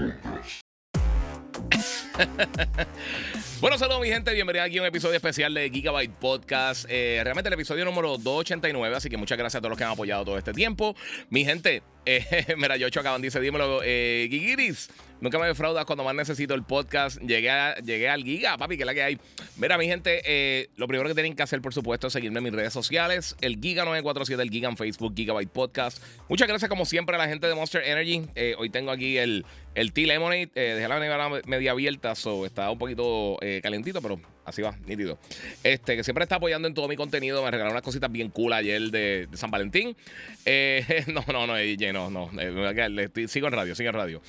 bueno, 3.60 3.76
saludos 3.78 4.00
mi 4.00 4.08
gente, 4.08 4.32
bienvenidos 4.32 4.66
aquí 4.66 4.78
a 4.78 4.82
un 4.82 4.88
episodio 4.88 5.14
especial 5.16 5.52
de 5.54 5.70
Gigabyte 5.70 6.12
Podcast. 6.12 6.86
Eh, 6.88 7.20
realmente 7.22 7.48
el 7.48 7.54
episodio 7.54 7.84
número 7.84 8.18
289, 8.18 8.96
así 8.96 9.08
que 9.08 9.16
muchas 9.16 9.38
gracias 9.38 9.58
a 9.58 9.60
todos 9.60 9.70
los 9.70 9.78
que 9.78 9.84
han 9.84 9.90
apoyado 9.90 10.24
todo 10.24 10.38
este 10.38 10.52
tiempo. 10.52 10.96
Mi 11.28 11.44
gente, 11.44 11.82
eh, 12.06 12.54
mira, 12.56 12.76
Yocho 12.76 13.00
acaban 13.00 13.22
dice, 13.22 13.40
dímelo, 13.40 13.80
eh, 13.84 14.28
Gigiris. 14.30 14.90
Nunca 15.20 15.38
me 15.38 15.46
defraudas 15.46 15.84
cuando 15.84 16.02
más 16.02 16.14
necesito 16.14 16.54
el 16.54 16.62
podcast. 16.62 17.20
Llegué, 17.20 17.50
llegué 17.84 18.08
al 18.08 18.24
Giga, 18.24 18.56
papi, 18.56 18.76
que 18.76 18.84
es 18.84 18.86
la 18.86 18.94
que 18.94 19.02
hay. 19.02 19.18
Mira, 19.58 19.76
mi 19.76 19.86
gente, 19.86 20.22
eh, 20.24 20.70
lo 20.76 20.88
primero 20.88 21.08
que 21.08 21.14
tienen 21.14 21.36
que 21.36 21.42
hacer, 21.42 21.60
por 21.60 21.74
supuesto, 21.74 22.06
es 22.06 22.12
seguirme 22.14 22.38
en 22.38 22.44
mis 22.44 22.54
redes 22.54 22.72
sociales. 22.72 23.36
El 23.42 23.60
Giga947, 23.60 24.40
el 24.40 24.50
Giga 24.50 24.70
en 24.70 24.78
Facebook, 24.78 25.14
Gigabyte 25.14 25.50
Podcast. 25.50 26.02
Muchas 26.30 26.48
gracias, 26.48 26.70
como 26.70 26.86
siempre, 26.86 27.16
a 27.16 27.18
la 27.18 27.28
gente 27.28 27.46
de 27.46 27.54
Monster 27.54 27.82
Energy. 27.84 28.22
Eh, 28.34 28.54
hoy 28.56 28.70
tengo 28.70 28.90
aquí 28.90 29.18
el, 29.18 29.44
el 29.74 29.92
Tea 29.92 30.06
Lemonade. 30.06 30.50
Dejé 30.54 30.88
la 30.88 30.98
nevera 30.98 31.28
media 31.44 31.72
abierta, 31.72 32.14
so 32.14 32.46
está 32.46 32.70
un 32.70 32.78
poquito 32.78 33.36
calentito, 33.62 34.00
pero 34.00 34.18
Así 34.44 34.62
va, 34.62 34.74
nítido. 34.86 35.18
Este, 35.62 35.96
que 35.96 36.04
siempre 36.04 36.24
está 36.24 36.36
apoyando 36.36 36.66
en 36.66 36.74
todo 36.74 36.88
mi 36.88 36.96
contenido. 36.96 37.44
Me 37.44 37.50
regaló 37.50 37.70
unas 37.70 37.82
cositas 37.82 38.10
bien 38.10 38.30
cool 38.30 38.52
ayer 38.52 38.80
de, 38.90 39.28
San 39.34 39.50
Valentín. 39.50 39.96
Eh, 40.44 41.04
no, 41.08 41.24
no, 41.26 41.46
no, 41.46 41.56
no, 41.56 42.10
no. 42.10 42.30
Eh, 42.40 43.28
sigo 43.28 43.46
en 43.48 43.52
radio, 43.52 43.74
sigo 43.74 43.90
en 43.90 43.94
radio. 43.94 44.22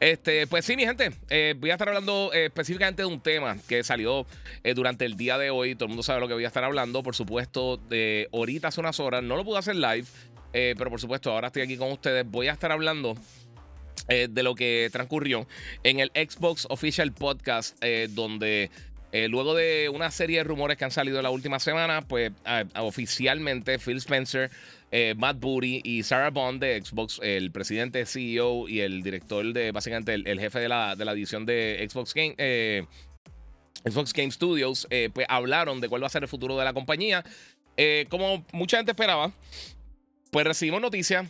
Este, 0.00 0.46
pues 0.46 0.66
sí, 0.66 0.76
mi 0.76 0.84
gente, 0.84 1.12
eh, 1.30 1.54
voy 1.56 1.70
a 1.70 1.74
estar 1.74 1.88
hablando 1.88 2.30
específicamente 2.32 3.02
de 3.02 3.06
un 3.06 3.20
tema 3.20 3.56
que 3.66 3.82
salió 3.82 4.26
durante 4.74 5.06
el 5.06 5.16
día 5.16 5.38
de 5.38 5.50
hoy. 5.50 5.74
Todo 5.74 5.86
el 5.86 5.88
mundo 5.90 6.02
sabe 6.02 6.20
lo 6.20 6.28
que 6.28 6.34
voy 6.34 6.44
a 6.44 6.48
estar 6.48 6.64
hablando. 6.64 7.02
Por 7.02 7.14
supuesto, 7.14 7.78
de 7.88 8.28
ahorita 8.32 8.68
hace 8.68 8.80
unas 8.80 9.00
horas. 9.00 9.22
No 9.22 9.36
lo 9.36 9.44
pude 9.44 9.58
hacer 9.58 9.76
live, 9.76 10.04
pero 10.52 10.90
por 10.90 11.00
supuesto, 11.00 11.32
ahora 11.32 11.46
estoy 11.46 11.62
aquí 11.62 11.76
con 11.76 11.90
ustedes. 11.90 12.28
Voy 12.30 12.48
a 12.48 12.52
estar 12.52 12.70
hablando. 12.70 13.16
de 14.06 14.42
lo 14.42 14.54
que 14.54 14.90
transcurrió 14.92 15.46
en 15.82 16.00
el 16.00 16.10
Xbox 16.14 16.66
Official 16.68 17.12
Podcast, 17.12 17.82
donde 18.10 18.70
eh, 19.14 19.28
luego 19.28 19.54
de 19.54 19.88
una 19.90 20.10
serie 20.10 20.38
de 20.38 20.42
rumores 20.42 20.76
que 20.76 20.84
han 20.84 20.90
salido 20.90 21.22
la 21.22 21.30
última 21.30 21.60
semana, 21.60 22.02
pues 22.02 22.32
oficialmente 22.76 23.78
Phil 23.78 23.98
Spencer, 23.98 24.50
eh, 24.90 25.14
Matt 25.16 25.38
Booty 25.38 25.82
y 25.84 26.02
Sarah 26.02 26.30
Bond 26.30 26.60
de 26.60 26.82
Xbox, 26.82 27.20
el 27.22 27.52
presidente, 27.52 28.06
CEO 28.06 28.68
y 28.68 28.80
el 28.80 29.04
director 29.04 29.52
de, 29.52 29.70
básicamente 29.70 30.14
el, 30.14 30.40
jefe 30.40 30.58
de 30.58 30.68
la, 30.68 30.96
de 30.96 31.04
la 31.04 31.12
edición 31.12 31.46
de 31.46 31.86
Xbox 31.88 32.12
Game. 32.12 32.34
Eh, 32.38 32.86
Xbox 33.84 34.12
Game 34.12 34.32
Studios, 34.32 34.88
pues 35.12 35.26
hablaron 35.28 35.80
de 35.80 35.88
cuál 35.88 36.02
va 36.02 36.08
a 36.08 36.10
ser 36.10 36.24
el 36.24 36.28
futuro 36.28 36.58
de 36.58 36.64
la 36.64 36.72
compañía. 36.72 37.24
como 38.08 38.44
mucha 38.50 38.78
gente 38.78 38.92
esperaba, 38.92 39.30
pues 40.32 40.44
recibimos 40.44 40.80
noticias 40.80 41.24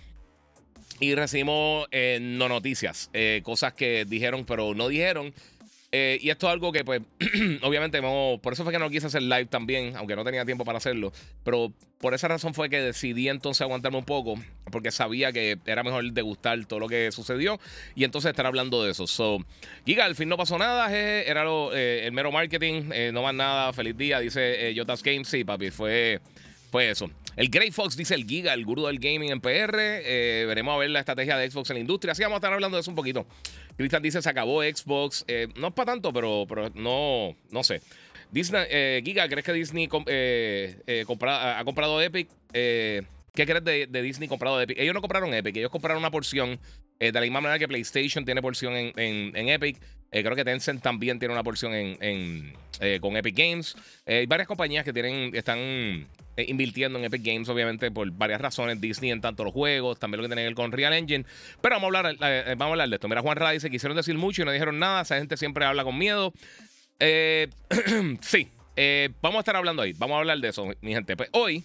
y 1.00 1.15
recibimos 1.15 1.87
no 2.21 2.49
noticias, 2.49 3.11
cosas 3.43 3.75
que 3.75 4.06
dijeron 4.06 4.47
pero 4.47 4.73
no 4.75 4.89
dijeron. 4.89 5.34
Eh, 5.97 6.19
y 6.21 6.31
esto 6.31 6.49
es 6.49 6.53
algo 6.53 6.72
que, 6.72 6.84
pues, 6.84 7.03
obviamente, 7.62 8.03
por 8.03 8.53
eso 8.53 8.65
fue 8.65 8.72
que 8.72 8.81
no 8.81 8.91
quise 8.91 9.06
hacer 9.06 9.22
live 9.22 9.47
también, 9.47 9.97
aunque 9.97 10.16
no 10.16 10.25
tenía 10.25 10.44
tiempo 10.44 10.65
para 10.65 10.78
hacerlo. 10.78 11.12
Pero 11.44 11.72
por 12.00 12.15
esa 12.15 12.27
razón 12.27 12.53
fue 12.53 12.69
que 12.69 12.81
decidí 12.81 13.28
entonces 13.28 13.62
aguantarme 13.62 13.99
un 13.99 14.05
poco, 14.05 14.34
porque 14.72 14.91
sabía 14.91 15.31
que 15.31 15.56
era 15.66 15.84
mejor 15.84 16.10
degustar 16.12 16.66
todo 16.66 16.81
lo 16.81 16.88
que 16.88 17.12
sucedió 17.12 17.60
y 17.94 18.03
entonces 18.03 18.31
estar 18.31 18.44
hablando 18.44 18.82
de 18.82 18.91
eso. 18.91 19.06
So, 19.06 19.38
Giga, 19.87 20.05
al 20.05 20.16
fin 20.16 20.28
no 20.28 20.37
pasó 20.37 20.59
nada, 20.59 20.93
era 20.93 21.44
lo, 21.44 21.72
eh, 21.72 22.05
el 22.06 22.11
mero 22.11 22.32
marketing, 22.32 22.91
eh, 22.93 23.12
no 23.15 23.22
más 23.22 23.34
nada, 23.34 23.72
feliz 23.72 23.97
día, 23.97 24.19
dice 24.19 24.75
Jotas 24.76 25.00
Games. 25.00 25.28
Sí, 25.28 25.44
papi, 25.44 25.71
fue, 25.71 26.21
fue 26.72 26.91
eso. 26.91 27.09
El 27.37 27.49
Grey 27.49 27.71
Fox 27.71 27.97
dice 27.97 28.15
el 28.15 28.27
Giga, 28.27 28.55
el 28.55 28.65
gurú 28.65 28.87
del 28.87 28.99
gaming 28.99 29.31
en 29.31 29.41
PR. 29.41 29.77
veremos 30.47 30.75
a 30.75 30.78
ver 30.78 30.91
la 30.91 31.00
estrategia 31.00 31.37
de 31.37 31.50
Xbox 31.50 31.71
en 31.71 31.75
la 31.75 31.81
industria. 31.81 32.12
Así 32.12 32.22
vamos 32.22 32.37
a 32.37 32.39
estar 32.39 32.53
hablando 32.53 32.77
de 32.77 32.83
eso 32.83 32.91
un 32.91 32.97
poquito. 32.97 33.27
Cristian 33.77 34.03
dice 34.03 34.22
se 34.22 34.28
acabó 34.28 34.62
Xbox. 34.62 35.25
Eh, 35.28 35.49
no 35.56 35.69
es 35.69 35.75
para 35.75 35.93
tanto, 35.93 36.12
pero, 36.12 36.47
pero 36.49 36.71
no, 36.75 37.37
no 37.50 37.65
sé. 37.65 37.81
Disney, 38.31 38.65
eh, 38.69 39.03
Giga, 39.05 39.28
¿crees 39.28 39.44
que 39.44 39.53
Disney 39.53 39.89
eh, 40.06 41.05
ha 41.06 41.65
comprado 41.65 42.00
Epic? 42.00 42.28
¿Qué 42.53 43.47
crees 43.47 43.65
de, 43.65 44.03
Disney 44.03 44.28
comprado 44.28 44.61
Epic? 44.61 44.78
Ellos 44.78 44.94
no 44.94 45.00
compraron 45.00 45.33
Epic, 45.34 45.56
ellos 45.56 45.71
compraron 45.71 45.99
una 45.99 46.11
porción. 46.11 46.59
de 46.99 47.12
la 47.12 47.21
misma 47.21 47.41
manera 47.41 47.59
que 47.59 47.69
PlayStation 47.69 48.25
tiene 48.25 48.43
porción 48.43 48.75
en, 48.75 49.49
Epic. 49.49 49.81
Creo 50.22 50.36
que 50.36 50.44
Tencent 50.44 50.82
también 50.82 51.19
tiene 51.19 51.34
una 51.34 51.42
porción 51.42 51.72
en, 51.75 52.52
con 53.00 53.16
Epic 53.16 53.36
Games. 53.36 53.76
hay 54.06 54.26
varias 54.26 54.47
compañías 54.47 54.84
que 54.84 54.92
tienen, 54.92 55.34
están 55.34 56.06
eh, 56.36 56.47
invirtiendo 56.48 56.98
en 56.98 57.04
Epic 57.04 57.22
Games, 57.25 57.48
obviamente, 57.48 57.91
por 57.91 58.10
varias 58.10 58.41
razones. 58.41 58.80
Disney 58.80 59.10
en 59.10 59.20
tanto 59.20 59.44
los 59.44 59.52
juegos, 59.52 59.98
también 59.98 60.22
lo 60.22 60.28
que 60.28 60.34
tienen 60.34 60.54
con 60.54 60.72
Real 60.72 60.92
Engine. 60.92 61.25
Pero 61.60 61.76
vamos 61.76 61.94
a 61.94 61.98
hablar, 61.98 62.16
eh, 62.20 62.54
vamos 62.56 62.62
a 62.62 62.72
hablar 62.72 62.88
de 62.88 62.97
esto. 62.97 63.08
Mira, 63.08 63.22
Juan 63.22 63.36
Ra 63.36 63.50
dice: 63.52 63.70
quisieron 63.70 63.97
decir 63.97 64.16
mucho 64.16 64.42
y 64.42 64.44
no 64.44 64.50
dijeron 64.50 64.78
nada. 64.78 65.02
Esa 65.02 65.19
gente 65.19 65.36
siempre 65.36 65.64
habla 65.64 65.84
con 65.84 65.97
miedo. 65.97 66.32
Eh, 66.98 67.48
sí, 68.20 68.48
vamos 69.20 69.36
a 69.36 69.41
estar 69.41 69.56
hablando 69.56 69.82
ahí. 69.82 69.92
Vamos 69.96 70.16
a 70.16 70.19
hablar 70.19 70.38
de 70.38 70.48
eso, 70.48 70.66
mi 70.81 70.92
gente. 70.92 71.16
Pues 71.16 71.28
hoy. 71.32 71.64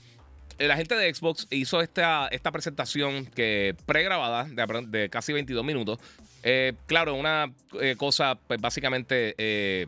La 0.60 0.76
gente 0.76 0.94
de 0.94 1.14
Xbox 1.14 1.48
hizo 1.52 1.80
esta, 1.80 2.28
esta 2.34 2.52
presentación 2.52 3.28
que 3.28 3.78
pregrabada 3.86 4.44
de, 4.44 4.88
de 4.88 5.10
casi 5.10 5.32
22 5.32 5.64
minutos. 5.64 6.00
Claro, 6.86 7.16
una 7.16 7.52
cosa 7.98 8.36
pues 8.48 8.60
básicamente 8.60 9.86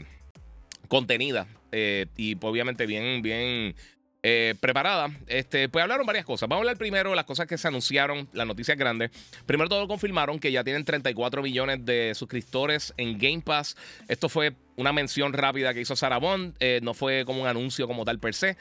contenida 0.88 1.48
y 1.72 2.36
pues, 2.36 2.52
obviamente 2.52 2.86
bien, 2.86 3.22
bien 3.22 3.76
eh, 4.24 4.54
preparada. 4.60 5.10
Este, 5.26 5.68
pues 5.68 5.82
hablaron 5.82 6.06
varias 6.06 6.26
cosas. 6.26 6.48
Vamos 6.48 6.60
a 6.60 6.64
hablar 6.64 6.78
primero 6.78 7.10
de 7.10 7.16
las 7.16 7.26
cosas 7.26 7.48
que 7.48 7.58
se 7.58 7.68
anunciaron, 7.68 8.28
las 8.34 8.46
noticias 8.46 8.78
grandes. 8.78 9.10
Primero 9.48 9.68
todo 9.68 9.88
confirmaron 9.88 10.40
que 10.40 10.52
ya 10.52 10.64
tienen 10.64 10.86
34 10.86 11.42
millones 11.42 11.84
de 11.86 12.14
suscriptores 12.14 12.94
en 12.98 13.18
Game 13.18 13.42
Pass. 13.42 13.76
Esto 14.08 14.30
fue 14.30 14.54
una 14.76 14.94
mención 14.94 15.34
rápida 15.34 15.74
que 15.74 15.82
hizo 15.82 15.96
Sarah. 15.96 16.20
Eh, 16.60 16.80
no 16.84 16.94
fue 16.94 17.26
como 17.26 17.42
un 17.42 17.48
anuncio 17.48 17.88
como 17.88 18.06
tal 18.06 18.20
per 18.20 18.34
se. 18.34 18.58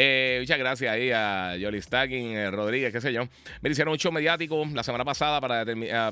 Eh, 0.00 0.38
muchas 0.40 0.58
gracias 0.58 0.92
ahí 0.92 1.10
a 1.10 1.56
Jolly 1.60 1.82
Stacking, 1.82 2.36
eh, 2.36 2.50
Rodríguez, 2.52 2.92
qué 2.92 3.00
sé 3.00 3.12
yo. 3.12 3.28
Me 3.60 3.68
hicieron 3.68 3.90
un 3.90 3.98
show 3.98 4.12
mediático 4.12 4.64
la 4.72 4.84
semana 4.84 5.04
pasada 5.04 5.40
para, 5.40 5.64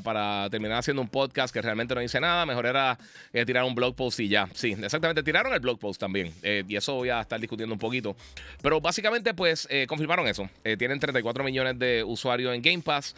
para 0.02 0.48
terminar 0.50 0.78
haciendo 0.78 1.02
un 1.02 1.08
podcast 1.08 1.54
que 1.54 1.62
realmente 1.62 1.94
no 1.94 2.02
hice 2.02 2.18
nada. 2.18 2.44
Mejor 2.46 2.66
era 2.66 2.98
tirar 3.46 3.62
un 3.62 3.76
blog 3.76 3.94
post 3.94 4.18
y 4.18 4.28
ya. 4.28 4.48
Sí, 4.54 4.72
exactamente. 4.72 5.22
Tiraron 5.22 5.52
el 5.52 5.60
blog 5.60 5.78
post 5.78 6.00
también. 6.00 6.32
y 6.42 6.74
eso 6.74 6.94
voy 6.94 7.10
a 7.10 7.20
estar 7.20 7.38
discutiendo 7.38 7.72
un 7.72 7.78
poquito. 7.78 8.16
Pero 8.60 8.80
básicamente, 8.80 9.32
pues, 9.32 9.68
confirmaron 9.86 10.26
eso. 10.26 10.50
tienen 10.78 10.98
34 10.98 11.44
millones 11.44 11.78
de 11.78 12.02
usuarios 12.02 12.52
en 12.56 12.62
Game 12.62 12.82
Pass. 12.82 13.14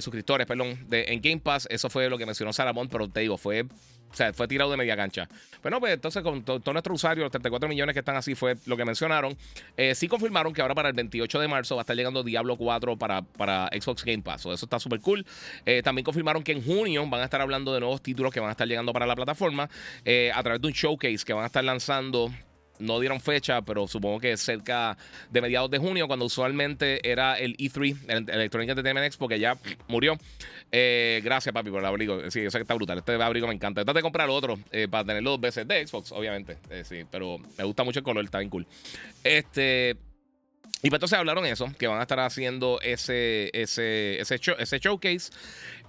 suscriptores, 0.00 0.46
perdón, 0.46 0.78
de, 0.90 1.04
en 1.08 1.22
Game 1.22 1.40
Pass. 1.40 1.66
Eso 1.70 1.88
fue 1.88 2.10
lo 2.10 2.18
que 2.18 2.26
mencionó 2.26 2.52
Sarah 2.52 2.74
pero 2.90 3.08
te 3.08 3.20
digo, 3.20 3.38
fue 3.38 3.64
o 4.12 4.14
sea, 4.14 4.32
fue 4.32 4.46
tirado 4.46 4.70
de 4.70 4.76
media 4.76 4.94
cancha. 4.94 5.28
Bueno, 5.62 5.80
pues 5.80 5.94
entonces 5.94 6.22
con 6.22 6.42
todos 6.44 6.72
nuestros 6.72 6.96
usuarios, 6.96 7.24
los 7.24 7.30
34 7.30 7.68
millones 7.68 7.94
que 7.94 8.00
están 8.00 8.16
así, 8.16 8.34
fue 8.34 8.56
lo 8.66 8.76
que 8.76 8.84
mencionaron. 8.84 9.36
Eh, 9.76 9.94
sí 9.94 10.06
confirmaron 10.06 10.52
que 10.52 10.60
ahora 10.60 10.74
para 10.74 10.88
el 10.88 10.94
28 10.94 11.40
de 11.40 11.48
marzo 11.48 11.76
va 11.76 11.80
a 11.80 11.84
estar 11.84 11.96
llegando 11.96 12.22
Diablo 12.22 12.56
4 12.56 12.96
para, 12.98 13.22
para 13.22 13.68
Xbox 13.68 14.04
Game 14.04 14.22
Pass. 14.22 14.42
eso 14.42 14.52
está 14.52 14.78
súper 14.78 15.00
cool. 15.00 15.24
Eh, 15.64 15.82
también 15.82 16.04
confirmaron 16.04 16.42
que 16.42 16.52
en 16.52 16.62
junio 16.62 17.08
van 17.08 17.22
a 17.22 17.24
estar 17.24 17.40
hablando 17.40 17.72
de 17.72 17.80
nuevos 17.80 18.02
títulos 18.02 18.32
que 18.32 18.40
van 18.40 18.50
a 18.50 18.52
estar 18.52 18.68
llegando 18.68 18.92
para 18.92 19.06
la 19.06 19.16
plataforma 19.16 19.70
eh, 20.04 20.30
a 20.34 20.42
través 20.42 20.60
de 20.60 20.68
un 20.68 20.74
showcase 20.74 21.24
que 21.24 21.32
van 21.32 21.44
a 21.44 21.46
estar 21.46 21.64
lanzando 21.64 22.30
no 22.82 23.00
dieron 23.00 23.20
fecha, 23.20 23.62
pero 23.62 23.86
supongo 23.86 24.20
que 24.20 24.36
cerca 24.36 24.96
de 25.30 25.40
mediados 25.40 25.70
de 25.70 25.78
junio, 25.78 26.06
cuando 26.06 26.26
usualmente 26.26 27.08
era 27.08 27.38
el 27.38 27.56
E3, 27.56 27.96
el 28.08 28.28
Electronic 28.28 28.70
Entertainment 28.70 29.06
Expo, 29.06 29.28
que 29.28 29.38
ya 29.38 29.56
murió. 29.88 30.18
Eh, 30.70 31.20
gracias, 31.22 31.52
papi, 31.52 31.70
por 31.70 31.80
el 31.80 31.86
abrigo. 31.86 32.30
Sí, 32.30 32.42
yo 32.42 32.50
sé 32.50 32.58
que 32.58 32.62
está 32.62 32.74
brutal. 32.74 32.98
Este 32.98 33.14
abrigo 33.14 33.46
me 33.46 33.54
encanta. 33.54 33.84
Traté 33.84 33.98
de 33.98 34.02
comprar 34.02 34.28
otro 34.30 34.58
eh, 34.70 34.88
para 34.88 35.04
tenerlo 35.04 35.32
dos 35.32 35.40
veces 35.40 35.68
de 35.68 35.86
Xbox, 35.86 36.12
obviamente. 36.12 36.58
Eh, 36.70 36.82
sí, 36.84 37.04
pero 37.10 37.38
me 37.58 37.64
gusta 37.64 37.84
mucho 37.84 38.00
el 38.00 38.04
color, 38.04 38.24
está 38.24 38.38
bien 38.38 38.50
cool. 38.50 38.66
Este. 39.22 39.96
Y 40.84 40.90
pues 40.90 40.98
entonces 40.98 41.16
hablaron 41.16 41.46
eso, 41.46 41.72
que 41.78 41.86
van 41.86 42.00
a 42.00 42.02
estar 42.02 42.18
haciendo 42.18 42.80
ese, 42.82 43.50
ese, 43.52 44.20
ese, 44.20 44.40
ese 44.58 44.78
showcase. 44.80 45.30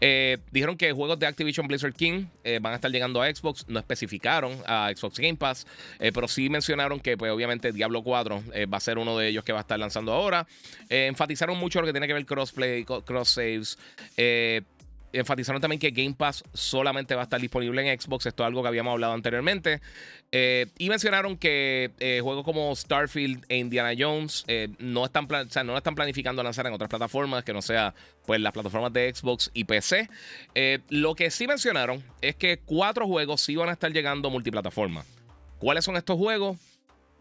Eh, 0.02 0.38
dijeron 0.52 0.78
que 0.78 0.92
juegos 0.92 1.18
de 1.18 1.26
Activision 1.26 1.68
Blizzard 1.68 1.94
King 1.94 2.26
eh, 2.44 2.60
van 2.62 2.74
a 2.74 2.76
estar 2.76 2.92
llegando 2.92 3.20
a 3.20 3.34
Xbox. 3.34 3.66
No 3.68 3.80
especificaron 3.80 4.56
a 4.68 4.92
Xbox 4.96 5.18
Game 5.18 5.36
Pass, 5.36 5.66
eh, 6.00 6.12
pero 6.14 6.28
sí 6.28 6.48
mencionaron 6.48 7.00
que, 7.00 7.18
pues, 7.18 7.32
obviamente, 7.32 7.72
Diablo 7.72 8.04
4 8.04 8.44
va 8.72 8.78
a 8.78 8.80
ser 8.80 9.00
uno 9.00 9.18
de 9.18 9.30
ellos 9.30 9.44
que 9.44 9.52
va 9.52 9.60
a 9.60 9.62
estar 9.62 9.80
lanzando 9.80 10.14
ahora. 10.14 10.46
enfatizaron 10.90 11.58
mucho 11.58 11.82
lo 11.82 11.88
que 11.88 11.94
tiene 11.94 12.06
que 12.06 12.14
ver 12.14 12.28
crossplay, 12.28 12.86
cross 12.86 13.30
saves 13.30 13.80
enfatizaron 15.14 15.62
también 15.62 15.80
que 15.80 15.92
Game 15.92 16.16
Pass 16.16 16.44
solamente 16.54 17.16
va 17.16 17.22
a 17.22 17.24
estar 17.24 17.40
disponible 17.40 17.88
en 17.88 18.00
Xbox. 18.00 18.26
Esto 18.26 18.44
es 18.44 18.48
algo 18.48 18.62
que 18.64 18.68
habíamos 18.68 18.92
hablado 18.92 19.14
anteriormente. 19.14 19.80
Eh, 20.32 20.66
y 20.80 20.90
mencionaron 20.90 21.38
que 21.38 21.92
eh, 22.00 22.20
juegos 22.22 22.44
como 22.44 22.76
Starfield 22.76 23.46
e 23.48 23.58
Indiana 23.58 23.94
Jones 23.98 24.44
eh, 24.48 24.70
no, 24.80 25.06
están 25.06 25.28
no 25.30 25.72
lo 25.72 25.78
están 25.78 25.94
planificando 25.94 26.42
lanzar 26.42 26.66
en 26.66 26.74
otras 26.74 26.90
plataformas 26.90 27.44
que 27.44 27.54
no 27.54 27.62
sea 27.62 27.94
pues 28.26 28.42
las 28.42 28.52
plataformas 28.52 28.92
de 28.92 29.14
Xbox 29.14 29.52
y 29.54 29.66
PC. 29.66 30.10
lo 30.90 31.14
que 31.14 31.30
sí 31.30 31.46
mencionaron 31.46 32.04
es 32.22 32.36
que 32.36 32.58
cuatro 32.58 33.06
juegos 33.06 33.42
sí 33.42 33.56
van 33.56 33.70
a 33.70 33.74
estar 33.74 33.92
llegando 33.92 34.30
multiplataforma. 34.30 35.06
¿Cuáles 35.60 35.86
son 35.86 35.96
estos 35.96 36.18
juegos? 36.18 36.58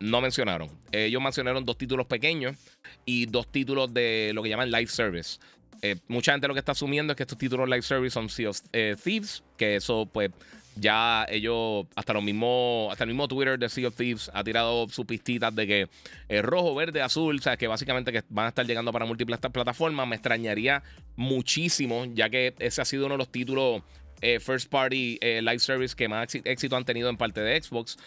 No 0.01 0.21
mencionaron. 0.21 0.69
Ellos 0.91 1.23
mencionaron 1.23 1.65
dos 1.65 1.77
títulos 1.77 2.07
pequeños 2.07 2.57
y 3.05 3.27
dos 3.27 3.47
títulos 3.47 3.93
de 3.93 4.33
lo 4.35 4.43
que 4.43 4.49
llaman 4.49 4.71
live 4.71 4.89
service. 4.89 5.39
Eh, 5.85 5.97
mucha 6.07 6.31
gente 6.31 6.47
lo 6.47 6.55
que 6.55 6.61
está 6.61 6.73
asumiendo 6.73 7.13
es 7.13 7.17
que 7.17 7.25
estos 7.25 7.37
títulos 7.37 7.69
live 7.69 7.83
service 7.83 8.15
son 8.15 8.29
Sea 8.29 8.51
of 8.51 8.61
eh, 8.73 8.95
Thieves, 9.03 9.43
que 9.57 9.75
eso 9.75 10.09
pues 10.11 10.31
ya 10.77 11.27
ellos, 11.29 11.87
hasta 11.97 12.13
lo 12.13 12.23
mismo, 12.23 12.89
hasta 12.91 13.03
el 13.03 13.09
mismo 13.09 13.27
Twitter 13.27 13.59
de 13.59 13.69
Sea 13.69 13.89
of 13.89 13.97
Thieves 13.97 14.31
ha 14.33 14.45
tirado 14.45 14.89
sus 14.89 15.05
pistitas 15.05 15.53
de 15.55 15.67
que 15.67 15.89
es 16.29 16.43
rojo, 16.43 16.77
verde, 16.77 17.03
azul, 17.03 17.37
o 17.37 17.43
sea, 17.43 17.57
que 17.57 17.67
básicamente 17.67 18.13
que 18.13 18.23
van 18.31 18.47
a 18.47 18.49
estar 18.51 18.65
llegando 18.65 18.93
para 18.93 19.05
múltiples 19.05 19.41
plataformas. 19.41 20.07
Me 20.07 20.15
extrañaría 20.15 20.85
muchísimo, 21.17 22.07
ya 22.15 22.31
que 22.31 22.55
ese 22.61 22.81
ha 22.81 22.85
sido 22.85 23.07
uno 23.07 23.15
de 23.15 23.19
los 23.19 23.33
títulos 23.33 23.83
eh, 24.21 24.39
first 24.39 24.71
party 24.71 25.19
live 25.21 25.59
service 25.59 25.97
que 25.97 26.09
más 26.09 26.33
éxito 26.33 26.77
han 26.77 26.85
tenido 26.85 27.11
en 27.11 27.17
parte 27.17 27.41
de 27.41 27.61
Xbox. 27.61 27.99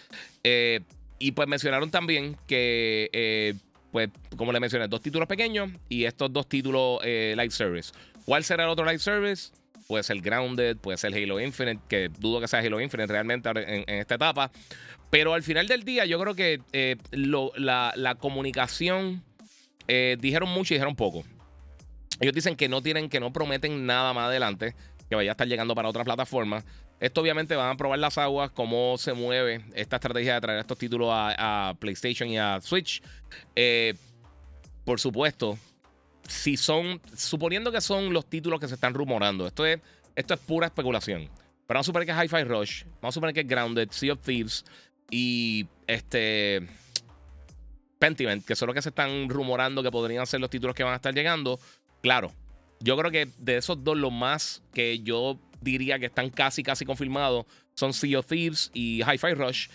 y 1.19 1.31
pues 1.31 1.47
mencionaron 1.47 1.91
también 1.91 2.37
que 2.47 3.59
pues, 3.95 4.09
como 4.35 4.51
le 4.51 4.59
mencioné, 4.59 4.89
dos 4.89 4.99
títulos 4.99 5.25
pequeños 5.25 5.69
y 5.87 6.03
estos 6.03 6.33
dos 6.33 6.49
títulos 6.49 6.99
eh, 7.05 7.33
live 7.37 7.51
service. 7.51 7.93
¿Cuál 8.25 8.43
será 8.43 8.65
el 8.65 8.69
otro 8.69 8.83
live 8.83 8.99
service? 8.99 9.53
Puede 9.87 10.03
ser 10.03 10.19
Grounded, 10.19 10.75
puede 10.75 10.97
ser 10.97 11.13
Halo 11.13 11.39
Infinite, 11.39 11.79
que 11.87 12.09
dudo 12.19 12.41
que 12.41 12.49
sea 12.49 12.59
Halo 12.59 12.81
Infinite 12.81 13.07
realmente 13.07 13.49
en, 13.49 13.85
esta 13.87 14.15
etapa. 14.15 14.51
Pero 15.09 15.33
al 15.33 15.43
final 15.43 15.69
del 15.69 15.83
día, 15.83 16.03
yo 16.03 16.19
creo 16.19 16.35
que 16.35 16.59
eh, 16.73 16.97
la, 17.13 18.17
comunicación 18.19 19.23
eh, 19.87 20.17
dijeron 20.19 20.49
mucho 20.49 20.73
y 20.73 20.75
dijeron 20.75 20.97
poco. 20.97 21.23
Ellos 22.19 22.33
dicen 22.33 22.57
que 22.57 22.67
no 22.67 22.81
tienen, 22.81 23.07
que 23.07 23.21
no 23.21 23.31
prometen 23.31 23.85
nada 23.85 24.11
más 24.11 24.25
adelante, 24.25 24.75
que 25.07 25.15
vaya 25.15 25.31
a 25.31 25.35
estar 25.35 25.47
llegando 25.47 25.73
para 25.73 25.87
otra 25.87 26.03
plataforma. 26.03 26.65
Esto 26.99 27.21
obviamente 27.21 27.55
van 27.55 27.71
a 27.71 27.77
probar 27.77 27.99
las 27.99 28.17
aguas, 28.17 28.51
cómo 28.51 28.97
se 28.97 29.13
mueve 29.13 29.65
esta 29.73 29.97
estrategia 29.97 30.35
de 30.35 30.41
traer 30.41 30.59
estos 30.59 30.77
títulos 30.77 31.09
a, 31.11 31.75
PlayStation 31.79 32.29
y 32.29 32.37
a 32.37 32.61
Switch. 32.61 33.01
Eh, 33.55 33.93
por 34.85 34.99
supuesto, 34.99 35.57
si 36.27 36.57
son, 36.57 37.01
suponiendo 37.15 37.71
que 37.71 37.81
son 37.81 38.13
los 38.13 38.25
títulos 38.27 38.59
que 38.59 38.67
se 38.67 38.75
están 38.75 38.93
rumorando, 38.93 39.45
esto 39.45 39.65
es, 39.65 39.79
esto 40.15 40.33
es 40.33 40.39
pura 40.39 40.67
especulación. 40.67 41.29
Pero 41.67 41.77
vamos 41.77 41.85
a 41.85 41.89
suponer 41.89 42.05
que 42.05 42.11
es 42.11 42.17
Hi-Fi 42.17 42.43
Rush, 42.43 42.83
vamos 43.01 43.13
a 43.13 43.15
suponer 43.15 43.33
que 43.33 43.41
es 43.41 43.47
Grounded, 43.47 43.89
Sea 43.91 44.13
of 44.13 44.21
Thieves 44.21 44.63
y 45.09 45.67
este 45.87 46.67
Pentiment, 47.99 48.45
que 48.45 48.55
son 48.55 48.67
los 48.67 48.75
que 48.75 48.81
se 48.81 48.89
están 48.89 49.29
rumorando 49.29 49.81
que 49.83 49.91
podrían 49.91 50.25
ser 50.27 50.39
los 50.39 50.49
títulos 50.49 50.75
que 50.75 50.83
van 50.83 50.93
a 50.93 50.97
estar 50.97 51.13
llegando. 51.13 51.59
Claro, 52.01 52.31
yo 52.79 52.97
creo 52.97 53.11
que 53.11 53.27
de 53.37 53.57
esos 53.57 53.83
dos, 53.83 53.97
lo 53.97 54.11
más 54.11 54.63
que 54.73 54.99
yo 54.99 55.39
diría 55.71 55.99
que 55.99 56.05
están 56.07 56.29
casi, 56.29 56.63
casi 56.63 56.85
confirmados 56.85 57.45
son 57.73 57.93
Sea 57.93 58.19
of 58.19 58.27
Thieves 58.27 58.71
y 58.73 59.01
Hi-Fi 59.03 59.33
Rush. 59.33 59.67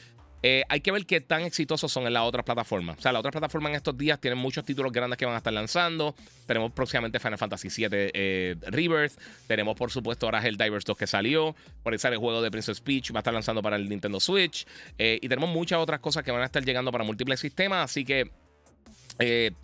Eh, 0.42 0.62
hay 0.70 0.80
que 0.80 0.90
ver 0.90 1.04
qué 1.04 1.20
tan 1.20 1.42
exitosos 1.42 1.92
son 1.92 2.06
en 2.06 2.14
las 2.14 2.22
otras 2.22 2.44
plataformas. 2.44 2.98
O 2.98 3.02
sea, 3.02 3.12
las 3.12 3.20
otras 3.20 3.32
plataformas 3.32 3.70
en 3.70 3.76
estos 3.76 3.96
días 3.96 4.18
tienen 4.20 4.38
muchos 4.38 4.64
títulos 4.64 4.90
grandes 4.90 5.18
que 5.18 5.26
van 5.26 5.34
a 5.34 5.38
estar 5.38 5.52
lanzando. 5.52 6.14
Tenemos 6.46 6.72
próximamente 6.72 7.18
Final 7.18 7.38
Fantasy 7.38 7.68
VII 7.68 7.88
eh, 7.92 8.56
Rebirth. 8.62 9.12
Tenemos, 9.46 9.76
por 9.76 9.90
supuesto, 9.90 10.26
ahora 10.26 10.46
el 10.46 10.56
Divers 10.56 10.84
2 10.84 10.96
que 10.96 11.06
salió. 11.06 11.54
Por 11.82 11.92
ahí 11.92 11.98
sale 11.98 12.14
el 12.14 12.20
juego 12.20 12.40
de 12.40 12.50
Princess 12.50 12.80
Peach. 12.80 13.12
Va 13.12 13.18
a 13.18 13.20
estar 13.20 13.34
lanzando 13.34 13.62
para 13.62 13.76
el 13.76 13.88
Nintendo 13.88 14.18
Switch. 14.18 14.66
Eh, 14.96 15.18
y 15.20 15.28
tenemos 15.28 15.50
muchas 15.50 15.78
otras 15.78 16.00
cosas 16.00 16.22
que 16.22 16.30
van 16.30 16.42
a 16.42 16.46
estar 16.46 16.64
llegando 16.64 16.90
para 16.90 17.04
múltiples 17.04 17.38
sistemas. 17.38 17.84
Así 17.84 18.04
que 18.04 18.30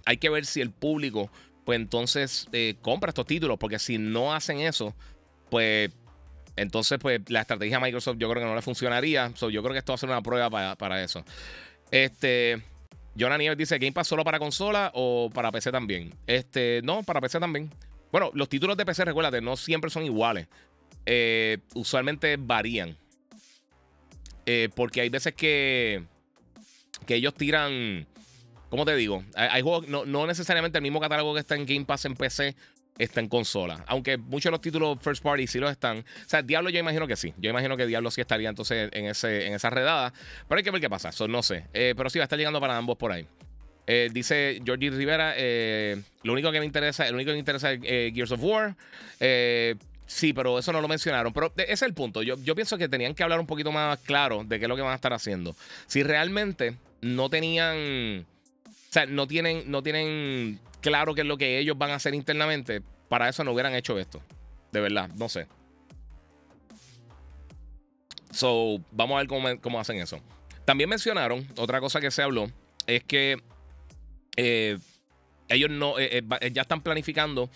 hay 0.04 0.16
que 0.18 0.28
ver 0.28 0.44
si 0.44 0.60
el 0.60 0.70
público, 0.70 1.30
pues 1.64 1.76
entonces, 1.76 2.48
compra 2.82 3.08
estos 3.08 3.24
títulos. 3.24 3.56
Porque 3.58 3.78
si 3.78 3.96
no 3.96 4.34
hacen 4.34 4.60
eso, 4.60 4.94
pues 5.48 5.90
entonces, 6.56 6.98
pues 6.98 7.20
la 7.28 7.42
estrategia 7.42 7.78
de 7.78 7.84
Microsoft 7.84 8.16
yo 8.18 8.30
creo 8.30 8.42
que 8.42 8.48
no 8.48 8.54
le 8.54 8.62
funcionaría. 8.62 9.32
yo 9.34 9.62
creo 9.62 9.72
que 9.72 9.78
esto 9.78 9.92
va 9.92 9.94
a 9.94 9.98
ser 9.98 10.08
una 10.08 10.22
prueba 10.22 10.76
para, 10.76 11.02
eso. 11.02 11.24
Este. 11.90 12.62
Jonah 13.18 13.38
Nieves 13.38 13.58
dice: 13.58 13.78
¿Game 13.78 13.92
Pass 13.92 14.08
solo 14.08 14.24
para 14.24 14.38
consola 14.38 14.90
o 14.94 15.30
para 15.32 15.52
PC 15.52 15.70
también? 15.70 16.14
Este, 16.26 16.80
no, 16.82 17.02
para 17.02 17.20
PC 17.20 17.38
también. 17.38 17.70
Bueno, 18.10 18.30
los 18.34 18.48
títulos 18.48 18.76
de 18.76 18.86
PC, 18.86 19.04
recuérdate, 19.04 19.40
no 19.40 19.56
siempre 19.56 19.90
son 19.90 20.04
iguales. 20.04 20.48
Eh, 21.04 21.58
usualmente 21.74 22.36
varían. 22.38 22.96
Eh, 24.46 24.68
porque 24.74 25.00
hay 25.00 25.08
veces 25.08 25.34
que, 25.34 26.04
que 27.06 27.16
ellos 27.16 27.34
tiran. 27.34 28.06
¿Cómo 28.70 28.84
te 28.84 28.96
digo? 28.96 29.24
Hay, 29.34 29.62
juegos, 29.62 29.88
no, 29.88 30.04
no, 30.06 30.26
necesariamente 30.26 30.78
el 30.78 30.82
mismo 30.82 31.00
catálogo 31.00 31.34
que 31.34 31.40
está 31.40 31.54
en 31.54 31.66
Game 31.66 31.84
Pass 31.84 32.04
en 32.04 32.14
PC 32.14 32.56
está 32.98 33.20
en 33.20 33.28
consola. 33.28 33.84
Aunque 33.86 34.16
muchos 34.16 34.44
de 34.44 34.50
los 34.52 34.60
títulos 34.60 34.98
first 35.00 35.22
party 35.22 35.46
sí 35.46 35.58
lo 35.58 35.68
están. 35.68 35.98
O 35.98 36.28
sea, 36.28 36.42
Diablo 36.42 36.70
yo 36.70 36.78
imagino 36.78 37.06
que 37.06 37.16
sí. 37.16 37.34
Yo 37.38 37.50
imagino 37.50 37.76
que 37.76 37.86
Diablo 37.86 38.10
sí 38.10 38.20
estaría 38.20 38.48
entonces 38.48 38.88
en, 38.92 39.06
ese, 39.06 39.46
en 39.46 39.54
esa 39.54 39.70
redada. 39.70 40.12
Pero 40.48 40.58
hay 40.58 40.64
que 40.64 40.70
ver 40.70 40.80
qué 40.80 40.90
pasa. 40.90 41.10
Eso 41.10 41.28
no 41.28 41.42
sé. 41.42 41.66
Eh, 41.72 41.94
pero 41.96 42.10
sí 42.10 42.18
va 42.18 42.24
a 42.24 42.26
estar 42.26 42.38
llegando 42.38 42.60
para 42.60 42.76
ambos 42.76 42.96
por 42.96 43.12
ahí. 43.12 43.26
Eh, 43.86 44.10
dice 44.12 44.60
Georgie 44.64 44.90
Rivera, 44.90 45.34
eh, 45.36 46.00
lo 46.24 46.32
único 46.32 46.50
que 46.50 46.58
me 46.58 46.66
interesa, 46.66 47.06
el 47.06 47.14
único 47.14 47.28
que 47.28 47.34
me 47.34 47.38
interesa 47.38 47.72
es 47.72 47.80
Gears 48.14 48.32
of 48.32 48.42
War. 48.42 48.74
sí, 50.06 50.32
pero 50.32 50.58
eso 50.58 50.72
no 50.72 50.80
lo 50.80 50.88
mencionaron. 50.88 51.32
Pero 51.32 51.52
ese 51.56 51.72
es 51.72 51.82
el 51.82 51.94
punto. 51.94 52.22
Yo, 52.22 52.36
yo 52.42 52.54
pienso 52.54 52.78
que 52.78 52.88
tenían 52.88 53.14
que 53.14 53.22
hablar 53.22 53.40
un 53.40 53.46
poquito 53.46 53.72
más 53.72 53.98
claro 54.00 54.42
de 54.44 54.58
qué 54.58 54.64
es 54.64 54.68
lo 54.68 54.76
que 54.76 54.82
van 54.82 54.92
a 54.92 54.96
estar 54.96 55.12
haciendo. 55.12 55.54
Si 55.86 56.02
realmente 56.02 56.76
no 57.00 57.28
tenían... 57.28 58.26
Sea, 58.96 59.04
no 59.04 59.26
tienen, 59.26 59.70
no 59.70 59.82
tienen 59.82 60.58
claro 60.80 61.14
qué 61.14 61.20
es 61.20 61.26
lo 61.26 61.36
que 61.36 61.58
ellos 61.58 61.76
van 61.76 61.90
a 61.90 61.96
hacer 61.96 62.14
internamente, 62.14 62.80
para 63.10 63.28
eso 63.28 63.44
no 63.44 63.52
hubieran 63.52 63.74
hecho 63.74 63.98
esto. 63.98 64.22
De 64.72 64.80
verdad, 64.80 65.10
no 65.18 65.28
sé. 65.28 65.48
So, 68.30 68.78
vamos 68.92 69.16
a 69.16 69.18
ver 69.18 69.58
cómo, 69.60 69.78
hacen 69.78 69.98
eso. 69.98 70.18
También 70.64 70.88
mencionaron, 70.88 71.46
otra 71.58 71.78
cosa 71.78 72.00
que 72.00 72.10
se 72.10 72.22
habló, 72.22 72.50
es 72.86 73.04
que 73.04 73.36
eh, 74.38 74.78
ellos 75.50 75.68
no, 75.68 75.98
eh, 75.98 76.24
eh, 76.40 76.50
ya 76.50 76.62
están 76.62 76.80
planificando 76.80 77.50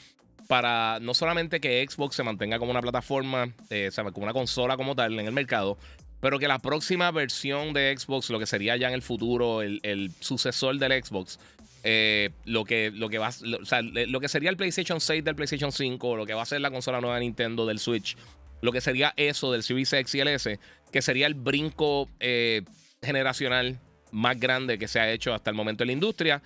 para 0.46 0.98
no 1.00 1.14
solamente 1.14 1.58
que 1.58 1.86
Xbox 1.88 2.16
se 2.16 2.22
mantenga 2.22 2.58
como 2.58 2.70
una 2.70 2.82
plataforma, 2.82 3.50
como 4.12 4.24
una 4.24 4.34
consola 4.34 4.76
como 4.76 4.94
tal 4.94 5.18
en 5.18 5.24
el 5.24 5.32
mercado, 5.32 5.78
pero 6.20 6.38
que 6.38 6.48
la 6.48 6.58
próxima 6.58 7.10
versión 7.10 7.72
de 7.72 7.96
Xbox, 7.96 8.30
lo 8.30 8.38
que 8.38 8.46
sería 8.46 8.76
ya 8.76 8.88
en 8.88 8.94
el 8.94 9.02
futuro 9.02 9.62
el, 9.62 10.10
sucesor 10.20 10.78
del 10.78 11.02
Xbox, 11.02 11.38
eh, 11.82 12.30
lo, 12.44 12.64
que, 12.64 12.90
lo, 12.90 13.08
que 13.08 13.18
va, 13.18 13.28
o 13.28 13.64
sea, 13.64 13.80
lo 13.82 14.20
que 14.20 14.28
sería 14.28 14.50
el 14.50 14.56
PlayStation 14.56 15.00
6 15.00 15.24
del 15.24 15.34
PlayStation 15.34 15.72
5, 15.72 16.16
lo 16.16 16.26
que 16.26 16.34
va 16.34 16.42
a 16.42 16.46
ser 16.46 16.60
la 16.60 16.70
consola 16.70 17.00
nueva 17.00 17.16
de 17.16 17.22
Nintendo 17.22 17.64
del 17.66 17.78
Switch, 17.78 18.16
lo 18.60 18.72
que 18.72 18.80
sería 18.80 19.14
eso 19.16 19.50
del 19.52 19.62
Series 19.62 19.92
X 19.92 20.14
y 20.14 20.20
el 20.20 20.28
S, 20.28 20.58
que 20.92 21.02
sería 21.02 21.26
el 21.26 21.34
brinco 21.34 22.08
eh, 22.20 22.62
generacional 23.02 23.80
más 24.12 24.38
grande 24.38 24.78
que 24.78 24.88
se 24.88 25.00
ha 25.00 25.10
hecho 25.10 25.32
hasta 25.32 25.50
el 25.50 25.56
momento 25.56 25.84
en 25.84 25.88
la 25.88 25.92
industria. 25.92 26.42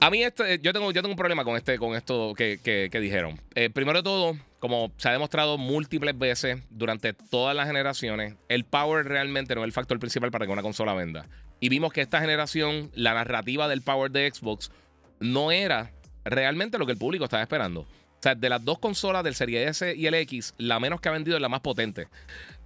A 0.00 0.10
mí 0.10 0.22
este, 0.22 0.60
yo, 0.60 0.72
tengo, 0.72 0.92
yo 0.92 1.02
tengo 1.02 1.12
un 1.12 1.16
problema 1.16 1.44
con, 1.44 1.56
este, 1.56 1.76
con 1.78 1.96
esto 1.96 2.32
que, 2.36 2.60
que, 2.62 3.00
dijeron. 3.00 3.40
Eh, 3.54 3.68
primero 3.68 3.98
de 3.98 4.02
todo, 4.04 4.36
como 4.60 4.92
se 4.96 5.08
ha 5.08 5.12
demostrado 5.12 5.58
múltiples 5.58 6.16
veces 6.16 6.60
durante 6.70 7.12
todas 7.12 7.56
las 7.56 7.66
generaciones, 7.66 8.36
el 8.48 8.64
power 8.64 9.06
realmente 9.06 9.54
no 9.56 9.62
es 9.62 9.66
el 9.66 9.72
factor 9.72 9.98
principal 9.98 10.30
para 10.30 10.46
que 10.46 10.52
una 10.52 10.62
consola 10.62 10.94
venda. 10.94 11.26
Y 11.58 11.68
vimos 11.68 11.92
que 11.92 12.00
esta 12.00 12.20
generación, 12.20 12.90
la 12.94 13.14
narrativa 13.14 13.66
del 13.66 13.82
power 13.82 14.12
de 14.12 14.30
Xbox 14.32 14.70
no 15.18 15.50
era 15.50 15.90
realmente 16.24 16.78
lo 16.78 16.86
que 16.86 16.92
el 16.92 16.98
público 16.98 17.24
estaba 17.24 17.42
esperando. 17.42 17.80
O 17.80 18.22
sea, 18.22 18.36
de 18.36 18.48
las 18.48 18.64
dos 18.64 18.78
consolas 18.78 19.24
del 19.24 19.34
Serie 19.34 19.66
S 19.68 19.94
y 19.96 20.06
el 20.06 20.14
X, 20.14 20.54
la 20.58 20.78
menos 20.78 21.00
que 21.00 21.08
ha 21.08 21.12
vendido 21.12 21.36
es 21.36 21.42
la 21.42 21.48
más 21.48 21.60
potente. 21.60 22.06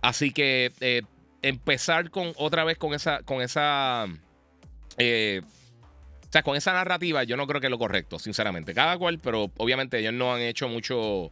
Así 0.03 0.33
que 0.33 0.73
eh, 0.81 1.03
empezar 1.41 2.11
con 2.11 2.33
otra 2.37 2.65
vez 2.65 2.77
con 2.77 2.93
esa, 2.93 3.23
con 3.23 3.41
esa 3.41 4.07
eh, 4.99 5.43
o 6.33 6.39
sea, 6.39 6.43
con 6.43 6.57
esa 6.57 6.73
narrativa 6.73 7.25
yo 7.25 7.37
no 7.37 7.47
creo 7.47 7.61
que 7.61 7.67
es 7.67 7.71
lo 7.71 7.79
correcto, 7.79 8.19
sinceramente. 8.19 8.73
Cada 8.73 8.97
cual, 8.97 9.19
pero 9.19 9.51
obviamente 9.59 9.99
ellos 9.99 10.15
no 10.15 10.33
han 10.33 10.41
hecho 10.41 10.67
mucho... 10.67 11.31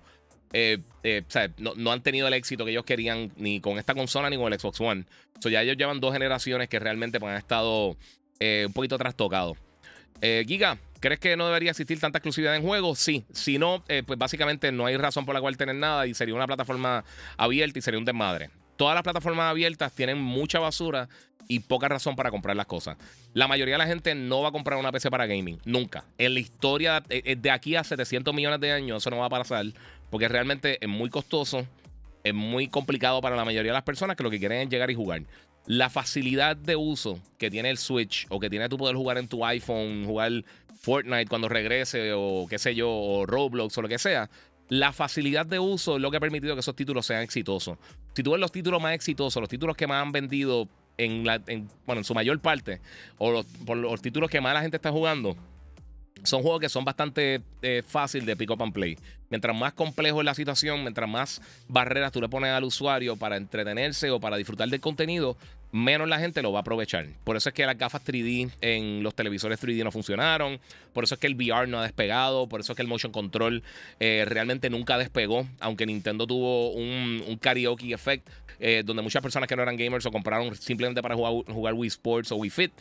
Eh, 0.52 0.76
eh, 1.04 1.22
o 1.26 1.30
sea, 1.30 1.50
no, 1.56 1.90
han 1.90 2.02
tenido 2.02 2.28
el 2.28 2.34
éxito 2.34 2.66
que 2.66 2.72
ellos 2.72 2.84
querían 2.84 3.32
ni 3.36 3.62
con 3.62 3.78
esta 3.78 3.94
consola 3.94 4.28
ni 4.28 4.36
con 4.36 4.52
el 4.52 4.60
Xbox 4.60 4.78
One. 4.78 5.06
O 5.38 5.40
sea, 5.40 5.52
ya 5.52 5.62
ellos 5.62 5.78
llevan 5.78 6.00
dos 6.00 6.12
generaciones 6.12 6.68
que 6.68 6.78
realmente 6.78 7.18
pues, 7.18 7.30
han 7.30 7.38
estado 7.38 7.96
eh, 8.40 8.64
un 8.66 8.74
poquito 8.74 8.98
trastocados. 8.98 9.56
Giga, 10.20 10.76
¿crees 11.00 11.18
que 11.18 11.34
no 11.34 11.46
debería 11.46 11.70
existir 11.70 11.98
tanta 11.98 12.18
exclusividad 12.18 12.54
en 12.54 12.62
juegos? 12.62 12.98
Sí. 12.98 13.24
Si 13.32 13.56
no, 13.56 13.82
pues 14.04 14.18
básicamente 14.18 14.70
no 14.70 14.84
hay 14.84 14.98
razón 14.98 15.24
por 15.24 15.34
la 15.34 15.40
cual 15.40 15.56
tener 15.56 15.76
nada 15.76 16.06
y 16.06 16.12
sería 16.12 16.34
una 16.34 16.46
plataforma 16.46 17.06
abierta 17.38 17.78
y 17.78 17.82
sería 17.82 17.96
un 17.96 18.04
desmadre. 18.04 18.50
Todas 18.76 18.94
las 18.94 19.02
plataformas 19.02 19.50
abiertas 19.50 19.94
tienen 19.94 20.18
mucha 20.18 20.58
basura 20.58 21.08
y 21.50 21.58
poca 21.58 21.88
razón 21.88 22.14
para 22.14 22.30
comprar 22.30 22.54
las 22.54 22.66
cosas. 22.66 22.96
La 23.34 23.48
mayoría 23.48 23.74
de 23.74 23.78
la 23.78 23.86
gente 23.86 24.14
no 24.14 24.40
va 24.40 24.50
a 24.50 24.52
comprar 24.52 24.78
una 24.78 24.92
PC 24.92 25.10
para 25.10 25.26
gaming, 25.26 25.58
nunca. 25.64 26.04
En 26.16 26.34
la 26.34 26.40
historia 26.40 27.02
eh, 27.08 27.34
de 27.36 27.50
aquí 27.50 27.74
a 27.74 27.82
700 27.82 28.32
millones 28.32 28.60
de 28.60 28.70
años 28.70 29.02
eso 29.02 29.10
no 29.10 29.18
va 29.18 29.26
a 29.26 29.30
pasar 29.30 29.66
porque 30.10 30.28
realmente 30.28 30.78
es 30.80 30.88
muy 30.88 31.10
costoso, 31.10 31.66
es 32.22 32.34
muy 32.34 32.68
complicado 32.68 33.20
para 33.20 33.34
la 33.34 33.44
mayoría 33.44 33.72
de 33.72 33.76
las 33.76 33.82
personas 33.82 34.16
que 34.16 34.22
lo 34.22 34.30
que 34.30 34.38
quieren 34.38 34.60
es 34.60 34.68
llegar 34.68 34.92
y 34.92 34.94
jugar 34.94 35.22
la 35.66 35.90
facilidad 35.90 36.56
de 36.56 36.76
uso 36.76 37.20
que 37.36 37.50
tiene 37.50 37.70
el 37.70 37.78
Switch 37.78 38.26
o 38.30 38.40
que 38.40 38.48
tiene 38.48 38.68
tu 38.68 38.78
poder 38.78 38.96
jugar 38.96 39.18
en 39.18 39.28
tu 39.28 39.44
iPhone, 39.44 40.04
jugar 40.06 40.44
Fortnite 40.80 41.26
cuando 41.26 41.48
regrese 41.48 42.12
o 42.14 42.46
qué 42.48 42.58
sé 42.58 42.74
yo, 42.74 42.90
o 42.90 43.26
Roblox 43.26 43.76
o 43.76 43.82
lo 43.82 43.88
que 43.88 43.98
sea, 43.98 44.30
la 44.68 44.92
facilidad 44.92 45.46
de 45.46 45.58
uso 45.58 45.96
es 45.96 46.02
lo 46.02 46.10
que 46.10 46.16
ha 46.16 46.20
permitido 46.20 46.54
que 46.54 46.60
esos 46.60 46.76
títulos 46.76 47.04
sean 47.04 47.22
exitosos. 47.22 47.76
Si 48.14 48.22
tú 48.22 48.30
ves 48.30 48.40
los 48.40 48.52
títulos 48.52 48.80
más 48.80 48.94
exitosos, 48.94 49.40
los 49.40 49.48
títulos 49.48 49.76
que 49.76 49.86
más 49.86 50.02
han 50.02 50.12
vendido 50.12 50.68
en, 51.04 51.24
la, 51.24 51.38
bueno, 51.86 52.00
en 52.00 52.04
su 52.04 52.14
mayor 52.14 52.38
parte, 52.40 52.80
o 53.18 53.44
por 53.64 53.76
los 53.76 54.00
títulos 54.02 54.30
que 54.30 54.40
más 54.40 54.54
la 54.54 54.62
gente 54.62 54.76
está 54.76 54.90
jugando, 54.90 55.36
son 56.22 56.42
juegos 56.42 56.60
que 56.60 56.68
son 56.68 56.84
bastante 56.84 57.42
eh, 57.62 57.82
fácil 57.86 58.26
de 58.26 58.36
pick 58.36 58.50
up 58.50 58.62
and 58.62 58.72
play. 58.72 58.98
Mientras 59.30 59.56
más 59.56 59.72
complejo 59.72 60.20
es 60.20 60.24
la 60.24 60.34
situación, 60.34 60.82
mientras 60.82 61.08
más 61.08 61.40
barreras 61.68 62.12
tú 62.12 62.20
le 62.20 62.28
pones 62.28 62.50
al 62.50 62.64
usuario 62.64 63.16
para 63.16 63.36
entretenerse 63.36 64.10
o 64.10 64.20
para 64.20 64.36
disfrutar 64.36 64.68
del 64.68 64.80
contenido, 64.80 65.36
menos 65.72 66.08
la 66.08 66.18
gente 66.18 66.42
lo 66.42 66.52
va 66.52 66.60
a 66.60 66.62
aprovechar. 66.62 67.06
Por 67.24 67.36
eso 67.36 67.48
es 67.48 67.54
que 67.54 67.64
las 67.64 67.78
gafas 67.78 68.04
3D 68.04 68.50
en 68.60 69.02
los 69.02 69.14
televisores 69.14 69.62
3D 69.62 69.84
no 69.84 69.92
funcionaron. 69.92 70.60
Por 70.92 71.04
eso 71.04 71.14
es 71.14 71.20
que 71.20 71.26
el 71.26 71.34
VR 71.34 71.68
no 71.68 71.78
ha 71.78 71.82
despegado. 71.82 72.48
Por 72.48 72.60
eso 72.60 72.72
es 72.72 72.76
que 72.76 72.82
el 72.82 72.88
motion 72.88 73.12
control 73.12 73.62
eh, 74.00 74.24
realmente 74.26 74.70
nunca 74.70 74.98
despegó. 74.98 75.46
Aunque 75.60 75.86
Nintendo 75.86 76.26
tuvo 76.26 76.72
un, 76.72 77.38
karaoke 77.40 77.92
effect. 77.92 78.28
Eh, 78.62 78.82
donde 78.84 79.02
muchas 79.02 79.22
personas 79.22 79.48
que 79.48 79.56
no 79.56 79.62
eran 79.62 79.74
gamers 79.74 80.04
o 80.04 80.10
compraron 80.10 80.54
simplemente 80.54 81.00
para 81.00 81.14
jugar, 81.14 81.72
Wii 81.72 81.88
Sports 81.88 82.30
o 82.30 82.36
Wii 82.36 82.50
Fit. 82.50 82.72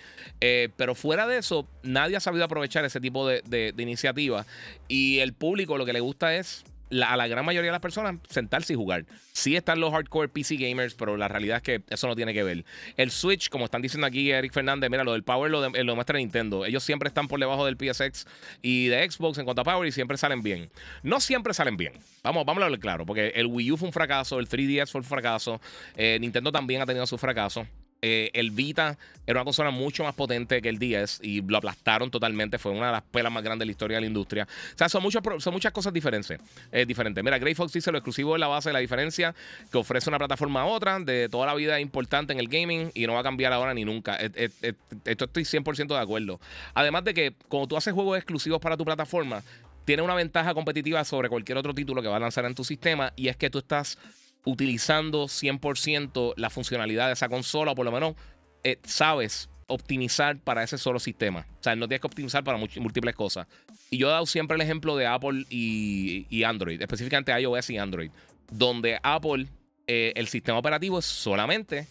Eh, 0.41 0.67
pero 0.75 0.93
fuera 0.93 1.25
de 1.25 1.37
eso, 1.37 1.65
nadie 1.83 2.17
ha 2.17 2.19
sabido 2.19 2.43
aprovechar 2.43 2.83
ese 2.83 2.99
tipo 2.99 3.25
de, 3.25 3.41
de 3.47 3.81
iniciativas. 3.81 4.45
Y 4.89 5.19
el 5.19 5.31
público 5.31 5.77
lo 5.77 5.85
que 5.85 5.93
le 5.93 6.01
gusta 6.01 6.35
es 6.35 6.65
a 6.91 7.17
la 7.17 7.27
gran 7.27 7.45
mayoría 7.45 7.69
de 7.69 7.73
las 7.73 7.81
personas 7.81 8.15
sentarse 8.29 8.73
y 8.73 8.75
jugar. 8.75 9.05
Sí 9.31 9.55
están 9.55 9.79
los 9.79 9.91
hardcore 9.91 10.29
PC 10.29 10.55
gamers, 10.55 10.95
pero 10.95 11.17
la 11.17 11.27
realidad 11.27 11.57
es 11.57 11.63
que 11.63 11.83
eso 11.89 12.07
no 12.07 12.15
tiene 12.15 12.33
que 12.33 12.43
ver. 12.43 12.65
El 12.97 13.11
Switch, 13.11 13.49
como 13.49 13.65
están 13.65 13.81
diciendo 13.81 14.07
aquí 14.07 14.31
Eric 14.31 14.53
Fernández, 14.53 14.89
mira, 14.89 15.03
lo 15.03 15.13
del 15.13 15.23
Power 15.23 15.51
lo, 15.51 15.61
de, 15.61 15.83
lo 15.83 15.95
Nintendo. 16.13 16.65
Ellos 16.65 16.83
siempre 16.83 17.07
están 17.07 17.27
por 17.27 17.39
debajo 17.39 17.65
del 17.65 17.77
PSX 17.77 18.25
y 18.61 18.87
de 18.87 19.09
Xbox 19.09 19.37
en 19.37 19.45
cuanto 19.45 19.61
a 19.61 19.65
Power 19.65 19.87
y 19.87 19.91
siempre 19.91 20.17
salen 20.17 20.41
bien. 20.41 20.69
No 21.03 21.19
siempre 21.19 21.53
salen 21.53 21.77
bien. 21.77 21.93
Vamos, 22.23 22.45
vamos 22.45 22.61
a 22.61 22.65
hablar 22.65 22.79
claro, 22.79 23.05
porque 23.05 23.29
el 23.35 23.45
Wii 23.45 23.71
U 23.71 23.77
fue 23.77 23.87
un 23.87 23.93
fracaso, 23.93 24.39
el 24.39 24.47
3DS 24.47 24.87
fue 24.87 25.01
un 25.01 25.05
fracaso, 25.05 25.61
eh, 25.95 26.17
Nintendo 26.19 26.51
también 26.51 26.81
ha 26.81 26.85
tenido 26.85 27.05
su 27.05 27.17
fracaso. 27.17 27.65
Eh, 28.01 28.29
el 28.33 28.51
Vita 28.51 28.97
era 29.27 29.39
una 29.39 29.45
consola 29.45 29.71
mucho 29.71 30.03
más 30.03 30.15
potente 30.15 30.61
que 30.61 30.69
el 30.69 30.79
10 30.79 31.19
y 31.21 31.41
lo 31.41 31.57
aplastaron 31.57 32.09
totalmente. 32.09 32.57
Fue 32.57 32.71
una 32.71 32.87
de 32.87 32.91
las 32.93 33.01
pelas 33.03 33.31
más 33.31 33.43
grandes 33.43 33.59
de 33.59 33.65
la 33.65 33.71
historia 33.71 33.97
de 33.97 34.01
la 34.01 34.07
industria. 34.07 34.47
O 34.73 34.77
sea, 34.77 34.89
son, 34.89 35.03
muchas 35.03 35.71
cosas 35.71 35.93
diferentes. 35.93 36.39
Eh, 36.71 36.85
diferentes. 36.85 37.23
Mira, 37.23 37.37
Grey 37.37 37.53
Fox 37.53 37.73
dice 37.73 37.91
lo 37.91 37.97
exclusivo 37.97 38.35
es 38.35 38.39
la 38.39 38.47
base 38.47 38.69
de 38.69 38.73
la 38.73 38.79
diferencia 38.79 39.35
que 39.71 39.77
ofrece 39.77 40.09
una 40.09 40.17
plataforma 40.17 40.61
a 40.61 40.65
otra. 40.65 40.99
De 40.99 41.29
toda 41.29 41.45
la 41.45 41.53
vida 41.55 41.79
importante 41.79 42.33
en 42.33 42.39
el 42.39 42.47
gaming 42.47 42.91
y 42.93 43.05
no 43.05 43.13
va 43.13 43.19
a 43.19 43.23
cambiar 43.23 43.53
ahora 43.53 43.73
ni 43.73 43.85
nunca. 43.85 44.15
esto 44.15 45.25
estoy 45.25 45.43
100% 45.43 45.87
de 45.87 45.99
acuerdo. 45.99 46.39
Además 46.73 47.03
de 47.03 47.13
que, 47.13 47.33
cuando 47.47 47.67
tú 47.67 47.77
haces 47.77 47.93
juegos 47.93 48.17
exclusivos 48.17 48.59
para 48.59 48.77
tu 48.77 48.85
plataforma, 48.85 49.43
tiene 49.85 50.03
una 50.03 50.15
ventaja 50.15 50.53
competitiva 50.53 51.03
sobre 51.03 51.29
cualquier 51.29 51.57
otro 51.57 51.73
título 51.73 52.01
que 52.01 52.07
va 52.07 52.17
a 52.17 52.19
lanzar 52.19 52.45
en 52.45 52.55
tu 52.55 52.63
sistema 52.63 53.11
y 53.15 53.27
es 53.27 53.37
que 53.37 53.49
tú 53.49 53.59
estás 53.59 53.97
utilizando 54.45 55.25
100% 55.25 56.33
la 56.37 56.49
funcionalidad 56.49 57.07
de 57.07 57.13
esa 57.13 57.29
consola, 57.29 57.71
o 57.71 57.75
por 57.75 57.85
lo 57.85 57.91
menos 57.91 58.15
eh, 58.63 58.79
sabes 58.83 59.49
optimizar 59.67 60.39
para 60.39 60.63
ese 60.63 60.77
solo 60.77 60.99
sistema. 60.99 61.45
O 61.59 61.63
sea, 61.63 61.75
no 61.75 61.87
tienes 61.87 62.01
que 62.01 62.07
optimizar 62.07 62.43
para 62.43 62.57
múltiples 62.57 63.15
cosas. 63.15 63.47
Y 63.89 63.97
yo 63.97 64.07
he 64.07 64.11
dado 64.11 64.25
siempre 64.25 64.55
el 64.55 64.61
ejemplo 64.61 64.95
de 64.95 65.07
Apple 65.07 65.45
y, 65.49 66.43
Android, 66.43 66.81
específicamente 66.81 67.39
iOS 67.39 67.69
y 67.69 67.77
Android, 67.77 68.11
donde 68.51 68.99
Apple, 69.03 69.47
eh, 69.87 70.13
el 70.15 70.27
sistema 70.27 70.57
operativo 70.57 70.99
es 70.99 71.05
solamente 71.05 71.87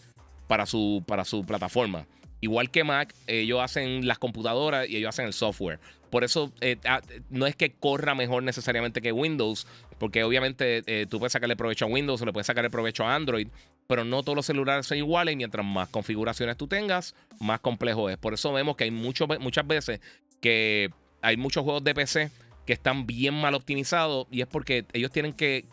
para 0.47 0.65
su, 0.65 1.03
para 1.07 1.25
su 1.25 1.45
plataforma. 1.45 2.05
Igual 2.41 2.71
que 2.71 2.83
Mac, 2.83 3.13
ellos 3.27 3.59
hacen 3.61 4.07
las 4.07 4.17
computadoras 4.17 4.89
y 4.89 4.95
ellos 4.95 5.09
hacen 5.09 5.25
el 5.25 5.33
software. 5.33 5.79
Por 6.09 6.23
eso 6.23 6.51
eh, 6.61 6.77
ah, 6.85 7.01
no 7.29 7.45
es 7.45 7.55
que 7.55 7.71
corra 7.71 8.15
mejor 8.15 8.43
necesariamente 8.43 9.01
que 9.01 9.11
Windows, 9.11 9.67
porque 9.99 10.23
obviamente 10.23 10.81
eh, 10.87 11.05
tú 11.07 11.19
puedes 11.19 11.33
sacarle 11.33 11.55
provecho 11.55 11.85
a 11.85 11.87
Windows 11.87 12.21
o 12.21 12.25
le 12.25 12.33
puedes 12.33 12.47
sacarle 12.47 12.69
provecho 12.69 13.05
a 13.05 13.13
Android, 13.13 13.47
pero 13.85 14.03
no 14.03 14.23
todos 14.23 14.35
los 14.35 14.45
celulares 14.45 14.87
son 14.87 14.97
iguales 14.97 15.33
y 15.33 15.35
mientras 15.35 15.65
más 15.65 15.89
configuraciones 15.89 16.57
tú 16.57 16.67
tengas, 16.67 17.13
más 17.39 17.59
complejo 17.59 18.09
es. 18.09 18.17
Por 18.17 18.33
eso 18.33 18.51
vemos 18.53 18.75
que 18.75 18.85
hay 18.85 18.91
muchas 18.91 19.27
veces 19.67 19.99
que 20.41 20.89
hay 21.21 21.37
muchos 21.37 21.63
juegos 21.63 21.83
de 21.83 21.93
PC 21.93 22.31
que 22.65 22.73
están 22.73 23.05
bien 23.05 23.33
mal 23.33 23.55
optimizados 23.55 24.27
y 24.31 24.41
es 24.41 24.47
porque 24.47 24.85
ellos 24.93 25.11
tienen 25.11 25.33
que, 25.33 25.65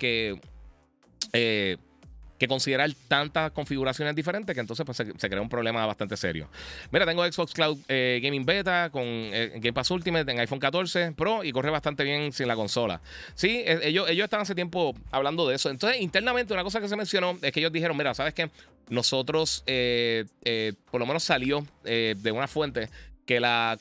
eh, 1.33 1.77
que 2.39 2.49
considerar 2.49 2.91
tantas 3.09 3.51
configuraciones 3.53 4.15
diferentes 4.15 4.55
que 4.55 4.61
entonces 4.61 4.85
pues, 4.85 4.97
se, 4.97 5.29
crea 5.29 5.41
un 5.41 5.49
problema 5.49 5.87
bastante 5.87 6.17
serio. 6.17 6.49
Mira, 6.91 7.07
tengo 7.07 7.25
Xbox 7.25 7.53
Cloud 7.53 7.79
eh, 7.89 8.21
Gaming 8.23 8.45
Beta 8.45 8.91
con 8.91 9.05
eh, 9.05 9.53
Game 9.57 9.73
Pass 9.73 9.91
Ultimate 9.91 10.31
en 10.31 10.39
iPhone 10.41 10.59
14 10.59 11.13
Pro 11.13 11.45
y 11.45 11.53
corre 11.53 11.71
bastante 11.71 12.05
bien 12.05 12.33
sin 12.33 12.49
la 12.49 12.57
consola. 12.57 13.01
Sí, 13.35 13.63
eh, 13.65 13.81
ellos, 13.85 14.09
ellos 14.09 14.25
están 14.25 14.41
hace 14.41 14.55
tiempo 14.55 14.95
hablando 15.11 15.49
de 15.49 15.57
eso. 15.57 15.71
Entonces, 15.71 16.01
internamente, 16.01 16.53
una 16.53 16.63
cosa 16.63 16.81
que 16.81 16.89
se 16.89 16.97
mencionó 16.97 17.39
es 17.43 17.53
que 17.53 17.61
ellos 17.61 17.73
dijeron: 17.73 17.97
Mira, 17.97 18.15
¿sabes 18.15 18.35
qué? 18.35 18.51
Nosotros, 18.89 19.65
por 19.67 21.01
lo 21.01 21.07
menos 21.07 21.25
salió 21.25 21.67
de 21.83 22.33
una 22.33 22.47
fuente 22.47 22.89
que 23.27 23.41
la, 23.41 23.77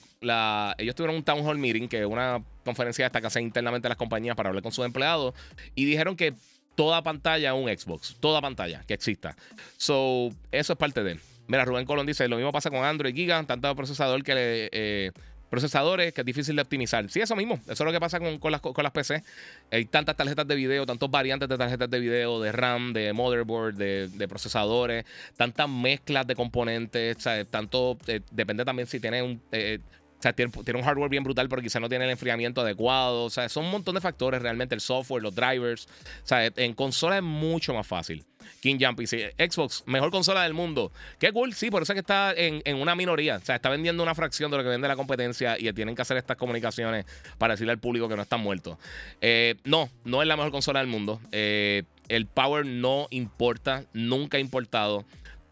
ellos 0.77 0.95
tuvieron 0.95 1.15
un 1.15 1.23
town 1.23 1.45
hall 1.45 1.57
meeting, 1.57 1.87
que 1.87 2.01
es 2.01 2.05
una 2.05 2.41
conferencia 2.65 3.05
esta 3.05 3.21
que 3.21 3.27
hace 3.27 3.41
internamente 3.41 3.87
las 3.87 3.97
compañías 3.97 4.35
para 4.35 4.49
hablar 4.49 4.63
con 4.63 4.71
sus 4.71 4.83
empleados, 4.83 5.35
y 5.75 5.85
dijeron 5.85 6.15
que 6.15 6.33
toda 6.75 7.01
pantalla 7.01 7.53
un 7.53 7.67
Xbox, 7.67 8.17
toda 8.19 8.41
pantalla 8.41 8.83
que 8.87 8.93
exista. 8.93 9.35
So, 9.77 10.29
eso 10.51 10.73
es 10.73 10.79
parte 10.79 11.03
de 11.03 11.13
él. 11.13 11.19
Mira, 11.47 11.65
Rubén 11.65 11.85
Colón 11.85 12.05
dice, 12.05 12.27
lo 12.27 12.37
mismo 12.37 12.51
pasa 12.51 12.69
con 12.69 12.83
Android 12.83 13.13
Giga, 13.13 13.43
tanto 13.43 13.75
procesador 13.75 14.23
que 14.23 14.69
eh, 14.71 15.11
procesadores 15.49 16.13
que 16.13 16.21
es 16.21 16.25
difícil 16.25 16.55
de 16.55 16.61
optimizar. 16.61 17.09
Sí, 17.09 17.21
eso 17.21 17.35
mismo. 17.35 17.55
Eso 17.63 17.71
es 17.71 17.79
lo 17.81 17.91
que 17.91 17.99
pasa 17.99 18.19
con, 18.19 18.51
las, 18.51 18.61
con 18.61 18.83
las 18.83 18.91
PC. 18.91 19.23
Hay 19.71 19.85
tantas 19.85 20.15
tarjetas 20.15 20.47
de 20.47 20.55
video, 20.55 20.85
tantos 20.85 21.09
variantes 21.09 21.47
de 21.47 21.57
tarjetas 21.57 21.89
de 21.89 21.99
video, 21.99 22.41
de 22.41 22.51
RAM, 22.51 22.93
de 22.93 23.13
motherboard, 23.13 23.75
de, 23.75 24.27
procesadores, 24.27 25.05
tantas 25.37 25.69
mezclas 25.69 26.25
de 26.27 26.35
componentes. 26.35 27.17
Tanto, 27.49 27.97
eh, 28.07 28.21
depende 28.31 28.65
también 28.65 28.87
si 28.87 28.99
tiene 28.99 29.21
un... 29.21 29.41
Eh, 29.51 29.79
o 30.17 30.21
sea, 30.21 30.33
tiene, 30.33 30.51
un 30.73 30.81
hardware 30.83 31.09
bien 31.09 31.23
brutal, 31.23 31.47
pero 31.49 31.61
quizá 31.61 31.79
no 31.79 31.89
tiene 31.89 32.05
el 32.05 32.11
enfriamiento 32.11 32.61
adecuado. 32.61 33.25
O 33.25 33.29
sea, 33.29 33.47
son 33.49 33.65
un 33.65 33.71
montón 33.71 33.95
de 33.95 34.01
factores 34.01 34.41
realmente. 34.41 34.73
El 34.73 34.81
software, 34.81 35.21
los 35.21 35.35
drivers. 35.35 35.87
O 36.23 36.27
sea, 36.27 36.45
en 36.45 36.73
consola 36.73 37.17
es 37.17 37.23
mucho 37.23 37.73
más 37.73 37.85
fácil. 37.85 38.25
King 38.59 38.77
Jump 38.79 39.01
y 39.01 39.07
Xbox, 39.07 39.83
mejor 39.85 40.11
consola 40.11 40.43
del 40.43 40.53
mundo. 40.53 40.91
Qué 41.19 41.31
cool, 41.31 41.53
sí, 41.53 41.69
por 41.69 41.83
eso 41.83 41.93
es 41.93 41.95
que 41.95 41.99
está 41.99 42.33
en, 42.35 42.61
una 42.75 42.95
minoría. 42.95 43.37
O 43.37 43.45
sea, 43.45 43.55
está 43.55 43.69
vendiendo 43.69 44.03
una 44.03 44.15
fracción 44.15 44.51
de 44.51 44.57
lo 44.57 44.63
que 44.63 44.69
vende 44.69 44.87
la 44.87 44.95
competencia 44.95 45.57
y 45.59 45.71
tienen 45.73 45.95
que 45.95 46.01
hacer 46.01 46.17
estas 46.17 46.37
comunicaciones 46.37 47.05
para 47.37 47.53
decirle 47.53 47.71
al 47.71 47.79
público 47.79 48.09
que 48.09 48.15
no 48.15 48.21
están 48.21 48.41
muertos. 48.41 48.77
Eh, 49.21 49.55
no, 49.63 49.89
no 50.03 50.21
es 50.21 50.27
la 50.27 50.35
mejor 50.35 50.51
consola 50.51 50.79
del 50.79 50.87
mundo. 50.87 51.19
Eh, 51.31 51.83
el 52.07 52.27
power 52.27 52.65
no 52.65 53.07
importa, 53.11 53.83
nunca 53.93 54.37
ha 54.37 54.39
importado. 54.39 55.05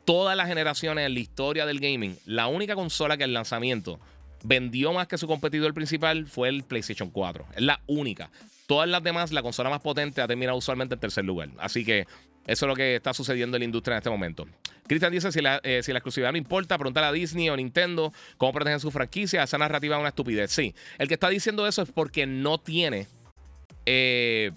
Todas 0.05 0.35
las 0.35 0.47
generaciones 0.47 1.05
en 1.05 1.13
la 1.13 1.19
historia 1.19 1.65
del 1.65 1.79
gaming, 1.79 2.17
la 2.25 2.47
única 2.47 2.75
consola 2.75 3.15
que 3.15 3.23
el 3.23 3.33
lanzamiento 3.33 3.99
vendió 4.43 4.93
más 4.93 5.07
que 5.07 5.17
su 5.17 5.27
competidor 5.27 5.73
principal 5.73 6.27
fue 6.27 6.49
el 6.49 6.63
PlayStation 6.63 7.09
4. 7.09 7.45
Es 7.55 7.61
la 7.61 7.81
única. 7.87 8.29
Todas 8.67 8.87
las 8.87 9.03
demás, 9.03 9.31
la 9.31 9.41
consola 9.41 9.69
más 9.69 9.81
potente 9.81 10.21
ha 10.21 10.27
terminado 10.27 10.57
usualmente 10.57 10.95
en 10.95 10.99
tercer 10.99 11.25
lugar. 11.25 11.49
Así 11.59 11.83
que 11.83 12.07
eso 12.45 12.65
es 12.65 12.67
lo 12.67 12.75
que 12.75 12.95
está 12.95 13.13
sucediendo 13.13 13.57
en 13.57 13.61
la 13.61 13.65
industria 13.65 13.95
en 13.95 13.97
este 13.99 14.09
momento. 14.09 14.47
Cristian 14.87 15.11
dice: 15.11 15.31
si 15.31 15.41
la, 15.41 15.59
eh, 15.63 15.81
si 15.83 15.91
la 15.91 15.99
exclusividad 15.99 16.31
no 16.31 16.37
importa, 16.37 16.77
preguntar 16.77 17.03
a 17.03 17.11
Disney 17.11 17.49
o 17.49 17.55
Nintendo 17.55 18.13
cómo 18.37 18.53
protegen 18.53 18.79
su 18.79 18.91
franquicia. 18.91 19.43
Esa 19.43 19.57
narrativa 19.57 19.95
es 19.95 19.99
una 19.99 20.09
estupidez. 20.09 20.51
Sí, 20.51 20.75
el 20.97 21.07
que 21.07 21.13
está 21.15 21.29
diciendo 21.29 21.67
eso 21.67 21.81
es 21.81 21.89
porque 21.91 22.25
no 22.25 22.59
tiene. 22.59 23.07
Eh, 23.85 24.51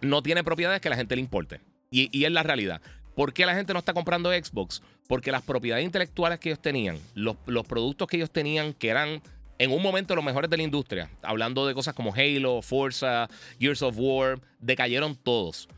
no 0.00 0.22
tiene 0.22 0.44
propiedades 0.44 0.80
que 0.80 0.88
la 0.88 0.96
gente 0.96 1.16
le 1.16 1.20
importe. 1.20 1.60
Y 1.90 2.24
es 2.24 2.30
la 2.30 2.42
realidad. 2.42 2.82
¿Por 3.18 3.32
qué 3.32 3.44
la 3.44 3.54
gente 3.56 3.72
no 3.72 3.80
está 3.80 3.92
comprando 3.94 4.30
Xbox? 4.30 4.80
Porque 5.08 5.32
las 5.32 5.42
propiedades 5.42 5.84
intelectuales 5.84 6.38
que 6.38 6.50
ellos 6.50 6.62
tenían, 6.62 7.00
los, 7.16 7.36
productos 7.66 8.06
que 8.06 8.16
ellos 8.16 8.30
tenían, 8.30 8.72
que 8.72 8.90
eran 8.90 9.20
en 9.58 9.72
un 9.72 9.82
momento 9.82 10.14
los 10.14 10.24
mejores 10.24 10.48
de 10.48 10.56
la 10.56 10.62
industria, 10.62 11.10
hablando 11.22 11.66
de 11.66 11.74
cosas 11.74 11.94
como 11.94 12.14
Halo, 12.14 12.62
Forza, 12.62 13.28
Gears 13.58 13.82
of 13.82 13.96
War, 13.98 14.38
decayeron 14.60 15.16
todos. 15.16 15.68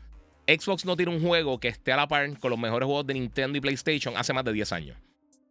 Xbox 0.47 0.85
no 0.85 0.95
tiene 0.95 1.15
un 1.15 1.19
juego 1.19 1.59
que 1.59 1.69
esté 1.69 1.91
a 1.91 1.97
la 1.97 2.07
par 2.07 2.37
con 2.37 2.51
los 2.51 2.59
mejores 2.59 2.85
juegos 2.85 3.07
de 3.07 3.15
Nintendo 3.15 3.57
y 3.57 3.61
PlayStation 3.61 4.15
hace 4.17 4.33
más 4.33 4.45
de 4.45 4.53
10 4.53 4.71
años. 4.73 4.97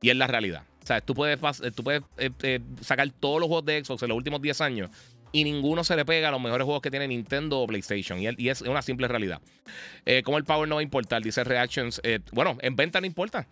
Y 0.01 0.11
es 0.11 0.17
la 0.17 0.29
realidad. 0.29 0.63
O 0.81 0.87
sea, 0.87 1.01
tú 1.01 1.13
puedes, 1.13 1.41
puedes 1.83 2.03
eh, 2.19 2.31
eh, 2.45 2.61
sacar 2.83 3.11
todos 3.11 3.41
los 3.41 3.49
juegos 3.49 3.65
de 3.65 3.85
Xbox 3.85 4.05
en 4.05 4.11
los 4.11 4.17
últimos 4.17 4.41
10 4.41 4.61
años 4.61 4.91
y 5.33 5.45
ninguno 5.45 5.85
se 5.85 5.97
le 5.97 6.05
pega 6.05 6.29
a 6.29 6.31
los 6.31 6.41
mejores 6.41 6.65
juegos 6.65 6.83
que 6.83 6.91
tiene 6.91 7.09
Nintendo 7.09 7.61
o 7.61 7.67
PlayStation. 7.67 8.19
Y, 8.19 8.49
es 8.49 8.63
una 8.63 8.83
simple 8.83 9.09
realidad. 9.09 9.41
Eh, 10.07 10.23
como 10.23 10.39
el 10.39 10.45
Power 10.45 10.69
no 10.69 10.77
va 10.77 10.81
a 10.81 10.85
importar, 10.85 11.23
dice 11.23 11.45
Reactions. 11.45 12.01
bueno, 12.33 12.59
en 12.61 12.77
venta 12.77 13.01
no 13.01 13.07
importa. 13.07 13.47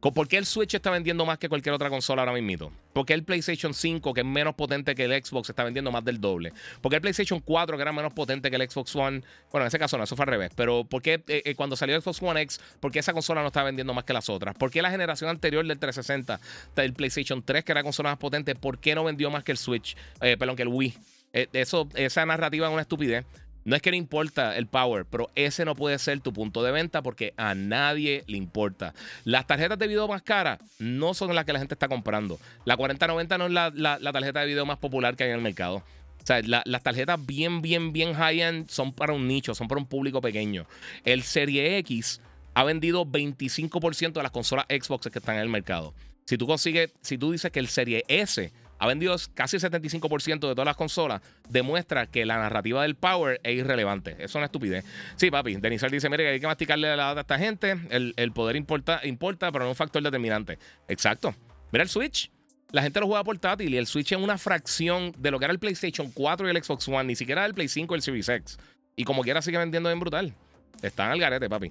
¿Por 0.00 0.28
qué 0.28 0.38
el 0.38 0.46
Switch 0.46 0.74
está 0.74 0.90
vendiendo 0.90 1.26
más 1.26 1.36
que 1.36 1.50
cualquier 1.50 1.74
otra 1.74 1.90
consola 1.90 2.22
ahora 2.22 2.32
mismo? 2.32 2.72
¿Por 2.94 3.04
qué 3.04 3.12
el 3.12 3.22
PlayStation 3.22 3.74
5, 3.74 4.14
que 4.14 4.22
es 4.22 4.26
menos 4.26 4.54
potente 4.54 4.94
que 4.94 5.04
el 5.04 5.24
Xbox, 5.24 5.50
está 5.50 5.62
vendiendo 5.62 5.92
más 5.92 6.02
del 6.02 6.18
doble? 6.18 6.54
¿Por 6.80 6.88
qué 6.88 6.96
el 6.96 7.02
PlayStation 7.02 7.40
4, 7.40 7.76
que 7.76 7.82
era 7.82 7.92
menos 7.92 8.14
potente 8.14 8.50
que 8.50 8.56
el 8.56 8.68
Xbox 8.68 8.96
One? 8.96 9.22
Bueno, 9.52 9.64
en 9.64 9.66
ese 9.66 9.78
caso 9.78 9.98
no, 9.98 10.04
eso 10.04 10.16
fue 10.16 10.22
al 10.24 10.30
revés. 10.30 10.52
Pero 10.56 10.84
¿por 10.84 11.02
qué 11.02 11.22
eh, 11.28 11.42
eh, 11.44 11.54
cuando 11.54 11.76
salió 11.76 11.94
el 11.94 12.02
Xbox 12.02 12.22
One 12.22 12.40
X, 12.40 12.60
por 12.80 12.90
qué 12.90 13.00
esa 13.00 13.12
consola 13.12 13.42
no 13.42 13.48
está 13.48 13.62
vendiendo 13.62 13.92
más 13.92 14.04
que 14.04 14.14
las 14.14 14.30
otras? 14.30 14.54
¿Por 14.54 14.70
qué 14.70 14.80
la 14.80 14.90
generación 14.90 15.28
anterior 15.28 15.66
del 15.66 15.78
360, 15.78 16.40
del 16.74 16.94
PlayStation 16.94 17.42
3, 17.42 17.62
que 17.62 17.72
era 17.72 17.80
la 17.80 17.84
consola 17.84 18.08
más 18.08 18.18
potente, 18.18 18.54
por 18.54 18.78
qué 18.78 18.94
no 18.94 19.04
vendió 19.04 19.30
más 19.30 19.44
que 19.44 19.52
el 19.52 19.58
Switch? 19.58 19.96
Eh, 20.22 20.38
perdón, 20.38 20.56
que 20.56 20.62
el 20.62 20.68
Wii. 20.68 20.94
eso, 21.32 21.88
esa 21.94 22.24
narrativa 22.24 22.66
es 22.66 22.72
una 22.72 22.82
estupidez. 22.82 23.26
No 23.70 23.76
es 23.76 23.82
que 23.82 23.92
no 23.92 23.96
importa 23.96 24.56
el 24.56 24.66
power, 24.66 25.06
pero 25.08 25.30
ese 25.36 25.64
no 25.64 25.76
puede 25.76 25.96
ser 26.00 26.18
tu 26.18 26.32
punto 26.32 26.64
de 26.64 26.72
venta 26.72 27.02
porque 27.02 27.34
a 27.36 27.54
nadie 27.54 28.24
le 28.26 28.36
importa. 28.36 28.94
Las 29.22 29.46
tarjetas 29.46 29.78
de 29.78 29.86
video 29.86 30.08
más 30.08 30.22
caras 30.22 30.58
no 30.80 31.14
son 31.14 31.32
las 31.36 31.44
que 31.44 31.52
la 31.52 31.60
gente 31.60 31.74
está 31.74 31.86
comprando. 31.86 32.40
La 32.64 32.76
4090 32.76 33.38
no 33.38 33.46
es 33.46 33.52
la, 33.52 34.12
tarjeta 34.12 34.40
de 34.40 34.46
video 34.46 34.66
más 34.66 34.78
popular 34.78 35.14
que 35.14 35.22
hay 35.22 35.30
en 35.30 35.36
el 35.36 35.42
mercado. 35.42 35.84
O 36.20 36.26
sea, 36.26 36.40
las 36.42 36.82
tarjetas 36.82 37.24
bien, 37.24 37.62
bien, 37.62 37.92
bien 37.92 38.12
high-end 38.12 38.68
son 38.68 38.92
para 38.92 39.12
un 39.12 39.28
nicho, 39.28 39.54
son 39.54 39.68
para 39.68 39.80
un 39.80 39.86
público 39.86 40.20
pequeño. 40.20 40.66
El 41.04 41.22
Serie 41.22 41.78
X 41.78 42.20
ha 42.54 42.64
vendido 42.64 43.06
25% 43.06 44.14
de 44.14 44.22
las 44.24 44.32
consolas 44.32 44.66
Xbox 44.68 45.08
que 45.12 45.20
están 45.20 45.36
en 45.36 45.42
el 45.42 45.48
mercado. 45.48 45.94
Si 46.26 46.36
tú 46.36 46.48
consigues, 46.48 46.92
si 47.02 47.18
tú 47.18 47.30
dices 47.30 47.52
que 47.52 47.60
el 47.60 47.68
Serie 47.68 48.04
S 48.08 48.50
ha 48.80 48.86
vendido 48.86 49.14
casi 49.34 49.56
el 49.56 49.62
75% 49.62 50.40
de 50.40 50.54
todas 50.54 50.64
las 50.64 50.76
consolas, 50.76 51.20
demuestra 51.50 52.06
que 52.06 52.24
la 52.24 52.38
narrativa 52.38 52.82
del 52.82 52.94
Power 52.94 53.38
es 53.44 53.58
irrelevante. 53.58 54.12
Eso 54.12 54.24
es 54.24 54.34
una 54.36 54.46
estupidez. 54.46 54.86
Sí, 55.16 55.30
papi, 55.30 55.56
Denisel 55.56 55.90
dice, 55.90 56.08
mire, 56.08 56.26
hay 56.28 56.40
que 56.40 56.46
masticarle 56.46 56.96
la 56.96 57.14
data 57.14 57.20
a 57.20 57.20
esta 57.20 57.38
gente, 57.38 57.78
el, 57.90 58.32
poder 58.32 58.56
importa, 58.56 59.02
importa, 59.04 59.52
pero 59.52 59.66
no 59.66 59.70
es 59.70 59.74
un 59.74 59.76
factor 59.76 60.02
determinante. 60.02 60.58
Exacto. 60.88 61.34
Mira 61.70 61.84
el 61.84 61.90
Switch. 61.90 62.30
La 62.72 62.82
gente 62.82 63.00
lo 63.00 63.06
juega 63.06 63.22
portátil 63.22 63.74
y 63.74 63.76
el 63.76 63.86
Switch 63.86 64.12
es 64.12 64.18
una 64.18 64.38
fracción 64.38 65.12
de 65.18 65.30
lo 65.30 65.38
que 65.38 65.44
era 65.44 65.52
el 65.52 65.58
PlayStation 65.58 66.10
4 66.10 66.46
y 66.46 66.50
el 66.50 66.64
Xbox 66.64 66.88
One, 66.88 67.04
ni 67.04 67.16
siquiera 67.16 67.44
el 67.44 67.52
Play 67.52 67.68
5 67.68 67.94
y 67.94 67.96
el 67.96 68.02
Series 68.02 68.28
X. 68.28 68.58
Y 68.96 69.04
como 69.04 69.22
quiera 69.22 69.42
sigue 69.42 69.58
vendiendo 69.58 69.90
bien 69.90 70.00
brutal. 70.00 70.34
Están 70.80 71.10
al 71.10 71.20
garete, 71.20 71.50
papi. 71.50 71.70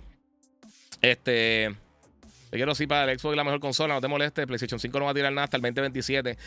Este... 1.02 1.74
Te 2.50 2.58
quiero 2.58 2.74
sí 2.74 2.88
para 2.88 3.12
el 3.12 3.20
Xbox 3.20 3.36
la 3.36 3.44
mejor 3.44 3.60
consola, 3.60 3.94
no 3.94 4.02
te 4.02 4.08
moleste. 4.08 4.48
PlayStation 4.48 4.80
5 4.80 5.00
no 5.00 5.06
va 5.06 5.12
a 5.12 5.14
tirar 5.14 5.32
nada 5.32 5.46
hasta 5.46 5.58
el 5.58 5.62
2027. 5.62 6.38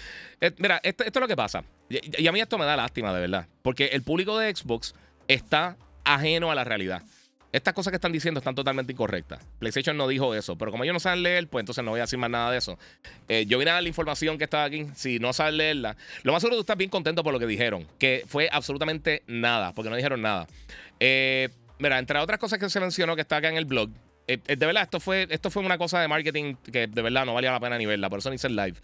Eh, 0.40 0.52
mira, 0.58 0.80
esto, 0.82 1.04
es 1.04 1.14
lo 1.14 1.28
que 1.28 1.36
pasa. 1.36 1.64
Y, 1.88 2.26
a 2.26 2.32
mí 2.32 2.40
esto 2.40 2.58
me 2.58 2.64
da 2.64 2.76
lástima, 2.76 3.12
de 3.14 3.20
verdad. 3.20 3.46
Porque 3.62 3.86
el 3.86 4.02
público 4.02 4.38
de 4.38 4.54
Xbox 4.54 4.94
está 5.28 5.76
ajeno 6.04 6.50
a 6.50 6.54
la 6.54 6.64
realidad. 6.64 7.02
Estas 7.52 7.74
cosas 7.74 7.90
que 7.90 7.96
están 7.96 8.12
diciendo 8.12 8.38
están 8.38 8.54
totalmente 8.54 8.92
incorrectas. 8.92 9.44
PlayStation 9.58 9.94
no 9.96 10.08
dijo 10.08 10.34
eso, 10.34 10.56
pero 10.56 10.70
como 10.70 10.84
ellos 10.84 10.94
no 10.94 11.00
saben 11.00 11.22
leer, 11.22 11.48
pues 11.48 11.62
entonces 11.62 11.84
no 11.84 11.90
voy 11.90 12.00
a 12.00 12.04
decir 12.04 12.18
más 12.18 12.30
nada 12.30 12.50
de 12.50 12.56
eso. 12.56 12.78
Eh, 13.28 13.44
yo 13.46 13.58
vine 13.58 13.70
a 13.70 13.74
dar 13.74 13.82
la 13.82 13.90
información 13.90 14.38
que 14.38 14.44
estaba 14.44 14.64
aquí. 14.64 14.86
Si 14.94 15.18
no 15.18 15.34
sabes 15.34 15.52
leerla, 15.52 15.96
lo 16.22 16.32
más 16.32 16.40
seguro 16.40 16.56
tú 16.56 16.60
estás 16.62 16.78
bien 16.78 16.88
contento 16.88 17.22
por 17.22 17.32
lo 17.32 17.38
que 17.38 17.46
dijeron, 17.46 17.86
que 17.98 18.24
fue 18.26 18.48
absolutamente 18.50 19.22
nada, 19.26 19.74
porque 19.74 19.90
no 19.90 19.96
dijeron 19.96 20.22
nada. 20.22 20.46
Eh, 20.98 21.50
mira, 21.78 21.98
entre 21.98 22.18
otras 22.18 22.38
cosas 22.38 22.58
que 22.58 22.70
se 22.70 22.80
mencionó 22.80 23.14
que 23.16 23.20
está 23.20 23.36
acá 23.36 23.50
en 23.50 23.58
el 23.58 23.66
blog, 23.66 23.90
eh, 24.26 24.38
eh, 24.46 24.56
de 24.56 24.66
verdad, 24.66 24.84
esto 24.84 25.00
fue, 25.00 25.26
esto 25.30 25.50
fue 25.50 25.62
una 25.62 25.78
cosa 25.78 26.00
de 26.00 26.08
marketing 26.08 26.54
que 26.54 26.86
de 26.86 27.02
verdad 27.02 27.26
no 27.26 27.34
valía 27.34 27.52
la 27.52 27.60
pena 27.60 27.78
ni 27.78 27.86
verla, 27.86 28.08
por 28.08 28.20
eso 28.20 28.30
ni 28.30 28.36
el 28.42 28.56
live. 28.56 28.76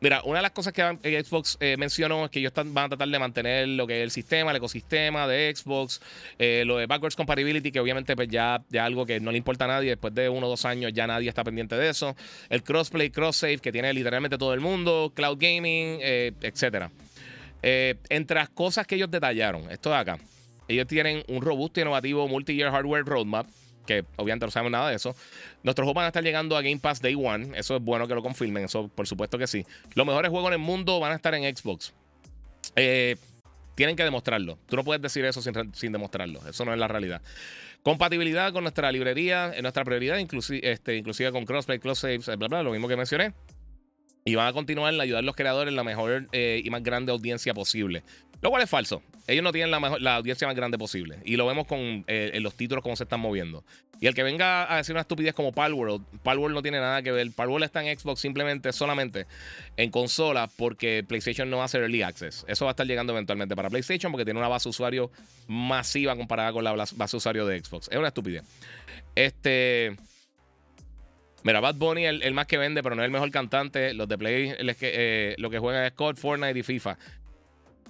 Mira, 0.00 0.22
una 0.24 0.40
de 0.40 0.42
las 0.42 0.50
cosas 0.50 0.74
que 0.74 1.22
Xbox 1.24 1.56
eh, 1.60 1.76
mencionó 1.78 2.26
es 2.26 2.30
que 2.30 2.38
ellos 2.38 2.52
van 2.54 2.86
a 2.86 2.88
tratar 2.90 3.08
de 3.08 3.18
mantener 3.18 3.68
lo 3.68 3.86
que 3.86 4.00
es 4.00 4.02
el 4.02 4.10
sistema, 4.10 4.50
el 4.50 4.58
ecosistema 4.58 5.26
de 5.26 5.54
Xbox, 5.54 6.02
lo 6.38 6.76
de 6.76 6.86
backwards 6.86 7.16
compatibility, 7.16 7.72
que 7.72 7.80
obviamente 7.80 8.14
pues 8.14 8.28
ya, 8.28 8.62
ya 8.68 8.84
algo 8.84 9.06
que 9.06 9.18
no 9.18 9.30
le 9.30 9.38
importa 9.38 9.64
a 9.64 9.68
nadie, 9.68 9.90
después 9.90 10.14
de 10.14 10.28
uno 10.28 10.46
o 10.46 10.50
dos 10.50 10.66
años 10.66 10.92
ya 10.92 11.06
nadie 11.06 11.30
está 11.30 11.42
pendiente 11.42 11.76
de 11.76 11.88
eso. 11.88 12.14
El 12.50 12.62
crossplay, 12.62 13.08
cross-save, 13.08 13.58
que 13.58 13.72
tiene 13.72 13.94
literalmente 13.94 14.36
todo 14.36 14.52
el 14.52 14.60
mundo, 14.60 15.10
cloud 15.14 15.38
gaming, 15.40 16.00
etc. 16.02 16.90
entre 17.62 18.34
las 18.34 18.50
cosas 18.50 18.86
que 18.86 18.96
ellos 18.96 19.10
detallaron, 19.10 19.70
esto 19.70 19.88
de 19.88 19.96
acá, 19.96 20.18
ellos 20.68 20.86
tienen 20.86 21.24
un 21.28 21.40
robusto 21.40 21.80
y 21.80 21.82
innovativo 21.82 22.28
multi-year 22.28 22.70
hardware 22.70 23.06
roadmap 23.06 23.46
que 23.86 24.04
obviamente 24.16 24.46
no 24.46 24.50
sabemos 24.50 24.72
nada 24.72 24.90
de 24.90 24.96
eso. 24.96 25.14
Nuestros 25.62 25.84
juegos 25.84 25.96
van 25.96 26.04
a 26.04 26.08
estar 26.08 26.22
llegando 26.22 26.56
a 26.56 26.62
Game 26.62 26.78
Pass 26.78 27.00
Day 27.00 27.14
One. 27.14 27.58
Eso 27.58 27.76
es 27.76 27.82
bueno 27.82 28.08
que 28.08 28.14
lo 28.14 28.22
confirmen, 28.22 28.64
eso 28.64 28.88
por 28.88 29.06
supuesto 29.06 29.38
que 29.38 29.46
sí. 29.46 29.64
Los 29.94 30.06
mejores 30.06 30.30
juegos 30.30 30.48
en 30.48 30.54
el 30.54 30.58
mundo 30.60 31.00
van 31.00 31.12
a 31.12 31.16
estar 31.16 31.34
en 31.34 31.56
Xbox. 31.56 31.92
Eh, 32.76 33.16
tienen 33.74 33.96
que 33.96 34.04
demostrarlo. 34.04 34.58
Tú 34.66 34.76
no 34.76 34.84
puedes 34.84 35.02
decir 35.02 35.24
eso 35.24 35.42
sin, 35.42 35.92
demostrarlo. 35.92 36.40
Eso 36.48 36.64
no 36.64 36.72
es 36.72 36.78
la 36.78 36.88
realidad. 36.88 37.22
Compatibilidad 37.82 38.52
con 38.52 38.62
nuestra 38.64 38.90
librería 38.92 39.52
es 39.54 39.62
nuestra 39.62 39.84
prioridad, 39.84 40.18
inclusive, 40.18 40.70
este, 40.70 40.96
inclusive 40.96 41.32
con 41.32 41.44
crossplay, 41.44 41.78
cross 41.78 41.98
saves, 41.98 42.26
bla, 42.38 42.48
bla, 42.48 42.62
lo 42.62 42.70
mismo 42.70 42.88
que 42.88 42.96
mencioné. 42.96 43.34
Y 44.26 44.36
van 44.36 44.46
a 44.46 44.52
continuar 44.54 44.94
a 44.94 45.02
ayudar 45.02 45.18
a 45.18 45.22
los 45.22 45.36
creadores 45.36 45.74
la 45.74 45.84
mejor 45.84 46.28
eh, 46.32 46.62
y 46.64 46.70
más 46.70 46.82
grande 46.82 47.12
audiencia 47.12 47.52
posible. 47.52 48.02
Lo 48.40 48.50
cual 48.50 48.62
es 48.62 48.70
falso. 48.70 49.02
Ellos 49.26 49.44
no 49.44 49.52
tienen 49.52 49.70
la, 49.70 49.80
mejor, 49.80 50.00
la 50.00 50.16
audiencia 50.16 50.46
más 50.46 50.56
grande 50.56 50.78
posible. 50.78 51.18
Y 51.24 51.36
lo 51.36 51.46
vemos 51.46 51.66
con 51.66 52.04
eh, 52.06 52.30
en 52.32 52.42
los 52.42 52.54
títulos 52.54 52.82
cómo 52.82 52.96
se 52.96 53.04
están 53.04 53.20
moviendo. 53.20 53.64
Y 54.00 54.06
el 54.06 54.14
que 54.14 54.22
venga 54.22 54.72
a 54.72 54.78
decir 54.78 54.94
una 54.94 55.02
estupidez 55.02 55.34
como 55.34 55.52
Palworld, 55.52 56.02
Palworld 56.22 56.54
no 56.54 56.62
tiene 56.62 56.80
nada 56.80 57.02
que 57.02 57.12
ver. 57.12 57.30
Palworld 57.32 57.64
está 57.64 57.84
en 57.84 57.98
Xbox 57.98 58.20
simplemente, 58.20 58.72
solamente 58.72 59.26
en 59.76 59.90
consola, 59.90 60.48
porque 60.56 61.04
PlayStation 61.06 61.48
no 61.50 61.58
va 61.58 61.64
a 61.64 61.68
ser 61.68 61.82
Early 61.82 62.02
Access. 62.02 62.46
Eso 62.48 62.64
va 62.64 62.70
a 62.70 62.72
estar 62.72 62.86
llegando 62.86 63.12
eventualmente 63.12 63.54
para 63.54 63.68
PlayStation 63.68 64.10
porque 64.10 64.24
tiene 64.24 64.40
una 64.40 64.48
base 64.48 64.68
usuario 64.68 65.10
masiva 65.48 66.16
comparada 66.16 66.52
con 66.52 66.64
la 66.64 66.72
base 66.72 67.16
usuario 67.16 67.46
de 67.46 67.60
Xbox. 67.60 67.88
Es 67.90 67.98
una 67.98 68.08
estupidez. 68.08 68.42
Este. 69.14 69.96
Mira, 71.44 71.60
Bad 71.60 71.74
Bunny 71.74 72.06
el, 72.06 72.22
el 72.22 72.32
más 72.32 72.46
que 72.46 72.56
vende, 72.56 72.82
pero 72.82 72.96
no 72.96 73.02
es 73.02 73.06
el 73.06 73.12
mejor 73.12 73.30
cantante. 73.30 73.92
Los 73.92 74.08
de 74.08 74.16
Play, 74.16 74.54
eh, 74.58 75.34
lo 75.38 75.50
que 75.50 75.58
juegan 75.58 75.84
es 75.84 75.92
COD, 75.92 76.16
Fortnite 76.16 76.58
y 76.58 76.62
FIFA. 76.62 76.96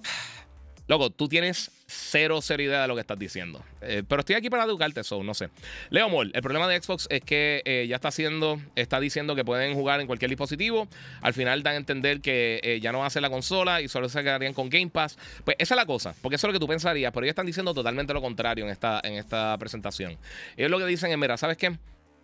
Loco, 0.87 1.09
tú 1.09 1.29
tienes 1.29 1.71
cero 1.87 2.41
seriedad 2.41 2.81
de 2.81 2.89
lo 2.89 2.95
que 2.95 3.01
estás 3.01 3.17
diciendo. 3.17 3.63
Eh, 3.81 4.03
pero 4.05 4.19
estoy 4.19 4.35
aquí 4.35 4.49
para 4.49 4.65
educarte, 4.65 4.99
eso, 4.99 5.23
no 5.23 5.33
sé. 5.33 5.49
Leo 5.89 6.09
Mol, 6.09 6.31
el 6.35 6.41
problema 6.41 6.67
de 6.67 6.81
Xbox 6.81 7.07
es 7.09 7.21
que 7.21 7.61
eh, 7.63 7.85
ya 7.87 7.95
está 7.95 8.09
haciendo, 8.09 8.59
está 8.75 8.99
diciendo 8.99 9.35
que 9.35 9.45
pueden 9.45 9.73
jugar 9.73 10.01
en 10.01 10.07
cualquier 10.07 10.29
dispositivo. 10.29 10.89
Al 11.21 11.33
final 11.33 11.63
dan 11.63 11.75
a 11.75 11.77
entender 11.77 12.19
que 12.19 12.79
ya 12.81 12.91
no 12.91 12.99
va 12.99 13.05
a 13.05 13.09
ser 13.09 13.21
la 13.21 13.29
consola 13.29 13.81
y 13.81 13.87
solo 13.87 14.09
se 14.09 14.21
quedarían 14.21 14.53
con 14.53 14.69
Game 14.69 14.89
Pass. 14.89 15.17
Pues 15.45 15.55
esa 15.59 15.75
es 15.75 15.77
la 15.77 15.85
cosa, 15.85 16.13
porque 16.21 16.35
eso 16.35 16.45
es 16.45 16.49
lo 16.49 16.59
que 16.59 16.63
tú 16.63 16.67
pensarías, 16.67 17.13
pero 17.13 17.23
ellos 17.23 17.31
están 17.31 17.45
diciendo 17.45 17.73
totalmente 17.73 18.13
lo 18.13 18.21
contrario 18.21 18.65
en 18.65 18.71
esta, 18.71 18.99
en 19.01 19.13
esta 19.13 19.57
presentación. 19.57 20.17
Ellos 20.57 20.69
lo 20.69 20.77
que 20.77 20.87
dicen 20.87 21.09
es, 21.09 21.17
mira, 21.17 21.37
¿sabes 21.37 21.55
qué? 21.55 21.77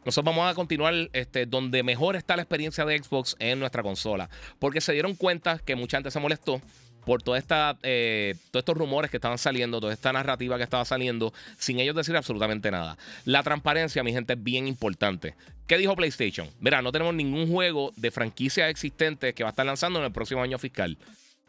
Nosotros 0.06 0.36
vamos 0.36 0.52
a 0.52 0.56
continuar 0.56 0.94
este, 1.14 1.46
donde 1.46 1.84
mejor 1.84 2.16
está 2.16 2.36
la 2.36 2.42
experiencia 2.42 2.86
de 2.86 2.98
Xbox 2.98 3.36
en 3.40 3.60
nuestra 3.60 3.84
consola. 3.84 4.30
Porque 4.60 4.82
se 4.82 4.94
dieron 4.94 5.16
cuenta 5.16 5.60
que 5.60 5.76
mucha 5.76 5.98
gente 5.98 6.12
se 6.12 6.20
molestó 6.20 6.62
por 7.06 7.22
toda 7.22 7.38
esta, 7.38 7.78
eh, 7.84 8.36
todos 8.52 8.62
estos 8.62 8.78
rumores 8.78 9.12
que 9.12 9.18
estaban 9.18 9.38
saliendo, 9.38 9.80
toda 9.80 9.94
esta 9.94 10.14
narrativa 10.14 10.58
que 10.58 10.64
estaba 10.64 10.86
saliendo, 10.86 11.34
sin 11.58 11.80
ellos 11.80 11.96
decir 11.96 12.16
absolutamente 12.16 12.72
nada. 12.72 12.98
La 13.26 13.44
transparencia, 13.44 14.04
mi 14.04 14.14
gente, 14.14 14.34
es 14.34 14.44
bien 14.44 14.68
importante. 14.68 15.36
¿Qué 15.68 15.78
dijo 15.78 15.96
PlayStation? 15.96 16.50
Mira, 16.60 16.82
no 16.82 16.92
tenemos 16.92 17.14
ningún 17.14 17.50
juego 17.50 17.92
de 17.96 18.12
franquicia 18.12 18.70
existente 18.70 19.34
que 19.34 19.44
va 19.44 19.50
a 19.50 19.52
estar 19.52 19.66
lanzando 19.66 20.00
en 20.00 20.06
el 20.06 20.12
próximo 20.12 20.42
año 20.42 20.58
fiscal. 20.58 20.98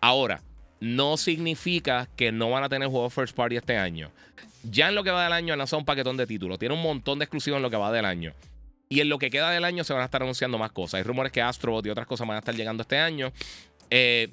Ahora, 0.01 0.43
no 0.83 1.17
significa 1.17 2.09
que 2.17 2.33
no 2.33 2.51
van 2.51 2.65
a 2.65 2.69
tener 2.69 2.89
juegos 2.89 3.15
first 3.15 3.37
party 3.37 3.57
este 3.57 3.77
año. 3.77 4.11
Ya 4.69 4.89
en 4.89 4.97
lo 4.97 5.05
que 5.05 5.13
va 5.13 5.23
del 5.23 5.33
año 5.33 5.53
han 5.53 5.59
lanzado 5.59 5.79
un 5.79 5.85
paquetón 5.85 6.17
de 6.17 6.27
títulos. 6.27 6.59
Tiene 6.59 6.75
un 6.75 6.83
montón 6.83 7.21
de 7.21 7.25
exclusivos 7.25 7.59
en 7.59 7.63
lo 7.63 7.71
que 7.71 7.77
va 7.77 7.93
del 7.93 8.05
año. 8.05 8.33
Y 8.89 9.01
en 9.01 9.09
lo 9.09 9.21
que 9.21 9.31
queda 9.31 9.51
del 9.51 9.65
año 9.65 9.85
se 9.85 9.93
van 9.93 10.03
a 10.03 10.07
estar 10.07 10.23
anunciando 10.23 10.59
más 10.59 10.73
cosas. 10.73 10.95
Hay 10.95 11.05
rumores 11.05 11.31
que 11.31 11.41
Astrobot 11.41 11.87
y 11.87 11.91
otras 11.91 12.09
cosas 12.09 12.27
van 12.27 12.35
a 12.35 12.41
estar 12.41 12.57
llegando 12.57 12.83
este 12.83 12.99
año. 12.99 13.33
Eh, 13.91 14.33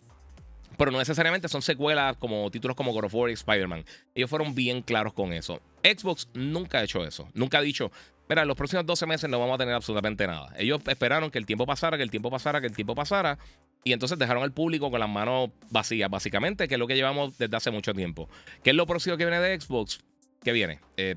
pero 0.76 0.90
no 0.90 0.98
necesariamente 0.98 1.48
son 1.50 1.62
secuelas 1.62 2.18
como 2.18 2.50
títulos 2.50 2.76
como 2.76 2.94
God 2.94 3.06
of 3.06 3.14
War 3.14 3.30
y 3.30 3.34
Spider-Man. 3.34 3.86
Ellos 4.16 4.30
fueron 4.32 4.56
bien 4.56 4.82
claros 4.82 5.14
con 5.14 5.34
eso. 5.34 5.62
Xbox 5.84 6.30
nunca 6.34 6.80
ha 6.80 6.84
hecho 6.84 7.06
eso. 7.06 7.30
Nunca 7.36 7.60
ha 7.60 7.62
dicho, 7.62 7.92
mira, 8.30 8.44
en 8.44 8.48
los 8.48 8.56
próximos 8.56 8.86
12 8.86 9.06
meses 9.06 9.30
no 9.30 9.40
vamos 9.40 9.56
a 9.56 9.58
tener 9.58 9.74
absolutamente 9.74 10.26
nada. 10.28 10.54
Ellos 10.58 10.80
esperaron 10.88 11.32
que 11.32 11.40
el 11.40 11.46
tiempo 11.46 11.66
pasara, 11.66 11.98
que 11.98 12.04
el 12.04 12.12
tiempo 12.12 12.30
pasara, 12.30 12.62
que 12.62 12.68
el 12.68 12.76
tiempo 12.76 12.96
pasara. 12.96 13.38
Y 13.84 13.94
entonces 13.94 14.20
dejaron 14.20 14.44
al 14.44 14.52
público 14.52 14.92
con 14.92 15.00
las 15.00 15.10
manos 15.10 15.50
vacías, 15.70 16.10
básicamente, 16.10 16.68
que 16.68 16.76
es 16.76 16.80
lo 16.80 16.88
que 16.88 16.96
llevamos 16.96 17.38
desde 17.38 17.56
hace 17.58 17.72
mucho 17.72 17.94
tiempo. 17.94 18.30
¿Qué 18.64 18.70
es 18.70 18.76
lo 18.76 18.86
próximo 18.86 19.18
que 19.18 19.26
viene 19.26 19.40
de 19.40 19.60
Xbox? 19.60 20.00
¿Qué 20.44 20.52
viene? 20.52 20.80
Eh, 20.98 21.16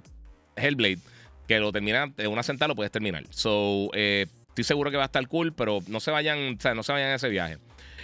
Hellblade, 0.57 0.99
que 1.47 1.59
lo 1.59 1.73
termina 1.73 2.07
de 2.09 2.29
una 2.29 2.43
sentada, 2.43 2.69
lo 2.69 2.75
puedes 2.75 2.93
terminar. 2.93 3.25
So, 3.31 3.91
eh, 3.95 4.27
estoy 4.49 4.65
seguro 4.65 4.91
que 4.91 4.97
va 4.97 5.05
a 5.05 5.07
estar 5.07 5.27
cool, 5.29 5.53
pero 5.53 5.81
no 5.89 6.01
se 6.01 6.11
vayan, 6.11 6.57
o 6.57 6.61
sea, 6.61 6.75
no 6.75 6.83
se 6.83 6.93
vayan 6.93 7.11
a 7.11 7.15
ese 7.17 7.29
viaje. 7.29 7.59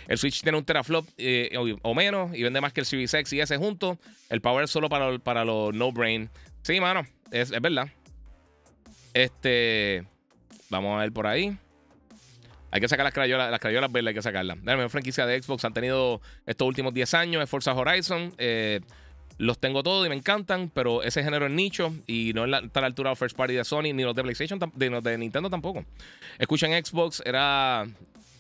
El 0.09 0.16
Switch 0.16 0.42
tiene 0.42 0.57
un 0.57 0.64
teraflop 0.64 1.07
eh, 1.18 1.51
o, 1.83 1.94
menos 1.94 2.35
y 2.35 2.42
vende 2.42 2.61
más 2.62 2.73
que 2.73 2.81
el 2.81 2.87
Series 2.87 3.12
X 3.12 3.33
y 3.35 3.40
ese 3.40 3.59
junto. 3.59 3.99
El 4.31 4.40
power 4.40 4.64
es 4.64 4.71
solo 4.71 4.88
para, 4.88 5.18
para 5.18 5.44
los 5.44 5.75
no 5.75 5.92
brain. 5.92 6.31
Sí, 6.62 6.81
mano, 6.81 7.07
es, 7.31 7.51
verdad. 7.51 7.88
Este. 9.14 10.05
Vamos 10.71 10.97
a 10.97 11.01
ver 11.01 11.12
por 11.12 11.27
ahí. 11.27 11.57
Hay 12.71 12.81
que 12.81 12.88
sacar 12.88 13.05
las 13.05 13.14
crayolas, 13.14 13.51
las 13.51 13.61
crayolas 13.61 13.90
verdes, 13.90 14.09
hay 14.09 14.14
que 14.14 14.23
sacarlas. 14.23 14.59
La 14.62 14.77
mejor 14.77 14.90
franquicia 14.90 15.25
de 15.25 15.42
Xbox 15.42 15.64
han 15.64 15.73
tenido 15.73 16.21
estos 16.47 16.68
últimos 16.68 16.92
10 16.92 17.14
años 17.14 17.42
es 17.42 17.49
Forza 17.49 17.73
Horizon. 17.73 18.35
Eh, 18.37 18.81
los 19.38 19.59
tengo 19.59 19.83
todos 19.83 20.05
y 20.05 20.09
me 20.09 20.16
encantan, 20.16 20.71
pero 20.75 21.03
ese 21.03 21.23
género 21.23 21.47
es 21.47 21.53
nicho 21.53 21.94
y 22.07 22.33
no 22.35 22.44
está 22.44 22.81
a 22.81 22.83
la 22.83 22.88
altura 22.88 23.11
de 23.11 23.16
First 23.16 23.37
Party 23.37 23.55
de 23.55 23.64
Sony 23.64 23.94
ni 23.94 24.03
los 24.03 24.14
de 24.14 24.23
PlayStation, 24.23 24.59
de, 24.75 24.90
los 24.90 25.03
de 25.03 25.16
Nintendo 25.16 25.49
tampoco. 25.49 25.85
Escuchen 26.38 26.73
Xbox, 26.85 27.23
era, 27.25 27.87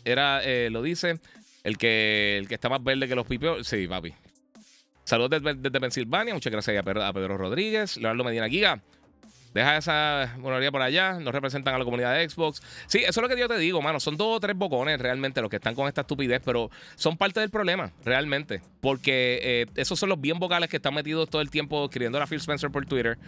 era 0.04 0.42
eh, 0.42 0.68
lo 0.70 0.82
dice, 0.82 1.20
el 1.62 1.78
que, 1.78 2.36
el 2.38 2.48
que 2.48 2.54
está 2.54 2.68
más 2.68 2.82
verde 2.82 3.08
que 3.08 3.14
los 3.14 3.26
pipios. 3.26 3.66
Sí, 3.66 3.86
papi. 3.86 4.12
Saludos 5.04 5.42
desde, 5.42 5.80
Pensilvania, 5.80 6.34
muchas 6.34 6.52
gracias 6.52 6.76
a 6.76 6.82
Pedro, 6.82 7.04
a 7.04 7.12
Pedro 7.12 7.38
Rodríguez, 7.38 7.96
Leonardo 7.96 8.24
Medina 8.24 8.48
Giga. 8.48 8.82
Deja 9.54 9.76
esa 9.76 10.34
monoría 10.38 10.70
por 10.70 10.82
allá. 10.82 11.14
No 11.14 11.32
representan 11.32 11.74
a 11.74 11.78
la 11.78 11.84
comunidad 11.84 12.14
de 12.14 12.28
Xbox. 12.28 12.62
Sí, 12.86 12.98
eso 12.98 13.20
es 13.20 13.22
lo 13.22 13.28
que 13.28 13.38
yo 13.38 13.48
te 13.48 13.58
digo, 13.58 13.80
mano. 13.82 14.00
Son 14.00 14.16
dos 14.16 14.36
o 14.36 14.40
tres 14.40 14.56
bocones 14.56 15.00
realmente 15.00 15.40
los 15.40 15.50
que 15.50 15.56
están 15.56 15.74
con 15.74 15.88
esta 15.88 16.02
estupidez, 16.02 16.42
pero 16.44 16.70
son 16.96 17.16
parte 17.16 17.40
del 17.40 17.50
problema, 17.50 17.92
realmente. 18.04 18.60
Porque 18.80 19.40
eh, 19.42 19.66
esos 19.76 19.98
son 19.98 20.08
los 20.08 20.20
bien 20.20 20.38
vocales 20.38 20.68
que 20.68 20.76
están 20.76 20.94
metidos 20.94 21.28
todo 21.28 21.42
el 21.42 21.50
tiempo 21.50 21.84
escribiendo 21.84 22.20
a 22.20 22.26
Phil 22.26 22.38
Spencer 22.38 22.70
por 22.70 22.86
Twitter. 22.86 23.18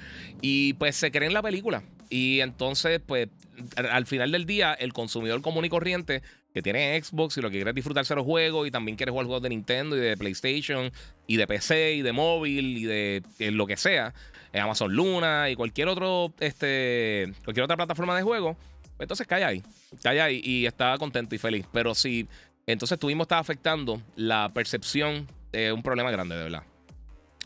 Y 0.40 0.74
pues 0.74 0.96
se 0.96 1.11
creen 1.11 1.33
la 1.33 1.42
película. 1.42 1.83
Y 2.09 2.40
entonces, 2.40 3.00
pues, 3.04 3.28
al 3.76 4.06
final 4.06 4.33
del 4.33 4.46
día, 4.46 4.74
el 4.74 4.92
consumidor 4.92 5.42
común 5.42 5.64
y 5.64 5.68
corriente 5.68 6.22
que 6.52 6.62
tiene 6.62 7.00
Xbox 7.00 7.37
y 7.37 7.40
lo 7.40 7.48
que 7.48 7.59
quiere 7.59 7.70
es 7.70 7.74
disfrutarse 7.74 8.14
los 8.14 8.24
juegos 8.24 8.66
y 8.66 8.70
también 8.70 8.96
quiere 8.96 9.12
jugar 9.12 9.26
juegos 9.26 9.42
de 9.42 9.50
Nintendo 9.50 9.96
y 9.96 10.00
de 10.00 10.16
PlayStation 10.16 10.90
y 11.26 11.37
de 11.37 11.46
PC 11.46 11.94
y 11.94 12.02
de 12.02 12.12
móvil 12.12 12.78
y 12.78 12.85
de, 12.85 13.22
lo 13.52 13.66
que 13.66 13.76
sea, 13.76 14.12
Amazon 14.53 14.93
Luna 14.93 15.51
y 15.51 15.57
cualquier 15.57 15.89
otro 15.89 16.33
este 16.41 17.33
cualquier 17.45 17.65
otra 17.65 17.77
plataforma 17.77 18.17
de 18.17 18.23
juego, 18.23 18.55
pues 18.81 19.01
entonces 19.01 19.27
cae 19.27 19.45
ahí, 19.45 19.63
cae 20.03 20.21
ahí 20.21 20.41
y 20.45 20.67
está 20.67 20.97
contento 20.99 21.35
y 21.35 21.39
feliz, 21.39 21.67
pero 21.73 21.95
si 21.95 22.27
entonces 22.67 22.99
tuvimos 22.99 23.25
está 23.25 23.39
afectando 23.39 24.01
la 24.17 24.51
percepción 24.53 25.27
un 25.75 25.83
problema 25.83 26.11
grande, 26.11 26.37
de 26.37 26.45
verdad. 26.45 26.63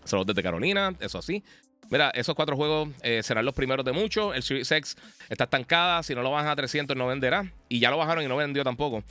Saludos 0.05 0.29
desde 0.29 0.43
Carolina, 0.43 0.95
eso 1.01 1.19
así. 1.19 1.43
Mira, 1.91 2.11
esos 2.11 2.35
cuatro 2.35 2.57
juegos 2.57 2.89
eh, 3.03 3.23
serán 3.23 3.45
los 3.45 3.55
primeros 3.55 3.85
de 3.85 3.93
muchos. 3.93 4.35
El 4.35 4.43
Series 4.43 4.71
X 4.71 4.97
está 5.29 5.45
estancada. 5.45 6.03
Si 6.03 6.15
no 6.15 6.23
lo 6.23 6.31
bajan 6.31 6.49
a 6.49 6.57
300, 6.57 6.97
no 6.97 7.07
venderá. 7.07 7.53
Y 7.69 7.79
ya 7.79 7.91
lo 7.91 7.99
bajaron 7.99 8.25
y 8.25 8.29
no 8.29 8.37
vendió 8.37 8.65
tampoco. 8.65 9.03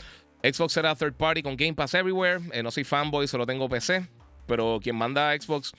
Xbox 0.43 0.73
será 0.73 0.95
third 0.95 1.13
party 1.13 1.43
con 1.43 1.55
Game 1.55 1.73
Pass 1.73 1.93
Everywhere. 1.93 2.41
Eh, 2.51 2.63
no 2.63 2.71
soy 2.71 2.83
fanboy, 2.83 3.27
solo 3.27 3.45
tengo 3.45 3.69
PC. 3.69 4.07
Pero 4.47 4.79
quien 4.81 4.95
manda 4.95 5.31
a 5.31 5.39
Xbox 5.39 5.71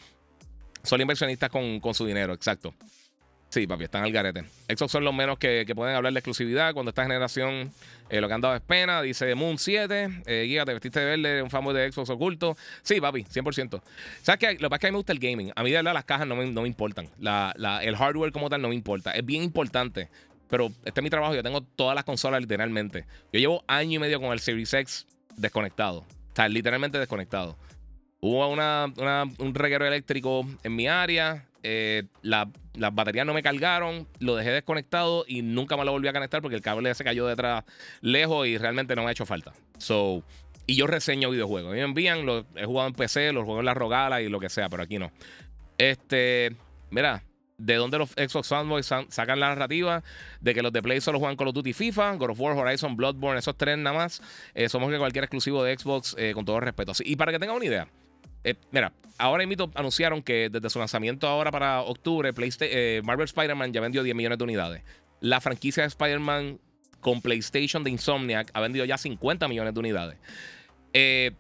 son 0.85 1.01
inversionistas 1.01 1.51
con, 1.51 1.81
con 1.81 1.95
su 1.95 2.07
dinero, 2.07 2.33
exacto. 2.33 2.73
Sí, 3.55 3.69
papi, 3.69 3.85
están 3.85 4.03
al 4.03 4.11
garete. 4.11 4.43
Xbox 4.69 4.91
son 4.91 5.05
los 5.05 5.15
menos 5.15 5.39
que, 5.39 5.65
pueden 5.77 5.95
hablar 5.95 6.13
de 6.13 6.19
exclusividad. 6.19 6.75
Cuando 6.75 6.91
esta 6.91 7.05
generación 7.05 7.71
eh, 8.11 8.21
lo 8.21 8.27
que 8.27 8.35
han 8.35 8.41
dado 8.41 8.57
es 8.57 8.61
pena. 8.61 9.01
Dice 9.01 9.33
Moon 9.37 9.59
7. 9.59 10.23
Eh, 10.27 10.63
te 10.67 10.73
vestiste 10.73 10.99
de 10.99 11.07
verde, 11.07 11.41
un 11.41 11.51
fanboy 11.51 11.73
de 11.73 11.93
Xbox 11.93 12.11
oculto. 12.11 12.57
Sí, 12.83 13.01
papi, 13.01 13.23
100%. 13.23 13.81
¿Sabes 14.23 14.39
qué? 14.41 14.55
Lo 14.55 14.59
que 14.59 14.71
pasa 14.71 14.75
es 14.75 14.81
que 14.81 14.87
a 14.89 14.91
mí 14.91 14.93
me 14.95 14.99
gusta 14.99 15.13
el 15.13 15.21
gaming. 15.21 15.53
A 15.55 15.63
mí, 15.63 15.71
de 15.71 15.77
verdad, 15.77 15.95
las 15.95 16.05
cajas 16.05 16.27
no 16.27 16.35
me, 16.35 16.47
no 16.51 16.63
me 16.63 16.67
importan. 16.67 17.09
La, 17.21 17.55
el 17.81 17.95
hardware 17.95 18.33
como 18.33 18.51
tal 18.51 18.61
no 18.61 18.71
me 18.71 18.75
importa. 18.75 19.13
Es 19.13 19.25
bien 19.25 19.45
importante. 19.45 20.09
Pero 20.49 20.73
este 20.85 20.99
es 20.99 21.05
mi 21.05 21.11
trabajo. 21.11 21.33
Yo 21.37 21.45
tengo 21.45 21.61
todas 21.61 21.95
las 21.95 22.03
consolas 22.03 22.41
literalmente. 22.41 23.07
Yo 23.33 23.39
llevo 23.39 23.65
año 23.69 23.93
y 23.93 23.99
medio 24.01 24.21
con 24.21 24.33
el 24.33 24.41
Series 24.41 24.75
X 24.75 25.07
desconectado. 25.37 26.01
O 26.01 26.35
sea, 26.35 26.49
literalmente 26.49 26.99
desconectado. 26.99 27.57
Hubo 28.27 28.49
una, 28.49 28.91
un 29.37 29.55
reguero 29.55 29.87
eléctrico 29.87 30.47
en 30.63 30.75
mi 30.75 30.89
área. 30.89 31.45
Eh, 31.63 32.05
las 32.23 32.49
baterías 32.95 33.27
no 33.27 33.35
me 33.35 33.43
cargaron, 33.43 34.09
lo 34.19 34.35
dejé 34.35 34.51
desconectado 34.51 35.27
y 35.29 35.43
nunca 35.43 35.77
me 35.77 35.85
lo 35.85 35.93
volví 35.93 36.09
a 36.09 36.15
conectar 36.15 36.41
porque 36.41 36.57
el 36.57 36.63
cable 36.63 36.95
se 36.95 37.05
cayó 37.05 37.27
detrás 37.27 37.65
lejos 38.01 38.47
y 38.47 38.57
realmente 38.57 38.97
no 38.97 39.03
me 39.03 39.09
ha 39.09 39.13
hecho 39.13 39.27
falta. 39.27 39.53
So, 39.77 40.23
y 40.67 40.75
yo 40.75 40.87
reseño 40.87 41.29
videojuegos. 41.29 41.73
me 41.73 41.83
envían, 41.83 42.25
lo, 42.25 42.47
he 42.57 42.65
jugado 42.65 42.89
en 42.89 42.95
PC, 42.95 43.31
los 43.35 43.45
juego 43.45 43.61
en 43.61 43.67
la 43.67 43.75
Rogala 43.75 44.23
y 44.23 44.31
lo 44.31 44.41
que 44.41 44.49
sea, 44.49 44.71
pero 44.71 44.85
aquí 44.85 44.99
no. 44.99 45.13
Este, 45.77 46.57
mira, 46.89 47.25
de 47.59 47.75
dónde 47.75 47.99
los 47.99 48.09
Xbox 48.13 48.49
Fanboys 48.49 48.87
sacan 48.87 49.39
la 49.39 49.49
narrativa 49.49 50.03
de 50.41 50.55
que 50.55 50.63
los 50.63 50.73
de 50.73 50.83
Play 50.83 51.03
solo 51.03 51.19
juegan 51.19 51.37
Call 51.37 51.49
of 51.49 51.55
Duty 51.55 51.75
FIFA, 51.75 52.15
God 52.15 52.31
of 52.31 52.41
War, 52.41 52.57
Horizon, 52.57 52.97
Bloodborne, 52.97 53.39
esos 53.39 53.55
tres 53.59 53.77
nada 53.77 53.95
más. 53.95 54.23
Eh, 54.55 54.71
somos 54.71 54.91
que 54.91 54.97
cualquier 54.97 55.25
exclusivo 55.25 55.63
de 55.63 55.77
Xbox, 55.79 56.17
eh, 56.17 56.33
con 56.33 56.47
todo 56.47 56.59
respeto. 56.61 56.93
y 57.05 57.17
para 57.17 57.31
que 57.31 57.39
tengan 57.39 57.57
una 57.57 57.67
idea, 57.67 57.87
eh, 58.45 58.55
mira, 58.71 58.93
ahora 59.19 59.47
mismo 59.47 59.71
anunciaron 59.75 60.23
que 60.23 60.51
desde 60.51 60.71
su 60.71 60.79
lanzamiento 60.79 61.27
ahora 61.27 61.51
para 61.51 61.81
octubre, 61.81 62.33
eh, 62.61 63.03
Marvel 63.05 63.25
Spider-Man 63.25 63.73
ya 63.73 63.81
vendió 63.81 64.03
10 64.03 64.15
millones 64.15 64.39
de 64.39 64.45
unidades. 64.45 64.83
La 65.21 65.41
franquicia 65.41 65.83
de 65.83 65.89
Spider-Man 65.89 66.61
con 67.01 67.21
PlayStation 67.21 67.83
de 67.83 67.91
Insomniac 67.91 68.51
ha 68.53 68.61
vendido 68.61 68.85
ya 68.85 68.99
50 68.99 69.49
millones 69.49 69.75
de 69.75 69.81
unidades. 69.81 70.19
Eh, 70.93 71.33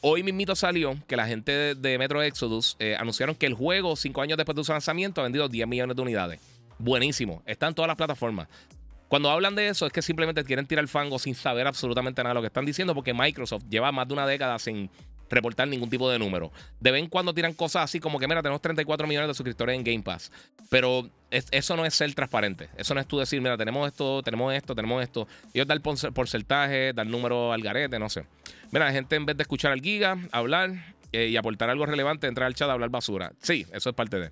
hoy 0.00 0.22
mismito 0.22 0.54
salió 0.54 0.96
que 1.06 1.16
la 1.16 1.26
gente 1.26 1.74
de, 1.74 1.98
Metro 1.98 2.22
Exodus 2.22 2.76
anunciaron 2.98 3.34
que 3.34 3.46
el 3.46 3.54
juego, 3.54 3.96
5 3.96 4.22
años 4.22 4.36
después 4.36 4.56
de 4.56 4.64
su 4.64 4.72
lanzamiento, 4.72 5.20
ha 5.20 5.24
vendido 5.24 5.48
10 5.48 5.66
millones 5.66 5.96
de 5.96 6.02
unidades. 6.02 6.40
Buenísimo. 6.78 7.42
Está 7.46 7.66
en 7.66 7.74
todas 7.74 7.88
las 7.88 7.96
plataformas. 7.96 8.48
Cuando 9.08 9.30
hablan 9.30 9.54
de 9.54 9.68
eso 9.68 9.86
es 9.86 9.92
que 9.92 10.02
simplemente 10.02 10.42
quieren 10.44 10.66
tirar 10.66 10.82
el 10.82 10.88
fango 10.88 11.18
sin 11.18 11.34
saber 11.34 11.66
absolutamente 11.66 12.22
nada 12.22 12.30
de 12.30 12.34
lo 12.34 12.40
que 12.40 12.48
están 12.48 12.66
diciendo 12.66 12.94
porque 12.94 13.14
Microsoft 13.14 13.64
lleva 13.70 13.92
más 13.92 14.08
de 14.08 14.14
una 14.14 14.26
década 14.26 14.58
sin 14.58 14.90
reportar 15.30 15.68
ningún 15.68 15.90
tipo 15.90 16.10
de 16.10 16.18
número. 16.18 16.52
De 16.80 16.90
vez 16.90 17.02
en 17.02 17.08
cuando 17.08 17.34
tiran 17.34 17.54
cosas 17.54 17.84
así 17.84 18.00
como 18.00 18.18
que, 18.18 18.28
mira, 18.28 18.42
tenemos 18.42 18.60
34 18.60 19.06
millones 19.06 19.28
de 19.28 19.34
suscriptores 19.34 19.76
en 19.76 19.84
Game 19.84 20.02
Pass. 20.02 20.30
Pero 20.70 21.08
eso 21.30 21.76
no 21.76 21.84
es 21.84 21.94
ser 21.94 22.12
transparente. 22.14 22.68
Eso 22.76 22.94
no 22.94 23.00
es 23.00 23.06
tú 23.06 23.18
decir, 23.18 23.40
mira, 23.40 23.56
tenemos 23.56 23.86
esto, 23.86 24.22
tenemos 24.22 24.54
esto, 24.54 24.74
tenemos 24.74 25.02
esto. 25.02 25.26
Ellos 25.52 25.66
dar 25.66 25.80
porcentaje, 25.80 26.92
dar 26.92 27.06
número 27.06 27.52
al 27.52 27.62
garete, 27.62 27.98
no 27.98 28.08
sé. 28.08 28.24
Mira, 28.70 28.86
la 28.86 28.92
gente 28.92 29.16
en 29.16 29.26
vez 29.26 29.36
de 29.36 29.42
escuchar 29.42 29.72
al 29.72 29.80
Giga, 29.80 30.16
hablar 30.32 30.96
eh, 31.12 31.28
y 31.28 31.36
aportar 31.36 31.70
algo 31.70 31.86
relevante, 31.86 32.26
entrar 32.26 32.46
al 32.46 32.54
chat 32.54 32.68
a 32.68 32.72
hablar 32.72 32.90
basura. 32.90 33.32
Sí, 33.40 33.66
eso 33.72 33.90
es 33.90 33.96
parte 33.96 34.18
de. 34.18 34.30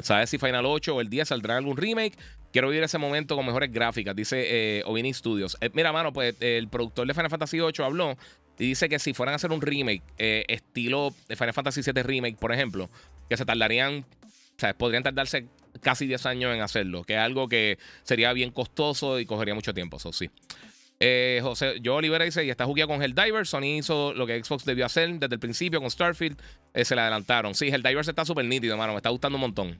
¿Sabes 0.00 0.28
si 0.28 0.38
Final 0.38 0.66
8 0.66 0.94
o 0.94 1.00
el 1.00 1.08
10 1.08 1.28
saldrá 1.28 1.56
algún 1.56 1.76
remake? 1.76 2.16
Quiero 2.52 2.68
vivir 2.68 2.84
ese 2.84 2.98
momento 2.98 3.36
con 3.36 3.44
mejores 3.44 3.70
gráficas, 3.72 4.14
dice 4.16 4.78
eh, 4.78 4.82
Ovini 4.86 5.12
Studios. 5.12 5.56
Eh, 5.60 5.70
mira, 5.74 5.92
mano, 5.92 6.12
pues 6.12 6.34
el 6.40 6.68
productor 6.68 7.06
de 7.06 7.14
Final 7.14 7.30
Fantasy 7.30 7.60
8 7.60 7.84
habló 7.84 8.16
y 8.58 8.68
dice 8.68 8.88
que 8.88 8.98
si 8.98 9.12
fueran 9.12 9.34
a 9.34 9.36
hacer 9.36 9.52
un 9.52 9.60
remake, 9.60 10.02
eh, 10.18 10.44
estilo 10.48 11.14
de 11.28 11.36
Final 11.36 11.54
Fantasy 11.54 11.82
VII 11.82 12.02
Remake, 12.02 12.36
por 12.36 12.52
ejemplo, 12.52 12.88
que 13.28 13.36
se 13.36 13.44
tardarían, 13.44 14.06
o 14.22 14.58
sea, 14.58 14.74
podrían 14.74 15.02
tardarse 15.02 15.46
casi 15.82 16.06
10 16.06 16.26
años 16.26 16.54
en 16.54 16.62
hacerlo, 16.62 17.04
que 17.04 17.14
es 17.14 17.20
algo 17.20 17.48
que 17.48 17.78
sería 18.02 18.32
bien 18.32 18.50
costoso 18.50 19.20
y 19.20 19.26
cogería 19.26 19.54
mucho 19.54 19.74
tiempo, 19.74 19.98
eso 19.98 20.12
sí. 20.12 20.30
Eh, 20.98 21.40
José, 21.42 21.74
yo 21.82 21.96
Olivera 21.96 22.24
dice, 22.24 22.42
y 22.42 22.48
está 22.48 22.64
jugando 22.64 22.94
con 22.94 23.02
Helldivers. 23.02 23.50
Sony 23.50 23.76
hizo 23.76 24.14
lo 24.14 24.26
que 24.26 24.42
Xbox 24.42 24.64
debió 24.64 24.86
hacer 24.86 25.10
desde 25.18 25.34
el 25.34 25.38
principio 25.38 25.78
con 25.78 25.90
Starfield. 25.90 26.40
Eh, 26.72 26.86
se 26.86 26.94
le 26.94 27.02
adelantaron. 27.02 27.54
Sí, 27.54 27.68
Helldivers 27.68 28.08
está 28.08 28.24
súper 28.24 28.46
nítido, 28.46 28.78
mano. 28.78 28.94
Me 28.94 28.96
está 28.96 29.10
gustando 29.10 29.36
un 29.36 29.42
montón. 29.42 29.78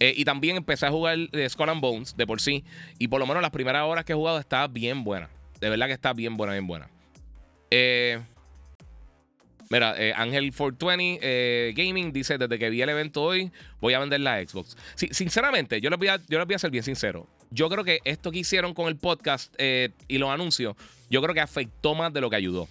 y 0.00 0.24
también 0.24 0.56
empecé 0.56 0.86
a 0.86 0.90
jugar 0.90 1.18
Skull 1.48 1.68
and 1.68 1.82
Bones 1.82 2.16
de 2.16 2.26
por 2.26 2.40
sí. 2.40 2.64
Y 2.98 3.08
por 3.08 3.20
lo 3.20 3.26
menos 3.26 3.42
las 3.42 3.50
primeras 3.50 3.82
horas 3.82 4.06
que 4.06 4.12
he 4.12 4.16
jugado 4.16 4.38
está 4.38 4.66
bien 4.66 5.04
buena. 5.04 5.28
De 5.60 5.68
verdad 5.68 5.86
que 5.86 5.92
está 5.92 6.14
bien 6.14 6.38
buena, 6.38 6.54
bien 6.54 6.66
buena. 6.66 6.88
Eh, 7.70 8.20
mira, 9.70 9.94
eh, 9.98 10.12
Ángel 10.16 10.52
420 10.52 11.18
eh, 11.22 11.72
Gaming 11.76 12.12
dice: 12.12 12.38
Desde 12.38 12.58
que 12.58 12.70
vi 12.70 12.82
el 12.82 12.88
evento 12.88 13.22
hoy, 13.22 13.50
voy 13.80 13.94
a 13.94 13.98
vender 13.98 14.20
la 14.20 14.44
Xbox. 14.44 14.76
sinceramente, 14.94 15.80
yo 15.80 15.90
les, 15.90 15.98
voy 15.98 16.08
a, 16.08 16.58
ser 16.58 16.70
bien 16.70 16.84
sincero. 16.84 17.28
Yo 17.50 17.68
creo 17.68 17.84
que 17.84 18.00
esto 18.04 18.30
que 18.30 18.38
hicieron 18.38 18.74
con 18.74 18.88
el 18.88 18.96
podcast 18.96 19.54
y 20.08 20.18
los 20.18 20.30
anuncios, 20.30 20.74
yo 21.08 21.22
creo 21.22 21.34
que 21.34 21.40
afectó 21.40 21.94
más 21.94 22.12
de 22.12 22.20
lo 22.20 22.30
que 22.30 22.36
ayudó. 22.36 22.68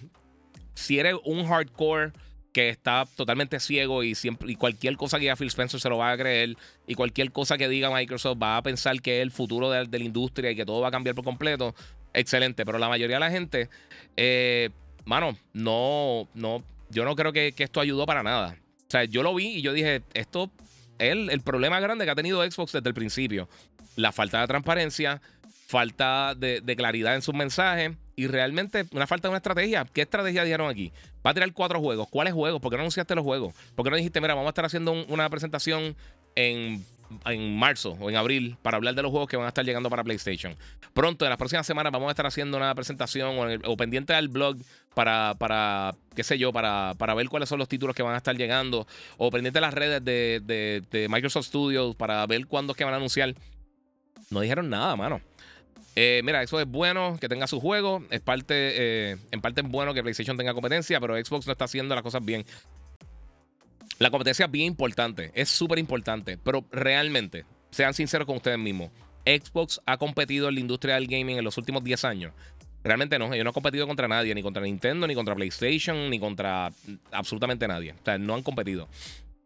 Si 0.74 0.98
eres 0.98 1.14
un 1.24 1.46
hardcore 1.46 2.12
que 2.54 2.68
está 2.68 3.04
totalmente 3.16 3.58
ciego 3.58 4.04
y 4.04 4.14
siempre 4.14 4.52
y 4.52 4.54
cualquier 4.54 4.96
cosa 4.96 5.18
que 5.18 5.22
diga 5.22 5.34
Phil 5.34 5.48
Spencer 5.48 5.80
se 5.80 5.88
lo 5.88 5.98
va 5.98 6.12
a 6.12 6.16
creer 6.16 6.56
y 6.86 6.94
cualquier 6.94 7.32
cosa 7.32 7.58
que 7.58 7.68
diga 7.68 7.90
Microsoft 7.90 8.38
va 8.40 8.56
a 8.56 8.62
pensar 8.62 9.02
que 9.02 9.18
es 9.18 9.22
el 9.22 9.32
futuro 9.32 9.70
de, 9.70 9.86
la 9.86 10.04
industria 10.04 10.52
y 10.52 10.56
que 10.56 10.64
todo 10.64 10.80
va 10.80 10.88
a 10.88 10.90
cambiar 10.92 11.16
por 11.16 11.24
completo. 11.24 11.74
Excelente, 12.12 12.64
pero 12.64 12.78
la 12.78 12.88
mayoría 12.88 13.16
de 13.16 13.20
la 13.20 13.30
gente 13.32 13.68
eh, 14.16 14.70
mano, 15.04 15.36
no, 15.52 16.28
no, 16.34 16.62
yo 16.90 17.04
no 17.04 17.16
creo 17.16 17.32
que, 17.32 17.54
esto 17.56 17.80
ayudó 17.80 18.06
para 18.06 18.22
nada. 18.22 18.56
O 18.86 18.90
sea, 18.90 19.04
yo 19.04 19.22
lo 19.22 19.34
vi 19.34 19.56
y 19.56 19.62
yo 19.62 19.72
dije, 19.72 20.02
esto 20.14 20.50
es 20.98 21.10
el, 21.10 21.40
problema 21.40 21.80
grande 21.80 22.04
que 22.04 22.10
ha 22.10 22.14
tenido 22.14 22.48
Xbox 22.48 22.72
desde 22.72 22.88
el 22.88 22.94
principio. 22.94 23.48
La 23.96 24.12
falta 24.12 24.40
de 24.40 24.46
transparencia, 24.46 25.20
falta 25.66 26.34
de, 26.34 26.62
claridad 26.76 27.14
en 27.14 27.22
sus 27.22 27.34
mensajes 27.34 27.92
y 28.16 28.26
realmente 28.28 28.86
una 28.92 29.06
falta 29.06 29.28
de 29.28 29.30
una 29.30 29.38
estrategia. 29.38 29.84
¿Qué 29.92 30.02
estrategia 30.02 30.44
dijeron 30.44 30.70
aquí? 30.70 30.92
Va 31.26 31.30
a 31.30 31.34
tirar 31.34 31.52
cuatro 31.52 31.80
juegos. 31.80 32.08
¿Cuáles 32.08 32.32
juegos? 32.32 32.60
¿Por 32.60 32.70
qué 32.70 32.76
no 32.76 32.82
anunciaste 32.82 33.14
los 33.14 33.24
juegos? 33.24 33.54
¿Por 33.74 33.84
qué 33.84 33.90
no 33.90 33.96
dijiste, 33.96 34.20
mira, 34.20 34.34
vamos 34.34 34.48
a 34.48 34.50
estar 34.50 34.64
haciendo 34.64 34.92
una 35.08 35.28
presentación 35.30 35.96
en 36.36 36.84
en 37.26 37.56
marzo 37.56 37.96
o 38.00 38.10
en 38.10 38.16
abril 38.16 38.56
para 38.62 38.76
hablar 38.76 38.94
de 38.94 39.02
los 39.02 39.10
juegos 39.10 39.28
que 39.28 39.36
van 39.36 39.46
a 39.46 39.48
estar 39.48 39.64
llegando 39.64 39.90
para 39.90 40.04
PlayStation. 40.04 40.56
Pronto, 40.92 41.24
en 41.24 41.30
las 41.30 41.38
próximas 41.38 41.66
semanas, 41.66 41.92
vamos 41.92 42.08
a 42.08 42.10
estar 42.10 42.26
haciendo 42.26 42.56
una 42.56 42.74
presentación 42.74 43.36
o, 43.64 43.76
pendiente 43.76 44.14
al 44.14 44.28
blog 44.28 44.56
para, 44.94 45.34
para, 45.38 45.94
qué 46.14 46.22
sé 46.22 46.38
yo, 46.38 46.52
para, 46.52 46.94
para 46.96 47.14
ver 47.14 47.28
cuáles 47.28 47.48
son 47.48 47.58
los 47.58 47.68
títulos 47.68 47.96
que 47.96 48.02
van 48.02 48.14
a 48.14 48.18
estar 48.18 48.36
llegando 48.36 48.86
o 49.16 49.30
pendiente 49.30 49.58
de 49.58 49.60
las 49.60 49.74
redes 49.74 50.04
de, 50.04 51.08
Microsoft 51.10 51.46
Studios 51.46 51.96
para 51.96 52.26
ver 52.26 52.46
cuándo 52.46 52.72
es 52.72 52.76
que 52.76 52.84
van 52.84 52.94
a 52.94 52.98
anunciar. 52.98 53.34
No 54.30 54.40
dijeron 54.40 54.70
nada, 54.70 54.96
mano. 54.96 55.20
Eh, 55.96 56.22
mira, 56.24 56.42
eso 56.42 56.58
es 56.60 56.66
bueno 56.66 57.16
que 57.20 57.28
tenga 57.28 57.46
su 57.46 57.60
juego. 57.60 58.02
Es 58.10 58.20
parte, 58.20 58.54
eh, 58.54 59.16
en 59.30 59.40
parte 59.40 59.60
es 59.60 59.68
bueno 59.68 59.94
que 59.94 60.02
PlayStation 60.02 60.36
tenga 60.36 60.54
competencia, 60.54 61.00
pero 61.00 61.16
Xbox 61.16 61.46
no 61.46 61.52
está 61.52 61.66
haciendo 61.66 61.94
las 61.94 62.02
cosas 62.02 62.24
bien. 62.24 62.44
La 63.98 64.10
competencia 64.10 64.46
es 64.46 64.50
bien 64.50 64.66
importante, 64.66 65.30
es 65.34 65.48
súper 65.48 65.78
importante, 65.78 66.36
pero 66.36 66.64
realmente, 66.72 67.44
sean 67.70 67.94
sinceros 67.94 68.26
con 68.26 68.36
ustedes 68.36 68.58
mismos. 68.58 68.90
Xbox 69.24 69.80
ha 69.86 69.96
competido 69.96 70.48
en 70.48 70.54
la 70.54 70.60
industria 70.60 70.96
del 70.96 71.06
gaming 71.06 71.38
en 71.38 71.44
los 71.44 71.56
últimos 71.58 71.84
10 71.84 72.04
años. 72.04 72.32
Realmente 72.82 73.18
no, 73.18 73.32
ellos 73.32 73.44
no 73.44 73.50
han 73.50 73.54
competido 73.54 73.86
contra 73.86 74.08
nadie, 74.08 74.34
ni 74.34 74.42
contra 74.42 74.62
Nintendo, 74.62 75.06
ni 75.06 75.14
contra 75.14 75.34
PlayStation, 75.34 76.10
ni 76.10 76.18
contra 76.18 76.70
absolutamente 77.12 77.66
nadie. 77.66 77.92
O 77.92 78.04
sea, 78.04 78.18
no 78.18 78.34
han 78.34 78.42
competido. 78.42 78.88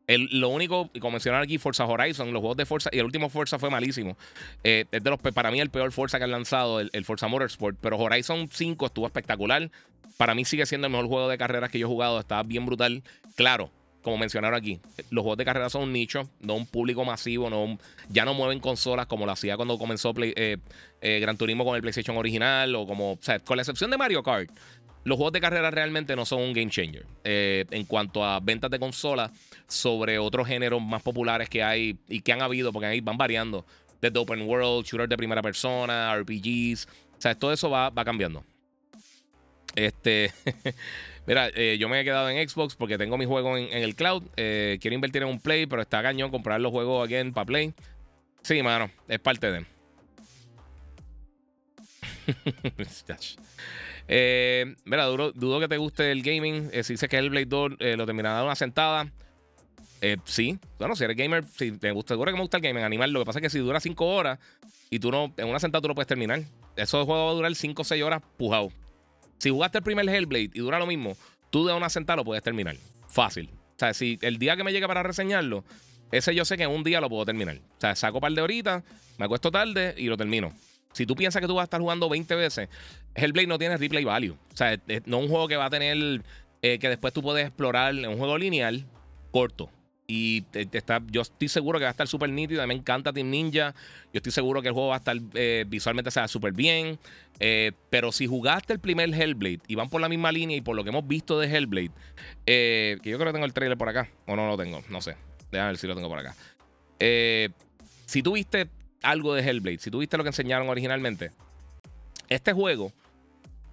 lo 0.08 0.48
único, 0.48 0.90
como 0.98 1.12
mencionaron 1.12 1.44
aquí, 1.44 1.58
Forza 1.58 1.84
Horizon, 1.84 2.32
los 2.32 2.40
juegos 2.40 2.56
de 2.56 2.66
Forza, 2.66 2.90
y 2.92 2.98
el 2.98 3.04
último 3.04 3.28
Forza 3.28 3.58
fue 3.58 3.70
malísimo. 3.70 4.16
Eh, 4.64 4.86
es 4.90 5.04
de 5.04 5.10
los, 5.10 5.20
para 5.20 5.52
mí 5.52 5.60
el 5.60 5.70
peor 5.70 5.92
Forza 5.92 6.18
que 6.18 6.24
han 6.24 6.32
lanzado, 6.32 6.80
el, 6.80 6.90
el, 6.92 7.04
Forza 7.04 7.28
Motorsport. 7.28 7.78
Pero 7.80 7.98
Horizon 7.98 8.48
5 8.50 8.86
estuvo 8.86 9.06
espectacular. 9.06 9.70
Para 10.16 10.34
mí 10.34 10.44
sigue 10.44 10.66
siendo 10.66 10.88
el 10.88 10.92
mejor 10.92 11.06
juego 11.06 11.28
de 11.28 11.38
carreras 11.38 11.70
que 11.70 11.78
yo 11.78 11.86
he 11.86 11.90
jugado. 11.90 12.18
Está 12.18 12.42
bien 12.42 12.66
brutal. 12.66 13.04
Claro, 13.36 13.70
como 14.08 14.18
mencionaron 14.18 14.58
aquí, 14.58 14.80
los 15.10 15.22
juegos 15.22 15.36
de 15.36 15.44
carrera 15.44 15.68
son 15.68 15.82
un 15.82 15.92
nicho, 15.92 16.28
no 16.40 16.54
un 16.54 16.66
público 16.66 17.04
masivo, 17.04 17.50
no 17.50 17.78
ya 18.08 18.24
no 18.24 18.32
mueven 18.32 18.58
consolas 18.58 19.06
como 19.06 19.26
lo 19.26 19.32
hacía 19.32 19.56
cuando 19.56 19.78
comenzó 19.78 20.14
eh, 20.16 20.56
eh, 21.02 21.20
Gran 21.20 21.36
Turismo 21.36 21.64
con 21.64 21.76
el 21.76 21.82
PlayStation 21.82 22.16
original 22.16 22.74
o 22.74 22.86
como, 22.86 23.12
o 23.12 23.18
sea, 23.20 23.38
con 23.38 23.58
la 23.58 23.62
excepción 23.62 23.90
de 23.90 23.98
Mario 23.98 24.22
Kart. 24.22 24.50
Los 25.04 25.16
juegos 25.16 25.32
de 25.34 25.40
carrera 25.40 25.70
realmente 25.70 26.16
no 26.16 26.24
son 26.24 26.40
un 26.40 26.52
game 26.54 26.70
changer 26.70 27.04
eh, 27.22 27.66
en 27.70 27.84
cuanto 27.84 28.24
a 28.24 28.40
ventas 28.40 28.70
de 28.70 28.78
consolas 28.78 29.30
sobre 29.66 30.18
otros 30.18 30.48
géneros 30.48 30.82
más 30.82 31.02
populares 31.02 31.50
que 31.50 31.62
hay 31.62 31.98
y 32.08 32.20
que 32.20 32.32
han 32.32 32.40
habido, 32.40 32.72
porque 32.72 32.86
ahí 32.86 33.00
van 33.00 33.18
variando. 33.18 33.64
Desde 34.00 34.18
Open 34.18 34.42
World, 34.42 34.86
shooters 34.86 35.08
de 35.08 35.16
primera 35.16 35.42
persona, 35.42 36.16
RPGs. 36.16 36.86
O 36.86 37.20
sea, 37.20 37.34
todo 37.34 37.52
eso 37.52 37.68
va, 37.68 37.90
va 37.90 38.04
cambiando. 38.04 38.44
Este. 39.74 40.32
Mira, 41.28 41.50
eh, 41.54 41.76
yo 41.78 41.90
me 41.90 42.00
he 42.00 42.04
quedado 42.04 42.30
en 42.30 42.48
Xbox 42.48 42.74
porque 42.74 42.96
tengo 42.96 43.18
mi 43.18 43.26
juego 43.26 43.58
en, 43.58 43.70
el 43.70 43.94
cloud. 43.94 44.22
Eh, 44.38 44.78
quiero 44.80 44.94
invertir 44.94 45.20
en 45.20 45.28
un 45.28 45.38
Play, 45.38 45.66
pero 45.66 45.82
está 45.82 46.02
cañón 46.02 46.30
comprar 46.30 46.58
los 46.58 46.72
juegos 46.72 47.10
en 47.10 47.34
para 47.34 47.44
Play. 47.44 47.74
Sí, 48.40 48.62
mano, 48.62 48.90
es 49.06 49.18
parte 49.18 49.52
de. 49.52 49.66
eh, 54.08 54.74
mira, 54.86 55.04
dudo, 55.04 55.60
que 55.60 55.68
te 55.68 55.76
guste 55.76 56.10
el 56.10 56.22
gaming. 56.22 56.70
Si 56.82 56.94
dices 56.94 57.10
que 57.10 57.18
el 57.18 57.28
Blade 57.28 57.44
2 57.44 57.72
lo 57.78 58.06
terminará 58.06 58.42
una 58.42 58.54
sentada. 58.54 59.12
sí, 60.24 60.58
bueno, 60.78 60.96
si 60.96 61.04
eres 61.04 61.16
gamer, 61.18 61.44
si 61.44 61.72
te 61.72 61.90
gusta, 61.90 62.14
seguro 62.14 62.32
que 62.32 62.36
me 62.36 62.42
gusta 62.42 62.56
el 62.56 62.62
gaming, 62.62 62.84
animal. 62.84 63.10
Lo 63.10 63.20
que 63.20 63.26
pasa 63.26 63.40
es 63.40 63.42
que 63.42 63.50
si 63.50 63.58
dura 63.58 63.80
5 63.80 64.02
horas 64.02 64.38
y 64.88 64.98
tú 64.98 65.10
no, 65.10 65.34
en 65.36 65.46
una 65.46 65.60
sentada 65.60 65.82
tú 65.82 65.88
lo 65.88 65.94
puedes 65.94 66.08
terminar. 66.08 66.40
Eso 66.74 66.98
de 66.98 67.04
juego 67.04 67.26
va 67.26 67.32
a 67.32 67.34
durar 67.34 67.54
5 67.54 67.82
o 67.82 67.84
6 67.84 68.02
horas 68.02 68.22
pujado. 68.38 68.72
Si 69.38 69.50
jugaste 69.50 69.78
el 69.78 69.84
primer 69.84 70.08
Hellblade 70.08 70.50
y 70.54 70.58
dura 70.58 70.78
lo 70.78 70.86
mismo, 70.86 71.16
tú 71.50 71.66
de 71.66 71.74
una 71.74 71.88
sentada 71.88 72.16
lo 72.16 72.24
puedes 72.24 72.42
terminar. 72.42 72.76
Fácil. 73.08 73.50
O 73.52 73.78
sea, 73.78 73.94
si 73.94 74.18
el 74.22 74.38
día 74.38 74.56
que 74.56 74.64
me 74.64 74.72
llegue 74.72 74.86
para 74.86 75.02
reseñarlo, 75.02 75.64
ese 76.10 76.34
yo 76.34 76.44
sé 76.44 76.56
que 76.56 76.64
en 76.64 76.70
un 76.70 76.82
día 76.82 77.00
lo 77.00 77.08
puedo 77.08 77.24
terminar. 77.24 77.56
O 77.56 77.80
sea, 77.80 77.94
saco 77.94 78.18
un 78.18 78.22
par 78.22 78.32
de 78.32 78.42
horitas, 78.42 78.82
me 79.18 79.26
acuesto 79.26 79.50
tarde 79.50 79.94
y 79.96 80.06
lo 80.06 80.16
termino. 80.16 80.52
Si 80.92 81.06
tú 81.06 81.14
piensas 81.14 81.40
que 81.40 81.46
tú 81.46 81.54
vas 81.54 81.62
a 81.62 81.64
estar 81.64 81.80
jugando 81.80 82.08
20 82.08 82.34
veces, 82.34 82.68
Hellblade 83.14 83.46
no 83.46 83.58
tiene 83.58 83.76
replay 83.76 84.04
value. 84.04 84.32
O 84.52 84.56
sea, 84.56 84.76
no 85.06 85.18
es 85.18 85.22
un 85.22 85.28
juego 85.28 85.46
que 85.46 85.56
va 85.56 85.66
a 85.66 85.70
tener 85.70 86.22
eh, 86.62 86.78
que 86.78 86.88
después 86.88 87.12
tú 87.12 87.22
puedes 87.22 87.46
explorar 87.46 87.94
en 87.94 88.08
un 88.08 88.18
juego 88.18 88.36
lineal 88.36 88.84
corto. 89.30 89.70
Y 90.10 90.46
está, 90.54 91.02
yo 91.10 91.20
estoy 91.20 91.48
seguro 91.48 91.78
que 91.78 91.84
va 91.84 91.90
a 91.90 91.92
estar 91.92 92.08
súper 92.08 92.30
nítido. 92.30 92.62
A 92.62 92.66
mí 92.66 92.68
me 92.68 92.80
encanta 92.80 93.12
Team 93.12 93.28
Ninja. 93.28 93.74
Yo 94.10 94.18
estoy 94.18 94.32
seguro 94.32 94.62
que 94.62 94.68
el 94.68 94.74
juego 94.74 94.88
va 94.88 94.94
a 94.94 94.98
estar 94.98 95.14
eh, 95.34 95.66
visualmente 95.68 96.10
súper 96.28 96.54
bien. 96.54 96.98
Eh, 97.40 97.72
pero 97.90 98.10
si 98.10 98.26
jugaste 98.26 98.72
el 98.72 98.80
primer 98.80 99.12
Hellblade 99.12 99.60
y 99.68 99.74
van 99.74 99.90
por 99.90 100.00
la 100.00 100.08
misma 100.08 100.32
línea 100.32 100.56
y 100.56 100.62
por 100.62 100.76
lo 100.76 100.82
que 100.82 100.88
hemos 100.88 101.06
visto 101.06 101.38
de 101.38 101.54
Hellblade, 101.54 101.90
eh, 102.46 102.96
que 103.02 103.10
yo 103.10 103.18
creo 103.18 103.28
que 103.28 103.34
tengo 103.34 103.44
el 103.44 103.52
trailer 103.52 103.76
por 103.76 103.90
acá, 103.90 104.08
o 104.26 104.34
no 104.34 104.48
lo 104.48 104.56
tengo, 104.56 104.82
no 104.88 105.02
sé. 105.02 105.14
Déjame 105.52 105.72
ver 105.72 105.78
si 105.78 105.86
lo 105.86 105.94
tengo 105.94 106.08
por 106.08 106.18
acá. 106.18 106.34
si 108.06 108.22
tuviste 108.22 108.70
algo 109.02 109.34
de 109.34 109.42
Hellblade, 109.42 109.78
si 109.78 109.90
tuviste 109.90 110.16
lo 110.16 110.24
que 110.24 110.30
enseñaron 110.30 110.70
originalmente, 110.70 111.32
este 112.30 112.54
juego 112.54 112.94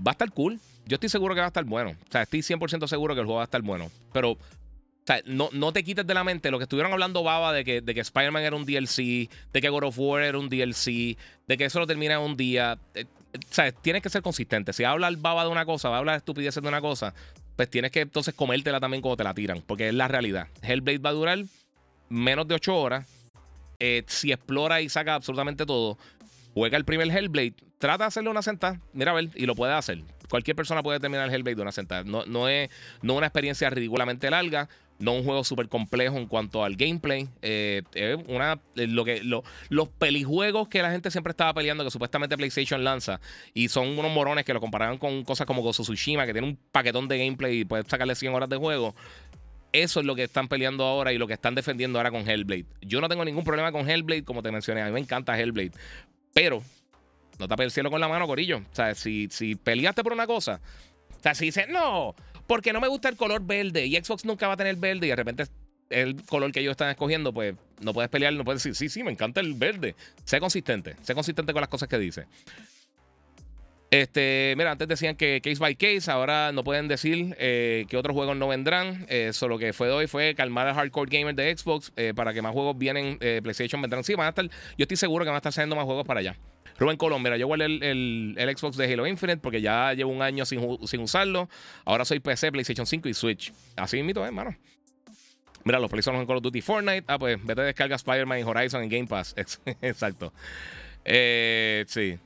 va 0.06 0.12
a 0.12 0.16
estar 0.16 0.30
cool. 0.34 0.60
Yo 0.86 0.96
estoy 0.96 1.08
seguro 1.08 1.34
que 1.34 1.40
va 1.40 1.48
a 1.48 1.48
estar 1.48 1.64
bueno. 1.64 1.92
O 1.92 2.12
sea, 2.12 2.24
estoy 2.24 2.42
100% 2.42 2.88
seguro 2.88 3.16
que 3.16 3.22
el 3.22 3.26
juego 3.26 3.38
va 3.38 3.44
a 3.44 3.46
estar 3.46 3.62
bueno. 3.62 3.90
Pero 4.12 4.38
o 5.06 5.08
sea, 5.08 5.22
no, 5.26 5.50
no, 5.54 5.72
te 5.72 5.84
quites 5.84 6.08
de 6.08 6.16
la 6.16 6.24
mente 6.24 6.50
lo 6.50 6.58
que 6.58 6.64
estuvieron 6.64 6.92
hablando 6.92 7.22
Baba 7.22 7.54
de 7.54 7.64
que, 7.64 7.82
de 7.82 7.94
que 7.94 8.00
Spider-Man 8.02 8.42
era 8.42 8.56
un 8.56 8.66
DLC, 8.66 9.30
de 9.54 9.62
que 9.62 9.70
God 9.70 9.84
of 9.84 10.00
War 10.00 10.24
era 10.24 10.40
un 10.40 10.50
DLC, 10.50 11.16
de 11.48 11.58
que 11.58 11.66
eso 11.66 11.80
lo 11.80 11.86
termina 11.86 12.16
en 12.16 12.22
un 12.22 12.36
día. 12.36 12.80
Eh, 12.96 13.06
o 13.36 13.54
sea, 13.54 13.72
tienes 13.72 14.02
que 14.02 14.10
ser 14.10 14.24
consistente. 14.24 14.74
Si 14.74 14.84
habla 14.84 15.08
el 15.08 15.18
Baba 15.18 15.44
de 15.44 15.52
una 15.52 15.64
cosa, 15.64 15.90
va 15.90 15.98
a 15.98 16.00
hablar 16.00 16.18
estupideces 16.18 16.64
de 16.64 16.68
una 16.68 16.82
cosa, 16.82 17.14
pues 17.56 17.70
tienes 17.70 17.92
que 17.92 18.02
entonces 18.02 18.34
comértela 18.34 18.80
también 18.80 19.02
cuando 19.02 19.18
te 19.18 19.24
la 19.24 19.36
tiran, 19.36 19.62
porque 19.62 19.90
es 19.90 19.94
la 19.94 20.08
realidad. 20.08 20.48
Hellblade 20.64 20.98
va 20.98 21.12
a 21.12 21.14
durar 21.14 21.40
menos 22.10 22.48
de 22.48 22.56
8 22.56 22.76
horas. 22.76 23.08
Eh, 23.78 24.04
si 24.08 24.32
explora 24.32 24.82
y 24.82 24.90
saca 24.90 25.14
absolutamente 25.14 25.68
todo, 25.68 26.00
juega 26.56 26.78
el 26.78 26.86
primer 26.86 27.10
Hellblade, 27.10 27.54
trata 27.78 28.06
de 28.06 28.08
hacerle 28.08 28.30
una 28.30 28.42
sentada, 28.42 28.80
mira 28.94 29.12
a 29.12 29.14
ver, 29.14 29.30
y 29.36 29.46
lo 29.46 29.54
puede 29.54 29.74
hacer. 29.74 30.02
Cualquier 30.30 30.56
persona 30.56 30.82
puede 30.82 31.00
terminar 31.00 31.28
el 31.28 31.34
Hellblade 31.36 31.56
de 31.56 31.62
una 31.62 31.72
sentada. 31.72 32.04
No, 32.04 32.26
no, 32.26 32.50
es, 32.50 32.70
no 33.04 33.14
una 33.14 33.28
experiencia 33.28 33.70
ridículamente 33.70 34.30
larga. 34.32 34.68
No 34.98 35.14
un 35.14 35.24
juego 35.24 35.44
súper 35.44 35.68
complejo 35.68 36.18
en 36.18 36.26
cuanto 36.26 36.64
al 36.64 36.76
gameplay. 36.76 37.28
Eh, 37.42 37.84
una, 38.28 38.60
eh, 38.76 38.88
lo 38.88 39.04
que, 39.04 39.22
los 39.24 39.90
pelijuegos 39.90 40.70
que 40.70 40.82
la 40.82 40.92
gente 40.92 41.12
siempre 41.12 41.32
estaba 41.32 41.54
peleando, 41.54 41.84
que 41.84 41.92
supuestamente 41.92 42.38
PlayStation 42.38 42.84
lanza, 42.84 43.20
y 43.54 43.68
son 43.68 44.00
unos 44.00 44.12
morones 44.12 44.46
que 44.46 44.54
lo 44.54 44.62
comparaban 44.62 44.98
con 44.98 45.24
cosas 45.24 45.46
como 45.46 45.62
Gozo 45.62 45.84
que 45.84 46.34
tiene 46.34 46.48
un 46.48 46.58
paquetón 46.72 47.08
de 47.08 47.18
gameplay 47.18 47.60
y 47.60 47.66
puedes 47.66 47.88
sacarle 47.88 48.16
100 48.16 48.34
horas 48.34 48.50
de 48.50 48.58
juego. 48.58 48.96
Eso 49.74 50.00
es 50.00 50.06
lo 50.06 50.16
que 50.16 50.24
están 50.24 50.48
peleando 50.48 50.86
ahora 50.86 51.12
y 51.12 51.18
lo 51.18 51.28
que 51.28 51.34
están 51.34 51.54
defendiendo 51.54 52.00
ahora 52.00 52.10
con 52.10 52.30
Hellblade. 52.30 52.66
Yo 52.82 53.02
no 53.02 53.10
tengo 53.10 53.26
ningún 53.26 53.44
problema 53.44 53.74
con 53.74 53.90
Hellblade, 53.90 54.24
como 54.24 54.42
te 54.42 54.50
mencioné. 54.50 54.82
A 54.82 54.86
mí 54.86 54.94
me 54.94 55.02
encanta 55.02 55.38
Hellblade. 55.38 55.72
Pero 56.34 56.64
no 57.40 57.48
tape 57.48 57.64
el 57.64 57.72
cielo 57.72 57.92
con 57.92 58.00
la 58.00 58.08
mano, 58.08 58.26
Corillo. 58.28 58.60
O 58.60 58.76
sea, 58.76 58.96
si, 58.96 59.28
si 59.30 59.56
peleaste 59.56 60.04
por 60.04 60.14
una 60.14 60.28
cosa, 60.28 60.62
o 61.18 61.22
sea, 61.22 61.36
si 61.36 61.46
dices, 61.46 61.68
no, 61.68 62.16
porque 62.48 62.74
no 62.74 62.82
me 62.82 62.88
gusta 62.88 63.10
el 63.10 63.16
color 63.16 63.46
verde 63.46 63.86
y 63.86 63.96
Xbox 63.96 64.26
nunca 64.26 64.48
va 64.48 64.54
a 64.54 64.58
tener 64.58 64.76
verde 64.76 65.08
y 65.08 65.10
de 65.10 65.16
repente 65.16 65.46
el 65.90 66.24
color 66.26 66.52
que 66.52 66.60
ellos 66.60 66.72
están 66.72 66.90
escogiendo, 66.90 67.34
pues 67.34 67.56
no 67.82 67.94
puedes 67.94 68.10
pelear, 68.10 68.34
no 68.34 68.44
puedes 68.44 68.64
decir, 68.64 68.76
sí, 68.76 68.90
sí, 68.90 69.04
me 69.04 69.12
encanta 69.12 69.40
el 69.42 69.54
verde. 69.54 69.96
Sé 70.24 70.40
consistente, 70.40 70.96
sé 71.02 71.14
consistente 71.14 71.54
con 71.54 71.62
las 71.62 71.70
cosas 71.70 71.88
que 71.88 71.98
dice. 71.98 72.26
Este, 73.96 74.56
mira, 74.58 74.72
antes 74.72 74.90
decían 74.90 75.16
que 75.16 75.40
case 75.42 75.58
by 75.58 75.74
case, 75.78 76.12
ahora 76.12 76.52
no 76.52 76.66
pueden 76.66 76.90
decir 76.90 77.34
eh, 77.40 77.86
que 77.88 77.96
otros 77.96 78.14
juegos 78.14 78.36
no 78.36 78.50
vendrán. 78.50 79.06
Eh, 79.08 79.32
solo 79.32 79.58
que 79.58 79.72
fue 79.72 79.88
de 79.88 79.94
hoy 79.94 80.08
fue 80.08 80.36
calmar 80.36 80.68
al 80.68 80.76
hardcore 80.76 81.18
gamer 81.18 81.34
de 81.34 81.56
Xbox 81.56 81.94
eh, 81.96 82.12
para 82.14 82.34
que 82.34 82.42
más 82.42 82.52
juegos 82.52 82.78
vienen, 82.78 83.18
PlayStation 83.18 83.82
vendrán. 83.82 84.04
Sí, 84.04 84.14
van 84.16 84.26
a 84.26 84.30
estar, 84.30 84.44
yo 84.50 84.84
estoy 84.84 84.98
seguro 84.98 85.24
que 85.24 85.30
van 85.30 85.36
a 85.36 85.38
estar 85.38 85.54
saliendo 85.54 85.78
más 85.78 85.86
juegos 85.86 86.06
para 86.06 86.20
allá. 86.20 86.36
Rubén 86.78 86.98
Colón, 86.98 87.24
mira, 87.24 87.38
yo 87.38 87.48
guardé 87.48 87.68
el, 87.68 88.36
el, 88.38 88.58
Xbox 88.58 88.76
de 88.76 88.92
Halo 88.92 89.08
Infinite 89.08 89.38
porque 89.38 89.62
ya 89.62 89.94
llevo 89.94 90.12
un 90.12 90.22
año 90.22 90.44
sin, 90.46 90.60
usarlo. 91.00 91.48
Ahora 91.86 92.04
soy 92.04 92.20
PC, 92.20 92.52
PlayStation 92.52 92.86
5 92.86 93.08
y 93.08 93.14
Switch. 93.14 93.54
Así 93.78 93.98
eh, 94.00 94.14
hermano. 94.14 94.58
Mira, 95.64 95.80
los 95.80 95.90
PlayStation 95.90 96.20
en 96.20 96.28
Call 96.28 96.36
of 96.36 96.44
Duty 96.44 96.60
Fortnite. 96.60 97.06
Ah, 97.08 97.18
pues 97.18 97.38
vete 97.46 97.62
a 97.62 97.64
descargar 97.64 97.96
Spider-Man 97.96 98.40
y 98.40 98.44
Horizon 98.44 98.84
en 98.84 98.90
Game 98.90 99.08
Pass. 99.08 99.34
Exacto. 99.82 100.34
Eh, 101.06 101.86
sí. 101.88 102.20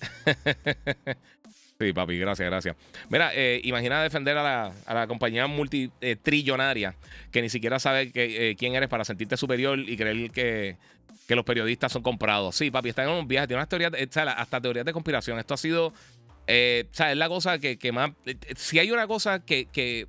sí, 1.78 1.92
papi, 1.92 2.18
gracias, 2.18 2.48
gracias. 2.48 2.76
Mira, 3.08 3.30
eh, 3.34 3.60
imagina 3.64 4.02
defender 4.02 4.36
a 4.36 4.72
la, 4.86 5.06
compañía 5.06 5.46
multitrillonaria 5.46 6.94
que 7.30 7.42
ni 7.42 7.48
siquiera 7.48 7.78
sabe 7.78 8.12
que, 8.12 8.56
quién 8.58 8.74
eres 8.74 8.88
para 8.88 9.04
sentirte 9.04 9.36
superior 9.36 9.78
y 9.78 9.96
creer 9.96 10.30
que 10.30 10.76
los 11.34 11.44
periodistas 11.44 11.92
son 11.92 12.02
comprados. 12.02 12.54
Sí, 12.56 12.70
papi, 12.70 12.90
está 12.90 13.04
en 13.04 13.10
un 13.10 13.28
viaje, 13.28 13.48
tiene 13.48 13.58
unas 13.58 13.68
teorías, 13.68 13.92
hasta 14.36 14.60
teorías 14.60 14.86
de 14.86 14.92
conspiración. 14.92 15.38
Esto 15.38 15.54
ha 15.54 15.58
sido, 15.58 15.92
eh, 16.46 16.86
o 16.90 16.94
sea, 16.94 17.12
es 17.12 17.18
la 17.18 17.28
cosa 17.28 17.58
que, 17.58 17.92
más, 17.92 18.12
eh, 18.26 18.36
si 18.56 18.78
hay 18.78 18.90
una 18.90 19.06
cosa 19.06 19.44
que 19.44 20.08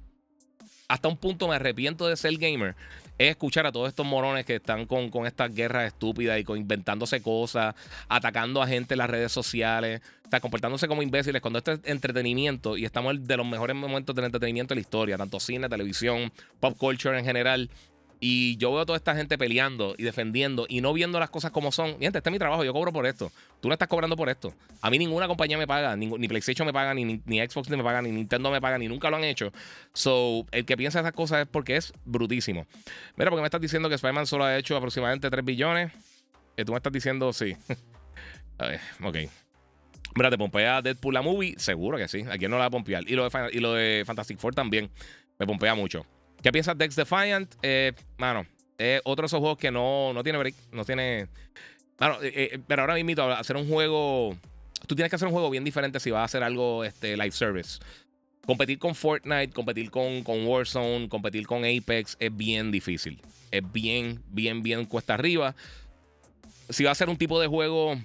hasta 0.90 1.08
un 1.08 1.18
punto 1.18 1.48
me 1.48 1.56
arrepiento 1.56 2.08
de 2.08 2.18
ser 2.18 2.36
gamer, 2.38 2.76
es 3.20 3.32
escuchar 3.32 3.68
a 3.68 3.72
todos 3.72 3.90
estos 3.90 4.06
morones 4.06 4.46
que 4.46 4.56
están 4.56 4.86
con, 4.86 5.10
con 5.10 5.28
estas 5.28 5.54
guerras 5.54 5.88
estúpidas 5.88 6.40
y 6.40 6.46
con 6.46 6.58
inventándose 6.58 7.22
cosas, 7.22 7.76
atacando 8.08 8.62
a 8.62 8.68
gente 8.68 8.94
en 8.94 9.00
las 9.00 9.10
redes 9.10 9.32
sociales, 9.32 10.02
está 10.24 10.40
comportándose 10.40 10.88
como 10.88 11.04
imbéciles 11.04 11.42
cuando 11.42 11.60
esto 11.60 11.74
es 11.74 11.80
entretenimiento 11.84 12.78
y 12.78 12.86
estamos 12.86 13.28
de 13.28 13.38
los 13.38 13.46
mejores 13.46 13.76
momentos 13.76 14.16
del 14.16 14.26
entretenimiento 14.26 14.74
de 14.74 14.76
la 14.76 14.82
historia, 14.82 15.18
tanto 15.18 15.40
cine, 15.40 15.68
televisión, 15.68 16.32
pop 16.62 16.78
culture 16.78 17.20
en 17.20 17.26
general. 17.26 17.70
Y 18.22 18.58
yo 18.58 18.72
veo 18.72 18.82
a 18.82 18.86
toda 18.86 18.98
esta 18.98 19.16
gente 19.16 19.38
peleando 19.38 19.96
y 19.98 20.04
defendiendo 20.04 20.66
y 20.68 20.82
no 20.82 20.92
viendo 20.92 21.20
las 21.20 21.30
cosas 21.30 21.52
como 21.52 21.72
son. 21.72 22.00
Gente, 22.00 22.18
este 22.18 22.30
es 22.30 22.32
mi 22.32 22.40
trabajo, 22.40 22.66
yo 22.66 22.74
cobro 22.74 22.92
por 22.92 23.06
esto. 23.06 23.32
Tú 23.62 23.70
no 23.70 23.74
estás 23.74 23.88
cobrando 23.88 24.18
por 24.18 24.28
esto. 24.28 24.54
A 24.82 24.90
mí 24.90 25.00
ninguna 25.00 25.28
compañía 25.28 25.58
me 25.58 25.68
paga, 25.68 25.96
ni, 25.96 26.28
PlayStation 26.28 26.66
me 26.66 26.74
paga, 26.74 26.94
ni, 26.94 27.22
ni, 27.26 27.40
Xbox 27.40 27.70
me 27.70 27.84
paga, 27.84 28.02
ni 28.02 28.12
Nintendo 28.12 28.52
me 28.52 28.60
paga, 28.60 28.78
ni 28.78 28.88
nunca 28.88 29.10
lo 29.10 29.16
han 29.16 29.24
hecho. 29.24 29.54
So, 29.94 30.46
el 30.52 30.66
que 30.66 30.76
piensa 30.76 31.00
esas 31.00 31.14
cosas 31.14 31.44
es 31.44 31.48
porque 31.48 31.78
es 31.78 31.94
brutísimo. 32.04 32.66
Mira, 33.16 33.30
porque 33.30 33.42
me 33.42 33.48
estás 33.48 33.62
diciendo 33.62 33.88
que 33.88 33.96
Spider-Man 33.96 34.28
solo 34.28 34.44
ha 34.44 34.58
hecho 34.58 34.76
aproximadamente 34.76 35.30
3 35.30 35.46
billones. 35.46 35.94
Y 36.58 36.66
tú 36.66 36.74
me 36.74 36.78
estás 36.78 36.92
diciendo, 36.92 37.32
sí. 37.32 37.56
ok. 39.02 39.16
Mira, 40.16 40.30
te 40.30 40.38
pompea 40.38 40.82
Deadpool 40.82 41.14
la 41.14 41.22
movie, 41.22 41.56
seguro 41.58 41.98
que 41.98 42.10
sí. 42.10 42.26
¿A 42.30 42.36
no 42.36 42.58
la 42.58 42.64
va 42.64 42.66
a 42.66 42.70
pompear? 42.70 43.04
Y 43.08 43.16
lo 43.16 43.30
de, 43.30 43.50
y 43.54 43.60
lo 43.60 43.74
de 43.74 44.04
Fantastic 44.06 44.40
Four 44.40 44.56
también 44.56 44.90
me 45.38 45.46
pompea 45.46 45.74
mucho. 45.76 46.06
¿Qué 46.42 46.52
piensas 46.52 46.78
de 46.78 46.86
Dex 46.86 46.96
Defiant? 46.96 47.54
Eh, 47.62 47.94
mano, 48.18 48.46
es 48.78 49.02
otro 49.04 49.24
de 49.24 49.28
esos 49.28 49.40
juegos 49.40 49.58
que 49.58 49.72
no, 49.72 50.14
no 50.14 50.24
tiene 50.24 50.38
break, 50.38 50.56
no 50.72 50.86
tiene. 50.86 51.28
Mano, 52.00 52.22
eh, 52.22 52.32
eh, 52.54 52.60
pero 52.66 52.84
ahora 52.84 52.96
mismo 52.96 53.24
hacer 53.24 53.58
un 53.58 53.68
juego. 53.68 54.36
Tú 54.88 54.96
tienes 54.96 55.10
que 55.10 55.18
hacer 55.18 55.28
un 55.28 55.34
juego 55.34 55.50
bien 55.50 55.66
diferente 55.66 56.00
si 56.00 56.12
vas 56.12 56.22
a 56.22 56.24
hacer 56.24 56.44
algo 56.44 56.84
este, 56.86 57.18
live 57.18 57.32
service. 57.32 57.80
Competir 58.46 58.80
con 58.80 58.96
Fortnite, 58.96 59.50
competir 59.50 59.92
con, 59.92 60.24
con 60.24 60.48
Warzone, 60.48 61.10
competir 61.10 61.46
con 61.46 61.66
Apex 61.66 62.16
es 62.20 62.36
bien 62.36 62.72
difícil. 62.72 63.22
Es 63.52 63.62
bien, 63.72 64.24
bien, 64.30 64.64
bien 64.64 64.86
cuesta 64.86 65.16
arriba. 65.16 65.56
Si 66.70 66.84
vas 66.86 66.92
a 66.92 66.94
hacer 66.94 67.10
un 67.10 67.18
tipo 67.18 67.40
de 67.40 67.48
juego 67.48 67.96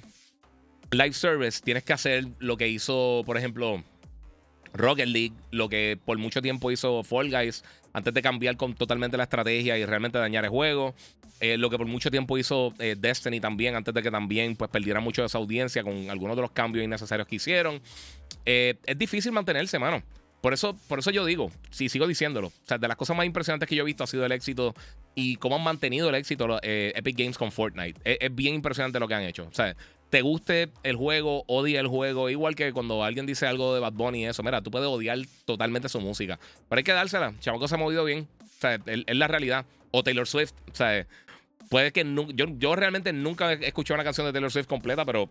live 0.91 1.13
service, 1.13 1.61
tienes 1.63 1.85
que 1.85 1.93
hacer 1.93 2.27
lo 2.41 2.57
que 2.57 2.69
hizo, 2.69 3.23
por 3.25 3.39
ejemplo, 3.39 3.83
Rocket 4.73 5.09
League, 5.09 5.35
lo 5.51 5.69
que 5.69 5.99
por 6.05 6.19
mucho 6.19 6.43
tiempo 6.43 6.71
hizo 6.71 7.05
Fall 7.05 7.31
Guys, 7.31 7.63
antes 7.95 8.13
de 8.13 8.21
cambiar 8.21 8.57
con 8.57 8.75
totalmente 8.75 9.17
la 9.17 9.23
estrategia 9.23 9.79
y 9.79 9.87
realmente 9.87 10.19
dañar 10.19 10.45
el 10.45 10.51
juego. 10.51 10.95
Eh, 11.41 11.57
lo 11.57 11.71
que 11.71 11.79
por 11.79 11.87
mucho 11.87 12.11
tiempo 12.11 12.37
hizo 12.37 12.75
eh, 12.79 12.97
Destiny 12.99 13.41
también, 13.41 13.75
antes 13.75 13.95
de 13.95 14.03
que 14.03 14.11
también 14.11 14.57
pues, 14.57 14.71
perdiera 14.71 15.01
mucho 15.01 15.23
de 15.23 15.27
esa 15.27 15.39
audiencia 15.39 15.83
con 15.83 16.11
algunos 16.11 16.37
de 16.37 16.43
los 16.43 16.51
cambios 16.51 16.85
innecesarios 16.85 17.27
que 17.27 17.37
hicieron. 17.37 17.81
Eh, 18.45 18.75
es 18.85 18.99
difícil 18.99 19.33
mantenerse, 19.33 19.79
mano. 19.79 20.03
Por 20.41 20.53
eso, 20.53 20.77
por 20.89 20.99
eso 20.99 21.11
yo 21.11 21.25
digo, 21.25 21.51
si 21.71 21.89
sigo 21.89 22.07
diciéndolo, 22.07 22.49
o 22.49 22.53
sea, 22.67 22.77
de 22.77 22.87
las 22.87 22.99
cosas 22.99 23.17
más 23.17 23.25
impresionantes 23.25 23.67
que 23.67 23.77
yo 23.77 23.83
he 23.83 23.87
visto 23.87 24.05
ha 24.05 24.07
sido 24.07 24.27
el 24.27 24.33
éxito 24.33 24.75
y 25.15 25.37
cómo 25.37 25.57
han 25.57 25.63
mantenido 25.63 26.11
el 26.11 26.17
éxito 26.17 26.59
Epic 26.63 27.17
Games 27.17 27.39
con 27.39 27.51
Fortnite. 27.51 27.99
Es, 28.05 28.19
es, 28.21 28.35
bien 28.35 28.57
impresionante 28.57 29.01
lo 29.01 29.09
que 29.09 29.15
han 29.15 29.23
hecho. 29.23 29.47
O 29.51 29.55
sea, 29.55 29.75
te 30.15 30.23
guste 30.23 30.69
el 30.85 30.95
juego, 30.95 31.43
odia 31.49 31.81
el 31.81 31.89
juego. 31.89 32.31
Igual 32.31 32.55
que 32.55 32.73
cuando 32.73 33.03
alguien 33.03 33.27
dice 33.27 33.49
algo 33.49 33.75
de 33.75 33.81
Bad 33.81 33.95
Bunny 33.95 34.21
y 34.21 34.27
eso, 34.27 34.45
mira, 34.45 34.63
tú 34.63 34.71
puedes 34.71 34.87
odiar 34.87 35.19
totalmente 35.45 35.89
su 35.89 36.01
música. 36.01 36.39
Pero 36.69 36.79
hay 36.79 36.85
que 36.85 36.93
dársela. 36.93 37.35
Chamaco 37.41 37.67
se 37.67 37.75
ha 37.75 37.79
movido 37.79 38.05
bien. 38.05 38.29
O 38.41 38.61
sea, 38.61 38.79
es 38.87 39.17
la 39.17 39.27
realidad. 39.27 39.67
O 39.91 40.05
Taylor 40.05 40.29
Swift. 40.29 40.53
O 40.71 40.75
sea, 40.77 41.05
puede 41.69 41.91
que 41.91 42.07
yo, 42.33 42.77
realmente 42.77 43.13
nunca 43.13 43.55
he 43.55 43.67
escuchado 43.67 43.97
una 43.97 44.05
canción 44.05 44.25
de 44.25 44.33
Taylor 44.33 44.53
Swift 44.53 44.69
completa, 44.69 45.05
pero 45.05 45.29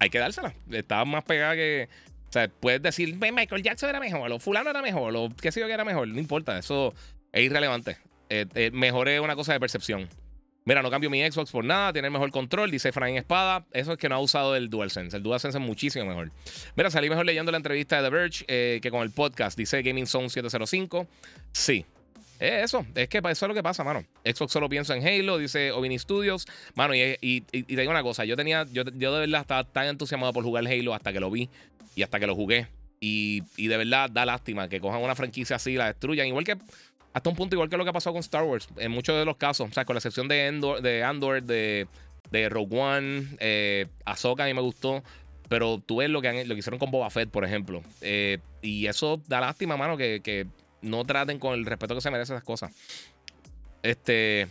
hay 0.00 0.10
que 0.10 0.18
dársela. 0.18 0.52
Está 0.70 1.02
más 1.06 1.24
pegada 1.24 1.54
que. 1.54 1.88
O 2.28 2.32
sea, 2.34 2.46
puedes 2.48 2.82
decir, 2.82 3.16
Michael 3.16 3.62
Jackson 3.62 3.88
era 3.88 4.00
mejor, 4.00 4.30
o 4.32 4.38
Fulano 4.38 4.68
era 4.68 4.82
mejor, 4.82 5.16
o 5.16 5.30
qué 5.40 5.50
sé 5.50 5.60
yo 5.60 5.66
que 5.66 5.72
era 5.72 5.86
mejor. 5.86 6.08
No 6.08 6.20
importa, 6.20 6.58
eso 6.58 6.92
es 7.32 7.42
irrelevante. 7.42 7.96
Eh, 8.28 8.44
eh, 8.54 8.70
mejor 8.70 9.08
es 9.08 9.18
una 9.18 9.34
cosa 9.34 9.54
de 9.54 9.60
percepción. 9.60 10.10
Mira, 10.64 10.82
no 10.82 10.90
cambio 10.90 11.08
mi 11.08 11.20
Xbox 11.22 11.50
por 11.50 11.64
nada, 11.64 11.92
tiene 11.92 12.10
mejor 12.10 12.30
control, 12.30 12.70
dice 12.70 12.92
Frank 12.92 13.16
Espada. 13.16 13.66
Eso 13.72 13.92
es 13.92 13.98
que 13.98 14.08
no 14.08 14.16
ha 14.16 14.18
usado 14.18 14.54
el 14.56 14.68
DualSense. 14.68 15.16
El 15.16 15.22
DualSense 15.22 15.58
es 15.58 15.64
muchísimo 15.64 16.04
mejor. 16.04 16.30
Mira, 16.76 16.90
salí 16.90 17.08
mejor 17.08 17.24
leyendo 17.24 17.50
la 17.50 17.56
entrevista 17.56 17.96
de 17.96 18.02
The 18.02 18.10
Verge 18.10 18.44
eh, 18.46 18.78
que 18.82 18.90
con 18.90 19.02
el 19.02 19.10
podcast. 19.10 19.56
Dice 19.56 19.82
Gaming 19.82 20.06
Zone 20.06 20.28
705. 20.28 21.06
Sí. 21.52 21.86
eso, 22.38 22.84
es 22.94 23.08
que 23.08 23.18
eso 23.18 23.30
es 23.30 23.48
lo 23.48 23.54
que 23.54 23.62
pasa, 23.62 23.84
mano. 23.84 24.04
Xbox 24.24 24.52
solo 24.52 24.68
piensa 24.68 24.94
en 24.94 25.06
Halo, 25.06 25.38
dice 25.38 25.72
Ovini 25.72 25.98
Studios. 25.98 26.46
Mano, 26.74 26.94
y, 26.94 27.16
y, 27.20 27.40
te 27.40 27.80
digo 27.80 27.90
una 27.90 28.02
cosa, 28.02 28.24
yo 28.26 28.36
tenía, 28.36 28.66
yo, 28.70 28.84
yo 28.84 29.14
de 29.14 29.20
verdad 29.20 29.40
estaba 29.40 29.64
tan 29.64 29.86
entusiasmado 29.86 30.32
por 30.34 30.44
jugar 30.44 30.66
Halo 30.66 30.94
hasta 30.94 31.12
que 31.12 31.20
lo 31.20 31.30
vi 31.30 31.48
y 31.96 32.02
hasta 32.02 32.20
que 32.20 32.26
lo 32.26 32.34
jugué. 32.34 32.68
Y, 33.02 33.42
y 33.56 33.68
de 33.68 33.78
verdad 33.78 34.10
da 34.10 34.26
lástima 34.26 34.68
que 34.68 34.78
cojan 34.78 35.02
una 35.02 35.14
franquicia 35.14 35.56
así 35.56 35.72
y 35.72 35.76
la 35.76 35.86
destruyan. 35.86 36.26
Igual 36.26 36.44
que 36.44 36.58
hasta 37.12 37.30
un 37.30 37.36
punto 37.36 37.56
igual 37.56 37.68
que 37.68 37.76
lo 37.76 37.84
que 37.84 37.90
ha 37.90 37.94
pasado 37.94 38.14
con 38.14 38.20
Star 38.20 38.44
Wars, 38.44 38.68
en 38.76 38.90
muchos 38.92 39.16
de 39.18 39.24
los 39.24 39.36
casos, 39.36 39.68
o 39.70 39.72
sea, 39.72 39.84
con 39.84 39.94
la 39.94 39.98
excepción 39.98 40.28
de, 40.28 40.46
Endor, 40.46 40.80
de 40.80 41.02
Andor, 41.02 41.42
de, 41.42 41.88
de 42.30 42.48
Rogue 42.48 42.78
One, 42.78 43.26
eh, 43.40 43.86
Ahsoka 44.04 44.44
a 44.44 44.46
mí 44.46 44.54
me 44.54 44.60
gustó, 44.60 45.02
pero 45.48 45.82
tú 45.84 45.96
ves 45.96 46.10
lo 46.10 46.22
que, 46.22 46.44
lo 46.44 46.54
que 46.54 46.60
hicieron 46.60 46.78
con 46.78 46.90
Boba 46.90 47.10
Fett, 47.10 47.30
por 47.30 47.44
ejemplo, 47.44 47.82
eh, 48.00 48.38
y 48.62 48.86
eso 48.86 49.20
da 49.26 49.40
lástima, 49.40 49.76
mano, 49.76 49.96
que, 49.96 50.20
que, 50.22 50.46
no 50.82 51.04
traten 51.04 51.38
con 51.38 51.52
el 51.52 51.66
respeto 51.66 51.94
que 51.94 52.00
se 52.00 52.10
merecen 52.10 52.36
esas 52.36 52.44
cosas. 52.44 52.74
Este, 53.82 54.48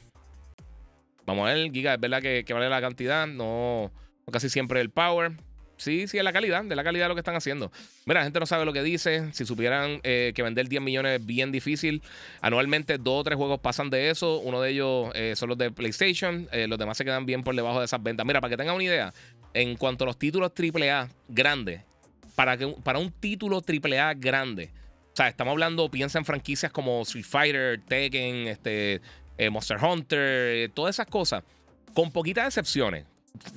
vamos 1.26 1.50
a 1.50 1.54
ver, 1.54 1.72
Giga, 1.72 1.96
es 1.96 2.00
verdad 2.00 2.22
que, 2.22 2.46
vale 2.54 2.70
la 2.70 2.82
cantidad, 2.82 3.26
no 3.26 3.92
casi 4.32 4.48
siempre 4.48 4.80
el 4.82 4.92
power. 4.92 5.32
Sí, 5.80 6.08
sí, 6.10 6.18
es 6.18 6.24
la 6.26 6.34
calidad, 6.34 6.62
de 6.66 6.76
la 6.76 6.84
calidad 6.84 7.06
de 7.06 7.10
lo 7.10 7.16
que 7.16 7.22
están 7.22 7.38
haciendo. 7.38 7.72
Mira, 8.06 8.20
la 8.20 8.26
gente 8.26 8.38
no 8.42 8.46
sabe 8.46 8.66
lo 8.66 8.74
que 8.74 8.84
dice. 8.84 9.32
Si 9.32 9.46
supieran 9.46 10.02
eh, 10.04 10.34
que 10.36 10.44
vender 10.44 10.68
10 10.68 10.82
millones 10.82 11.22
es 11.22 11.26
bien 11.26 11.54
difícil, 11.54 12.04
anualmente 12.42 12.98
dos 12.98 13.22
o 13.22 13.24
tres 13.24 13.38
juegos 13.38 13.62
pasan 13.62 13.90
de 13.90 14.10
eso. 14.10 14.40
Uno 14.40 14.60
de 14.60 14.72
ellos 14.72 15.10
eh, 15.16 15.36
son 15.38 15.48
los 15.48 15.58
de 15.58 15.72
PlayStation, 15.72 16.50
eh, 16.52 16.68
los 16.68 16.78
demás 16.78 16.98
se 16.98 17.06
quedan 17.06 17.26
bien 17.26 17.44
por 17.44 17.56
debajo 17.56 17.80
de 17.80 17.86
esas 17.86 18.04
ventas. 18.04 18.26
Mira, 18.26 18.42
para 18.42 18.52
que 18.52 18.58
tengan 18.58 18.76
una 18.76 18.84
idea, 18.84 19.14
en 19.54 19.78
cuanto 19.78 20.04
a 20.04 20.08
los 20.08 20.20
títulos 20.20 20.52
AAA 20.52 21.08
grandes, 21.30 21.82
para, 22.36 22.58
que, 22.58 22.68
para 22.84 23.00
un 23.00 23.14
título 23.14 23.62
AAA 23.66 24.16
grande, 24.16 24.72
o 25.14 25.16
sea, 25.16 25.30
estamos 25.30 25.54
hablando, 25.54 25.90
piensa 25.90 26.20
en 26.20 26.26
franquicias 26.26 26.74
como 26.74 27.04
Street 27.04 27.26
Fighter, 27.26 27.82
Tekken, 27.88 28.48
este, 28.48 29.00
Monster 29.50 29.78
Hunter, 29.82 30.72
todas 30.74 30.98
esas 30.98 31.08
cosas, 31.08 31.42
con 31.94 32.12
poquitas 32.12 32.48
excepciones 32.48 33.06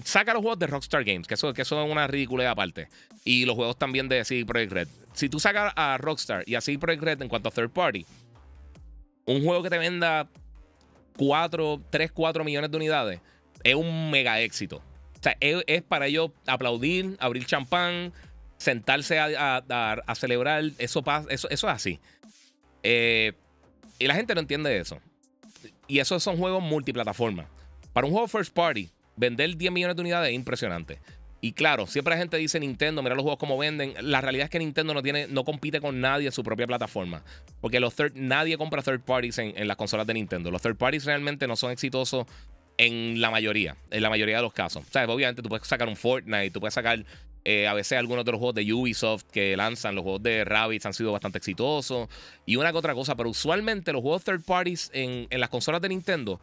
saca 0.05 0.33
los 0.33 0.42
juegos 0.42 0.59
de 0.59 0.66
Rockstar 0.66 1.05
Games, 1.05 1.27
que 1.27 1.35
eso, 1.35 1.53
que 1.53 1.62
es 1.62 1.73
una 1.73 2.07
ridiculez 2.07 2.49
aparte. 2.49 2.88
Y 3.25 3.45
los 3.45 3.55
juegos 3.55 3.77
también 3.79 4.09
de 4.09 4.25
CD 4.25 4.45
Projekt 4.45 4.73
Red. 4.73 4.88
Si 5.12 5.29
tú 5.29 5.40
sacas 5.40 5.73
a 5.77 5.99
Rockstar 5.99 6.45
y 6.47 6.55
a 6.55 6.61
CD 6.61 6.79
Projekt 6.79 7.03
Red 7.03 7.23
en 7.23 7.29
cuanto 7.29 7.49
a 7.49 7.53
third 7.53 7.71
party, 7.71 8.07
un 9.27 9.45
juego 9.45 9.62
que 9.62 9.71
te 9.71 9.79
venda 9.79 10.29
4, 11.16 11.83
3, 11.90 12.12
4 12.12 12.45
millones 12.45 12.71
de 12.71 12.77
unidades 12.77 13.21
es 13.64 13.75
un 13.75 14.11
mega 14.11 14.40
éxito. 14.40 14.77
O 14.77 15.23
sea, 15.23 15.37
es, 15.40 15.83
para 15.83 16.07
ellos 16.07 16.31
aplaudir, 16.47 17.16
abrir 17.21 17.47
champán, 17.47 18.12
sentarse 18.59 19.18
a, 19.18 20.14
celebrar. 20.16 20.64
Eso, 20.79 21.05
eso, 21.29 21.49
eso 21.49 21.68
es 21.68 21.75
así. 21.75 22.01
Eh, 22.83 23.33
y 23.99 24.07
la 24.07 24.14
gente 24.14 24.35
no 24.35 24.40
entiende 24.40 24.77
eso. 24.79 24.99
Y 25.87 26.01
esos 26.01 26.23
son 26.23 26.37
juegos 26.37 26.62
multiplataforma. 26.62 27.47
Para 27.92 28.07
un 28.07 28.12
juego 28.12 28.27
first 28.27 28.53
party, 28.53 28.90
vender 29.16 29.57
10 29.57 29.72
millones 29.72 29.96
de 29.96 30.03
unidades 30.03 30.31
es 30.31 30.35
impresionante. 30.35 31.01
Y 31.44 31.55
claro, 31.55 31.88
siempre 31.88 32.14
la 32.14 32.18
gente 32.18 32.37
dice 32.37 32.61
Nintendo, 32.61 33.03
mira 33.03 33.16
los 33.16 33.25
juegos 33.25 33.38
como 33.40 33.59
venden. 33.59 33.94
La 34.01 34.20
realidad 34.20 34.44
es 34.44 34.51
que 34.51 34.61
Nintendo 34.61 34.94
no 34.94 35.03
tiene, 35.03 35.27
no 35.27 35.44
compite 35.44 35.81
con 35.81 36.01
nadie 36.01 36.27
en 36.27 36.33
su 36.33 36.44
propia 36.44 36.68
plataforma. 36.68 37.25
Porque 37.61 37.81
los 37.81 37.94
nadie 38.14 38.57
compra 38.57 38.81
third 38.81 39.01
parties 39.01 39.38
en, 39.38 39.66
las 39.66 39.77
consolas 39.77 40.07
de 40.07 40.14
Nintendo. 40.14 40.53
Los 40.53 40.62
third 40.62 40.77
parties 40.77 41.05
realmente 41.05 41.48
no 41.48 41.57
son 41.57 41.72
exitosos 41.72 42.27
en 42.79 43.20
la 43.20 43.33
mayoría, 43.33 43.77
en 43.90 44.03
la 44.05 44.09
mayoría 44.09 44.37
de 44.37 44.42
los 44.42 44.53
casos. 44.53 44.85
O 44.88 44.92
sea, 44.92 45.05
obviamente 45.07 45.42
tú 45.42 45.48
puedes 45.48 45.66
sacar 45.66 45.88
un 45.88 45.96
Fortnite, 45.96 46.53
tú 46.53 46.61
puedes 46.61 46.75
sacar 46.75 47.05
eh, 47.44 47.66
a 47.66 47.75
veces 47.75 47.98
algunos 47.98 48.25
de 48.25 48.31
los 48.31 48.38
juegos 48.38 48.55
de 48.55 48.72
Ubisoft 48.72 49.25
que 49.25 49.57
lanzan, 49.57 49.96
los 49.96 50.05
juegos 50.05 50.22
de 50.22 50.44
Rabbids 50.44 50.87
han 50.87 50.94
sido 50.94 51.11
bastante 51.11 51.38
exitosos. 51.38 52.09
Y 52.46 52.55
una 52.55 52.70
que 52.70 52.79
otra 52.79 52.94
cosa, 52.94 53.16
pero 53.16 53.29
usualmente 53.31 53.92
los 53.92 54.03
juegos 54.03 54.22
third 54.22 54.44
parties 54.44 54.92
en, 54.94 55.27
en 55.29 55.40
las 55.40 55.51
consolas 55.51 55.81
de 55.83 55.88
Nintendo 55.88 56.40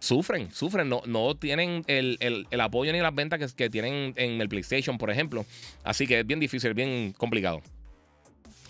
sufren, 0.00 0.50
sufren, 0.52 0.88
no, 0.88 1.02
no 1.06 1.36
tienen 1.36 1.84
el, 1.86 2.48
apoyo 2.58 2.92
ni 2.92 2.98
las 2.98 3.14
ventas 3.14 3.54
que, 3.54 3.70
tienen 3.70 4.12
en 4.16 4.40
el 4.40 4.48
PlayStation, 4.48 4.98
por 4.98 5.10
ejemplo. 5.10 5.46
Así 5.84 6.06
que 6.06 6.20
es 6.20 6.26
bien 6.26 6.40
difícil, 6.40 6.74
bien 6.74 7.14
complicado. 7.16 7.62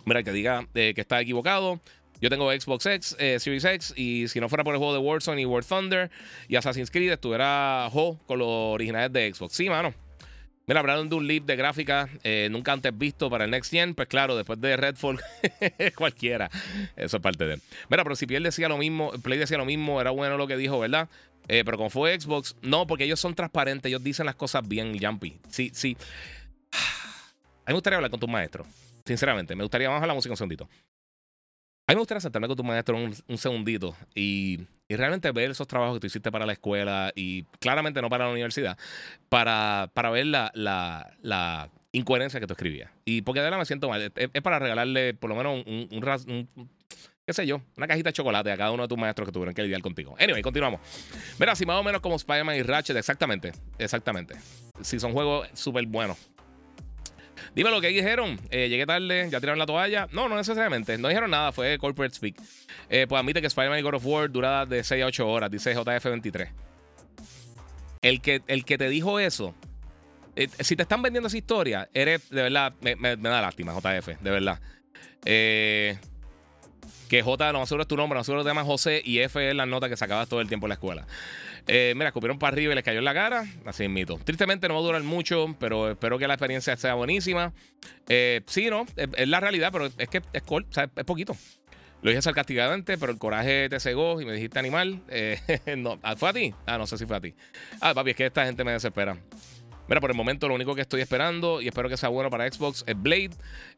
Mira, 0.04 0.22
que 0.22 0.32
diga 0.32 0.66
eh, 0.74 0.92
que 0.94 1.00
está 1.00 1.20
equivocado. 1.20 1.80
Yo 2.20 2.28
tengo 2.28 2.52
Xbox 2.52 2.84
X, 2.84 3.16
eh, 3.18 3.38
Series 3.40 3.64
X, 3.64 3.94
y 3.96 4.28
si 4.28 4.40
no 4.40 4.50
fuera 4.50 4.62
por 4.62 4.74
el 4.74 4.78
juego 4.78 4.92
de 4.92 4.98
Warzone 4.98 5.40
y 5.40 5.46
War 5.46 5.64
Thunder 5.64 6.10
y 6.48 6.56
Assassin's 6.56 6.90
Creed, 6.90 7.12
estuviera 7.12 7.88
Ho 7.94 8.18
con 8.26 8.38
los 8.38 8.48
originales 8.48 9.10
de 9.10 9.32
Xbox. 9.32 9.54
Sí, 9.54 9.70
mano. 9.70 9.94
Mira, 10.70 10.78
hablaron 10.78 11.08
de 11.08 11.16
un 11.16 11.26
leap 11.26 11.46
de 11.46 11.56
gráfica 11.56 12.08
eh, 12.22 12.46
nunca 12.48 12.70
antes 12.70 12.96
visto 12.96 13.28
para 13.28 13.44
el 13.44 13.50
Next 13.50 13.72
Gen. 13.72 13.92
Pues 13.92 14.06
claro, 14.06 14.36
después 14.36 14.60
de 14.60 14.76
Redfall, 14.76 15.18
cualquiera. 15.96 16.48
Eso 16.94 17.16
es 17.16 17.22
parte 17.24 17.44
de 17.44 17.54
él. 17.54 17.62
Mira, 17.88 18.04
pero 18.04 18.14
si 18.14 18.24
Play 18.24 18.40
decía 18.40 18.68
lo 18.68 18.78
mismo, 18.78 19.10
Play 19.20 19.36
decía 19.36 19.58
lo 19.58 19.64
mismo, 19.64 20.00
era 20.00 20.12
bueno 20.12 20.36
lo 20.36 20.46
que 20.46 20.56
dijo, 20.56 20.78
¿verdad? 20.78 21.08
Eh, 21.48 21.64
pero 21.64 21.76
como 21.76 21.90
fue 21.90 22.20
Xbox, 22.20 22.54
no, 22.62 22.86
porque 22.86 23.02
ellos 23.02 23.18
son 23.18 23.34
transparentes, 23.34 23.90
ellos 23.90 24.04
dicen 24.04 24.26
las 24.26 24.36
cosas 24.36 24.68
bien, 24.68 24.96
Jumpy. 24.96 25.40
Sí, 25.48 25.72
sí. 25.74 25.96
A 26.70 26.76
mí 26.76 27.72
me 27.72 27.74
gustaría 27.74 27.96
hablar 27.96 28.12
con 28.12 28.20
tu 28.20 28.28
maestro. 28.28 28.64
Sinceramente, 29.04 29.56
me 29.56 29.64
gustaría, 29.64 29.88
a 29.96 30.06
la 30.06 30.14
música 30.14 30.32
un 30.32 30.36
segundito. 30.36 30.68
A 31.90 31.92
mí 31.92 31.96
me 31.96 32.02
gustaría 32.02 32.20
sentarme 32.20 32.46
con 32.46 32.56
tu 32.56 32.62
maestro 32.62 32.96
un, 32.96 33.36
segundito 33.36 33.96
y, 34.14 34.60
realmente 34.88 35.28
ver 35.32 35.50
esos 35.50 35.66
trabajos 35.66 35.96
que 35.96 36.00
tú 36.00 36.06
hiciste 36.06 36.30
para 36.30 36.46
la 36.46 36.52
escuela 36.52 37.10
y 37.16 37.42
claramente 37.58 38.00
no 38.00 38.08
para 38.08 38.26
la 38.26 38.30
universidad, 38.30 38.78
para, 39.28 39.90
para 39.92 40.10
ver 40.10 40.26
la, 40.26 40.52
la, 40.54 41.68
incoherencia 41.90 42.38
que 42.38 42.46
tú 42.46 42.52
escribías. 42.52 42.92
Y 43.04 43.22
porque 43.22 43.40
de 43.40 43.50
me 43.50 43.64
siento 43.64 43.88
mal. 43.88 44.12
Es, 44.14 44.42
para 44.42 44.60
regalarle 44.60 45.14
por 45.14 45.30
lo 45.30 45.34
menos 45.34 45.66
un, 45.66 45.88
un, 45.90 46.60
qué 47.26 47.32
sé 47.32 47.44
yo, 47.44 47.60
una 47.76 47.88
cajita 47.88 48.10
de 48.10 48.12
chocolate 48.12 48.52
a 48.52 48.56
cada 48.56 48.70
uno 48.70 48.84
de 48.84 48.88
tus 48.88 48.96
maestros 48.96 49.26
que 49.26 49.32
tuvieron 49.32 49.52
que 49.52 49.64
lidiar 49.64 49.82
contigo. 49.82 50.14
Anyway, 50.20 50.42
continuamos. 50.42 50.80
Mira, 51.40 51.56
si 51.56 51.66
más 51.66 51.80
o 51.80 51.82
menos 51.82 52.00
como 52.00 52.14
Spider-Man 52.14 52.54
y 52.54 52.62
Ratchet, 52.62 52.96
exactamente, 52.96 53.50
exactamente. 53.78 54.36
Si 54.80 55.00
son 55.00 55.12
juegos 55.12 55.48
súper 55.54 55.86
buenos. 55.86 56.16
Dime 57.54 57.70
lo 57.70 57.80
que 57.80 57.88
dijeron. 57.88 58.38
Eh, 58.50 58.68
llegué 58.68 58.86
tarde, 58.86 59.28
ya 59.30 59.40
tiraron 59.40 59.58
la 59.58 59.66
toalla. 59.66 60.08
No, 60.12 60.28
no 60.28 60.36
necesariamente. 60.36 60.96
No 60.98 61.08
dijeron 61.08 61.30
nada, 61.30 61.52
fue 61.52 61.78
corporate 61.78 62.14
speak. 62.14 62.36
Eh, 62.88 63.06
pues 63.08 63.20
admite 63.20 63.40
que 63.40 63.46
Spider-Man 63.46 63.78
y 63.78 63.82
God 63.82 63.94
of 63.94 64.06
War 64.06 64.30
dura 64.30 64.66
de 64.66 64.84
6 64.84 65.02
a 65.02 65.06
8 65.06 65.28
horas, 65.28 65.50
dice 65.50 65.74
JF23. 65.74 66.52
El 68.02 68.20
que, 68.20 68.42
el 68.46 68.64
que 68.64 68.78
te 68.78 68.88
dijo 68.88 69.20
eso 69.20 69.54
eh, 70.36 70.48
si 70.60 70.74
te 70.76 70.82
están 70.82 71.02
vendiendo 71.02 71.26
esa 71.26 71.36
historia, 71.36 71.88
eres, 71.92 72.30
de 72.30 72.42
verdad, 72.42 72.72
me, 72.80 73.16
da 73.16 73.42
lástima, 73.42 73.74
JF, 73.74 74.20
de 74.20 74.30
verdad. 74.30 74.60
Que 77.10 77.22
J, 77.22 77.52
no 77.52 77.66
seguro 77.66 77.82
es 77.82 77.88
tu 77.88 77.96
nombre, 77.96 78.14
no 78.14 78.20
más 78.20 78.26
seguro 78.26 78.44
te 78.44 78.50
llamas 78.50 78.66
José 78.66 79.02
y 79.04 79.18
F 79.18 79.50
es 79.50 79.54
la 79.54 79.66
nota 79.66 79.88
que 79.88 79.96
sacabas 79.96 80.28
todo 80.28 80.40
el 80.40 80.46
tiempo 80.46 80.66
en 80.66 80.68
la 80.68 80.74
escuela. 80.74 81.06
Eh, 81.66 81.92
mira, 81.96 82.08
escupieron 82.08 82.38
para 82.38 82.54
arriba 82.54 82.72
y 82.72 82.74
les 82.74 82.84
cayó 82.84 82.98
en 82.98 83.04
la 83.04 83.14
cara. 83.14 83.44
Así 83.64 83.84
es 83.84 83.90
mito. 83.90 84.18
Tristemente 84.24 84.68
no 84.68 84.74
va 84.74 84.80
a 84.80 84.84
durar 84.84 85.02
mucho, 85.02 85.54
pero 85.58 85.90
espero 85.90 86.18
que 86.18 86.26
la 86.26 86.34
experiencia 86.34 86.76
sea 86.76 86.94
buenísima. 86.94 87.52
Eh, 88.08 88.42
sí, 88.46 88.70
no, 88.70 88.86
es, 88.96 89.28
la 89.28 89.40
realidad, 89.40 89.70
pero 89.72 89.86
es 89.86 90.08
que 90.08 90.22
es, 90.32 90.42
o 90.46 90.62
sea, 90.70 90.90
es 90.94 91.04
poquito. 91.04 91.36
Lo 92.02 92.10
dije 92.10 92.22
pero 92.98 93.12
el 93.12 93.18
coraje 93.18 93.68
te 93.68 93.78
cegó 93.78 94.20
y 94.20 94.24
me 94.24 94.32
dijiste 94.32 94.58
animal. 94.58 95.02
Eh, 95.08 95.38
ah, 96.02 96.16
¿Fue 96.16 96.30
a 96.30 96.32
ti? 96.32 96.54
Ah, 96.66 96.78
no 96.78 96.86
sé 96.86 96.96
si 96.96 97.06
fue 97.06 97.16
a 97.16 97.20
ti. 97.20 97.34
Ah, 97.80 97.92
papi, 97.92 98.10
es 98.10 98.16
que 98.16 98.26
esta 98.26 98.46
gente 98.46 98.64
me 98.64 98.72
desespera. 98.72 99.18
Mira, 99.86 100.00
por 100.00 100.10
el 100.10 100.16
momento 100.16 100.48
lo 100.48 100.54
único 100.54 100.74
que 100.74 100.80
estoy 100.80 101.00
esperando 101.00 101.60
y 101.60 101.68
espero 101.68 101.88
que 101.88 101.96
sea 101.96 102.08
bueno 102.08 102.30
para 102.30 102.50
Xbox 102.50 102.84
es 102.86 103.00
Blade. 103.00 103.30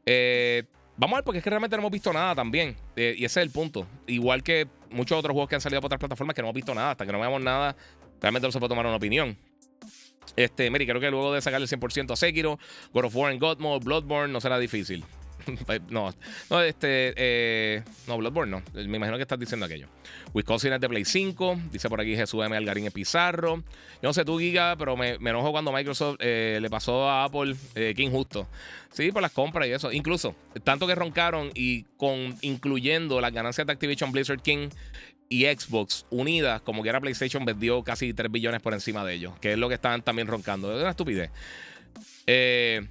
Eh, 0.07 0.65
vamos 0.97 1.15
a 1.15 1.19
ver, 1.19 1.25
porque 1.25 1.39
es 1.39 1.45
que 1.45 1.51
realmente 1.51 1.77
no 1.77 1.81
hemos 1.81 1.93
visto 1.93 2.13
nada 2.13 2.35
también. 2.35 2.77
Eh, 2.97 3.15
y 3.17 3.25
ese 3.25 3.41
es 3.41 3.47
el 3.47 3.51
punto. 3.51 3.87
Igual 4.07 4.43
que 4.43 4.69
muchos 4.91 5.19
otros 5.19 5.33
juegos 5.33 5.49
que 5.49 5.55
han 5.55 5.61
salido 5.61 5.81
por 5.81 5.89
otras 5.89 6.01
plataformas 6.01 6.35
que 6.35 6.43
no 6.43 6.49
hemos 6.49 6.57
visto 6.57 6.75
nada. 6.75 6.93
Hasta 6.93 7.07
que 7.07 7.13
no 7.13 7.21
veamos 7.21 7.43
nada, 7.43 7.77
realmente 8.21 8.47
no 8.47 8.53
se 8.53 8.59
puede 8.59 8.71
tomar 8.71 8.87
una 8.87 8.97
opinión. 8.97 9.37
Este, 10.37 10.71
Mary, 10.71 10.87
creo 10.87 11.01
que 11.01 11.11
luego 11.11 11.33
de 11.33 11.41
sacarle 11.41 11.67
el 11.71 11.81
100% 11.81 12.13
a 12.13 12.17
Sekiro, 12.17 12.59
God 12.93 13.05
of 13.07 13.17
War 13.17 13.33
en 13.33 13.39
God 13.39 13.59
Mode, 13.59 13.85
Bloodborne, 13.85 14.33
no 14.33 14.41
será 14.41 14.59
difícil. 14.59 15.05
no, 15.91 16.15
no, 16.51 16.61
este. 16.61 17.15
Eh, 17.17 17.83
no, 18.07 18.19
Bloodborne 18.19 18.51
no. 18.51 18.63
Me 18.75 18.97
imagino 18.97 19.17
que 19.17 19.23
estás 19.23 19.39
diciendo 19.39 19.67
aquello. 19.67 19.89
Wisconsin 20.35 20.73
es 20.73 20.81
de 20.81 20.89
Play 20.89 21.05
5. 21.05 21.61
Dice 21.71 21.89
por 21.89 22.01
aquí 22.01 22.17
Jesús 22.17 22.45
M. 22.45 22.57
Algarín 22.57 22.91
Pizarro. 22.91 23.57
Yo 23.57 24.09
no 24.09 24.13
sé 24.13 24.25
tú, 24.25 24.39
Giga, 24.39 24.77
pero 24.77 24.97
me, 24.97 25.15
enojo 25.15 25.53
cuando 25.53 25.73
Microsoft 25.73 26.17
eh, 26.21 26.59
le 26.61 26.71
pasó 26.71 27.09
a 27.09 27.25
Apple. 27.25 27.55
Eh, 27.75 27.95
que 27.95 28.03
injusto. 28.03 28.49
Sí, 28.91 29.11
por 29.13 29.23
las 29.23 29.33
compras 29.33 29.69
y 29.69 29.73
eso. 29.73 29.93
Incluso, 29.93 30.35
tanto 30.65 30.87
que 30.87 30.95
roncaron 30.95 31.51
y 31.55 31.85
con 31.97 32.37
incluyendo 32.43 33.21
las 33.21 33.33
ganancias 33.33 33.67
de 33.67 33.73
Activision 33.73 34.13
Blizzard 34.13 34.43
King 34.43 34.69
y 35.29 35.47
Xbox 35.47 36.05
unidas, 36.11 36.61
como 36.61 36.83
que 36.83 36.91
era 36.91 37.01
PlayStation, 37.01 37.45
vendió 37.45 37.83
casi 37.83 38.13
3 38.13 38.31
billones 38.31 38.61
por 38.61 38.75
encima 38.75 39.05
de 39.05 39.15
ellos, 39.15 39.33
que 39.41 39.53
es 39.53 39.59
lo 39.59 39.69
que 39.69 39.77
estaban 39.77 40.03
también 40.03 40.29
roncando. 40.29 40.75
Es 40.75 40.81
una 40.81 40.91
estupidez. 40.91 41.31
Eh. 42.27 42.87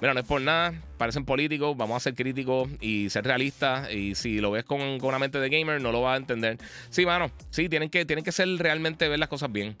Mira, 0.00 0.12
no 0.12 0.20
es 0.20 0.26
por 0.26 0.40
nada, 0.42 0.74
parecen 0.98 1.24
políticos, 1.24 1.74
vamos 1.76 1.96
a 1.96 2.00
ser 2.00 2.14
críticos 2.14 2.68
y 2.80 3.08
ser 3.08 3.24
realistas. 3.24 3.90
Y 3.90 4.14
si 4.14 4.40
lo 4.40 4.50
ves 4.50 4.64
con, 4.64 4.80
una 4.80 5.18
mente 5.18 5.38
de 5.40 5.48
gamer, 5.48 5.80
no 5.80 5.90
lo 5.90 6.02
vas 6.02 6.14
a 6.14 6.16
entender. 6.18 6.58
Sí, 6.90 7.06
mano, 7.06 7.30
sí, 7.50 7.68
tienen 7.68 7.88
que, 7.88 8.04
tienen 8.04 8.24
que 8.24 8.32
ser 8.32 8.48
realmente 8.58 9.08
ver 9.08 9.18
las 9.18 9.28
cosas 9.28 9.50
bien. 9.50 9.76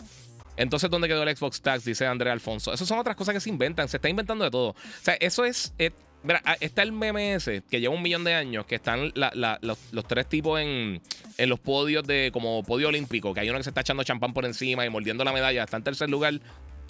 Entonces, 0.56 0.88
¿dónde 0.88 1.06
quedó 1.06 1.22
el 1.22 1.36
Xbox 1.36 1.60
Tax? 1.60 1.84
Dice 1.84 2.06
Andrea 2.06 2.32
Alfonso. 2.32 2.72
Esas 2.72 2.88
son 2.88 2.98
otras 2.98 3.14
cosas 3.14 3.34
que 3.34 3.40
se 3.40 3.50
inventan, 3.50 3.88
se 3.88 3.98
está 3.98 4.08
inventando 4.08 4.44
de 4.44 4.50
todo. 4.50 4.70
O 4.70 4.74
sea, 5.02 5.14
eso 5.20 5.44
es. 5.44 5.74
Eh, 5.78 5.90
mira, 6.22 6.40
ah, 6.46 6.56
está 6.60 6.82
el 6.82 6.92
MMS 6.92 7.62
que 7.68 7.80
lleva 7.80 7.94
un 7.94 8.02
millón 8.02 8.24
de 8.24 8.32
años, 8.32 8.64
que 8.64 8.76
están 8.76 9.12
los, 9.14 10.06
tres 10.06 10.26
tipos 10.30 10.58
en, 10.58 11.02
en 11.36 11.48
los 11.50 11.60
podios 11.60 12.06
de 12.06 12.30
como 12.32 12.62
podio 12.62 12.88
olímpico, 12.88 13.34
que 13.34 13.40
hay 13.40 13.50
uno 13.50 13.58
que 13.58 13.64
se 13.64 13.70
está 13.70 13.82
echando 13.82 14.02
champán 14.02 14.32
por 14.32 14.46
encima 14.46 14.86
y 14.86 14.88
mordiendo 14.88 15.24
la 15.24 15.32
medalla, 15.32 15.64
está 15.64 15.76
en 15.76 15.84
tercer 15.84 16.08
lugar. 16.08 16.40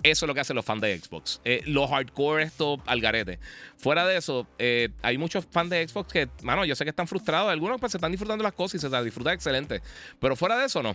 Eso 0.07 0.24
es 0.24 0.28
lo 0.28 0.34
que 0.34 0.40
hacen 0.40 0.54
los 0.54 0.64
fans 0.64 0.80
de 0.82 0.96
Xbox. 0.96 1.40
Eh, 1.44 1.62
los 1.66 1.90
hardcore, 1.90 2.44
esto 2.44 2.80
al 2.86 3.00
garete. 3.00 3.40
Fuera 3.76 4.07
de 4.07 4.16
eso, 4.16 4.46
eh, 4.57 4.90
hay 5.02 5.18
muchos 5.18 5.44
fans 5.50 5.68
de 5.68 5.86
Xbox 5.86 6.12
que, 6.12 6.28
mano, 6.44 6.64
yo 6.64 6.76
sé 6.76 6.84
que 6.84 6.90
están 6.90 7.09
frustrados. 7.09 7.50
Algunos 7.50 7.80
pues 7.80 7.90
se 7.90 7.98
están 7.98 8.12
disfrutando 8.12 8.44
las 8.44 8.52
cosas 8.52 8.76
y 8.76 8.78
se 8.78 8.86
están 8.86 9.04
disfruta 9.04 9.32
excelente. 9.32 9.82
Pero 10.20 10.36
fuera 10.36 10.57
de 10.59 10.66
eso, 10.66 10.80
no. 10.80 10.94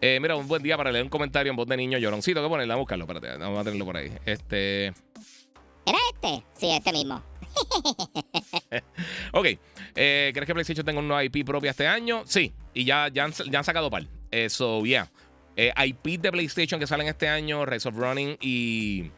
Eh, 0.00 0.20
mira, 0.22 0.36
un 0.36 0.46
buen 0.46 0.62
día 0.62 0.76
para 0.76 0.92
leer 0.92 1.02
un 1.02 1.10
comentario 1.10 1.50
en 1.50 1.56
voz 1.56 1.66
de 1.66 1.76
niño 1.76 1.98
lloroncito. 1.98 2.40
¿Qué 2.40 2.48
ponerle? 2.48 2.72
a 2.72 2.76
buscarlo. 2.76 3.06
Espérate, 3.06 3.38
vamos 3.38 3.58
a 3.58 3.64
tenerlo 3.64 3.84
por 3.84 3.96
ahí. 3.96 4.12
Este. 4.24 4.86
¿Era 5.84 5.98
este? 6.14 6.44
Sí, 6.54 6.70
este 6.70 6.92
mismo. 6.92 7.20
ok. 9.32 9.46
¿Crees 9.94 10.46
que 10.46 10.54
PlayStation 10.54 10.86
tenga 10.86 11.00
una 11.00 11.24
IP 11.24 11.44
propia 11.44 11.72
este 11.72 11.88
año? 11.88 12.22
Sí. 12.24 12.52
Y 12.72 12.84
ya, 12.84 13.08
ya, 13.08 13.24
han, 13.24 13.32
ya 13.32 13.58
han 13.58 13.64
sacado 13.64 13.90
par. 13.90 14.04
Eso, 14.30 14.86
ya. 14.86 15.10
Eh, 15.60 15.72
IP 15.86 16.20
de 16.20 16.30
PlayStation 16.30 16.78
que 16.78 16.86
salen 16.86 17.08
este 17.08 17.26
año, 17.26 17.66
Race 17.66 17.88
of 17.88 17.96
Running 17.96 18.38
y, 18.40 19.10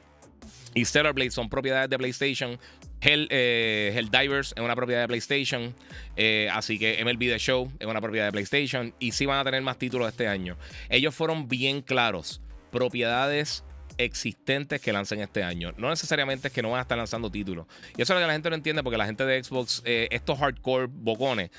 y 0.72 0.84
Stellar 0.86 1.12
Blade 1.12 1.32
son 1.32 1.50
propiedades 1.50 1.90
de 1.90 1.98
PlayStation. 1.98 2.58
Hell, 3.02 3.28
eh, 3.30 3.92
Helldivers 3.94 4.54
es 4.56 4.62
una 4.62 4.74
propiedad 4.74 5.02
de 5.02 5.08
PlayStation. 5.08 5.74
Eh, 6.16 6.48
así 6.50 6.78
que 6.78 7.04
MLB 7.04 7.18
The 7.18 7.38
Show 7.38 7.70
es 7.78 7.86
una 7.86 8.00
propiedad 8.00 8.24
de 8.24 8.32
PlayStation. 8.32 8.94
Y 8.98 9.12
sí 9.12 9.26
van 9.26 9.38
a 9.38 9.44
tener 9.44 9.60
más 9.60 9.76
títulos 9.76 10.08
este 10.08 10.28
año. 10.28 10.56
Ellos 10.88 11.14
fueron 11.14 11.46
bien 11.46 11.82
claros. 11.82 12.40
Propiedades 12.72 13.62
existentes 13.98 14.80
que 14.80 14.94
lancen 14.94 15.20
este 15.20 15.42
año. 15.42 15.74
No 15.76 15.90
necesariamente 15.90 16.48
es 16.48 16.54
que 16.54 16.62
no 16.62 16.70
van 16.70 16.78
a 16.78 16.82
estar 16.82 16.96
lanzando 16.96 17.30
títulos. 17.30 17.66
Y 17.98 18.00
eso 18.00 18.14
es 18.14 18.18
lo 18.18 18.24
que 18.24 18.28
la 18.28 18.32
gente 18.32 18.48
no 18.48 18.56
entiende 18.56 18.82
porque 18.82 18.96
la 18.96 19.04
gente 19.04 19.26
de 19.26 19.44
Xbox, 19.44 19.82
estos 19.84 20.38
hardcore 20.38 20.86
bocones, 20.90 21.50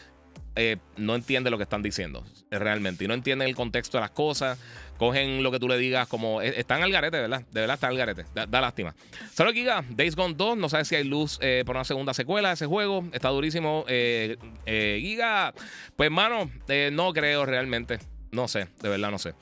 eh, 0.56 0.78
no 0.97 1.16
entiende 1.16 1.49
lo 1.49 1.58
que 1.58 1.64
están 1.64 1.82
diciendo 1.82 2.26
realmente 2.49 3.06
y 3.06 3.08
no 3.08 3.14
entienden 3.14 3.47
el 3.47 3.56
contexto 3.56 3.97
de 3.97 4.02
las 4.02 4.12
cosas. 4.12 4.60
Cogen 4.97 5.41
lo 5.41 5.52
que 5.52 5.60
tú 5.60 5.68
le 5.68 5.78
digas 5.78 6.08
como. 6.08 6.41
Eh, 6.41 6.54
están 6.58 6.84
al 6.84 6.91
garete, 6.91 7.20
¿verdad? 7.20 7.43
De 7.52 7.62
verdad 7.62 7.76
están 7.76 7.91
al 7.91 7.97
garete. 7.97 8.26
Da, 8.36 8.62
lástima. 8.62 8.93
Solo 9.34 9.52
Giga, 9.52 9.84
Days 9.89 10.16
Gone 10.16 10.36
2. 10.36 10.58
No 10.58 10.70
sabes 10.70 10.88
si 10.88 10.95
hay 10.95 11.04
luz 11.04 11.39
eh, 11.41 11.64
por 11.66 11.76
una 11.76 11.86
segunda 11.86 12.14
secuela 12.14 12.49
de 12.49 12.54
ese 12.56 12.66
juego. 12.66 13.06
Está 13.12 13.30
durísimo. 13.30 13.86
Giga, 13.88 15.54
pues, 15.95 16.08
hermano, 16.08 16.52
no 16.91 17.14
creo 17.14 17.45
realmente. 17.45 17.99
No 18.32 18.47
sé, 18.47 18.68
de 18.82 18.89
verdad 18.89 19.12
no 19.12 19.18
sé. 19.18 19.34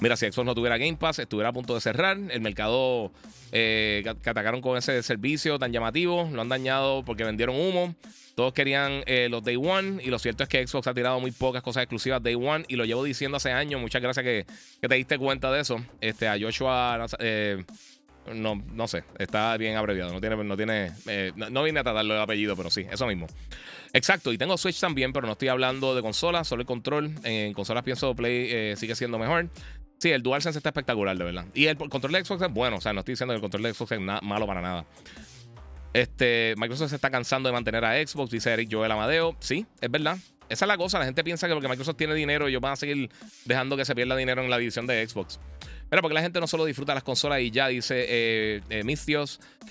Mira, 0.00 0.16
si 0.16 0.26
Xbox 0.26 0.46
no 0.46 0.54
tuviera 0.54 0.78
Game 0.78 0.96
Pass, 0.96 1.18
estuviera 1.18 1.50
a 1.50 1.52
punto 1.52 1.74
de 1.74 1.80
cerrar. 1.80 2.18
El 2.30 2.40
mercado 2.40 3.12
que, 3.50 4.04
atacaron 4.24 4.60
con 4.60 4.76
ese 4.76 5.02
servicio 5.02 5.58
tan 5.58 5.72
llamativo, 5.72 6.28
lo 6.32 6.40
han 6.40 6.48
dañado 6.48 7.04
porque 7.04 7.24
vendieron 7.24 7.56
humo. 7.56 7.94
Todos 8.34 8.54
querían 8.54 9.02
eh, 9.06 9.28
los 9.28 9.42
Day 9.42 9.56
One 9.56 10.02
y 10.02 10.08
lo 10.08 10.18
cierto 10.18 10.42
es 10.42 10.48
que 10.48 10.66
Xbox 10.66 10.86
ha 10.86 10.94
tirado 10.94 11.20
muy 11.20 11.30
pocas 11.30 11.62
cosas 11.62 11.82
exclusivas 11.82 12.22
Day 12.22 12.36
One 12.36 12.64
y 12.68 12.76
lo 12.76 12.84
llevo 12.86 13.04
diciendo 13.04 13.36
hace 13.36 13.52
años. 13.52 13.80
Muchas 13.80 14.00
gracias 14.00 14.24
que, 14.24 14.46
te 14.80 14.94
diste 14.94 15.18
cuenta 15.18 15.52
de 15.52 15.60
eso. 15.60 15.84
Este, 16.00 16.26
a 16.26 16.38
Joshua, 16.40 17.06
eh, 17.18 17.62
no, 18.32 18.62
no 18.72 18.88
sé, 18.88 19.04
está 19.18 19.54
bien 19.58 19.76
abreviado. 19.76 20.12
No 20.12 20.20
tiene, 20.20 20.42
no 20.42 20.56
tiene, 20.56 20.92
eh, 21.06 21.32
no, 21.36 21.62
vine 21.62 21.80
a 21.80 21.82
tratarlo 21.82 22.14
el 22.14 22.20
apellido, 22.20 22.56
pero 22.56 22.70
sí, 22.70 22.86
eso 22.90 23.06
mismo. 23.06 23.26
Exacto, 23.92 24.32
y 24.32 24.38
tengo 24.38 24.56
Switch 24.56 24.78
también, 24.78 25.12
pero 25.12 25.26
no 25.26 25.32
estoy 25.32 25.48
hablando 25.48 25.94
de 25.94 26.00
consolas, 26.00 26.46
solo 26.46 26.62
el 26.62 26.66
control. 26.66 27.12
En 27.24 27.52
consolas 27.52 27.82
pienso 27.82 28.14
Play 28.14 28.74
sigue 28.76 28.94
siendo 28.94 29.18
mejor. 29.18 29.50
Sí, 30.00 30.10
el 30.10 30.22
DualSense 30.22 30.58
está 30.58 30.70
espectacular, 30.70 31.16
de 31.16 31.24
verdad. 31.24 31.44
Y 31.52 31.66
el 31.66 31.76
control 31.76 32.12
de 32.12 32.24
Xbox 32.24 32.40
es 32.40 32.50
bueno, 32.50 32.78
o 32.78 32.80
sea, 32.80 32.94
no 32.94 33.00
estoy 33.00 33.12
diciendo 33.12 33.32
que 33.32 33.36
el 33.36 33.42
control 33.42 33.64
de 33.64 33.74
Xbox 33.74 33.92
es 33.92 34.00
malo 34.00 34.46
para 34.46 34.62
nada. 34.62 34.86
Este, 35.92 36.54
Microsoft 36.56 36.88
se 36.88 36.96
está 36.96 37.10
cansando 37.10 37.48
de 37.48 37.52
mantener 37.52 37.84
a 37.84 37.94
Xbox, 38.06 38.30
dice 38.30 38.50
Eric 38.50 38.70
Joel 38.72 38.90
Amadeo. 38.90 39.36
Sí, 39.40 39.66
es 39.78 39.90
verdad. 39.90 40.16
Esa 40.48 40.64
es 40.64 40.68
la 40.68 40.78
cosa. 40.78 40.98
La 40.98 41.04
gente 41.04 41.22
piensa 41.22 41.46
que 41.48 41.52
porque 41.52 41.68
Microsoft 41.68 41.96
tiene 41.96 42.14
dinero, 42.14 42.48
ellos 42.48 42.62
van 42.62 42.72
a 42.72 42.76
seguir 42.76 43.10
dejando 43.44 43.76
que 43.76 43.84
se 43.84 43.94
pierda 43.94 44.16
dinero 44.16 44.42
en 44.42 44.48
la 44.48 44.56
división 44.56 44.86
de 44.86 45.06
Xbox. 45.06 45.38
Pero 45.90 46.00
porque 46.00 46.14
la 46.14 46.22
gente 46.22 46.40
no 46.40 46.46
solo 46.46 46.64
disfruta 46.64 46.94
las 46.94 47.02
consolas 47.02 47.40
y 47.40 47.50
ya 47.50 47.68
dice, 47.68 48.06
eh, 48.08 48.60
eh 48.70 48.84
mis 48.84 49.04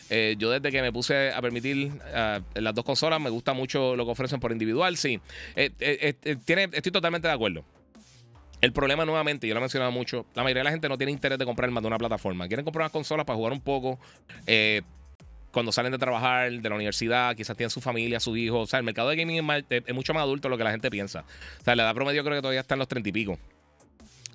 eh, 0.09 0.36
yo 0.38 0.51
desde 0.51 0.69
que 0.69 0.82
me 0.82 0.91
puse 0.91 1.32
a 1.32 1.41
permitir 1.41 1.91
eh, 2.05 2.41
las 2.53 2.75
dos 2.75 2.86
consolas, 2.86 3.19
me 3.19 3.30
gusta 3.32 3.53
mucho 3.53 3.95
lo 3.95 4.05
que 4.05 4.11
ofrecen 4.11 4.39
por 4.39 4.51
individual. 4.51 4.95
Sí, 4.95 5.19
estoy 5.55 6.91
totalmente 6.91 7.27
de 7.27 7.34
acuerdo. 7.34 7.65
El 8.62 8.74
problema 8.74 9.05
nuevamente, 9.05 9.47
yo 9.47 9.53
lo 9.53 9.60
he 9.60 9.62
mencionado 9.62 9.91
mucho, 9.91 10.26
la 10.36 10.43
mayoría 10.43 10.62
de 10.62 10.66
la 10.66 10.72
gente 10.72 10.89
no 10.89 10.97
tiene 10.97 11.12
interés 11.12 11.39
de 11.39 11.45
comprar 11.45 11.72
más 11.72 11.82
de 11.82 11.88
una 11.88 11.97
plataforma. 11.97 12.47
Quieren 12.47 12.66
comprar 12.66 12.84
unas 12.84 12.91
consolas 12.91 13.26
para 13.26 13.38
jugar 13.38 13.53
un 13.53 13.62
poco, 13.62 13.99
cuando 15.51 15.72
salen 15.72 15.91
de 15.91 15.97
trabajar, 15.97 16.51
de 16.51 16.70
la 16.70 16.76
universidad, 16.76 17.36
quizás 17.36 17.55
tienen 17.57 17.70
su 17.70 17.82
familia, 17.82 18.20
sus 18.20 18.38
hijos. 18.38 18.64
O 18.64 18.68
sea, 18.68 18.80
el 18.80 18.86
mercado 18.86 19.10
de 19.10 19.16
gaming 19.16 19.49
es, 19.70 19.93
mucho 19.93 20.14
más 20.14 20.24
adulto 20.24 20.47
de 20.47 20.51
lo 20.51 20.57
que 20.57 20.64
la 20.64 20.72
gente 20.72 20.89
piensa. 20.89 21.24
O 21.60 21.64
sea, 21.64 21.76
la 21.76 21.84
edad 21.84 21.95
promedio 21.95 22.24
creo 22.24 22.36
que 22.36 22.41
todavía 22.41 22.62
está 22.62 22.76
en 22.76 22.80
los 22.80 22.88
treinta 22.88 23.10
y 23.10 23.12
pico. 23.12 23.39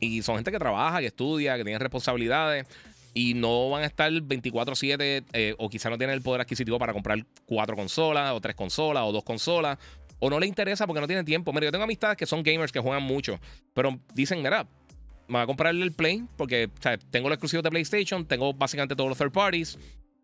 Y 0.01 0.23
son 0.23 0.37
gente 0.37 0.51
que 0.51 0.59
trabaja, 0.59 1.01
que 1.01 1.07
estudia, 1.07 1.57
que 1.57 1.65
tiene 1.65 1.79
responsabilidades 1.79 2.67
y 3.15 3.35
no 3.35 3.71
van 3.71 3.85
a 3.85 3.87
estar 3.87 4.11
24/7 4.11 5.25
eh, 5.33 5.55
o 5.57 5.71
quizás 5.71 5.91
no 5.91 5.97
tienen 5.97 6.15
el 6.15 6.23
poder 6.23 6.41
adquisitivo 6.41 6.81
para 6.81 6.93
comprar 6.93 7.25
cuatro 7.47 7.77
consolas 7.77 8.33
o 8.33 8.41
tres 8.41 8.57
consolas 8.57 9.05
o 9.05 9.13
dos 9.13 9.23
consolas 9.23 9.79
o 10.19 10.31
no 10.31 10.41
le 10.41 10.47
interesa 10.47 10.87
porque 10.87 11.01
no 11.01 11.07
tiene 11.07 11.25
tiempo. 11.25 11.53
Mira, 11.53 11.67
yo 11.67 11.73
tengo 11.73 11.85
amistades 11.85 12.17
que 12.17 12.27
son 12.27 12.43
gamers 12.43 12.73
que 12.73 12.81
juegan 12.81 13.03
mucho, 13.03 13.39
pero 13.73 13.99
dicen, 14.15 14.43
mira, 14.43 14.65
me 15.29 15.35
voy 15.35 15.43
a 15.43 15.47
comprar 15.47 15.75
el 15.75 15.93
Play 15.93 16.25
porque 16.37 16.71
tengo 17.11 17.29
los 17.29 17.37
exclusivos 17.37 17.63
de 17.63 17.71
PlayStation, 17.71 18.27
tengo 18.27 18.53
básicamente 18.53 18.95
todos 18.95 19.09
los 19.09 19.19
third 19.19 19.33
parties 19.33 19.79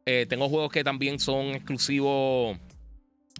eh, 0.06 0.26
tengo 0.28 0.48
juegos 0.48 0.72
que 0.72 0.84
también 0.84 1.18
son 1.18 1.54
exclusivos. 1.54 2.58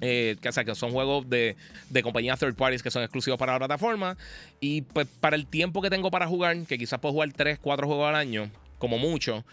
Eh, 0.03 0.37
que, 0.41 0.65
que 0.65 0.75
son 0.75 0.93
juegos 0.93 1.29
de, 1.29 1.57
de 1.91 2.03
compañías 2.03 2.39
third 2.39 2.55
parties 2.55 2.83
que 2.83 2.91
son 2.91 3.03
exclusivos 3.03 3.39
para 3.39 3.53
la 3.53 3.59
plataforma. 3.59 4.17
Y 4.61 4.83
pues 4.83 5.07
para 5.07 5.37
el 5.37 5.47
tiempo 5.47 5.83
que 5.83 5.91
tengo 5.91 6.11
para 6.11 6.27
jugar, 6.27 6.57
que 6.67 6.79
quizás 6.79 7.01
puedo 7.01 7.13
jugar 7.13 7.33
3, 7.33 7.59
4 7.59 7.87
juegos 7.87 8.09
al 8.09 8.15
año, 8.15 8.51
como 8.79 8.99
mucho, 8.99 9.45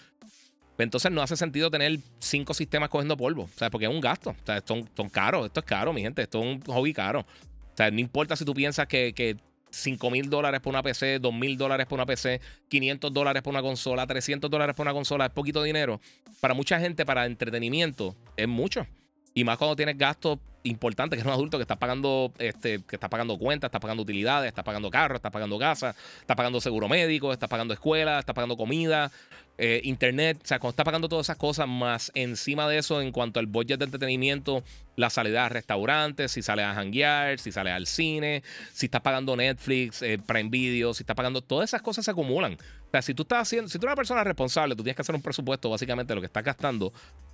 entonces 0.86 1.12
no 1.12 1.22
hace 1.22 1.36
sentido 1.36 1.72
tener 1.72 2.00
5 2.20 2.54
sistemas 2.54 2.90
cogiendo 2.90 3.18
polvo. 3.18 3.44
O 3.44 3.58
sea, 3.58 3.70
porque 3.70 3.86
es 3.86 3.92
un 3.92 4.02
gasto. 4.02 4.32
O 4.32 4.46
sea, 4.46 4.62
son, 4.66 4.90
son 4.96 5.10
caros. 5.10 5.48
Esto 5.48 5.60
es 5.60 5.66
caro, 5.66 5.94
mi 5.94 6.02
gente. 6.02 6.22
Esto 6.22 6.40
es 6.40 6.46
un 6.46 6.62
hobby 6.74 6.94
caro. 6.94 7.22
O 7.22 7.78
sea, 7.78 7.90
no 7.92 8.00
importa 8.00 8.36
si 8.36 8.46
tú 8.46 8.54
piensas 8.54 8.88
que, 8.88 9.14
que 9.14 9.38
5 9.72 10.12
mil 10.12 10.30
dólares 10.30 10.62
por 10.62 10.72
una 10.72 10.84
PC, 10.84 11.20
2 11.20 11.34
mil 11.34 11.58
dólares 11.58 11.86
por 11.88 11.98
una 11.98 12.06
PC, 12.06 12.42
500 12.68 13.14
dólares 13.14 13.44
por 13.44 13.52
una 13.52 13.62
consola, 13.62 14.06
300 14.06 14.50
dólares 14.50 14.76
por 14.76 14.86
una 14.86 14.94
consola, 14.94 15.26
es 15.26 15.32
poquito 15.32 15.64
dinero. 15.64 16.00
Para 16.40 16.54
mucha 16.54 16.80
gente, 16.80 17.06
para 17.06 17.26
entretenimiento, 17.26 18.16
es 18.36 18.48
mucho. 18.48 18.86
Y 19.34 19.44
más 19.44 19.58
cuando 19.58 19.76
tienes 19.76 19.98
gastos 19.98 20.40
importantes, 20.68 21.18
que 21.18 21.22
es 21.22 21.26
un 21.26 21.34
adulto 21.34 21.58
que 21.58 21.64
está 21.64 21.78
pagando, 21.78 22.32
este, 22.40 22.82
que 22.88 22.96
está 22.96 23.10
pagando 23.10 23.38
cuentas, 23.38 23.70
está 23.70 23.80
pagando 23.80 24.04
utilidades, 24.04 24.48
está 24.48 24.64
pagando 24.64 24.90
carros, 24.90 25.18
está 25.18 25.32
pagando 25.32 25.58
casa, 25.58 25.96
está 26.20 26.36
pagando 26.36 26.62
seguro 26.62 26.88
médico, 26.88 27.34
está 27.34 27.48
pagando 27.48 27.74
escuela, 27.74 28.20
está 28.20 28.34
pagando 28.34 28.58
comida, 28.58 29.12
eh, 29.58 29.82
internet. 29.84 30.40
O 30.44 30.48
sea, 30.48 30.60
cuando 30.60 30.72
está 30.72 30.84
pagando 30.84 31.10
todas 31.10 31.26
esas 31.26 31.38
cosas, 31.38 31.68
más 31.68 32.12
encima 32.14 32.68
de 32.68 32.78
eso, 32.78 33.02
en 33.02 33.12
cuanto 33.12 33.40
al 33.40 33.48
budget 33.48 33.80
de 33.80 33.86
entretenimiento, 33.86 34.64
la 34.96 35.10
salida 35.10 35.46
a 35.46 35.50
restaurantes, 35.50 36.32
si 36.32 36.42
sale 36.42 36.64
a 36.64 36.72
hanguear, 36.72 37.40
si 37.40 37.52
sale 37.52 37.72
al 37.72 37.88
cine, 37.88 38.44
si 38.74 38.86
estás 38.86 39.02
pagando 39.02 39.36
Netflix, 39.36 40.02
eh, 40.02 40.20
Prime 40.24 40.50
Video, 40.50 40.94
si 40.94 41.04
estás 41.04 41.16
pagando, 41.16 41.42
todas 41.42 41.70
esas 41.70 41.82
cosas 41.82 42.06
se 42.06 42.12
acumulan. 42.12 42.54
O 42.54 42.90
sea, 42.92 43.02
si 43.02 43.14
tú 43.14 43.24
estás 43.24 43.44
haciendo, 43.44 43.70
si 43.70 43.80
tú 43.80 43.86
eres 43.86 43.94
una 43.94 43.96
persona 43.96 44.24
responsable, 44.24 44.76
tú 44.76 44.84
tienes 44.84 44.96
que 44.96 45.02
hacer 45.02 45.16
un 45.16 45.22
presupuesto 45.22 45.70
básicamente 45.70 46.14
lo 46.14 46.22
que 46.22 46.28
estás 46.28 46.44
gastando 46.44 46.94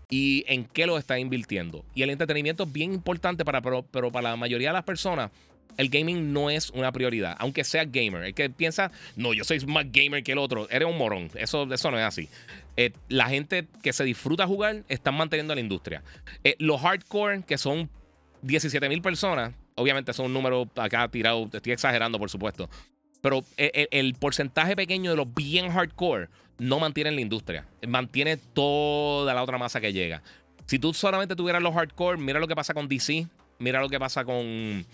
y 0.09 0.43
en 0.47 0.65
qué 0.65 0.85
lo 0.85 0.97
está 0.97 1.19
invirtiendo. 1.19 1.85
Y 1.95 2.03
el 2.03 2.09
entretenimiento 2.09 2.63
es 2.63 2.71
bien 2.71 2.93
importante 2.93 3.45
para, 3.45 3.61
pero, 3.61 4.11
para 4.11 4.29
la 4.29 4.35
mayoría 4.35 4.69
de 4.69 4.73
las 4.73 4.83
personas. 4.83 5.31
El 5.75 5.89
gaming 5.89 6.31
no 6.33 6.51
es 6.51 6.69
una 6.69 6.91
prioridad, 6.91 7.35
aunque 7.39 7.63
sea 7.63 7.83
gamer. 7.85 8.23
El 8.23 8.35
que 8.35 8.47
piensa, 8.49 8.91
no, 9.15 9.33
yo 9.33 9.43
soy 9.43 9.59
más 9.65 9.91
gamer 9.91 10.23
que 10.23 10.33
el 10.33 10.37
otro, 10.37 10.69
eres 10.69 10.87
un 10.87 10.97
morón. 10.99 11.31
Eso, 11.33 11.71
eso 11.73 11.89
no 11.89 11.97
es 11.97 12.05
así. 12.05 12.29
Eh, 12.77 12.91
la 13.09 13.27
gente 13.27 13.67
que 13.81 13.91
se 13.91 14.03
disfruta 14.03 14.45
jugar 14.45 14.83
están 14.87 15.15
manteniendo 15.15 15.55
la 15.55 15.61
industria. 15.61 16.03
Eh, 16.43 16.55
los 16.59 16.79
hardcore, 16.81 17.41
que 17.41 17.57
son 17.57 17.89
17 18.43 18.87
mil 18.87 19.01
personas, 19.01 19.53
obviamente 19.75 20.13
son 20.13 20.27
un 20.27 20.33
número 20.33 20.69
acá 20.75 21.07
tirado, 21.07 21.49
estoy 21.51 21.73
exagerando 21.73 22.19
por 22.19 22.29
supuesto, 22.29 22.69
pero 23.23 23.45
eh, 23.55 23.87
el 23.91 24.15
porcentaje 24.15 24.75
pequeño 24.75 25.11
de 25.11 25.15
los 25.15 25.33
bien 25.33 25.71
hardcore 25.71 26.27
no 26.57 26.77
mantienen 26.79 27.15
la 27.15 27.21
industria. 27.21 27.65
Mantiene 27.87 28.35
toda 28.35 29.33
la 29.33 29.41
otra 29.41 29.57
masa 29.57 29.79
que 29.79 29.93
llega. 29.93 30.21
Si 30.65 30.77
tú 30.77 30.93
solamente 30.93 31.33
tuvieras 31.33 31.61
los 31.61 31.73
hardcore, 31.73 32.17
mira 32.17 32.41
lo 32.41 32.49
que 32.49 32.55
pasa 32.55 32.73
con 32.73 32.89
DC, 32.89 33.25
mira 33.59 33.79
lo 33.79 33.87
que 33.87 33.97
pasa 33.97 34.25
con, 34.25 34.85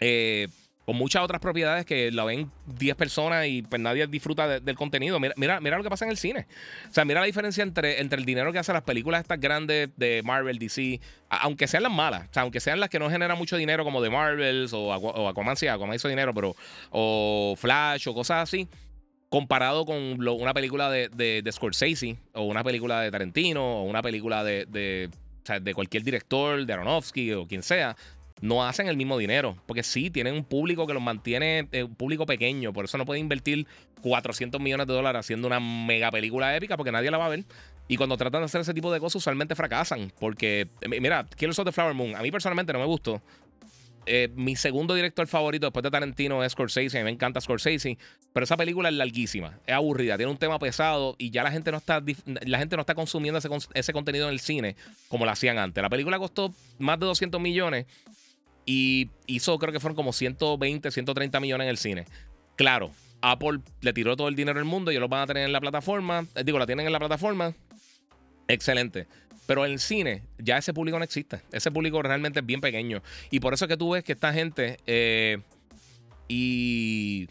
eh, 0.00 0.48
con 0.84 0.96
muchas 0.96 1.22
otras 1.22 1.40
propiedades 1.40 1.86
que 1.86 2.10
la 2.12 2.24
ven 2.24 2.50
10 2.66 2.96
personas 2.96 3.46
y 3.46 3.62
pues 3.62 3.80
nadie 3.80 4.06
disfruta 4.06 4.60
del 4.60 4.76
contenido. 4.76 5.18
Mira, 5.18 5.60
mira, 5.60 5.76
lo 5.76 5.82
que 5.82 5.90
pasa 5.90 6.04
en 6.04 6.10
el 6.10 6.18
cine. 6.18 6.46
O 6.90 6.92
sea, 6.92 7.04
mira 7.04 7.20
la 7.20 7.26
diferencia 7.26 7.62
entre, 7.62 8.00
entre 8.00 8.18
el 8.18 8.24
dinero 8.24 8.52
que 8.52 8.58
hacen 8.58 8.74
las 8.74 8.82
películas 8.82 9.22
estas 9.22 9.40
grandes 9.40 9.90
de 9.96 10.22
Marvel, 10.24 10.58
DC, 10.58 11.00
aunque 11.28 11.66
sean 11.66 11.82
las 11.84 11.92
malas, 11.92 12.28
o 12.28 12.32
sea, 12.32 12.42
aunque 12.42 12.60
sean 12.60 12.80
las 12.80 12.90
que 12.90 12.98
no 12.98 13.10
generan 13.10 13.38
mucho 13.38 13.56
dinero 13.56 13.84
como 13.84 14.02
de 14.02 14.10
Marvels 14.10 14.72
o, 14.72 14.86
o 14.88 15.28
Aquaman, 15.28 15.56
sí, 15.56 15.66
hizo 15.94 16.08
dinero, 16.08 16.34
pero 16.34 16.54
o 16.90 17.54
Flash 17.56 18.08
o 18.08 18.14
cosas 18.14 18.42
así 18.42 18.68
comparado 19.34 19.84
con 19.84 19.96
una 19.96 20.54
película 20.54 20.88
de, 20.90 21.08
de, 21.08 21.50
Scorsese 21.50 22.16
o 22.34 22.42
una 22.42 22.62
película 22.62 23.00
de 23.00 23.10
Tarantino 23.10 23.80
o 23.80 23.82
una 23.82 24.00
película 24.00 24.44
de, 24.44 24.64
de, 24.66 25.74
cualquier 25.74 26.04
director, 26.04 26.64
de 26.64 26.72
Aronofsky 26.72 27.32
o 27.32 27.44
quien 27.44 27.64
sea, 27.64 27.96
no 28.40 28.64
hacen 28.64 28.88
el 28.88 28.96
mismo 28.96 29.18
dinero. 29.18 29.56
Porque 29.66 29.82
sí, 29.82 30.10
tienen 30.10 30.34
un 30.34 30.44
público 30.44 30.86
que 30.86 30.94
los 30.94 31.02
mantiene, 31.02 31.68
eh, 31.72 31.84
un 31.84 31.94
público 31.94 32.26
pequeño. 32.26 32.72
Por 32.72 32.84
eso 32.84 32.98
no 32.98 33.04
pueden 33.04 33.22
invertir 33.22 33.66
400 34.02 34.60
millones 34.60 34.86
de 34.86 34.92
dólares 34.92 35.20
haciendo 35.20 35.46
una 35.46 35.60
mega 35.60 36.10
película 36.10 36.54
épica 36.56 36.76
porque 36.76 36.92
nadie 36.92 37.10
la 37.10 37.18
va 37.18 37.26
a 37.26 37.30
ver. 37.30 37.44
Y 37.86 37.96
cuando 37.96 38.16
tratan 38.16 38.40
de 38.40 38.46
hacer 38.46 38.62
ese 38.62 38.74
tipo 38.74 38.92
de 38.92 39.00
cosas, 39.00 39.16
usualmente 39.16 39.54
fracasan. 39.54 40.12
Porque, 40.18 40.68
mira, 41.00 41.26
Killers 41.36 41.58
of 41.58 41.66
the 41.66 41.72
Flower 41.72 41.94
Moon, 41.94 42.16
a 42.16 42.22
mí 42.22 42.30
personalmente 42.30 42.72
no 42.72 42.78
me 42.78 42.86
gustó. 42.86 43.22
Eh, 44.06 44.28
mi 44.34 44.54
segundo 44.54 44.94
director 44.94 45.26
favorito 45.26 45.66
después 45.66 45.82
de 45.82 45.90
Tarantino 45.90 46.42
es 46.44 46.52
Scorsese. 46.52 46.98
A 46.98 47.00
mí 47.00 47.04
me 47.04 47.10
encanta 47.10 47.40
Scorsese. 47.40 47.98
Pero 48.32 48.44
esa 48.44 48.56
película 48.56 48.88
es 48.88 48.94
larguísima. 48.94 49.58
Es 49.66 49.74
aburrida. 49.74 50.16
Tiene 50.16 50.32
un 50.32 50.38
tema 50.38 50.58
pesado. 50.58 51.14
Y 51.18 51.30
ya 51.30 51.42
la 51.42 51.50
gente 51.50 51.70
no 51.70 51.78
está, 51.78 52.02
la 52.26 52.58
gente 52.58 52.76
no 52.76 52.80
está 52.80 52.94
consumiendo 52.94 53.38
ese, 53.38 53.48
ese 53.74 53.92
contenido 53.92 54.28
en 54.28 54.32
el 54.32 54.40
cine 54.40 54.76
como 55.08 55.24
lo 55.24 55.30
hacían 55.30 55.58
antes. 55.58 55.82
La 55.82 55.90
película 55.90 56.18
costó 56.18 56.54
más 56.78 56.98
de 56.98 57.06
200 57.06 57.40
millones. 57.40 57.86
Y 58.66 59.10
hizo, 59.26 59.58
creo 59.58 59.72
que 59.72 59.80
fueron 59.80 59.96
como 59.96 60.12
120, 60.12 60.90
130 60.90 61.40
millones 61.40 61.64
en 61.64 61.70
el 61.70 61.78
cine. 61.78 62.06
Claro, 62.56 62.90
Apple 63.20 63.60
le 63.80 63.92
tiró 63.92 64.16
todo 64.16 64.28
el 64.28 64.36
dinero 64.36 64.58
del 64.58 64.66
mundo. 64.66 64.90
Y 64.90 64.94
ellos 64.94 65.02
lo 65.02 65.08
van 65.08 65.22
a 65.22 65.26
tener 65.26 65.44
en 65.44 65.52
la 65.52 65.60
plataforma. 65.60 66.26
Eh, 66.34 66.44
digo, 66.44 66.58
la 66.58 66.66
tienen 66.66 66.86
en 66.86 66.92
la 66.92 66.98
plataforma. 66.98 67.54
Excelente. 68.48 69.06
Pero 69.46 69.64
en 69.66 69.72
el 69.72 69.78
cine 69.78 70.22
ya 70.38 70.58
ese 70.58 70.72
público 70.72 70.98
no 70.98 71.04
existe. 71.04 71.40
Ese 71.52 71.70
público 71.70 72.02
realmente 72.02 72.40
es 72.40 72.46
bien 72.46 72.60
pequeño. 72.60 73.02
Y 73.30 73.40
por 73.40 73.54
eso 73.54 73.64
es 73.64 73.68
que 73.68 73.76
tú 73.76 73.90
ves 73.90 74.04
que 74.04 74.12
esta 74.12 74.32
gente 74.32 74.78
eh, 74.86 75.38
y... 76.28 77.28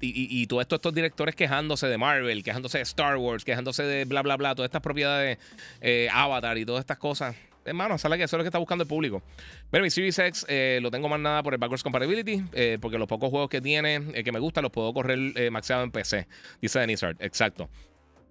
Y, 0.00 0.42
y, 0.42 0.48
todos 0.48 0.62
estos, 0.62 0.92
directores 0.92 1.36
quejándose 1.36 1.86
de 1.86 1.96
Marvel, 1.96 2.42
quejándose 2.42 2.78
de 2.78 2.82
Star 2.82 3.16
Wars, 3.18 3.44
quejándose 3.44 3.84
de 3.84 4.04
bla, 4.04 4.20
bla, 4.22 4.36
bla, 4.36 4.56
todas 4.56 4.66
estas 4.66 4.82
propiedades, 4.82 5.38
eh, 5.80 6.08
Avatar 6.10 6.58
y 6.58 6.66
todas 6.66 6.80
estas 6.80 6.98
cosas. 6.98 7.36
Hermano, 7.64 7.98
sale 7.98 8.16
que 8.16 8.24
eso 8.24 8.36
es 8.36 8.38
lo 8.38 8.44
que 8.44 8.48
está 8.48 8.58
buscando 8.58 8.82
el 8.82 8.88
público. 8.88 9.22
Pero 9.70 9.84
mi 9.84 9.90
Series 9.90 10.18
X 10.18 10.46
eh, 10.48 10.78
lo 10.82 10.90
tengo 10.90 11.08
más 11.08 11.20
nada 11.20 11.42
por 11.42 11.52
el 11.54 11.58
backwards 11.58 11.82
compatibility, 11.82 12.42
porque 12.80 12.98
los 12.98 13.08
pocos 13.08 13.30
juegos 13.30 13.48
que 13.50 13.60
tiene 13.60 14.12
que 14.24 14.32
me 14.32 14.38
gustan 14.38 14.62
los 14.62 14.72
puedo 14.72 14.92
correr 14.92 15.50
maxeado 15.50 15.84
en 15.84 15.90
PC. 15.90 16.26
Dice 16.60 16.78
Denizard, 16.78 17.16
exacto. 17.20 17.68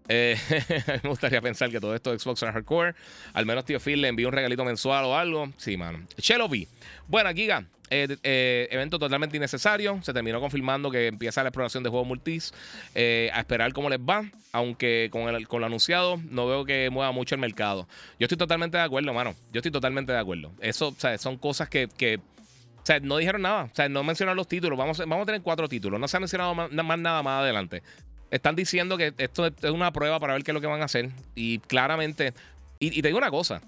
Eh, 0.09 0.35
me 1.03 1.09
gustaría 1.09 1.39
pensar 1.39 1.69
que 1.69 1.79
todo 1.79 1.95
esto 1.95 2.11
es 2.13 2.21
Xbox 2.21 2.41
Hardcore. 2.41 2.95
Al 3.33 3.45
menos 3.45 3.63
Tío 3.63 3.79
Phil 3.79 4.01
le 4.01 4.09
envió 4.09 4.27
un 4.27 4.33
regalito 4.33 4.65
mensual 4.65 5.05
o 5.05 5.15
algo. 5.15 5.53
Sí, 5.57 5.77
mano. 5.77 6.05
Shellovy. 6.17 6.67
Bueno, 7.07 7.29
Giga. 7.33 7.63
Eh, 7.91 8.17
eh, 8.21 8.67
evento 8.71 8.99
totalmente 8.99 9.37
innecesario. 9.37 9.99
Se 10.03 10.13
terminó 10.13 10.39
confirmando 10.39 10.91
que 10.91 11.07
empieza 11.07 11.41
la 11.41 11.49
exploración 11.49 11.83
de 11.83 11.89
juegos 11.89 12.07
multis. 12.07 12.53
a 12.95 13.39
esperar 13.39 13.71
cómo 13.71 13.89
les 13.89 13.99
va. 13.99 14.25
Aunque 14.51 15.09
con, 15.11 15.33
el, 15.33 15.47
con 15.47 15.61
lo 15.61 15.67
anunciado 15.67 16.19
no 16.29 16.47
veo 16.47 16.65
que 16.65 16.89
mueva 16.89 17.11
mucho 17.11 17.35
el 17.35 17.41
mercado. 17.41 17.87
Yo 18.19 18.25
estoy 18.25 18.37
totalmente 18.37 18.77
de 18.77 18.83
acuerdo, 18.83 19.13
mano. 19.13 19.35
Yo 19.53 19.59
estoy 19.59 19.71
totalmente 19.71 20.11
de 20.11 20.17
acuerdo. 20.17 20.51
Eso, 20.59 20.93
sea, 20.97 21.17
son 21.19 21.37
cosas 21.37 21.69
que, 21.69 21.85
o 21.85 22.85
sea, 22.85 22.99
no 22.99 23.17
dijeron 23.17 23.43
nada. 23.43 23.65
O 23.65 23.75
sea, 23.75 23.87
no 23.89 24.03
mencionaron 24.03 24.37
los 24.37 24.47
títulos. 24.47 24.77
Vamos, 24.77 24.97
vamos 24.97 25.21
a 25.21 25.25
tener 25.27 25.41
cuatro 25.41 25.67
títulos. 25.67 25.99
No 25.99 26.07
se 26.07 26.17
ha 26.17 26.19
mencionado 26.19 26.55
más 26.55 26.71
nada 26.71 27.21
más 27.21 27.41
adelante. 27.41 27.83
Están 28.31 28.55
diciendo 28.55 28.97
que 28.97 29.13
esto 29.17 29.47
es 29.47 29.71
una 29.71 29.91
prueba 29.91 30.19
para 30.19 30.33
ver 30.33 30.43
qué 30.43 30.51
es 30.51 30.53
lo 30.53 30.61
que 30.61 30.67
van 30.67 30.81
a 30.81 30.85
hacer. 30.85 31.09
Y 31.35 31.59
claramente. 31.59 32.33
Y, 32.79 33.01
te 33.01 33.07
digo 33.07 33.17
una 33.17 33.31
cosa: 33.31 33.61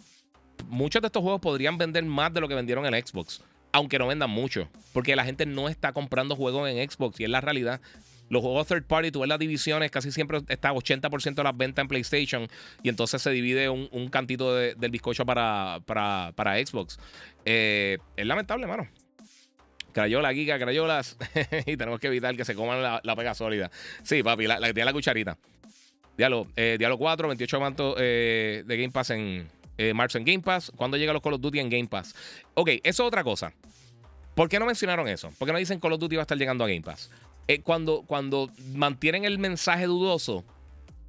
muchos 0.68 1.01
de 1.01 1.07
estos 1.07 1.22
juegos 1.22 1.41
podrían 1.41 1.78
vender 1.78 2.03
más 2.03 2.34
de 2.34 2.41
lo 2.41 2.47
que 2.47 2.55
vendieron 2.55 2.86
en 2.86 3.05
Xbox. 3.05 3.41
Aunque 3.72 3.97
no 3.97 4.07
vendan 4.07 4.30
mucho. 4.30 4.70
Porque 4.93 5.16
la 5.16 5.24
gente 5.24 5.45
no 5.45 5.70
está 5.70 5.93
comprando 5.93 6.36
juegos 6.36 6.70
en 6.70 6.89
Xbox. 6.89 7.20
Y 7.20 7.24
es 7.24 7.30
la 7.30 7.41
realidad. 7.41 7.82
Los 8.30 8.41
juegos 8.41 8.66
third 8.68 8.86
party, 8.86 9.12
tú 9.12 9.20
ves 9.20 9.28
las 9.28 9.39
divisiones, 9.39 9.91
casi 9.91 10.09
siempre 10.09 10.39
está 10.47 10.72
80% 10.72 11.36
de 11.36 11.43
las 11.43 11.57
ventas 11.57 11.84
en 11.84 11.89
PlayStation. 11.89 12.47
Y 12.82 12.88
entonces 12.88 13.22
se 13.22 13.30
divide 13.30 13.68
un, 13.68 14.07
cantito 14.09 14.55
del 14.55 14.89
bizcocho 14.89 15.26
para, 15.26 15.82
para, 15.86 16.66
Xbox. 16.66 16.97
Eh, 17.43 17.97
es 18.16 18.26
lamentable, 18.26 18.68
mano. 18.68 18.88
Crayola, 19.91 20.33
Giga, 20.33 20.57
Crayolas. 20.59 21.17
y 21.65 21.77
tenemos 21.77 21.99
que 21.99 22.07
evitar 22.07 22.35
que 22.35 22.45
se 22.45 22.55
coman 22.55 22.81
la, 22.81 23.15
pega 23.15 23.33
sólida. 23.33 23.71
Sí, 24.03 24.23
papi, 24.23 24.47
la, 24.47 24.59
la 24.59 24.93
cucharita. 24.93 25.37
Diablo, 26.17 26.47
eh, 26.55 26.75
Diablo 26.77 26.97
4, 26.97 27.27
28 27.27 27.59
mantos 27.59 27.95
eh, 27.99 28.63
de 28.65 28.77
Game 28.77 28.91
Pass 28.91 29.11
en 29.11 29.49
eh, 29.77 29.93
en 30.13 30.25
Game 30.25 30.41
Pass. 30.41 30.71
¿Cuándo 30.75 30.97
llega 30.97 31.13
los 31.13 31.21
Call 31.21 31.33
of 31.33 31.41
Duty 31.41 31.59
en 31.59 31.69
Game 31.69 31.87
Pass? 31.87 32.13
Ok, 32.53 32.69
eso 32.83 33.03
es 33.03 33.07
otra 33.07 33.23
cosa. 33.23 33.53
¿Por 34.35 34.47
qué 34.47 34.59
no 34.59 34.65
mencionaron 34.65 35.07
eso? 35.07 35.31
¿Por 35.37 35.47
qué 35.47 35.53
no 35.53 35.59
dicen 35.59 35.79
Call 35.79 35.93
of 35.93 35.99
Duty 35.99 36.15
va 36.15 36.21
a 36.21 36.23
estar 36.23 36.37
llegando 36.37 36.63
a 36.63 36.67
Game 36.67 36.81
Pass? 36.81 37.09
Eh, 37.47 37.61
cuando, 37.61 38.03
cuando 38.03 38.49
mantienen 38.73 39.25
el 39.25 39.39
mensaje 39.39 39.85
dudoso, 39.85 40.45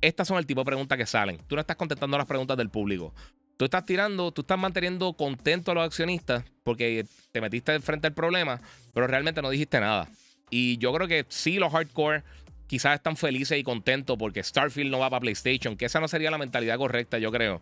estas 0.01 0.27
son 0.27 0.39
el 0.39 0.47
tipo 0.47 0.61
de 0.63 0.65
preguntas 0.65 0.99
que 0.99 1.07
salen. 1.07 1.39
Tú 1.47 1.55
no 1.55 1.61
estás 1.61 1.77
contestando 1.77 2.17
las 2.17 2.27
preguntas 2.27 2.57
del 2.57 2.71
público. 2.71 3.15
Tú 3.57 3.67
estás 3.67 3.85
tirando, 3.85 4.33
tú 4.33 4.43
estás 4.43 4.59
manteniendo 4.59 5.13
contento 5.13 5.71
a 5.71 5.75
los 5.75 5.85
accionistas 5.85 6.45
porque 6.63 7.07
te 7.31 7.41
metiste 7.41 7.79
frente 7.81 8.09
al 8.09 8.15
problema, 8.15 8.61
pero 8.93 9.07
realmente 9.07 9.43
no 9.43 9.51
dijiste 9.51 9.79
nada. 9.81 10.09
Y 10.51 10.79
yo 10.79 10.93
creo 10.93 11.09
que 11.09 11.25
sí, 11.29 11.59
los 11.59 11.73
hardcore 11.73 12.23
quizás 12.67 12.95
están 12.95 13.17
felices 13.17 13.59
y 13.59 13.63
contentos 13.63 14.17
porque 14.19 14.43
Starfield 14.43 14.91
no 14.91 14.99
va 14.99 15.11
para 15.11 15.21
PlayStation, 15.21 15.77
que 15.77 15.87
esa 15.87 16.01
no 16.01 16.09
sería 16.09 16.31
la 16.31 16.39
mentalidad 16.39 16.79
correcta, 16.79 17.19
yo 17.19 17.31
creo. 17.31 17.61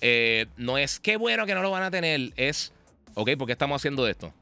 Eh, 0.00 0.46
no 0.56 0.78
es 0.78 1.00
qué 1.00 1.16
bueno 1.16 1.46
que 1.46 1.54
no 1.54 1.62
lo 1.62 1.70
van 1.70 1.84
a 1.84 1.90
tener, 1.90 2.32
es, 2.36 2.72
ok, 3.14 3.30
¿por 3.36 3.46
qué 3.46 3.52
estamos 3.52 3.80
haciendo 3.80 4.06
esto? 4.06 4.32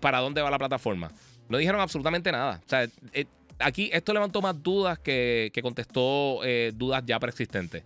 ¿Para 0.00 0.18
dónde 0.18 0.42
va 0.42 0.50
la 0.50 0.58
plataforma? 0.58 1.10
No 1.48 1.58
dijeron 1.58 1.80
absolutamente 1.80 2.32
nada. 2.32 2.60
O 2.64 2.68
sea, 2.68 2.88
eh, 3.12 3.26
aquí 3.60 3.90
esto 3.92 4.12
levantó 4.12 4.42
más 4.42 4.60
dudas 4.62 4.98
que, 4.98 5.52
contestó 5.62 6.40
eh, 6.44 6.72
dudas 6.74 7.02
ya 7.06 7.18
preexistentes. 7.18 7.82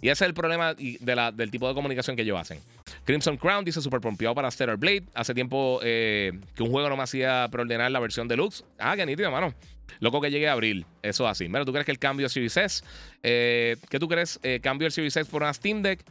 Y 0.00 0.08
ese 0.08 0.24
es 0.24 0.28
el 0.28 0.34
problema 0.34 0.74
del 0.74 1.50
tipo 1.50 1.68
de 1.68 1.74
comunicación 1.74 2.16
que 2.16 2.22
ellos 2.22 2.38
hacen. 2.38 2.60
Crimson 3.04 3.36
Crown 3.36 3.64
dice 3.64 3.80
super 3.80 4.00
pompeado 4.00 4.34
para 4.34 4.50
Stellar 4.50 4.76
Blade. 4.76 5.04
Hace 5.14 5.34
tiempo 5.34 5.80
eh, 5.82 6.32
que 6.54 6.62
un 6.62 6.70
juego 6.70 6.88
no 6.88 6.96
me 6.96 7.02
hacía 7.02 7.48
preordenar 7.50 7.90
la 7.90 8.00
versión 8.00 8.28
deluxe. 8.28 8.64
Ah, 8.78 8.96
qué 8.96 9.06
nítido, 9.06 9.30
mano. 9.30 9.54
Loco 10.00 10.20
que 10.20 10.30
llegue 10.30 10.48
a 10.48 10.52
abril. 10.52 10.86
Eso 11.02 11.26
así. 11.26 11.48
Mira, 11.48 11.64
¿tú 11.64 11.72
crees 11.72 11.86
que 11.86 11.92
el 11.92 11.98
cambio 11.98 12.26
de 12.26 12.30
Series? 12.30 12.84
Eh, 13.22 13.76
¿Qué 13.88 13.98
tú 13.98 14.08
crees? 14.08 14.38
¿Cambio 14.62 14.86
el 14.86 14.92
Series 14.92 15.16
S 15.16 15.30
por 15.30 15.42
una 15.42 15.52
Steam 15.52 15.82
Deck? 15.82 16.04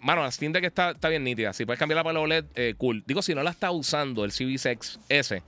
Mano, 0.00 0.22
la 0.22 0.30
Steam 0.30 0.52
Deck 0.52 0.64
está, 0.64 0.92
bien 1.08 1.24
nítida. 1.24 1.52
Si 1.52 1.66
puedes 1.66 1.78
cambiarla 1.78 2.04
para 2.04 2.14
la 2.14 2.20
OLED, 2.20 2.76
cool. 2.76 3.02
Digo, 3.06 3.22
si 3.22 3.34
no 3.34 3.42
la 3.42 3.50
está 3.50 3.70
usando 3.70 4.24
el 4.24 4.30
Series 4.30 4.64
X 4.64 5.00
S, 5.08 5.42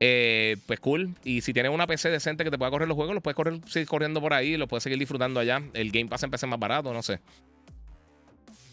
eh, 0.00 0.56
pues 0.66 0.80
cool. 0.80 1.14
Y 1.24 1.40
si 1.40 1.52
tienes 1.52 1.72
una 1.72 1.86
PC 1.86 2.10
decente 2.10 2.44
que 2.44 2.50
te 2.50 2.58
pueda 2.58 2.70
correr 2.70 2.88
los 2.88 2.96
juegos, 2.96 3.14
los 3.14 3.22
puedes 3.22 3.36
correr, 3.36 3.60
seguir 3.66 3.88
corriendo 3.88 4.20
por 4.20 4.32
ahí, 4.32 4.56
los 4.56 4.68
puedes 4.68 4.82
seguir 4.82 4.98
disfrutando 4.98 5.40
allá. 5.40 5.62
El 5.72 5.90
Game 5.90 6.06
Pass 6.06 6.22
en 6.22 6.30
más 6.30 6.58
barato, 6.58 6.92
no 6.92 7.02
sé. 7.02 7.20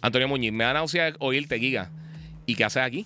Antonio 0.02 0.28
Muñiz, 0.28 0.52
me 0.52 0.64
da 0.64 0.74
náusea 0.74 1.14
oírte, 1.20 1.60
Giga. 1.60 1.92
¿Y 2.46 2.56
qué 2.56 2.64
haces 2.64 2.82
aquí? 2.82 3.06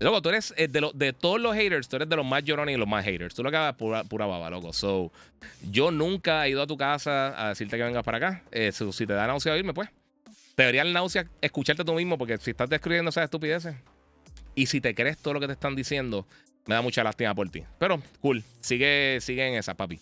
Loco, 0.00 0.22
tú 0.22 0.28
eres 0.28 0.54
eh, 0.56 0.68
de, 0.68 0.90
de 0.94 1.12
todos 1.12 1.40
los 1.40 1.54
haters, 1.56 1.88
tú 1.88 1.96
eres 1.96 2.08
de 2.08 2.14
los 2.16 2.24
más 2.24 2.44
llorones 2.44 2.74
y 2.74 2.78
los 2.78 2.86
más 2.88 3.04
haters. 3.04 3.34
Tú 3.34 3.42
lo 3.42 3.50
que 3.50 3.56
hagas 3.56 3.74
pura, 3.74 4.04
pura 4.04 4.26
baba, 4.26 4.48
loco. 4.48 4.72
So, 4.72 5.12
yo 5.70 5.90
nunca 5.90 6.46
he 6.46 6.50
ido 6.50 6.62
a 6.62 6.66
tu 6.66 6.76
casa 6.76 7.46
a 7.46 7.48
decirte 7.50 7.76
que 7.76 7.82
vengas 7.82 8.04
para 8.04 8.18
acá. 8.18 8.42
Eh, 8.52 8.70
si 8.72 9.06
te 9.06 9.12
da 9.12 9.26
náusea 9.26 9.52
oírme, 9.52 9.74
pues. 9.74 9.90
Te 10.54 10.62
debería 10.62 10.84
náusea 10.84 11.26
escucharte 11.40 11.84
tú 11.84 11.94
mismo, 11.94 12.16
porque 12.16 12.38
si 12.38 12.50
estás 12.50 12.68
describiendo 12.68 13.10
esas 13.10 13.24
estupideces 13.24 13.76
y 14.54 14.66
si 14.66 14.80
te 14.80 14.94
crees 14.94 15.18
todo 15.18 15.34
lo 15.34 15.40
que 15.40 15.46
te 15.46 15.52
están 15.52 15.76
diciendo, 15.76 16.26
me 16.68 16.74
da 16.74 16.82
mucha 16.82 17.02
lástima 17.02 17.34
por 17.34 17.48
ti. 17.48 17.64
Pero, 17.78 18.00
cool. 18.20 18.44
Sigue, 18.60 19.18
sigue 19.20 19.48
en 19.48 19.54
esa, 19.54 19.74
papi. 19.74 19.98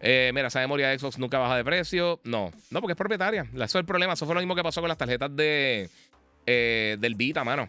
Eh, 0.00 0.32
mira, 0.34 0.48
esa 0.48 0.58
memoria 0.60 0.88
de 0.88 0.98
Xbox 0.98 1.18
nunca 1.18 1.38
baja 1.38 1.56
de 1.56 1.64
precio. 1.64 2.20
No, 2.24 2.50
no, 2.70 2.80
porque 2.80 2.92
es 2.92 2.98
propietaria. 2.98 3.46
Eso 3.54 3.64
es 3.64 3.74
el 3.76 3.84
problema. 3.84 4.14
Eso 4.14 4.26
fue 4.26 4.34
lo 4.34 4.40
mismo 4.40 4.56
que 4.56 4.62
pasó 4.62 4.80
con 4.80 4.88
las 4.88 4.98
tarjetas 4.98 5.34
de, 5.34 5.88
del 6.44 7.14
Vita, 7.14 7.44
mano 7.44 7.68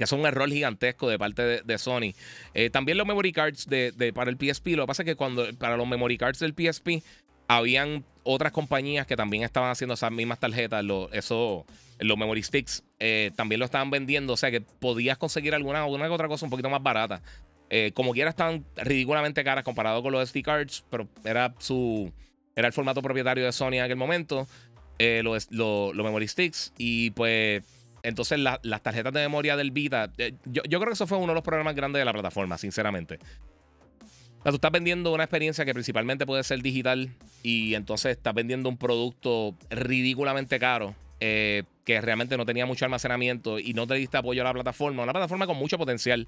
que 0.00 0.04
es 0.04 0.12
un 0.12 0.24
error 0.24 0.48
gigantesco 0.48 1.10
de 1.10 1.18
parte 1.18 1.62
de, 1.62 1.78
Sony. 1.78 2.14
Eh, 2.54 2.70
también 2.70 2.96
los 2.96 3.06
memory 3.06 3.32
cards 3.32 3.66
de, 3.66 4.12
para 4.14 4.30
el 4.30 4.38
PSP, 4.38 4.68
lo 4.68 4.84
que 4.84 4.86
pasa 4.86 5.02
es 5.02 5.06
que 5.06 5.14
cuando 5.14 5.44
para 5.58 5.76
los 5.76 5.86
memory 5.86 6.16
cards 6.16 6.38
del 6.38 6.54
PSP 6.54 7.04
habían 7.48 8.02
otras 8.22 8.50
compañías 8.50 9.06
que 9.06 9.14
también 9.14 9.42
estaban 9.42 9.70
haciendo 9.70 9.92
esas 9.92 10.10
mismas 10.10 10.38
tarjetas, 10.38 10.82
eso, 11.12 11.66
los 11.98 12.16
memory 12.16 12.42
sticks, 12.42 12.82
eh, 12.98 13.30
también 13.36 13.58
lo 13.58 13.66
estaban 13.66 13.90
vendiendo, 13.90 14.32
o 14.32 14.36
sea 14.38 14.50
que 14.50 14.62
podías 14.62 15.18
conseguir 15.18 15.54
alguna, 15.54 15.82
alguna 15.82 16.10
otra 16.10 16.28
cosa 16.28 16.46
un 16.46 16.50
poquito 16.50 16.70
más 16.70 16.82
barata. 16.82 17.20
Eh, 17.70 17.92
como 17.94 18.12
quiera 18.12 18.30
estaban 18.30 18.64
ridículamente 18.76 19.44
caras 19.44 19.64
comparado 19.64 20.02
con 20.02 20.12
los 20.12 20.28
SD 20.28 20.42
cards, 20.42 20.84
pero 20.90 21.08
era 21.24 21.54
su 21.58 22.12
era 22.56 22.66
el 22.66 22.72
formato 22.72 23.00
propietario 23.00 23.44
de 23.44 23.52
Sony 23.52 23.74
en 23.74 23.82
aquel 23.82 23.96
momento, 23.96 24.46
los, 24.98 25.50
los 25.50 25.94
memory 25.94 26.28
sticks 26.28 26.74
y 26.76 27.10
pues 27.12 27.62
entonces, 28.02 28.38
las 28.38 28.82
tarjetas 28.82 29.12
de 29.12 29.20
memoria 29.20 29.56
del 29.56 29.70
Vita, 29.70 30.10
eh, 30.18 30.34
yo, 30.44 30.62
creo 30.62 30.86
que 30.86 30.92
eso 30.92 31.06
fue 31.06 31.18
uno 31.18 31.28
de 31.28 31.34
los 31.34 31.44
problemas 31.44 31.74
grandes 31.74 32.00
de 32.00 32.04
la 32.04 32.12
plataforma, 32.12 32.56
sinceramente. 32.56 33.18
O 34.38 34.42
sea, 34.42 34.52
tú 34.52 34.56
estás 34.56 34.72
vendiendo 34.72 35.12
una 35.12 35.24
experiencia 35.24 35.64
que 35.64 35.74
principalmente 35.74 36.24
puede 36.24 36.42
ser 36.44 36.62
digital 36.62 37.10
y 37.42 37.74
entonces 37.74 38.16
estás 38.16 38.34
vendiendo 38.34 38.70
un 38.70 38.78
producto 38.78 39.54
ridículamente 39.68 40.58
caro 40.58 40.94
eh, 41.20 41.64
que 41.84 42.00
realmente 42.00 42.38
no 42.38 42.46
tenía 42.46 42.64
mucho 42.64 42.86
almacenamiento 42.86 43.58
y 43.58 43.74
no 43.74 43.86
te 43.86 43.94
diste 43.94 44.16
apoyo 44.16 44.40
a 44.40 44.44
la 44.44 44.54
plataforma. 44.54 45.02
Una 45.02 45.12
plataforma 45.12 45.46
con 45.46 45.58
mucho 45.58 45.76
potencial. 45.76 46.26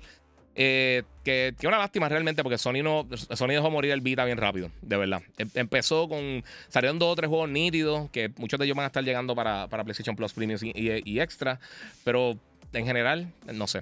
Eh, 0.55 1.03
que, 1.25 1.55
que 1.59 1.67
una 1.67 1.79
lástima 1.79 2.09
realmente 2.11 2.43
porque 2.43 2.59
Sony 2.59 2.83
no 2.83 3.07
Sony 3.17 3.49
dejó 3.49 3.71
morir 3.71 3.93
el 3.93 4.03
Vita 4.03 4.25
bien 4.25 4.37
rápido, 4.37 4.71
de 4.83 4.97
verdad. 4.97 5.23
Em, 5.39 5.49
empezó 5.55 6.09
con. 6.09 6.45
Salieron 6.69 6.99
dos 6.99 7.13
o 7.13 7.17
tres 7.17 7.29
juegos 7.29 7.49
nítidos, 7.49 8.11
que 8.11 8.31
muchos 8.37 8.59
de 8.59 8.67
ellos 8.67 8.77
van 8.77 8.85
a 8.85 8.89
estar 8.89 9.03
llegando 9.03 9.35
para, 9.35 9.69
para 9.69 9.85
PlayStation 9.85 10.15
Plus 10.15 10.33
Premium 10.33 10.59
y, 10.63 11.21
Extra, 11.21 11.59
pero 12.05 12.37
en 12.73 12.85
general, 12.85 13.33
no 13.53 13.67
sé. 13.67 13.81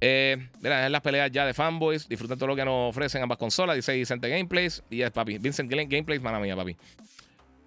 Eh, 0.00 0.36
mira, 0.60 0.86
en 0.86 0.92
las 0.92 1.00
peleas 1.00 1.30
ya 1.32 1.46
de 1.46 1.54
fanboys. 1.54 2.08
Disfruten 2.08 2.38
todo 2.38 2.48
lo 2.48 2.56
que 2.56 2.64
nos 2.64 2.90
ofrecen 2.90 3.22
ambas 3.22 3.38
consolas. 3.38 3.74
Dice 3.74 3.94
Vicente 3.94 4.28
Gameplays. 4.28 4.82
Y 4.90 5.02
es 5.02 5.10
papi. 5.10 5.38
Vincent 5.38 5.70
Gameplays, 5.70 6.20
mano 6.20 6.38
mía, 6.38 6.54
papi. 6.54 6.76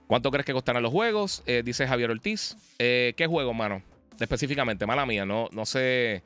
¿Cuánto 0.06 0.32
crees 0.32 0.46
que 0.46 0.54
costarán 0.54 0.84
los 0.84 0.92
juegos? 0.92 1.44
Eh, 1.48 1.64
dice 1.66 1.88
Javier 1.88 2.12
Ortiz. 2.12 2.56
¿Qué 2.78 3.26
juego, 3.28 3.54
mano? 3.54 3.82
Específicamente, 4.20 4.86
mala 4.86 5.06
mía. 5.06 5.26
No, 5.26 5.50
no 5.52 5.66
sé. 5.66 6.24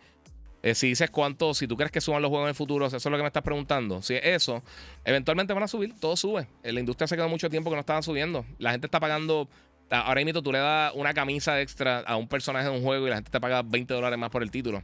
Eh, 0.64 0.76
si 0.76 0.88
dices 0.88 1.10
cuánto, 1.10 1.54
si 1.54 1.68
tú 1.68 1.76
crees 1.76 1.92
que 1.92 2.02
suban 2.02 2.22
los 2.22 2.30
juegos 2.30 2.46
en 2.46 2.50
el 2.50 2.56
futuro, 2.56 2.86
eso 2.86 2.98
es 2.98 3.06
lo 3.06 3.18
que 3.18 3.24
me 3.24 3.28
estás 3.28 3.44
preguntando. 3.44 4.02
Si 4.02 4.14
es 4.14 4.22
eso, 4.24 4.64
eventualmente 5.04 5.54
van 5.54 5.64
a 5.64 5.68
subir, 5.68 5.94
todo 6.00 6.16
sube. 6.16 6.48
En 6.64 6.76
la 6.76 6.80
industria 6.80 7.08
se 7.08 7.16
quedó 7.16 7.30
mucho 7.30 7.50
tiempo 7.50 7.70
que 7.70 7.76
no 7.76 7.80
estaban 7.80 8.04
subiendo. 8.04 8.46
La 8.60 8.72
gente 8.72 8.88
está 8.88 9.00
pagando. 9.00 9.50
Ahora 9.90 10.24
mismo 10.24 10.42
tú 10.42 10.52
le 10.52 10.60
das 10.60 10.94
una 10.96 11.14
camisa 11.14 11.60
extra 11.60 12.00
a 12.00 12.16
un 12.16 12.28
personaje 12.28 12.70
de 12.70 12.76
un 12.76 12.84
juego 12.84 13.08
y 13.08 13.10
la 13.10 13.16
gente 13.16 13.32
te 13.32 13.42
paga 13.42 13.62
20 13.62 13.94
dólares 13.94 14.18
más 14.18 14.30
por 14.30 14.44
el 14.44 14.52
título. 14.52 14.84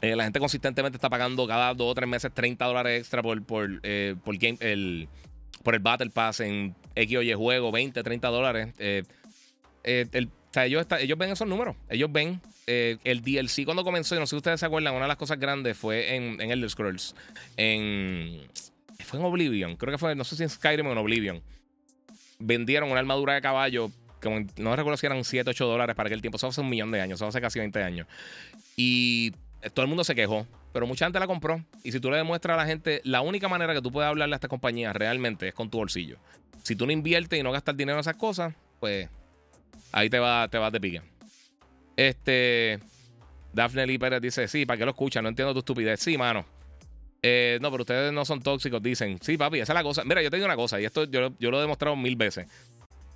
Eh, 0.00 0.16
la 0.16 0.24
gente 0.24 0.38
consistentemente 0.38 0.96
está 0.96 1.10
pagando 1.10 1.46
cada 1.46 1.74
dos 1.74 1.90
o 1.90 1.94
tres 1.94 2.08
meses 2.08 2.32
30 2.32 2.64
dólares 2.64 3.00
extra 3.00 3.22
por, 3.22 3.42
por, 3.44 3.68
eh, 3.82 4.14
game, 4.24 4.56
el, 4.60 5.08
por 5.62 5.74
el 5.74 5.80
Battle 5.80 6.10
Pass 6.10 6.40
en 6.40 6.74
X 6.94 7.18
o 7.18 7.22
Y 7.22 7.34
juego, 7.34 7.70
20, 7.70 8.02
30 8.02 8.28
dólares. 8.28 8.74
el 9.82 10.30
o 10.50 10.52
sea, 10.52 10.66
ellos, 10.66 10.84
ellos 10.98 11.16
ven 11.16 11.30
esos 11.30 11.46
números. 11.46 11.76
Ellos 11.88 12.10
ven 12.10 12.40
eh, 12.66 12.98
el 13.04 13.22
DLC 13.22 13.64
cuando 13.64 13.84
comenzó. 13.84 14.16
Y 14.16 14.18
no 14.18 14.26
sé 14.26 14.30
si 14.30 14.36
ustedes 14.36 14.58
se 14.58 14.66
acuerdan, 14.66 14.94
una 14.94 15.04
de 15.04 15.08
las 15.08 15.16
cosas 15.16 15.38
grandes 15.38 15.76
fue 15.76 16.16
en, 16.16 16.40
en 16.40 16.50
Elder 16.50 16.68
Scrolls. 16.68 17.14
En, 17.56 18.48
fue 19.04 19.20
en 19.20 19.24
Oblivion. 19.24 19.76
Creo 19.76 19.92
que 19.92 19.98
fue, 19.98 20.16
no 20.16 20.24
sé 20.24 20.34
si 20.34 20.42
en 20.42 20.48
Skyrim 20.48 20.88
o 20.88 20.92
en 20.92 20.98
Oblivion. 20.98 21.40
Vendieron 22.40 22.90
una 22.90 22.98
armadura 22.98 23.34
de 23.34 23.40
caballo. 23.40 23.92
Como, 24.20 24.44
no 24.56 24.74
recuerdo 24.74 24.96
si 24.96 25.06
eran 25.06 25.22
7, 25.22 25.48
8 25.50 25.66
dólares 25.66 25.94
para 25.94 26.08
aquel 26.08 26.20
tiempo. 26.20 26.36
Eso 26.36 26.48
hace 26.48 26.60
un 26.60 26.68
millón 26.68 26.90
de 26.90 27.00
años. 27.00 27.18
Eso 27.18 27.28
hace 27.28 27.40
casi 27.40 27.60
20 27.60 27.84
años. 27.84 28.08
Y 28.74 29.30
todo 29.72 29.84
el 29.84 29.88
mundo 29.88 30.02
se 30.02 30.16
quejó. 30.16 30.48
Pero 30.72 30.84
mucha 30.88 31.06
gente 31.06 31.20
la 31.20 31.28
compró. 31.28 31.64
Y 31.84 31.92
si 31.92 32.00
tú 32.00 32.10
le 32.10 32.16
demuestras 32.16 32.54
a 32.54 32.62
la 32.62 32.66
gente, 32.66 33.02
la 33.04 33.20
única 33.20 33.48
manera 33.48 33.72
que 33.72 33.82
tú 33.82 33.92
puedes 33.92 34.08
hablarle 34.08 34.34
a 34.34 34.38
esta 34.38 34.48
compañía 34.48 34.92
realmente 34.92 35.46
es 35.46 35.54
con 35.54 35.70
tu 35.70 35.78
bolsillo. 35.78 36.18
Si 36.64 36.74
tú 36.74 36.86
no 36.86 36.92
inviertes 36.92 37.38
y 37.38 37.44
no 37.44 37.52
gastas 37.52 37.76
dinero 37.76 37.98
en 37.98 38.00
esas 38.00 38.16
cosas, 38.16 38.52
pues 38.80 39.08
Ahí 39.92 40.10
te 40.10 40.18
va, 40.18 40.48
te 40.48 40.58
vas 40.58 40.72
de 40.72 40.80
pique. 40.80 41.02
Este. 41.96 42.78
Daphne 43.52 43.86
Lee 43.86 43.98
Pérez 43.98 44.20
dice: 44.20 44.48
Sí, 44.48 44.66
¿para 44.66 44.78
qué 44.78 44.84
lo 44.84 44.92
escuchan? 44.92 45.22
No 45.22 45.28
entiendo 45.28 45.52
tu 45.52 45.60
estupidez. 45.60 46.00
Sí, 46.00 46.16
mano. 46.16 46.44
Eh, 47.22 47.58
no, 47.60 47.70
pero 47.70 47.82
ustedes 47.82 48.12
no 48.12 48.24
son 48.24 48.40
tóxicos, 48.40 48.82
dicen. 48.82 49.18
Sí, 49.20 49.36
papi, 49.36 49.60
esa 49.60 49.72
es 49.72 49.74
la 49.74 49.82
cosa. 49.82 50.04
Mira, 50.04 50.22
yo 50.22 50.30
te 50.30 50.36
digo 50.36 50.46
una 50.46 50.56
cosa, 50.56 50.80
y 50.80 50.84
esto 50.84 51.04
yo, 51.04 51.32
yo 51.38 51.50
lo 51.50 51.58
he 51.58 51.60
demostrado 51.60 51.96
mil 51.96 52.16
veces. 52.16 52.46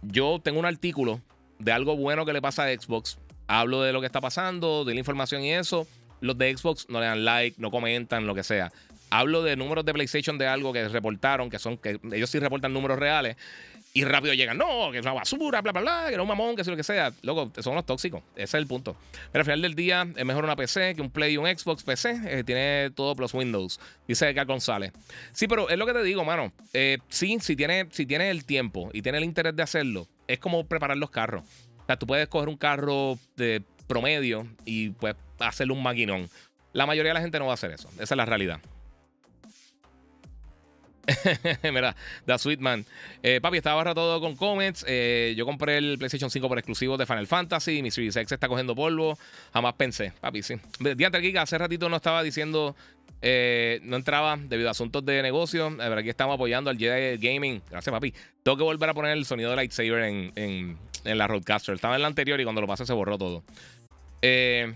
Yo 0.03 0.41
tengo 0.43 0.59
un 0.59 0.67
artículo 0.67 1.21
de 1.59 1.73
algo 1.73 1.97
bueno 1.97 2.27
que 2.27 2.33
le 2.33 2.43
pasa 2.43 2.65
a 2.65 2.69
Xbox. 2.69 3.19
Hablo 3.47 3.83
de 3.83 3.93
lo 3.93 4.01
que 4.01 4.07
está 4.07 4.21
pasando, 4.21 4.85
de 4.85 4.95
la 4.95 5.01
información 5.01 5.43
y 5.43 5.53
eso. 5.53 5.87
Los 6.21 6.37
de 6.39 6.57
Xbox 6.57 6.87
no 6.89 7.01
le 7.01 7.07
dan 7.07 7.25
like, 7.25 7.61
no 7.61 7.71
comentan, 7.71 8.27
lo 8.27 8.35
que 8.35 8.43
sea. 8.43 8.73
Hablo 9.17 9.45
de 9.45 9.55
números 9.55 9.85
de 9.85 9.93
PlayStation 9.93 10.37
de 10.39 10.49
algo 10.49 10.73
que 10.73 10.89
reportaron, 10.89 11.49
que 11.49 11.61
son 11.61 11.79
que 11.79 12.01
ellos 12.13 12.29
sí 12.29 12.41
reportan 12.41 12.73
números 12.73 12.99
reales. 12.99 13.37
Y 13.93 14.03
rápido 14.03 14.35
llegan, 14.35 14.59
no, 14.59 14.91
que 14.91 14.99
es 14.99 15.05
una 15.05 15.13
basura, 15.13 15.63
bla, 15.63 15.71
bla, 15.71 15.83
bla, 15.83 16.07
que 16.11 16.17
no 16.17 16.25
un 16.25 16.29
mamón, 16.31 16.57
que 16.57 16.65
sea 16.65 16.73
lo 16.73 16.77
que 16.77 16.83
sea. 16.83 17.13
Loco, 17.23 17.53
son 17.63 17.77
los 17.77 17.87
tóxicos. 17.87 18.25
Ese 18.35 18.43
es 18.43 18.55
el 18.55 18.67
punto. 18.67 18.97
Pero 19.31 19.43
al 19.43 19.45
final 19.45 19.63
del 19.63 19.77
día, 19.77 20.05
es 20.17 20.25
mejor 20.25 20.43
una 20.43 20.57
PC 20.57 20.97
que 20.97 21.01
un 21.01 21.11
Play 21.11 21.35
y 21.35 21.37
un 21.37 21.47
Xbox 21.47 21.85
PC. 21.85 22.23
Eh, 22.27 22.43
tiene 22.43 22.91
todo 22.91 23.15
plus 23.15 23.33
Windows. 23.35 23.79
Dice 24.09 24.29
Edgar 24.29 24.47
González. 24.47 24.91
Sí, 25.31 25.47
pero 25.47 25.71
es 25.71 25.79
lo 25.79 25.87
que 25.87 25.93
te 25.93 26.03
digo, 26.03 26.25
mano. 26.25 26.53
Eh, 26.73 26.99
sí, 27.09 27.39
si 27.41 27.55
tiene, 27.55 27.87
si 27.93 28.07
tiene 28.07 28.31
el 28.31 28.45
tiempo 28.45 28.91
y 28.93 29.03
tiene 29.03 29.19
el 29.19 29.25
interés 29.25 29.55
de 29.55 29.63
hacerlo, 29.63 30.09
es 30.27 30.41
como 30.41 30.67
preparar 30.67 30.97
los 30.97 31.11
carros. 31.11 31.45
O 31.83 31.87
sea, 31.87 31.97
tú 31.97 32.09
puedes 32.09 32.27
coger 32.27 32.49
un 32.49 32.57
carro 32.57 33.17
de 33.37 33.63
promedio 33.87 34.45
y 34.65 34.91
pues 34.91 35.15
hacerle 35.39 35.73
un 35.73 35.85
maquinón. 35.85 36.29
La 36.73 36.85
mayoría 36.85 37.11
de 37.11 37.15
la 37.15 37.21
gente 37.21 37.39
no 37.39 37.47
va 37.47 37.53
a 37.53 37.55
hacer 37.55 37.71
eso. 37.71 37.89
Esa 38.01 38.15
es 38.15 38.17
la 38.17 38.25
realidad. 38.25 38.59
Mira, 41.63 41.95
The 42.27 42.39
Sweet 42.39 42.61
Man. 42.61 42.85
Eh, 43.23 43.41
papi, 43.41 43.59
estaba 43.59 43.77
barra 43.77 43.95
todo 43.95 44.21
con 44.21 44.37
comments. 44.37 44.85
Eh, 44.89 45.35
yo 45.37 45.45
compré 45.45 45.79
el 45.79 45.99
PlayStation 45.99 46.31
5 46.31 46.49
por 46.49 46.59
exclusivo 46.59 46.97
de 46.97 47.07
Final 47.07 47.27
Fantasy. 47.27 47.83
Mi 47.83 47.91
Series 47.91 48.17
está 48.17 48.49
cogiendo 48.49 48.75
polvo. 48.75 49.19
Jamás 49.53 49.75
pensé, 49.75 50.13
papi, 50.21 50.43
sí. 50.43 50.55
Diante 50.97 51.21
Giga, 51.21 51.43
hace 51.43 51.59
ratito 51.59 51.89
no 51.89 51.97
estaba 51.97 52.23
diciendo. 52.23 52.75
Eh, 53.27 53.81
no 53.85 53.97
entraba 53.97 54.37
debido 54.37 54.69
a 54.69 54.73
asuntos 54.73 55.05
de 55.05 55.23
negocio. 55.23 55.75
Pero 55.77 55.99
aquí 55.99 56.09
estamos 56.09 56.35
apoyando 56.35 56.71
al 56.71 56.79
Jedi 56.79 57.17
Gaming. 57.19 57.63
Gracias, 57.71 57.93
papi. 57.93 58.13
Tengo 58.43 58.57
que 58.57 58.65
volver 58.65 58.91
a 58.91 58.95
poner 58.95 59.13
el 59.13 59.25
sonido 59.25 59.51
de 59.51 59.57
lightsaber 59.57 60.05
en, 60.05 60.33
en, 60.37 60.79
en 61.05 61.19
la 61.19 61.27
Roadcaster. 61.27 61.75
Estaba 61.75 61.97
en 61.97 62.03
la 62.03 62.09
anterior 62.09 62.41
y 62.41 62.45
cuando 62.45 62.61
lo 62.61 62.67
pasé 62.67 62.87
se 62.87 62.93
borró 62.93 63.19
todo. 63.19 63.45
Eh. 64.23 64.75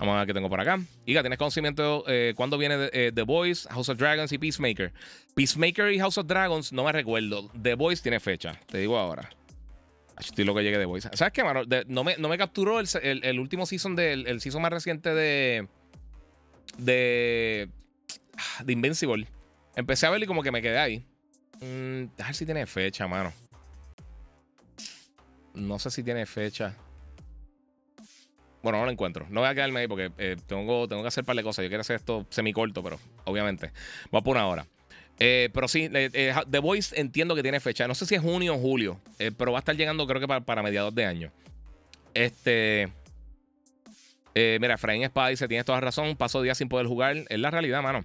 Vamos 0.00 0.14
a 0.14 0.18
ver 0.20 0.28
qué 0.28 0.34
tengo 0.34 0.48
por 0.48 0.58
acá. 0.58 0.80
Iga, 1.04 1.20
¿tienes 1.20 1.38
conocimiento 1.38 2.04
eh, 2.08 2.32
cuándo 2.34 2.56
viene 2.56 2.88
eh, 2.94 3.12
The 3.14 3.22
Voice, 3.22 3.68
House 3.68 3.90
of 3.90 3.98
Dragons 3.98 4.32
y 4.32 4.38
Peacemaker? 4.38 4.94
Peacemaker 5.34 5.92
y 5.92 5.98
House 5.98 6.16
of 6.16 6.26
Dragons 6.26 6.72
no 6.72 6.84
me 6.84 6.92
recuerdo. 6.92 7.50
The 7.62 7.74
Voice 7.74 8.02
tiene 8.02 8.18
fecha, 8.18 8.58
te 8.66 8.78
digo 8.78 8.98
ahora. 8.98 9.28
Estoy 10.18 10.46
lo 10.46 10.54
que 10.54 10.62
llegue 10.62 10.78
The 10.78 10.86
Voice. 10.86 11.10
¿Sabes 11.12 11.34
qué, 11.34 11.44
mano? 11.44 11.64
no, 11.86 12.02
me, 12.02 12.16
no, 12.16 12.30
me, 12.30 12.38
capturó 12.38 12.80
el, 12.80 13.40
último 13.40 13.66
season 13.66 13.94
del 13.94 14.26
el 14.26 14.40
season 14.40 14.62
más 14.62 14.72
reciente 14.72 15.12
de. 15.12 15.68
De. 16.78 17.68
De 18.64 18.72
Invincible. 18.72 19.28
Empecé 19.76 20.06
a 20.06 20.10
verlo 20.10 20.24
y 20.24 20.26
como 20.26 20.42
que 20.42 20.50
me 20.50 20.62
quedé 20.62 20.78
ahí. 20.78 21.04
Mm, 21.60 22.04
a 22.22 22.26
ver 22.26 22.34
si 22.34 22.46
tiene 22.46 22.66
fecha, 22.66 23.06
mano. 23.06 23.34
No 25.52 25.78
sé 25.78 25.90
si 25.90 26.02
tiene 26.02 26.24
fecha. 26.24 26.74
Bueno, 28.62 28.78
no 28.78 28.84
lo 28.84 28.90
encuentro. 28.90 29.26
No 29.30 29.40
voy 29.40 29.48
a 29.48 29.54
quedarme 29.54 29.80
ahí 29.80 29.88
porque 29.88 30.10
eh, 30.18 30.36
tengo, 30.46 30.86
tengo 30.86 31.02
que 31.02 31.08
hacer 31.08 31.22
un 31.22 31.26
par 31.26 31.36
de 31.36 31.42
cosas. 31.42 31.62
Yo 31.62 31.68
quiero 31.68 31.80
hacer 31.80 31.96
esto 31.96 32.26
semicorto, 32.30 32.82
pero 32.82 32.98
obviamente. 33.24 33.72
Voy 34.10 34.20
a 34.20 34.22
por 34.22 34.36
una 34.36 34.46
hora. 34.46 34.66
Eh, 35.18 35.50
pero 35.52 35.68
sí, 35.68 35.88
eh, 35.92 36.34
The 36.50 36.58
Voice 36.58 36.98
entiendo 36.98 37.34
que 37.34 37.42
tiene 37.42 37.60
fecha. 37.60 37.86
No 37.86 37.94
sé 37.94 38.06
si 38.06 38.14
es 38.14 38.22
junio 38.22 38.54
o 38.54 38.58
julio, 38.58 39.00
pero 39.36 39.52
va 39.52 39.58
a 39.58 39.60
estar 39.60 39.76
llegando 39.76 40.06
creo 40.06 40.20
que 40.20 40.28
para, 40.28 40.62
mediados 40.62 40.94
de 40.94 41.04
año. 41.04 41.32
Este. 42.14 42.88
Eh, 44.34 44.58
mira, 44.60 44.74
Efraín 44.74 45.02
Espada 45.02 45.28
dice: 45.28 45.48
Tienes 45.48 45.64
toda 45.64 45.80
razón. 45.80 46.16
Paso 46.16 46.42
días 46.42 46.58
sin 46.58 46.68
poder 46.68 46.86
jugar. 46.86 47.16
Es 47.28 47.38
la 47.38 47.50
realidad, 47.50 47.82
mano. 47.82 48.04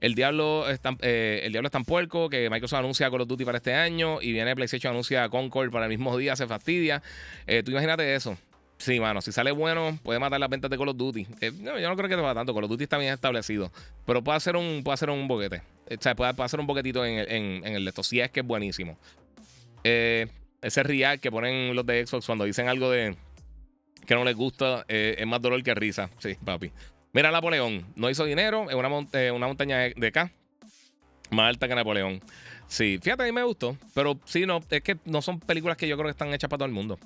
El 0.00 0.14
diablo, 0.14 0.68
es 0.68 0.80
tan, 0.80 0.98
eh, 1.00 1.40
el 1.44 1.52
diablo 1.52 1.68
es 1.68 1.72
tan 1.72 1.84
puerco 1.84 2.28
que 2.28 2.50
Microsoft 2.50 2.80
anuncia 2.80 3.10
Call 3.10 3.22
of 3.22 3.28
Duty 3.28 3.44
para 3.44 3.58
este 3.58 3.74
año 3.74 4.20
y 4.20 4.32
viene 4.32 4.54
PlayStation 4.54 4.92
anuncia 4.92 5.28
Concord 5.28 5.70
para 5.70 5.86
el 5.86 5.90
mismo 5.90 6.16
día. 6.16 6.36
Se 6.36 6.46
fastidia. 6.46 7.02
Eh, 7.46 7.62
tú 7.62 7.70
imagínate 7.70 8.14
eso. 8.14 8.36
Sí, 8.82 8.98
mano, 8.98 9.22
si 9.22 9.30
sale 9.30 9.52
bueno, 9.52 9.96
puede 10.02 10.18
matar 10.18 10.40
las 10.40 10.50
ventas 10.50 10.68
de 10.68 10.76
Call 10.76 10.88
of 10.88 10.96
Duty. 10.96 11.24
no, 11.60 11.78
yo 11.78 11.88
no 11.88 11.96
creo 11.96 12.08
que 12.08 12.16
te 12.16 12.20
va 12.20 12.34
tanto. 12.34 12.52
Call 12.52 12.64
of 12.64 12.70
Duty 12.70 12.82
está 12.82 12.98
bien 12.98 13.14
establecido. 13.14 13.70
Pero 14.04 14.24
puede 14.24 14.38
hacer 14.38 14.56
un, 14.56 14.82
puede 14.82 14.94
hacer 14.94 15.08
un 15.08 15.28
boquete. 15.28 15.62
O 15.88 16.00
sea, 16.02 16.16
puede, 16.16 16.32
hacer 16.36 16.58
un 16.58 16.66
boquetito 16.66 17.04
en, 17.04 17.18
en, 17.18 17.64
en 17.64 17.74
el 17.76 17.86
esto. 17.86 18.02
Si 18.02 18.18
es 18.18 18.32
que 18.32 18.40
es 18.40 18.46
buenísimo. 18.46 18.98
ese 19.84 20.82
real 20.82 21.20
que 21.20 21.30
ponen 21.30 21.76
los 21.76 21.86
de 21.86 22.04
Xbox 22.04 22.26
cuando 22.26 22.44
dicen 22.44 22.66
algo 22.66 22.90
de 22.90 23.16
que 24.04 24.14
no 24.16 24.24
les 24.24 24.34
gusta 24.34 24.84
eh, 24.88 25.14
es 25.16 25.26
más 25.28 25.40
dolor 25.40 25.62
que 25.62 25.74
risa. 25.76 26.10
Sí, 26.18 26.36
papi. 26.44 26.72
Mira, 27.12 27.30
Napoleón 27.30 27.86
no 27.94 28.10
hizo 28.10 28.24
dinero 28.24 28.68
en 28.68 28.76
una, 28.76 29.06
eh, 29.12 29.30
una 29.30 29.46
montaña 29.46 29.78
de 29.94 30.06
acá, 30.08 30.32
más 31.30 31.50
alta 31.50 31.68
que 31.68 31.74
Napoleón. 31.76 32.20
Sí, 32.66 32.98
fíjate, 33.02 33.22
a 33.22 33.26
mí 33.26 33.32
me 33.32 33.42
gustó, 33.42 33.76
pero 33.94 34.18
sí, 34.24 34.46
no, 34.46 34.60
es 34.70 34.82
que 34.82 34.96
no 35.04 35.20
son 35.20 35.38
películas 35.40 35.76
que 35.76 35.86
yo 35.86 35.96
creo 35.96 36.06
que 36.06 36.12
están 36.12 36.32
hechas 36.32 36.48
para 36.48 36.58
todo 36.58 36.66
el 36.66 36.72
mundo. 36.72 36.98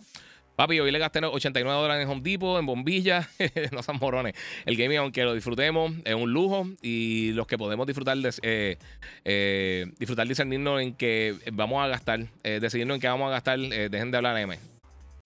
Papi, 0.57 0.80
hoy 0.80 0.90
le 0.90 0.98
gasté 0.98 1.20
89 1.22 1.82
dólares 1.82 2.04
en 2.04 2.11
Home 2.11 2.22
Depot, 2.22 2.59
en 2.59 2.64
bombillas, 2.64 3.28
no 3.72 3.82
son 3.82 3.98
morones. 4.00 4.34
El 4.64 4.74
gaming, 4.76 4.96
aunque 4.96 5.22
lo 5.22 5.34
disfrutemos, 5.34 5.92
es 6.02 6.14
un 6.14 6.32
lujo 6.32 6.66
y 6.80 7.32
los 7.32 7.46
que 7.46 7.59
podemos 7.59 7.86
disfrutar, 7.86 8.16
eh, 8.40 8.78
eh, 9.26 9.86
disfrutar 9.98 10.26
discernirnos 10.26 10.80
en 10.80 10.94
que 10.94 11.36
vamos 11.52 11.84
a 11.84 11.88
gastar, 11.88 12.26
eh, 12.42 12.59
decidirnos 12.59 12.94
en 12.94 13.00
qué 13.02 13.09
vamos 13.09 13.28
a 13.28 13.32
gastar, 13.32 13.59
dejen 13.59 14.11
de 14.11 14.16
hablar 14.16 14.34
de 14.34 14.42
M. 14.42 14.59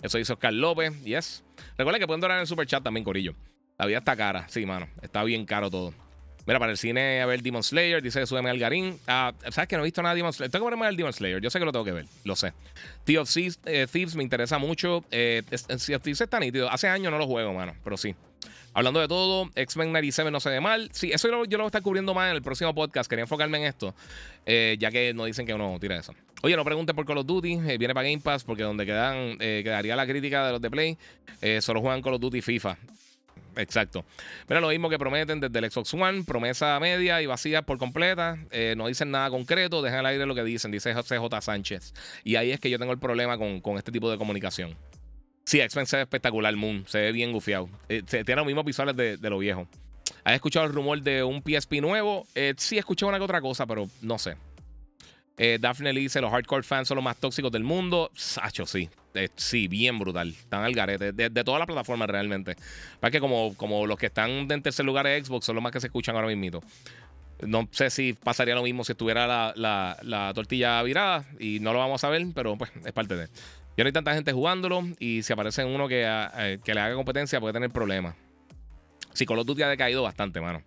Eso 0.02 0.18
hizo 0.18 0.32
Oscar 0.32 0.52
López, 0.52 1.00
yes. 1.04 1.44
Recuerda 1.78 2.00
que 2.00 2.08
pueden 2.08 2.20
donar 2.20 2.38
en 2.38 2.40
el 2.40 2.46
super 2.48 2.66
chat 2.66 2.82
también, 2.82 3.04
Corillo. 3.04 3.36
La 3.78 3.86
vida 3.86 3.98
está 3.98 4.16
cara, 4.16 4.48
sí, 4.48 4.66
mano. 4.66 4.88
Está 5.00 5.22
bien 5.22 5.46
caro 5.46 5.70
todo. 5.70 5.94
Mira, 6.50 6.58
para 6.58 6.72
el 6.72 6.78
cine, 6.78 7.22
a 7.22 7.26
ver 7.26 7.44
Demon 7.44 7.62
Slayer, 7.62 8.02
dice 8.02 8.18
que 8.18 8.26
sube 8.26 8.40
Algarín. 8.40 8.98
Ah, 9.06 9.32
¿Sabes 9.52 9.68
que 9.68 9.76
no 9.76 9.82
he 9.82 9.84
visto 9.84 10.02
nada 10.02 10.16
de 10.16 10.18
Demon 10.18 10.32
Slayer? 10.32 10.50
Tengo 10.50 10.64
que 10.66 10.70
verme 10.70 10.88
el 10.88 10.96
Demon 10.96 11.12
Slayer. 11.12 11.40
Yo 11.40 11.48
sé 11.48 11.60
que 11.60 11.64
lo 11.64 11.70
tengo 11.70 11.84
que 11.84 11.92
ver, 11.92 12.06
lo 12.24 12.34
sé. 12.34 12.48
Of 13.16 13.36
eh, 13.66 13.86
Thieves, 13.86 14.16
me 14.16 14.24
interesa 14.24 14.58
mucho. 14.58 15.04
Eh, 15.12 15.44
Thieves 15.48 16.20
está 16.20 16.40
nítido. 16.40 16.68
Hace 16.68 16.88
años 16.88 17.12
no 17.12 17.18
lo 17.18 17.28
juego, 17.28 17.54
mano, 17.54 17.76
pero 17.84 17.96
sí. 17.96 18.16
Hablando 18.74 18.98
de 18.98 19.06
todo, 19.06 19.48
X-Men 19.54 19.92
97 19.92 20.28
no 20.32 20.40
se 20.40 20.50
ve 20.50 20.60
mal. 20.60 20.90
Sí, 20.92 21.12
eso 21.12 21.28
yo 21.28 21.36
lo, 21.36 21.46
voy 21.46 21.62
a 21.62 21.66
estar 21.66 21.82
cubriendo 21.82 22.14
más 22.14 22.30
en 22.30 22.34
el 22.34 22.42
próximo 22.42 22.74
podcast. 22.74 23.08
Quería 23.08 23.22
enfocarme 23.22 23.58
en 23.58 23.64
esto, 23.66 23.94
eh, 24.44 24.76
ya 24.80 24.90
que 24.90 25.14
no 25.14 25.26
dicen 25.26 25.46
que 25.46 25.54
uno 25.54 25.78
tira 25.80 25.96
eso. 25.98 26.16
Oye, 26.42 26.56
no 26.56 26.64
pregunten 26.64 26.96
por 26.96 27.06
Call 27.06 27.18
of 27.18 27.26
Duty. 27.26 27.60
Eh, 27.68 27.78
viene 27.78 27.94
para 27.94 28.08
Game 28.08 28.22
Pass 28.22 28.42
porque 28.42 28.64
donde 28.64 28.86
quedan, 28.86 29.36
eh, 29.38 29.60
quedaría 29.62 29.94
la 29.94 30.04
crítica 30.04 30.46
de 30.46 30.52
los 30.52 30.60
de 30.60 30.68
Play. 30.68 30.98
solo 31.60 31.80
juegan 31.80 32.02
Call 32.02 32.14
of 32.14 32.20
Duty 32.20 32.42
FIFA. 32.42 32.76
Exacto. 33.56 34.04
Mira, 34.48 34.60
lo 34.60 34.68
mismo 34.68 34.88
que 34.88 34.98
prometen 34.98 35.40
desde 35.40 35.58
el 35.58 35.70
Xbox 35.70 35.94
One, 35.94 36.24
promesa 36.24 36.78
media 36.80 37.20
y 37.22 37.26
vacía 37.26 37.62
por 37.62 37.78
completa. 37.78 38.38
no 38.76 38.86
dicen 38.86 39.10
nada 39.10 39.30
concreto, 39.30 39.82
dejan 39.82 40.00
al 40.00 40.06
aire 40.06 40.26
lo 40.26 40.34
que 40.34 40.44
dicen, 40.44 40.70
dice 40.70 40.94
CJ 40.94 41.40
Sánchez. 41.40 41.94
Y 42.24 42.36
ahí 42.36 42.50
es 42.50 42.60
que 42.60 42.70
yo 42.70 42.78
tengo 42.78 42.92
el 42.92 42.98
problema 42.98 43.38
con, 43.38 43.60
con 43.60 43.76
este 43.76 43.92
tipo 43.92 44.10
de 44.10 44.18
comunicación. 44.18 44.76
Sí, 45.50 45.60
X-Men 45.60 45.86
se 45.86 45.96
ve 45.96 46.02
espectacular, 46.02 46.54
Moon. 46.54 46.84
Se 46.86 46.98
ve 46.98 47.10
bien 47.10 47.32
gufiado. 47.32 47.68
Eh, 47.88 48.02
tiene 48.04 48.36
los 48.36 48.46
mismos 48.46 48.64
visuales 48.64 48.94
de, 48.94 49.18
lo 49.28 49.38
viejo. 49.38 49.66
¿Has 50.22 50.34
escuchado 50.34 50.64
el 50.66 50.72
rumor 50.72 51.02
de 51.02 51.24
un 51.24 51.42
PSP 51.42 51.80
nuevo? 51.80 52.24
Eh, 52.36 52.54
sí, 52.56 52.76
he 52.76 52.78
escuchado 52.78 53.08
una 53.08 53.18
que 53.18 53.24
otra 53.24 53.40
cosa, 53.40 53.66
pero 53.66 53.88
no 54.00 54.16
sé. 54.16 54.36
Eh, 55.42 55.56
Daphne 55.58 55.94
Lee 55.94 56.02
dice: 56.02 56.20
Los 56.20 56.30
hardcore 56.30 56.62
fans 56.62 56.86
son 56.86 56.96
los 56.96 57.04
más 57.04 57.16
tóxicos 57.16 57.50
del 57.50 57.64
mundo. 57.64 58.10
Sacho, 58.14 58.66
sí. 58.66 58.90
sí, 59.36 59.68
bien 59.68 59.98
brutal. 59.98 60.28
Están 60.28 60.64
al 60.64 60.74
garete. 60.74 61.12
De, 61.12 61.30
de 61.30 61.44
todas 61.44 61.58
las 61.58 61.66
plataformas 61.66 62.10
realmente. 62.10 62.56
Para 63.00 63.10
que 63.10 63.20
como, 63.20 63.56
como 63.56 63.86
los 63.86 63.98
que 63.98 64.06
están 64.06 64.30
en 64.52 64.62
tercer 64.62 64.84
lugar 64.84 65.06
de 65.06 65.24
Xbox 65.24 65.46
son 65.46 65.54
los 65.54 65.62
más 65.62 65.72
que 65.72 65.80
se 65.80 65.86
escuchan 65.86 66.14
ahora 66.14 66.28
mismo. 66.28 66.60
No 67.40 67.66
sé 67.70 67.88
si 67.88 68.12
pasaría 68.12 68.54
lo 68.54 68.62
mismo 68.62 68.84
si 68.84 68.92
estuviera 68.92 69.26
la, 69.26 69.54
la, 69.56 69.96
la 70.02 70.34
tortilla 70.34 70.82
virada. 70.82 71.24
Y 71.38 71.58
no 71.60 71.72
lo 71.72 71.78
vamos 71.78 72.04
a 72.04 72.10
ver, 72.10 72.26
pero 72.34 72.58
pues 72.58 72.70
es 72.84 72.92
parte 72.92 73.16
de. 73.16 73.28
Ya 73.78 73.84
no 73.84 73.86
hay 73.88 73.92
tanta 73.92 74.12
gente 74.12 74.34
jugándolo 74.34 74.82
y 74.98 75.22
si 75.22 75.32
aparece 75.32 75.64
uno 75.64 75.88
que, 75.88 76.02
eh, 76.04 76.58
le 76.62 76.80
haga 76.80 76.94
competencia 76.96 77.40
puede 77.40 77.54
tener 77.54 77.70
problemas. 77.70 78.14
Sí, 79.14 79.24
Call 79.24 79.38
of 79.38 79.46
Duty 79.46 79.62
ha 79.62 79.68
decaído 79.68 80.02
bastante, 80.02 80.38
mano. 80.42 80.62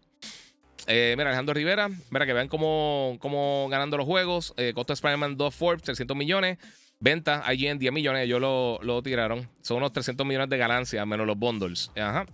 Eh, 0.88 1.14
mira, 1.18 1.30
Alejandro 1.30 1.54
Rivera, 1.54 1.90
mira 2.10 2.26
que 2.26 2.34
vean 2.34 2.48
cómo, 2.48 3.18
cómo 3.20 3.68
ganando 3.70 3.98
los 3.98 4.06
juegos. 4.06 4.54
Eh, 4.58 4.74
costo 4.74 4.94
de 4.94 4.96
Spider-Man 4.96 5.38
2 5.38 5.56
Forbes, 5.56 5.84
300 5.84 6.16
millones. 6.16 6.58
Venta, 7.00 7.44
IGN 7.54 7.80
10 7.80 7.92
millones, 7.92 8.24
ellos 8.24 8.40
lo, 8.40 8.80
lo, 8.82 9.02
tiraron. 9.02 9.50
Son 9.62 9.78
unos 9.78 9.92
300 9.92 10.26
millones 10.26 10.50
de 10.50 10.58
ganancias, 10.58 11.06
menos 11.06 11.28
los 11.28 11.38
bundles. 11.38 11.92
Ajá. 11.98 12.26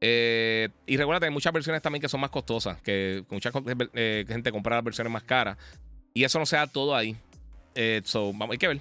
y 0.00 0.96
recuerda 0.96 1.26
hay 1.26 1.32
muchas 1.32 1.52
versiones 1.52 1.82
también 1.82 2.00
que 2.00 2.08
son 2.08 2.20
más 2.20 2.30
costosas, 2.30 2.80
que 2.80 3.24
mucha 3.28 3.50
gente 3.52 4.50
compra 4.50 4.76
las 4.76 4.84
versiones 4.84 5.12
más 5.12 5.24
caras. 5.24 5.58
Y 6.14 6.24
eso 6.24 6.38
no 6.38 6.46
sea 6.46 6.66
todo 6.66 6.96
ahí. 6.96 7.16
so, 8.04 8.32
vamos, 8.32 8.52
hay 8.52 8.58
que 8.58 8.68
ver. 8.68 8.80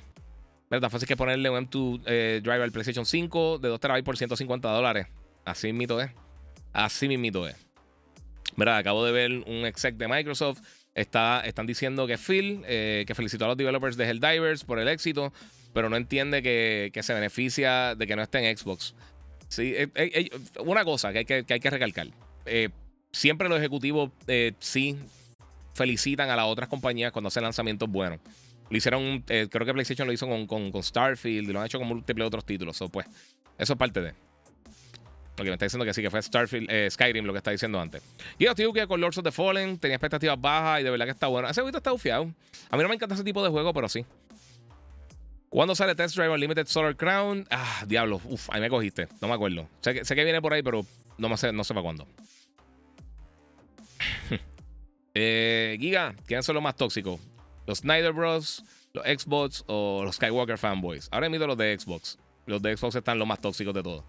¿Verdad? 0.70 0.90
Fácil 0.90 1.08
que 1.08 1.16
ponerle 1.16 1.50
un 1.50 1.70
M2 1.70 2.02
eh, 2.06 2.42
Driver 2.44 2.64
al 2.64 2.72
PlayStation 2.72 3.06
5 3.06 3.60
de 3.60 3.70
2 3.70 3.80
TB 3.80 4.04
por 4.04 4.18
150 4.18 4.70
dólares. 4.70 5.08
Así 5.46 5.72
mismo 5.72 6.00
es. 6.02 6.12
Así 6.74 7.08
mismo 7.08 7.48
es. 7.48 7.67
¿Verdad? 8.58 8.78
Acabo 8.78 9.06
de 9.06 9.14
ver 9.14 9.32
un 9.32 9.66
exec 9.66 9.96
de 9.96 10.08
Microsoft. 10.10 10.60
Está, 10.94 11.42
están 11.46 11.66
diciendo 11.66 12.08
que 12.08 12.18
Phil, 12.18 12.64
eh, 12.68 13.06
que 13.08 13.16
felicitó 13.16 13.46
a 13.46 13.50
los 13.50 13.58
developers 13.58 13.96
de 13.96 14.10
Helldivers 14.10 14.66
por 14.66 14.80
el 14.80 14.88
éxito, 14.90 15.32
pero 15.74 15.90
no 15.90 15.96
entiende 15.96 16.44
que, 16.44 16.92
se 17.02 17.14
beneficia 17.14 17.96
de 17.96 18.08
que 18.08 18.16
no 18.16 18.24
esté 18.24 18.40
en 18.40 18.58
Xbox. 18.58 18.96
Sí, 19.48 19.74
eh, 19.78 20.30
una 20.60 20.84
cosa 20.84 21.14
que 21.14 21.20
hay 21.20 21.26
que, 21.26 21.46
que, 21.46 21.54
hay 21.54 21.60
que 21.60 21.70
recalcar. 21.70 22.08
siempre 23.12 23.48
los 23.48 23.60
ejecutivos 23.60 24.10
sí 24.60 24.98
felicitan 25.78 26.30
a 26.32 26.36
las 26.36 26.48
otras 26.48 26.68
compañías 26.68 27.12
cuando 27.12 27.28
hacen 27.28 27.44
lanzamientos 27.44 27.88
buenos. 27.88 28.20
Lo 28.70 28.78
hicieron, 28.78 29.24
eh, 29.30 29.48
creo 29.50 29.66
que 29.66 29.74
PlayStation 29.74 30.08
lo 30.08 30.14
hizo 30.14 30.28
con, 30.28 30.48
con, 30.48 30.84
Starfield 30.84 31.50
y 31.50 31.54
lo 31.54 31.60
han 31.60 31.68
hecho 31.68 31.80
con 31.80 31.88
múltiples 31.88 32.28
otros 32.28 32.46
títulos. 32.46 32.78
pues, 32.92 33.06
eso 33.58 33.74
es 33.74 33.80
parte 33.80 34.02
de. 34.02 34.14
Lo 35.38 35.44
que 35.44 35.50
me 35.50 35.54
está 35.54 35.66
diciendo 35.66 35.86
que 35.86 35.94
sí, 35.94 36.02
que 36.02 36.10
fue 36.10 36.22
Starfield, 36.22 36.70
eh, 36.70 36.90
Skyrim, 36.90 37.26
lo 37.26 37.34
que 37.34 37.38
está 37.38 37.52
diciendo 37.52 37.80
antes. 37.80 38.02
Y 38.40 38.46
yo 38.46 38.74
que 38.74 38.88
con 38.88 39.00
Lords 39.00 39.20
of 39.20 39.24
the 39.24 39.32
Fallen 39.32 39.78
tenía 39.78 39.96
expectativas 39.96 40.40
bajas 40.40 40.82
y 40.82 40.84
de 40.84 40.90
verdad 40.90 41.06
que 41.06 41.12
está 41.12 41.28
bueno. 41.28 41.48
Ese 41.48 41.62
juego 41.62 41.78
está 41.78 41.94
ufiado. 41.94 42.24
A 42.70 42.78
mí 42.78 42.84
no 42.84 42.90
me 42.90 42.96
encanta 42.96 43.16
ese 43.16 43.24
tipo 43.24 43.44
de 43.44 43.50
juego, 43.50 43.74
pero 43.74 43.88
sí. 43.88 44.06
¿Cuándo 45.50 45.76
sale 45.76 45.96
Test 45.96 46.16
Drive 46.16 46.30
Unlimited 46.30 46.66
Solar 46.68 46.96
Crown? 46.96 47.46
Ah, 47.50 47.84
diablo. 47.88 48.20
Uf, 48.26 48.50
ahí 48.52 48.60
me 48.60 48.70
cogiste. 48.70 49.08
No 49.22 49.28
me 49.28 49.36
acuerdo. 49.36 49.70
Sé 49.82 49.94
que, 49.94 50.24
viene 50.24 50.42
por 50.42 50.54
ahí, 50.54 50.64
pero 50.64 50.86
no, 51.18 51.38
sé, 51.38 51.54
no 51.54 51.64
sé 51.64 51.74
para 51.74 51.84
cuándo. 51.84 52.08
eh, 55.14 55.78
Giga, 55.80 56.16
¿quiénes 56.26 56.46
son 56.46 56.56
los 56.56 56.64
más 56.64 56.76
tóxicos? 56.76 57.20
los 57.68 57.80
Snyder 57.80 58.14
Bros, 58.14 58.64
los 58.94 59.04
Xbox 59.06 59.64
o 59.68 60.02
los 60.04 60.16
Skywalker 60.16 60.58
fanboys. 60.58 61.10
Ahora 61.12 61.30
mismo 61.30 61.46
los 61.46 61.58
de 61.58 61.78
Xbox. 61.78 62.18
Los 62.48 62.62
de 62.62 62.76
Xbox 62.76 62.96
están 62.96 63.20
los 63.20 63.28
más 63.28 63.40
tóxicos 63.42 63.74
de 63.74 63.84
todos. 63.84 64.06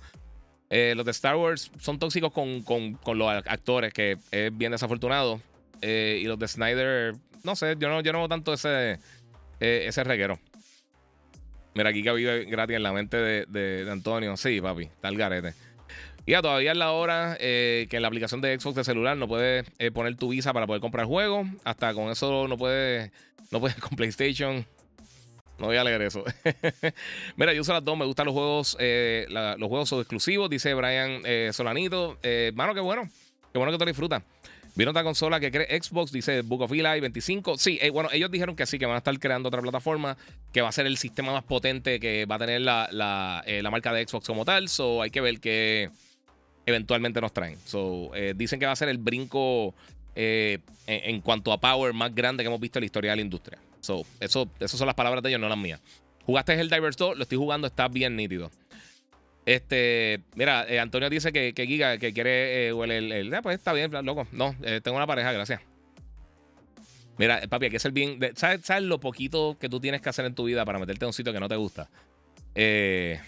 Eh, 0.70 0.94
los 0.96 1.04
de 1.04 1.12
Star 1.12 1.36
Wars 1.36 1.70
son 1.80 1.98
tóxicos 1.98 2.32
con, 2.32 2.98
los 3.18 3.28
actores, 3.46 3.92
que 3.92 4.18
es 4.30 4.56
bien 4.56 4.72
desafortunado. 4.72 5.40
Eh, 5.80 6.20
y 6.22 6.24
los 6.24 6.38
de 6.38 6.48
Snyder, 6.48 7.14
no 7.44 7.56
sé, 7.56 7.76
yo 7.78 7.88
no, 7.88 8.00
yo 8.00 8.12
no 8.12 8.18
veo 8.18 8.28
tanto 8.28 8.52
ese, 8.52 8.98
eh, 9.60 9.84
ese 9.86 10.04
reguero. 10.04 10.38
Mira, 11.74 11.90
aquí 11.90 12.02
que 12.02 12.12
vive 12.12 12.44
gratis 12.44 12.76
en 12.76 12.82
la 12.82 12.92
mente 12.92 13.16
de, 13.16 13.46
de, 13.46 13.90
Antonio. 13.90 14.36
Sí, 14.36 14.60
papi, 14.60 14.84
está 14.84 15.08
el 15.08 15.16
garete. 15.16 15.54
Ya 16.26 16.42
todavía 16.42 16.72
es 16.72 16.76
la 16.76 16.92
hora 16.92 17.36
que 17.38 17.88
en 17.90 18.02
la 18.02 18.08
aplicación 18.08 18.42
de 18.42 18.58
Xbox 18.58 18.76
de 18.76 18.84
celular 18.84 19.16
no 19.16 19.28
puedes 19.28 19.64
poner 19.94 20.14
tu 20.16 20.28
visa 20.28 20.52
para 20.52 20.66
poder 20.66 20.82
comprar 20.82 21.06
juegos. 21.06 21.46
Hasta 21.64 21.94
con 21.94 22.10
eso 22.10 22.46
no 22.48 22.58
puedes 22.58 23.10
no 23.50 23.60
puedes 23.60 23.76
con 23.80 23.96
PlayStation. 23.96 24.66
No 25.58 25.66
voy 25.66 25.76
a 25.76 25.84
leer 25.84 26.02
eso. 26.02 26.24
Mira, 27.36 27.52
yo 27.52 27.60
uso 27.60 27.72
las 27.72 27.84
dos. 27.84 27.96
Me 27.96 28.04
gustan 28.04 28.26
los 28.26 28.34
juegos. 28.34 28.76
Eh, 28.80 29.26
los 29.28 29.68
juegos 29.68 29.92
exclusivos, 29.92 30.48
dice 30.48 30.74
Brian 30.74 31.20
eh, 31.24 31.50
Solanito. 31.52 32.18
Eh, 32.22 32.52
mano, 32.54 32.74
qué 32.74 32.80
bueno. 32.80 33.08
Qué 33.52 33.58
bueno 33.58 33.72
que 33.72 33.78
te 33.78 33.86
disfrutas. 33.86 34.22
Vieron 34.74 34.92
otra 34.92 35.02
consola 35.02 35.40
que 35.40 35.50
cree 35.50 35.82
Xbox, 35.82 36.12
dice 36.12 36.42
Book 36.42 36.62
of 36.62 36.72
Eli 36.72 37.00
25. 37.00 37.58
Sí, 37.58 37.80
bueno, 37.92 38.10
ellos 38.12 38.30
dijeron 38.30 38.54
que 38.54 38.64
sí, 38.64 38.78
que 38.78 38.86
van 38.86 38.94
a 38.94 38.98
estar 38.98 39.18
creando 39.18 39.48
otra 39.48 39.60
plataforma, 39.60 40.16
que 40.52 40.60
va 40.60 40.68
a 40.68 40.72
ser 40.72 40.86
el 40.86 40.96
sistema 40.98 41.32
más 41.32 41.42
potente 41.42 41.98
que 41.98 42.26
va 42.26 42.36
a 42.36 42.38
tener 42.38 42.60
la, 42.60 42.88
la 42.92 43.70
marca 43.70 43.92
de 43.92 44.06
Xbox 44.06 44.28
como 44.28 44.44
tal. 44.44 44.68
So, 44.68 45.02
hay 45.02 45.10
que 45.10 45.20
ver 45.20 45.40
qué 45.40 45.90
eventualmente 46.64 47.20
nos 47.20 47.32
traen. 47.32 47.58
So, 47.64 48.12
dicen 48.36 48.60
que 48.60 48.66
va 48.66 48.72
a 48.72 48.76
ser 48.76 48.88
el 48.88 48.98
brinco 48.98 49.74
eh, 50.20 50.58
en, 50.88 51.20
cuanto 51.20 51.52
a 51.52 51.60
power 51.60 51.92
más 51.92 52.12
grande 52.12 52.42
que 52.42 52.48
hemos 52.48 52.58
visto 52.58 52.80
en 52.80 52.82
la 52.82 52.86
historia 52.86 53.10
de 53.12 53.16
la 53.18 53.22
industria. 53.22 53.56
So, 53.80 54.04
eso, 54.20 54.50
esas 54.60 54.78
son 54.78 54.86
las 54.86 54.94
palabras 54.94 55.22
de 55.22 55.30
ellos, 55.30 55.40
no 55.40 55.48
las 55.48 55.58
mías. 55.58 55.80
Jugaste 56.24 56.58
el 56.60 56.68
Divers 56.68 56.96
2, 56.96 57.16
lo 57.16 57.22
estoy 57.22 57.38
jugando, 57.38 57.66
está 57.66 57.88
bien 57.88 58.16
nítido. 58.16 58.50
Este, 59.46 60.20
mira, 60.34 60.66
eh, 60.68 60.78
Antonio 60.78 61.08
dice 61.08 61.32
que, 61.32 61.54
que, 61.54 61.66
Giga, 61.66 61.96
que 61.96 62.12
quiere 62.12 62.68
eh, 62.68 62.70
el, 62.70 63.34
ah, 63.34 63.40
pues 63.40 63.56
está 63.56 63.72
bien, 63.72 63.90
loco. 64.04 64.26
No, 64.32 64.54
tengo 64.82 64.96
una 64.96 65.06
pareja, 65.06 65.32
gracias. 65.32 65.62
Mira, 67.18 67.40
papi, 67.48 67.66
hay 67.66 67.70
que 67.70 67.78
ser 67.80 67.92
bien. 67.92 68.18
¿sabes, 68.36 68.60
¿sabes, 68.64 68.84
lo 68.84 69.00
poquito 69.00 69.56
que 69.58 69.68
tú 69.68 69.80
tienes 69.80 70.00
que 70.00 70.08
hacer 70.08 70.24
en 70.24 70.34
tu 70.34 70.44
vida 70.44 70.64
para 70.64 70.78
meterte 70.78 71.04
en 71.04 71.08
un 71.08 71.12
sitio 71.12 71.32
que 71.32 71.40
no 71.40 71.48
te 71.48 71.56
gusta? 71.56 71.90
Eh, 72.54 73.20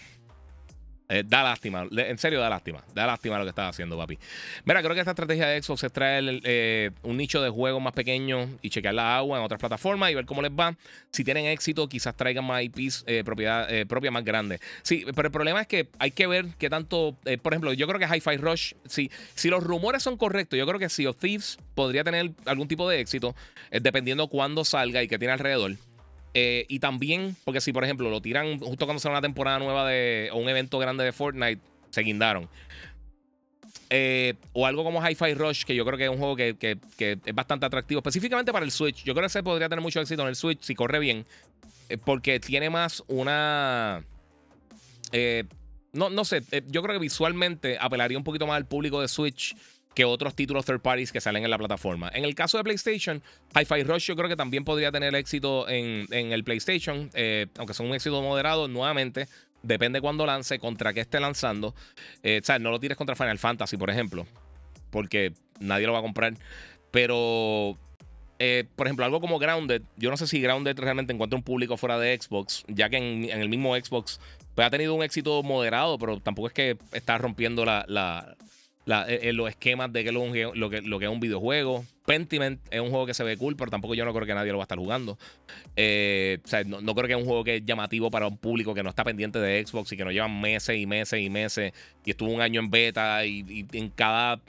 da 1.24 1.42
lástima, 1.42 1.86
en 1.90 2.18
serio 2.18 2.40
da 2.40 2.48
lástima, 2.48 2.82
da 2.94 3.06
lástima 3.06 3.38
lo 3.38 3.44
que 3.44 3.50
estás 3.50 3.70
haciendo, 3.70 3.96
papi. 3.96 4.18
Mira, 4.64 4.80
creo 4.82 4.94
que 4.94 5.00
esta 5.00 5.11
estrategia 5.11 5.48
de 5.48 5.62
Xbox 5.62 5.84
es 5.84 5.92
traer 5.92 6.40
eh, 6.44 6.90
un 7.02 7.16
nicho 7.16 7.42
de 7.42 7.50
juegos 7.50 7.82
más 7.82 7.92
pequeño 7.92 8.48
y 8.62 8.70
chequear 8.70 8.94
la 8.94 9.16
agua 9.16 9.38
en 9.38 9.44
otras 9.44 9.58
plataformas 9.58 10.11
y 10.11 10.14
ver 10.14 10.24
cómo 10.26 10.42
les 10.42 10.52
va. 10.52 10.76
Si 11.11 11.24
tienen 11.24 11.46
éxito, 11.46 11.88
quizás 11.88 12.16
traigan 12.16 12.44
más 12.44 12.62
IPs 12.62 13.04
eh, 13.06 13.22
propiedad, 13.24 13.68
propia 13.86 14.11
más 14.11 14.24
grandes. 14.24 14.61
Sí, 14.82 15.04
pero 15.14 15.28
el 15.28 15.32
problema 15.32 15.61
es 15.61 15.66
que 15.66 15.88
hay 15.98 16.12
que 16.12 16.26
ver 16.26 16.46
qué 16.58 16.70
tanto, 16.70 17.16
por 17.42 17.52
ejemplo, 17.52 17.72
yo 17.72 17.86
creo 17.86 17.98
que 17.98 18.06
Hi-Fi 18.06 18.36
Rush, 18.36 18.72
si, 18.86 19.11
si 19.34 19.48
los 19.48 19.62
rumores 19.62 20.02
son 20.02 20.16
correctos, 20.16 20.58
yo 20.58 20.66
creo 20.66 20.78
que 20.78 20.88
Sea 20.88 21.11
of 21.11 21.16
Thieves 21.16 21.58
podría 21.74 22.04
tener 22.04 22.30
algún 22.46 22.68
tipo 22.68 22.88
de 22.88 23.00
éxito, 23.00 23.34
dependiendo 23.70 24.28
cuándo 24.28 24.64
salga 24.64 25.02
y 25.02 25.08
qué 25.08 25.18
tiene 25.18 25.32
alrededor. 25.32 25.72
Eh, 26.33 26.64
y 26.68 26.78
también, 26.78 27.37
porque 27.45 27.61
si 27.61 27.72
por 27.72 27.85
ejemplo 27.85 28.09
lo 28.09 28.20
tiran 28.20 28.59
justo 28.59 28.87
cuando 28.87 29.01
sale 29.01 29.14
una 29.14 29.22
temporada 29.22 29.59
nueva 29.59 29.89
de, 29.89 30.31
o 30.33 30.39
un 30.39 30.49
evento 30.49 30.78
grande 30.78 31.05
de 31.05 31.12
Fortnite, 31.12 31.61
se 31.91 32.03
guindaron. 32.03 32.49
Eh, 33.93 34.35
o 34.53 34.66
algo 34.66 34.85
como 34.85 35.05
Hi-Fi 35.05 35.35
Rush, 35.35 35.64
que 35.64 35.74
yo 35.74 35.85
creo 35.85 35.99
que 35.99 36.05
es 36.05 36.11
un 36.11 36.18
juego 36.18 36.37
que, 36.37 36.57
es 36.99 37.35
bastante 37.35 37.66
atractivo, 37.66 37.99
específicamente 37.99 38.53
para 38.53 38.64
el 38.64 38.70
Switch. 38.70 39.03
Yo 39.03 39.14
creo 39.14 39.24
que 39.24 39.31
se 39.31 39.43
podría 39.43 39.68
tener 39.68 39.83
mucho 39.83 40.01
éxito 40.01 40.22
en 40.22 40.28
el 40.28 40.37
Switch 40.37 40.61
si 40.61 40.76
corre 40.76 41.01
bien, 41.01 41.26
eh, 41.89 41.99
porque 41.99 42.39
tiene 42.39 42.70
más 42.70 43.03
una. 43.09 44.05
no, 45.93 46.11
no 46.11 46.24
sé, 46.24 46.45
yo 46.68 46.83
creo 46.83 46.95
que 46.95 47.01
visualmente 47.01 47.76
apelaría 47.81 48.16
un 48.16 48.24
poquito 48.24 48.47
más 48.47 48.57
al 48.57 48.66
público 48.66 49.01
de 49.01 49.09
Switch 49.09 49.57
que 49.95 50.05
otros 50.05 50.34
títulos 50.34 50.64
third 50.64 50.80
parties 50.80 51.12
que 51.12 51.20
salen 51.20 51.45
en 51.45 51.51
la 51.51 51.59
plataforma. 51.59 52.11
En 52.14 52.24
el 52.24 52.34
caso 52.34 52.59
de 52.59 52.64
PlayStation, 52.64 53.22
Hi-Fi 53.55 53.82
Rush 53.82 54.07
yo 54.07 54.16
creo 54.16 54.28
que 54.28 54.36
también 54.36 54.64
podría 54.64 54.93
tener 54.93 55.14
éxito 55.14 55.68
en, 55.68 56.07
el 56.11 56.45
PlayStation, 56.45 57.11
eh, 57.14 57.47
aunque 57.59 57.74
son 57.74 57.86
un 57.86 57.95
éxito 57.95 58.22
moderado, 58.22 58.68
nuevamente. 58.68 59.26
Depende 59.62 60.01
cuándo 60.01 60.24
lance, 60.24 60.59
contra 60.59 60.95
qué 60.95 61.01
esté 61.01 61.20
lanzando. 61.20 61.74
Eh, 62.22 62.41
o 62.43 62.45
sea, 62.45 62.59
no 62.59 62.70
lo 62.70 62.80
tires 62.80 62.97
contra 62.97 63.14
Final 63.14 63.38
Fantasy, 63.38 63.76
por 63.76 63.91
ejemplo, 63.91 64.26
porque 64.91 65.34
nadie 65.59 65.86
lo 65.86 65.93
va 65.93 65.99
a 65.99 66.03
comprar. 66.03 66.34
Pero, 66.91 67.76
eh, 68.38 68.64
por 68.74 68.86
ejemplo, 68.86 69.05
algo 69.05 69.20
como 69.20 69.38
Grounded, 69.38 69.82
yo 69.97 70.11
no 70.11 70.16
sé 70.16 70.26
si 70.26 70.41
Grounded 70.41 70.78
realmente 70.78 71.12
encuentra 71.12 71.36
un 71.36 71.43
público 71.43 71.76
fuera 71.76 71.99
de 71.99 72.18
Xbox, 72.18 72.64
ya 72.68 72.88
que 72.88 72.97
en, 72.97 73.24
el 73.30 73.49
mismo 73.49 73.76
Xbox 73.76 74.18
pues, 74.55 74.66
ha 74.66 74.70
tenido 74.70 74.95
un 74.95 75.03
éxito 75.03 75.43
moderado, 75.43 75.99
pero 75.99 76.20
tampoco 76.20 76.49
es 76.49 76.55
que 76.55 76.78
está 76.93 77.18
rompiendo 77.18 77.64
la, 77.64 78.36
eh, 78.87 79.20
eh, 79.22 79.33
los 79.33 79.49
esquemas 79.49 79.93
de 79.93 80.05
que 80.05 80.12
lo, 80.12 80.26
lo, 80.55 80.70
que 80.70 80.83
lo 80.83 80.99
que 80.99 81.05
es 81.05 81.11
un 81.11 81.20
videojuego. 81.20 81.85
Pentiment 82.11 82.61
es 82.72 82.80
un 82.80 82.90
juego 82.90 83.06
que 83.06 83.14
se 83.14 83.22
ve 83.22 83.36
cool, 83.36 83.54
pero 83.54 83.70
tampoco 83.70 83.94
yo 83.94 84.04
no 84.04 84.12
creo 84.12 84.26
que 84.26 84.34
nadie 84.34 84.50
lo 84.50 84.58
va 84.58 84.64
a 84.64 84.66
estar 84.66 84.78
jugando. 84.78 85.16
Eh, 85.76 86.38
o 86.44 86.48
sea, 86.48 86.64
no, 86.64 86.92
creo 86.92 87.06
que 87.06 87.12
es 87.12 87.18
un 87.20 87.24
juego 87.24 87.44
que 87.44 87.56
es 87.58 87.64
llamativo 87.64 88.11
para 88.11 88.26
un 88.26 88.36
público 88.36 88.74
que 88.74 88.82
no 88.82 88.90
está 88.90 89.04
pendiente 89.04 89.38
de 89.38 89.64
Xbox 89.64 89.92
y 89.92 89.96
que 89.96 90.04
no 90.04 90.11
llevan 90.11 90.40
meses 90.40 90.76
y 90.76 90.86
meses 90.86 91.20
y 91.20 91.30
meses 91.30 91.72
y 92.04 92.11
estuvo 92.11 92.30
un 92.30 92.40
año 92.40 92.58
en 92.58 92.68
beta 92.68 93.24
y, 93.24 93.64
en 93.72 93.90
cada 93.90 94.40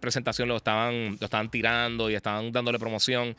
presentación 0.00 0.48
lo 0.48 0.56
estaban, 0.56 1.16
lo 1.20 1.26
estaban 1.26 1.48
tirando 1.48 2.10
y 2.10 2.16
estaban 2.16 2.50
dándole 2.50 2.80
promoción. 2.80 3.36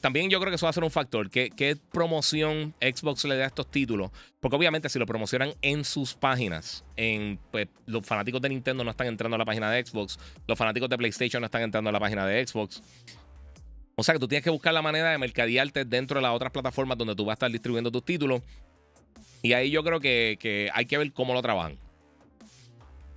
también 0.00 0.30
yo 0.30 0.40
creo 0.40 0.50
que 0.50 0.56
eso 0.56 0.64
va 0.64 0.70
a 0.70 0.72
ser 0.72 0.84
un 0.84 0.90
factor. 0.90 1.28
¿Qué, 1.28 1.50
¿Qué, 1.50 1.76
promoción 1.92 2.72
Xbox 2.80 3.26
le 3.26 3.36
da 3.36 3.44
a 3.44 3.48
estos 3.48 3.70
títulos? 3.70 4.10
Porque 4.42 4.56
obviamente 4.56 4.88
si 4.88 4.98
lo 4.98 5.06
promocionan 5.06 5.52
en 5.62 5.84
sus 5.84 6.14
páginas, 6.14 6.84
en, 6.96 7.38
pues, 7.50 7.68
los 7.86 8.04
fanáticos 8.04 8.40
de 8.42 8.48
Nintendo 8.48 8.82
no 8.82 8.90
están 8.90 9.06
entrando 9.06 9.36
a 9.36 9.38
la 9.38 9.44
página 9.44 9.70
de 9.70 9.86
Xbox, 9.86 10.18
los 10.48 10.58
fanáticos 10.58 10.88
de 10.88 10.98
PlayStation 10.98 11.40
no 11.40 11.46
están 11.46 11.62
entrando 11.62 11.90
a 11.90 11.92
la 11.92 12.00
página 12.00 12.26
de 12.26 12.44
Xbox. 12.44 12.61
O 13.94 14.02
sea 14.02 14.14
que 14.14 14.18
tú 14.18 14.28
tienes 14.28 14.42
que 14.42 14.50
buscar 14.50 14.72
la 14.72 14.82
manera 14.82 15.10
de 15.10 15.18
mercadearte 15.18 15.84
dentro 15.84 16.18
de 16.18 16.22
las 16.22 16.32
otras 16.32 16.50
plataformas 16.50 16.96
donde 16.96 17.14
tú 17.14 17.24
vas 17.24 17.32
a 17.32 17.34
estar 17.34 17.50
distribuyendo 17.50 17.90
tus 17.90 18.04
títulos. 18.04 18.42
Y 19.42 19.52
ahí 19.52 19.70
yo 19.70 19.82
creo 19.82 20.00
que, 20.00 20.70
hay 20.72 20.86
que 20.86 20.98
ver 20.98 21.12
cómo 21.12 21.34
lo 21.34 21.42
trabajan. 21.42 21.78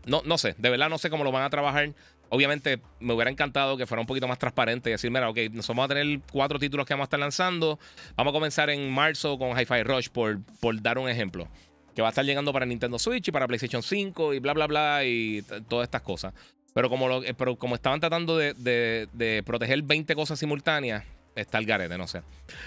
No, 0.06 0.22
no 0.26 0.38
sé, 0.38 0.56
de 0.58 0.70
verdad 0.70 0.90
no 0.90 0.98
sé 0.98 1.10
cómo 1.10 1.24
lo 1.24 1.32
van 1.32 1.44
a 1.44 1.50
trabajar. 1.50 1.94
Obviamente 2.30 2.82
me 3.00 3.14
hubiera 3.14 3.30
encantado 3.32 3.78
que 3.78 3.86
fuera 3.86 4.02
un 4.02 4.08
poquito 4.08 4.28
más 4.28 4.40
transparente 4.40 4.90
y 4.90 4.94
decir, 4.94 5.12
mira, 5.12 5.30
ok, 5.30 5.38
nos 5.52 5.68
vamos 5.68 5.86
a 5.86 5.88
tener 5.90 6.20
cuatro 6.32 6.60
títulos 6.60 6.86
que 6.86 6.94
vamos 6.94 7.06
a 7.06 7.08
estar 7.08 7.20
lanzando. 7.20 7.80
Vamos 8.16 8.32
a 8.32 8.34
comenzar 8.34 8.70
en 8.70 8.92
marzo 8.92 9.38
con 9.38 9.58
Hi-Fi 9.58 9.84
Rush, 9.84 10.10
por, 10.10 10.42
por 10.60 10.82
dar 10.82 10.98
un 10.98 11.08
ejemplo. 11.08 11.48
Que 11.96 12.02
va 12.02 12.10
a 12.10 12.12
estar 12.12 12.26
llegando 12.26 12.52
para 12.52 12.66
Nintendo 12.66 13.00
Switch 13.00 13.28
y 13.28 13.32
para 13.32 13.48
PlayStation 13.48 13.82
5 13.82 14.34
y 14.34 14.40
bla, 14.40 14.54
bla, 14.54 14.68
bla 14.68 15.06
y 15.06 15.44
todas 15.70 15.86
estas 15.86 16.02
cosas. 16.02 16.34
Pero 16.76 16.90
como, 16.90 17.08
lo, 17.08 17.22
pero 17.38 17.56
como 17.56 17.76
estaban 17.76 18.02
tratando 18.02 18.38
de, 18.38 18.54
de, 18.54 19.44
proteger 19.46 19.82
20 19.82 20.14
cosas 20.14 20.38
simultáneas, 20.38 21.06
está 21.34 21.58
el 21.58 21.66
garete, 21.66 21.98
no 21.98 22.06
sé. 22.06 22.22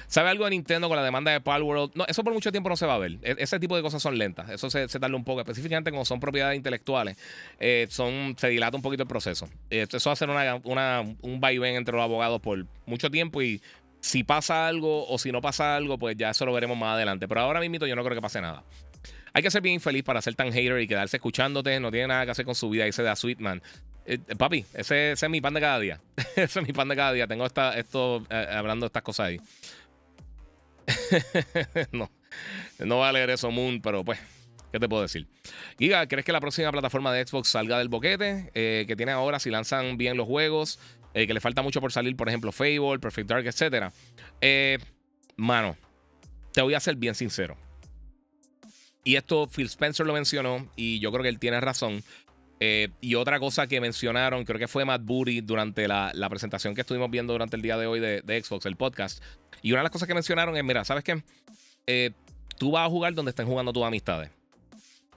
¿Sabe 0.06 0.30
algo 0.30 0.44
de 0.46 0.52
Nintendo 0.52 0.88
con 0.88 0.96
la 0.96 1.04
demanda 1.04 1.30
de 1.30 1.42
Palworld? 1.42 1.90
No, 1.94 2.06
eso 2.06 2.24
por 2.24 2.32
mucho 2.32 2.50
tiempo 2.50 2.70
no 2.70 2.76
se 2.78 2.86
va 2.86 2.94
a 2.94 2.98
ver. 2.98 3.18
E, 3.22 3.36
ese 3.36 3.60
tipo 3.60 3.76
de 3.76 3.82
cosas 3.82 4.00
son 4.00 4.16
lentas. 4.16 4.48
Eso 4.48 4.70
se, 4.70 4.88
se 4.88 4.98
tarda 4.98 5.14
un 5.14 5.24
poco. 5.24 5.40
Específicamente 5.40 5.90
como 5.90 6.06
son 6.06 6.20
propiedades 6.20 6.56
intelectuales, 6.56 7.18
eh, 7.60 7.86
son, 7.90 8.34
se 8.38 8.48
dilata 8.48 8.78
un 8.78 8.82
poquito 8.82 9.02
el 9.02 9.08
proceso. 9.08 9.46
Eh, 9.68 9.86
eso 9.92 10.08
va 10.08 10.14
a 10.14 10.16
ser 10.16 10.30
una, 10.30 10.58
una, 10.64 11.02
un 11.20 11.38
vaivén 11.38 11.76
entre 11.76 11.94
los 11.94 12.02
abogados 12.02 12.40
por 12.40 12.64
mucho 12.86 13.10
tiempo 13.10 13.42
y 13.42 13.60
si 14.00 14.24
pasa 14.24 14.68
algo 14.68 15.06
o 15.06 15.18
si 15.18 15.32
no 15.32 15.42
pasa 15.42 15.76
algo, 15.76 15.98
pues 15.98 16.16
ya 16.16 16.30
eso 16.30 16.46
lo 16.46 16.54
veremos 16.54 16.78
más 16.78 16.94
adelante. 16.94 17.28
Pero 17.28 17.42
ahora 17.42 17.60
mismo 17.60 17.84
yo 17.84 17.94
no 17.94 18.02
creo 18.02 18.14
que 18.14 18.22
pase 18.22 18.40
nada. 18.40 18.64
Hay 19.34 19.42
que 19.42 19.50
ser 19.50 19.60
bien 19.60 19.74
infeliz 19.74 20.02
para 20.02 20.22
ser 20.22 20.34
tan 20.34 20.50
hater 20.50 20.80
y 20.80 20.86
quedarse 20.86 21.18
escuchándote. 21.18 21.78
No 21.78 21.90
tiene 21.90 22.08
nada 22.08 22.24
que 22.24 22.30
hacer 22.30 22.46
con 22.46 22.54
su 22.54 22.70
vida. 22.70 22.86
Dice 22.86 23.02
da 23.02 23.14
Sweetman. 23.14 23.62
Eh, 24.10 24.18
papi, 24.38 24.64
ese, 24.72 25.12
es 25.12 25.28
mi 25.28 25.42
pan 25.42 25.52
de 25.52 25.60
cada 25.60 25.78
día. 25.78 26.00
ese 26.36 26.60
es 26.60 26.66
mi 26.66 26.72
pan 26.72 26.88
de 26.88 26.96
cada 26.96 27.12
día. 27.12 27.26
Tengo 27.26 27.44
esta, 27.44 27.78
esto 27.78 28.24
eh, 28.30 28.46
hablando 28.50 28.84
de 28.84 28.88
estas 28.88 29.02
cosas 29.02 29.26
ahí. 29.26 29.40
no, 31.92 32.10
no 32.78 32.96
voy 32.96 33.06
a 33.06 33.12
leer 33.12 33.28
eso, 33.28 33.50
Moon, 33.50 33.82
pero 33.82 34.02
pues, 34.02 34.18
¿qué 34.72 34.80
te 34.80 34.88
puedo 34.88 35.02
decir? 35.02 35.28
Giga, 35.78 36.08
¿crees 36.08 36.24
que 36.24 36.32
la 36.32 36.40
próxima 36.40 36.72
plataforma 36.72 37.12
de 37.12 37.26
Xbox 37.26 37.48
salga 37.48 37.76
del 37.76 37.90
boquete 37.90 38.50
eh, 38.54 38.86
que 38.88 38.96
tiene 38.96 39.12
ahora 39.12 39.38
si 39.38 39.50
lanzan 39.50 39.98
bien 39.98 40.16
los 40.16 40.26
juegos? 40.26 40.80
que 41.14 41.34
le 41.34 41.40
falta 41.40 41.62
mucho 41.62 41.80
por 41.80 41.90
salir, 41.90 42.14
por 42.14 42.28
ejemplo, 42.28 42.52
Fable, 42.52 43.00
Perfect 43.00 43.28
Dark, 43.28 43.44
etc. 43.44 43.92
mano, 45.34 45.76
te 46.52 46.62
voy 46.62 46.74
a 46.74 46.80
ser 46.80 46.94
bien 46.94 47.16
sincero. 47.16 47.56
Y 49.02 49.16
esto 49.16 49.48
Phil 49.48 49.66
Spencer 49.66 50.06
lo 50.06 50.12
mencionó 50.12 50.70
y 50.76 51.00
yo 51.00 51.10
creo 51.10 51.24
que 51.24 51.28
él 51.28 51.40
tiene 51.40 51.60
razón. 51.60 52.04
Eh, 52.60 52.88
y 53.00 53.14
otra 53.14 53.38
cosa 53.38 53.66
que 53.66 53.80
mencionaron, 53.80 54.44
creo 54.44 54.58
que 54.58 54.68
fue 54.68 54.84
Matt 54.84 55.02
Booty 55.04 55.40
durante 55.40 55.86
la, 55.86 56.12
presentación 56.28 56.74
que 56.74 56.80
estuvimos 56.80 57.10
viendo 57.10 57.32
durante 57.32 57.56
el 57.56 57.62
día 57.62 57.76
de 57.76 57.86
hoy 57.86 58.00
de, 58.00 58.42
Xbox, 58.42 58.66
el 58.66 58.76
podcast. 58.76 59.22
Y 59.62 59.72
una 59.72 59.80
de 59.80 59.84
las 59.84 59.92
cosas 59.92 60.08
que 60.08 60.14
mencionaron 60.14 60.56
es, 60.56 60.64
mira, 60.64 60.84
¿sabes 60.84 61.04
qué? 61.04 61.22
Eh, 61.86 62.10
tú 62.58 62.72
vas 62.72 62.86
a 62.86 62.90
jugar 62.90 63.14
donde 63.14 63.30
estén 63.30 63.46
jugando 63.46 63.72
tus 63.72 63.84
amistades. 63.84 64.30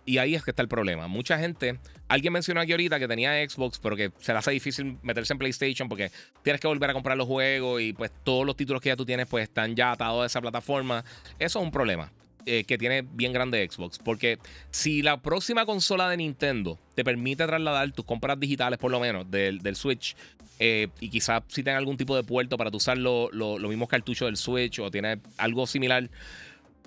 Y 0.06 0.18
ahí 0.18 0.34
es 0.34 0.44
que 0.44 0.52
está 0.52 0.64
el 0.64 0.68
problema. 0.68 1.08
Mucha 1.08 1.38
gente, 1.38 1.80
alguien 2.08 2.34
mencionó 2.34 2.60
aquí 2.60 2.72
ahorita 2.72 3.00
que 3.00 3.08
tenía 3.08 3.48
Xbox, 3.48 3.80
pero 3.80 3.96
que 3.96 4.12
se 4.20 4.34
le 4.34 4.40
hace 4.40 4.52
difícil 4.52 4.98
meterse 5.04 5.34
en 5.34 5.40
PlayStation 5.40 5.88
porque 5.88 6.12
tienes 6.44 6.60
que 6.60 6.68
volver 6.68 6.90
a 6.90 6.94
comprar 6.94 7.18
los 7.18 7.28
juegos 7.28 7.82
y 7.82 7.94
pues 7.94 8.12
todos 8.24 8.46
los 8.46 8.56
títulos 8.56 8.82
que 8.82 8.90
ya 8.90 8.96
tú 8.96 9.06
tienes 9.06 9.28
pues 9.28 9.44
están 9.44 9.76
ya 9.76 9.92
atados 9.92 10.24
a 10.24 10.26
esa 10.26 10.42
plataforma. 10.42 11.04
Eso 11.38 11.60
es 11.60 11.66
un 11.66 11.72
problema. 11.72 12.12
Eh, 12.46 12.64
que 12.64 12.78
tiene 12.78 13.04
bien 13.04 13.34
grande 13.34 13.68
Xbox. 13.70 14.00
Porque 14.00 14.40
si 14.72 15.02
la 15.02 15.22
próxima 15.22 15.66
consola 15.66 16.10
de 16.10 16.18
Nintendo 16.18 16.80
te 16.96 17.04
permite 17.04 17.46
trasladar 17.46 17.92
tus 17.92 18.06
compras 18.06 18.40
digitales, 18.40 18.80
por 18.80 18.92
lo 18.92 19.00
menos, 19.00 19.30
del, 19.30 19.76
Switch, 19.76 20.16
eh, 20.60 20.88
y 21.00 21.10
quizás 21.10 21.44
si 21.48 21.64
tenga 21.64 21.78
algún 21.78 21.98
tipo 21.98 22.16
de 22.16 22.24
puerto 22.24 22.58
para 22.58 22.76
usar 22.76 22.98
los 22.98 23.62
mismos 23.62 23.90
cartuchos 23.90 24.28
del 24.28 24.38
Switch 24.38 24.80
o 24.80 24.90
tiene 24.90 25.20
algo 25.38 25.68
similar, 25.68 26.10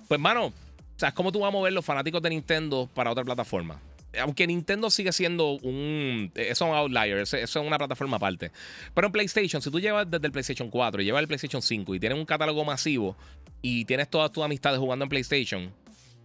pues, 0.07 0.19
mano, 0.19 0.47
o 0.47 0.53
sea, 0.97 1.09
es 1.09 1.15
como 1.15 1.31
tú 1.31 1.39
vas 1.39 1.49
a 1.49 1.51
mover 1.51 1.73
los 1.73 1.85
fanáticos 1.85 2.21
de 2.21 2.29
Nintendo 2.29 2.89
para 2.93 3.11
otra 3.11 3.23
plataforma 3.23 3.79
aunque 4.21 4.47
Nintendo 4.47 4.89
sigue 4.89 5.11
siendo 5.11 5.51
un. 5.51 6.31
Eso 6.35 6.65
es 6.65 6.71
un 6.71 6.75
outlier, 6.75 7.19
eso, 7.19 7.37
es 7.37 7.55
una 7.55 7.77
plataforma 7.77 8.17
aparte. 8.17 8.51
Pero 8.93 9.07
en 9.07 9.13
PlayStation, 9.13 9.61
si 9.61 9.69
tú 9.69 9.79
llevas 9.79 10.09
desde 10.09 10.25
el 10.25 10.31
PlayStation 10.31 10.69
4 10.69 11.01
y 11.01 11.05
llevas 11.05 11.21
el 11.21 11.27
PlayStation 11.27 11.61
5 11.61 11.95
y 11.95 11.99
tienes 11.99 12.17
un 12.17 12.25
catálogo 12.25 12.63
masivo 12.65 13.15
y 13.61 13.85
tienes 13.85 14.09
todas 14.09 14.31
tus 14.31 14.43
amistades 14.43 14.79
jugando 14.79 15.03
en 15.03 15.09
PlayStation, 15.09 15.71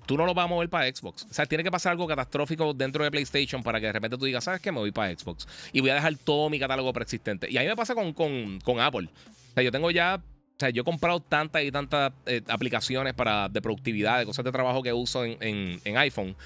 tú 0.06 0.16
no 0.16 0.26
lo 0.26 0.34
vas 0.34 0.44
a 0.44 0.48
mover 0.48 0.68
para 0.68 0.92
Xbox. 0.92 1.24
O 1.30 1.32
sea, 1.32 1.46
tiene 1.46 1.62
que 1.62 1.70
pasar 1.70 1.92
algo 1.92 2.06
catastrófico 2.06 2.74
dentro 2.74 3.04
de 3.04 3.10
PlayStation 3.12 3.62
para 3.62 3.78
que 3.80 3.86
de 3.86 3.92
repente 3.92 4.18
tú 4.18 4.24
digas, 4.24 4.42
¿sabes 4.42 4.60
qué? 4.60 4.72
Me 4.72 4.78
voy 4.78 4.90
para 4.90 5.16
Xbox. 5.16 5.46
Y 5.72 5.80
voy 5.80 5.90
a 5.90 5.94
dejar 5.94 6.16
todo 6.16 6.50
mi 6.50 6.58
catálogo 6.58 6.92
preexistente. 6.92 7.46
Y 7.48 7.56
a 7.58 7.60
mí 7.60 7.68
me 7.68 7.76
pasa 7.76 7.94
con, 7.94 8.12
con, 8.12 8.80
Apple. 8.80 9.08
O 9.08 9.54
sea, 9.54 9.62
yo 9.62 9.70
tengo 9.70 9.90
ya 9.90 10.20
o 10.20 10.60
sea, 10.60 10.70
yo 10.70 10.82
he 10.82 10.84
comprado 10.84 11.20
tantas 11.20 11.62
y 11.62 11.70
tantas 11.70 12.12
eh, 12.26 12.42
aplicaciones 12.48 13.14
para, 13.14 13.48
de 13.48 13.62
productividad, 13.62 14.18
de 14.18 14.26
cosas 14.26 14.44
de 14.44 14.52
trabajo 14.52 14.82
que 14.82 14.92
uso 14.92 15.24
en, 15.24 15.80
en, 15.82 15.96
iPhone, 15.96 16.36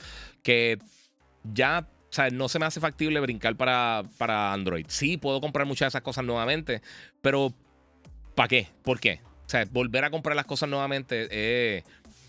que 0.43 0.79
ya 1.53 1.87
o 1.89 2.15
sea, 2.15 2.31
no 2.31 2.49
se 2.49 2.61
me 2.61 2.67
hace 2.67 2.79
factible 2.79 3.19
brincar 3.19 3.57
para, 3.57 4.05
para 4.19 4.53
Android. 4.53 4.87
Sí, 4.89 5.17
puedo 5.17 5.41
comprar 5.41 5.67
muchas 5.67 5.87
de 5.87 5.89
esas 5.89 6.03
cosas 6.03 6.25
nuevamente, 6.25 6.81
pero 7.21 7.53
¿para 8.37 8.47
qué? 8.47 8.69
¿Por 8.85 9.01
qué? 9.01 9.21
O 9.45 9.49
sea, 9.49 9.65
volver 9.73 10.05
a 10.05 10.11
comprar 10.11 10.37
las 10.37 10.47
cosas 10.47 10.69
nuevamente 10.69 11.27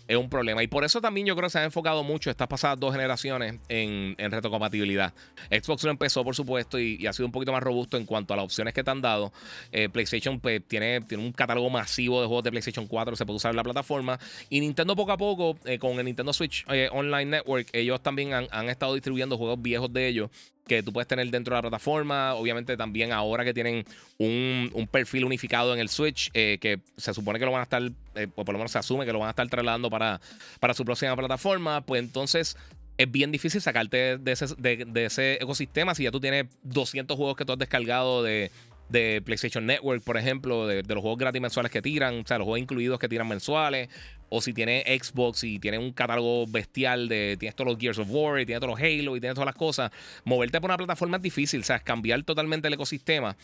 es 0.08 0.16
un 0.16 0.28
problema. 0.28 0.62
Y 0.62 0.66
por 0.66 0.84
eso 0.84 1.00
también 1.00 1.26
yo 1.26 1.34
creo 1.34 1.46
que 1.46 1.52
se 1.52 1.58
ha 1.58 1.64
enfocado 1.64 2.02
mucho 2.04 2.30
estas 2.30 2.48
pasadas 2.48 2.78
dos 2.78 2.92
generaciones 2.92 3.60
en, 3.68 4.14
en 4.18 4.30
retrocompatibilidad. 4.30 5.12
Xbox 5.50 5.84
lo 5.84 5.90
empezó, 5.90 6.24
por 6.24 6.34
supuesto, 6.34 6.78
y, 6.78 7.06
ha 7.06 7.12
sido 7.12 7.26
un 7.26 7.32
poquito 7.32 7.52
más 7.52 7.62
robusto 7.62 7.96
en 7.96 8.04
cuanto 8.04 8.34
a 8.34 8.36
las 8.36 8.44
opciones 8.44 8.74
que 8.74 8.82
te 8.84 8.90
han 8.90 9.00
dado. 9.00 9.32
Eh, 9.72 9.88
PlayStation 9.88 10.40
pues, 10.40 10.62
tiene, 10.66 11.00
tiene 11.02 11.24
un 11.24 11.32
catálogo 11.32 11.70
masivo 11.70 12.20
de 12.20 12.26
juegos 12.26 12.44
de 12.44 12.50
PlayStation 12.50 12.86
4 12.86 13.16
se 13.16 13.26
puede 13.26 13.36
usar 13.36 13.50
en 13.50 13.56
la 13.56 13.64
plataforma. 13.64 14.18
Y 14.48 14.60
Nintendo 14.60 14.96
poco 14.96 15.12
a 15.12 15.16
poco, 15.16 15.58
eh, 15.64 15.78
con 15.78 15.98
el 15.98 16.04
Nintendo 16.04 16.32
Switch 16.32 16.64
eh, 16.68 16.88
Online 16.92 17.26
Network, 17.26 17.68
ellos 17.72 18.02
también 18.02 18.34
han, 18.34 18.46
han 18.50 18.68
estado 18.68 18.94
distribuyendo 18.94 19.36
juegos 19.36 19.60
viejos 19.60 19.92
de 19.92 20.08
ellos 20.08 20.30
que 20.66 20.82
tú 20.82 20.92
puedes 20.92 21.08
tener 21.08 21.28
dentro 21.30 21.54
de 21.54 21.58
la 21.58 21.62
plataforma. 21.62 22.34
Obviamente 22.34 22.76
también 22.76 23.12
ahora 23.12 23.44
que 23.44 23.54
tienen 23.54 23.84
un, 24.18 24.88
perfil 24.90 25.24
unificado 25.24 25.74
en 25.74 25.80
el 25.80 25.88
Switch, 25.88 26.30
eh, 26.34 26.58
que 26.60 26.80
se 26.96 27.14
supone 27.14 27.38
que 27.38 27.44
lo 27.44 27.52
van 27.52 27.60
a 27.60 27.64
estar, 27.64 27.82
eh, 28.14 28.28
o 28.34 28.44
por 28.44 28.52
lo 28.52 28.58
menos 28.58 28.72
se 28.72 28.78
asume 28.78 29.04
que 29.04 29.12
lo 29.12 29.18
van 29.18 29.28
a 29.28 29.30
estar 29.30 29.48
trasladando 29.48 29.90
para, 29.90 30.20
para 30.60 30.74
su 30.74 30.84
próxima 30.84 31.14
plataforma, 31.16 31.80
pues 31.80 32.02
entonces 32.02 32.56
es 32.98 33.10
bien 33.10 33.30
difícil 33.30 33.60
sacarte 33.60 34.16
de 34.16 34.32
ese, 34.32 34.46
de 34.56 35.04
ese 35.04 35.34
ecosistema 35.34 35.94
si 35.94 36.04
ya 36.04 36.10
tú 36.10 36.18
tienes 36.18 36.46
200 36.62 37.14
juegos 37.14 37.36
que 37.36 37.44
tú 37.44 37.52
has 37.52 37.58
descargado 37.58 38.22
de 38.22 38.50
de 38.88 39.20
PlayStation 39.24 39.66
Network, 39.66 40.02
por 40.02 40.16
ejemplo, 40.16 40.66
de, 40.66 40.82
los 40.82 41.00
juegos 41.00 41.18
gratis 41.18 41.42
mensuales 41.42 41.72
que 41.72 41.82
tiran, 41.82 42.20
o 42.20 42.26
sea, 42.26 42.38
los 42.38 42.44
juegos 42.44 42.60
incluidos 42.60 42.98
que 42.98 43.08
tiran 43.08 43.26
mensuales, 43.26 43.88
o 44.28 44.40
si 44.40 44.52
tiene 44.52 44.84
Xbox 44.86 45.44
y 45.44 45.58
tiene 45.58 45.78
un 45.78 45.92
catálogo 45.92 46.46
bestial 46.46 47.08
de, 47.08 47.36
tienes 47.38 47.54
todos 47.54 47.72
los 47.72 47.78
Gears 47.80 47.98
of 47.98 48.08
War 48.10 48.40
y 48.40 48.46
tienes 48.46 48.60
todos 48.60 48.78
los 48.78 48.80
Halo 48.80 49.16
y 49.16 49.20
tienes 49.20 49.34
todas 49.34 49.46
las 49.46 49.54
cosas, 49.54 49.90
moverte 50.24 50.60
por 50.60 50.70
una 50.70 50.76
plataforma 50.76 51.16
es 51.16 51.22
difícil, 51.22 51.60
o 51.60 51.64
sea, 51.64 51.78
cambiar 51.78 52.22
totalmente 52.22 52.68
el 52.68 52.74
ecosistema 52.74 53.36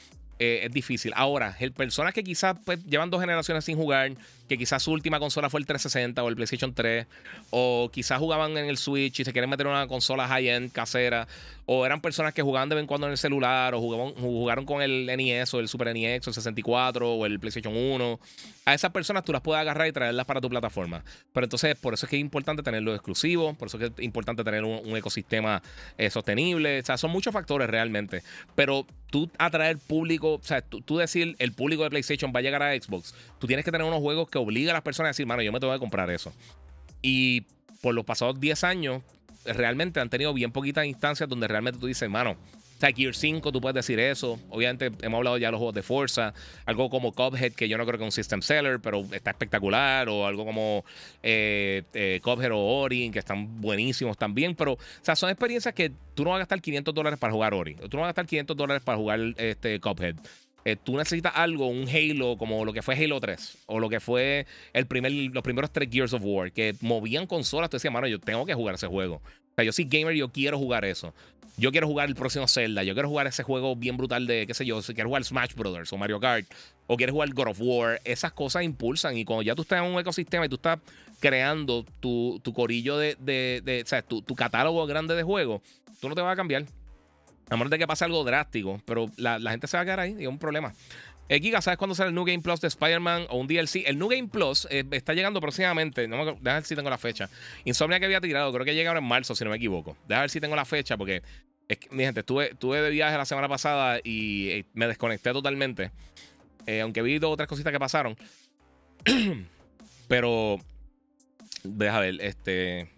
eh, 0.44 0.66
es 0.66 0.72
difícil. 0.72 1.12
Ahora, 1.14 1.56
el, 1.60 1.70
personas 1.70 2.12
que 2.12 2.24
quizás 2.24 2.56
pues, 2.64 2.84
llevan 2.84 3.10
dos 3.10 3.20
generaciones 3.20 3.64
sin 3.64 3.76
jugar, 3.76 4.10
que 4.48 4.58
quizás 4.58 4.82
su 4.82 4.90
última 4.90 5.20
consola 5.20 5.48
fue 5.48 5.60
el 5.60 5.66
360 5.66 6.20
o 6.20 6.28
el 6.28 6.34
PlayStation 6.34 6.74
3, 6.74 7.06
o 7.50 7.88
quizás 7.92 8.18
jugaban 8.18 8.58
en 8.58 8.64
el 8.64 8.76
Switch 8.76 9.20
y 9.20 9.24
se 9.24 9.30
quieren 9.32 9.48
meter 9.48 9.66
en 9.66 9.72
una 9.72 9.86
consola 9.86 10.26
high-end 10.26 10.72
casera, 10.72 11.28
o 11.64 11.86
eran 11.86 12.00
personas 12.00 12.34
que 12.34 12.42
jugaban 12.42 12.68
de 12.68 12.74
vez 12.74 12.82
en 12.82 12.88
cuando 12.88 13.06
en 13.06 13.12
el 13.12 13.18
celular, 13.18 13.72
o 13.76 13.80
jugaban, 13.80 14.14
jugaron 14.14 14.66
con 14.66 14.82
el 14.82 15.06
NES 15.06 15.54
o 15.54 15.60
el 15.60 15.68
Super 15.68 15.94
NES 15.94 16.26
o 16.26 16.30
el 16.30 16.34
64 16.34 17.12
o 17.14 17.24
el 17.24 17.38
PlayStation 17.38 17.76
1. 17.76 18.20
A 18.64 18.74
esas 18.74 18.90
personas 18.90 19.24
tú 19.24 19.32
las 19.32 19.42
puedes 19.42 19.60
agarrar 19.60 19.86
y 19.86 19.92
traerlas 19.92 20.26
para 20.26 20.40
tu 20.40 20.50
plataforma. 20.50 21.04
Pero 21.32 21.44
entonces, 21.44 21.76
por 21.76 21.94
eso 21.94 22.06
es 22.06 22.10
que 22.10 22.16
es 22.16 22.20
importante 22.20 22.64
tenerlo 22.64 22.92
exclusivo, 22.94 23.54
por 23.54 23.68
eso 23.68 23.78
es 23.78 23.90
que 23.90 24.02
es 24.02 24.04
importante 24.04 24.42
tener 24.42 24.64
un, 24.64 24.96
ecosistema 24.96 25.62
eh, 25.98 26.10
sostenible. 26.10 26.80
O 26.80 26.84
sea, 26.84 26.98
son 26.98 27.12
muchos 27.12 27.32
factores 27.32 27.70
realmente. 27.70 28.22
Pero 28.56 28.86
tú 29.12 29.30
atraer 29.38 29.78
público, 29.78 30.31
o 30.34 30.42
sea, 30.42 30.62
tú, 30.62 30.96
decir 30.96 31.36
el 31.38 31.52
público 31.52 31.82
de 31.82 31.90
PlayStation 31.90 32.32
va 32.34 32.40
a 32.40 32.42
llegar 32.42 32.62
a 32.62 32.74
Xbox, 32.74 33.14
tú 33.38 33.46
tienes 33.46 33.64
que 33.64 33.70
tener 33.70 33.86
unos 33.86 34.00
juegos 34.00 34.28
que 34.28 34.38
obligan 34.38 34.70
a 34.70 34.74
las 34.74 34.82
personas 34.82 35.08
a 35.08 35.10
decir, 35.10 35.26
mano, 35.26 35.42
yo 35.42 35.52
me 35.52 35.60
tengo 35.60 35.72
que 35.72 35.78
comprar 35.78 36.10
eso. 36.10 36.32
Y 37.00 37.46
por 37.80 37.94
los 37.94 38.04
pasados 38.04 38.38
10 38.40 38.64
años, 38.64 39.02
realmente 39.44 40.00
han 40.00 40.08
tenido 40.08 40.32
bien 40.32 40.52
poquitas 40.52 40.86
instancias 40.86 41.28
donde 41.28 41.48
realmente 41.48 41.80
tú 41.80 41.86
dices, 41.86 42.08
mano, 42.08 42.36
sea, 42.82 42.92
Gear 42.92 43.14
5, 43.14 43.52
tú 43.52 43.60
puedes 43.60 43.74
decir 43.74 44.00
eso. 44.00 44.38
Obviamente, 44.50 44.90
hemos 45.02 45.18
hablado 45.18 45.38
ya 45.38 45.48
de 45.48 45.52
los 45.52 45.58
juegos 45.58 45.74
de 45.74 45.82
Forza. 45.82 46.34
Algo 46.66 46.90
como 46.90 47.12
Cuphead, 47.12 47.52
que 47.52 47.68
yo 47.68 47.78
no 47.78 47.86
creo 47.86 47.98
que 47.98 48.04
es 48.04 48.08
un 48.08 48.12
system 48.12 48.42
seller, 48.42 48.80
pero 48.80 49.06
está 49.12 49.30
espectacular. 49.30 50.08
O 50.08 50.26
algo 50.26 50.44
como 50.44 50.84
eh, 51.22 51.84
eh, 51.94 52.20
Cuphead 52.22 52.50
o 52.52 52.58
Ori, 52.58 53.10
que 53.10 53.20
están 53.20 53.60
buenísimos 53.60 54.18
también. 54.18 54.54
Pero, 54.54 54.72
o 54.72 54.78
sea, 55.00 55.14
son 55.14 55.30
experiencias 55.30 55.74
que 55.74 55.92
tú 56.14 56.24
no 56.24 56.30
vas 56.30 56.36
a 56.36 56.40
gastar 56.40 56.60
500 56.60 56.94
dólares 56.94 57.18
para 57.18 57.32
jugar 57.32 57.54
Ori. 57.54 57.74
Tú 57.74 57.96
no 57.96 58.00
vas 58.00 58.06
a 58.06 58.08
gastar 58.08 58.26
500 58.26 58.56
dólares 58.56 58.82
para 58.82 58.98
jugar 58.98 59.20
este 59.36 59.78
Cuphead. 59.78 60.16
Eh, 60.64 60.76
tú 60.76 60.96
necesitas 60.96 61.32
algo, 61.34 61.66
un 61.66 61.88
Halo, 61.88 62.36
como 62.36 62.64
lo 62.64 62.72
que 62.72 62.82
fue 62.82 62.94
Halo 62.94 63.20
3, 63.20 63.58
o 63.66 63.80
lo 63.80 63.88
que 63.88 63.98
fue 63.98 64.46
los 64.72 64.86
primeros 65.42 65.72
tres 65.72 65.88
Gears 65.90 66.12
of 66.12 66.22
War, 66.24 66.52
que 66.52 66.74
movían 66.80 67.26
consolas. 67.26 67.68
Tú 67.68 67.76
decías, 67.76 67.92
mano, 67.92 68.06
yo 68.06 68.20
tengo 68.20 68.46
que 68.46 68.54
jugar 68.54 68.76
ese 68.76 68.86
juego. 68.86 69.20
O 69.52 69.54
sea, 69.56 69.64
yo 69.64 69.72
soy 69.72 69.84
gamer 69.84 70.14
yo 70.14 70.30
quiero 70.30 70.58
jugar 70.58 70.84
eso. 70.84 71.12
Yo 71.58 71.70
quiero 71.70 71.86
jugar 71.86 72.08
el 72.08 72.14
próximo 72.14 72.48
Zelda. 72.48 72.82
Yo 72.82 72.94
quiero 72.94 73.08
jugar 73.08 73.26
ese 73.26 73.42
juego 73.42 73.76
bien 73.76 73.96
brutal 73.96 74.26
de, 74.26 74.46
qué 74.46 74.54
sé 74.54 74.64
yo, 74.64 74.80
si 74.80 74.94
quiero 74.94 75.10
jugar 75.10 75.24
Smash 75.24 75.54
Brothers 75.54 75.92
o 75.92 75.98
Mario 75.98 76.18
Kart. 76.18 76.46
O 76.86 76.96
quieres 76.96 77.12
jugar 77.12 77.32
God 77.34 77.48
of 77.48 77.58
War. 77.60 78.00
Esas 78.04 78.32
cosas 78.32 78.62
impulsan. 78.62 79.16
Y 79.16 79.24
cuando 79.24 79.42
ya 79.42 79.54
tú 79.54 79.62
estás 79.62 79.84
en 79.84 79.92
un 79.92 80.00
ecosistema 80.00 80.46
y 80.46 80.48
tú 80.48 80.56
estás 80.56 80.78
creando 81.20 81.84
tu, 82.00 82.40
corillo 82.54 82.96
de, 82.96 83.16
de, 83.20 83.82
o 83.84 83.86
sea, 83.86 84.02
tu, 84.02 84.22
catálogo 84.34 84.86
grande 84.86 85.14
de 85.14 85.22
juegos, 85.22 85.60
tú 86.00 86.08
no 86.08 86.14
te 86.14 86.22
vas 86.22 86.32
a 86.32 86.36
cambiar. 86.36 86.64
A 87.50 87.56
menos 87.56 87.70
de 87.70 87.78
que 87.78 87.86
pase 87.86 88.06
algo 88.06 88.24
drástico. 88.24 88.80
Pero 88.86 89.10
la, 89.16 89.38
la 89.38 89.50
gente 89.50 89.66
se 89.66 89.76
va 89.76 89.82
a 89.82 89.84
quedar 89.84 90.00
ahí 90.00 90.16
y 90.18 90.22
es 90.22 90.28
un 90.28 90.38
problema. 90.38 90.72
Eh, 91.28 91.40
Giga, 91.40 91.62
¿sabes 91.62 91.78
cuándo 91.78 91.94
sale 91.94 92.08
el 92.08 92.14
New 92.14 92.24
Game 92.24 92.40
Plus 92.40 92.60
de 92.60 92.68
Spider-Man 92.68 93.26
o 93.30 93.38
un 93.38 93.46
DLC? 93.46 93.84
El 93.86 93.98
New 93.98 94.08
Game 94.08 94.28
Plus 94.28 94.66
eh, 94.70 94.84
está 94.90 95.14
llegando 95.14 95.40
próximamente. 95.40 96.06
No 96.08 96.24
me, 96.24 96.34
ver 96.40 96.64
si 96.64 96.76
tengo 96.76 96.90
la 96.90 96.98
fecha. 96.98 97.28
Insomnia 97.64 97.98
que 97.98 98.06
había 98.06 98.20
tirado, 98.20 98.52
creo 98.52 98.64
que 98.64 98.74
llega 98.74 98.90
ahora 98.90 99.00
en 99.00 99.06
marzo, 99.06 99.34
si 99.34 99.44
no 99.44 99.50
me 99.50 99.56
equivoco. 99.56 99.96
Déjame 100.08 100.24
ver 100.24 100.30
si 100.30 100.40
tengo 100.40 100.56
la 100.56 100.64
fecha, 100.64 100.96
porque 100.96 101.22
mi 101.90 102.04
gente, 102.04 102.20
estuve, 102.20 102.50
de 102.82 102.90
viaje 102.90 103.16
la 103.16 103.24
semana 103.24 103.48
pasada 103.48 103.98
y 104.04 104.50
eh, 104.50 104.66
me 104.74 104.86
desconecté 104.86 105.32
totalmente. 105.32 105.90
aunque 106.82 107.02
vi 107.02 107.18
dos 107.18 107.32
otras 107.32 107.48
cositas 107.48 107.72
que 107.72 107.80
pasaron. 107.80 108.16
Pero, 110.08 110.58
deja 111.62 112.00
ver, 112.00 112.20
este. 112.20 112.90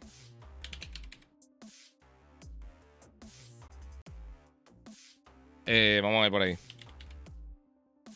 vamos 6.02 6.18
a 6.18 6.22
ver 6.22 6.30
por 6.30 6.42
ahí. 6.42 6.58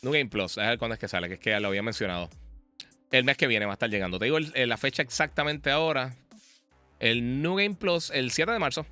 New 0.01 0.13
Game 0.13 0.29
Plus, 0.29 0.57
a 0.57 0.69
ver 0.69 0.79
cuándo 0.79 0.93
es 0.93 0.99
que 0.99 1.07
sale, 1.07 1.27
que 1.27 1.35
es 1.35 1.39
que 1.39 1.49
ya 1.51 1.59
lo 1.59 1.69
había 1.69 1.83
mencionado. 1.83 2.29
El 3.11 3.23
mes 3.23 3.37
que 3.37 3.47
viene 3.47 3.65
va 3.65 3.71
a 3.71 3.73
estar 3.73 3.89
llegando. 3.89 4.19
Te 4.19 4.25
digo 4.25 4.37
la 4.39 4.77
fecha 4.77 5.01
exactamente 5.01 5.71
ahora. 5.71 6.15
El 6.99 7.41
New 7.41 7.55
Game 7.55 7.75
Plus, 7.75 8.11
el 8.11 8.31
7 8.31 8.51
de 8.51 8.59
marzo. 8.59 8.85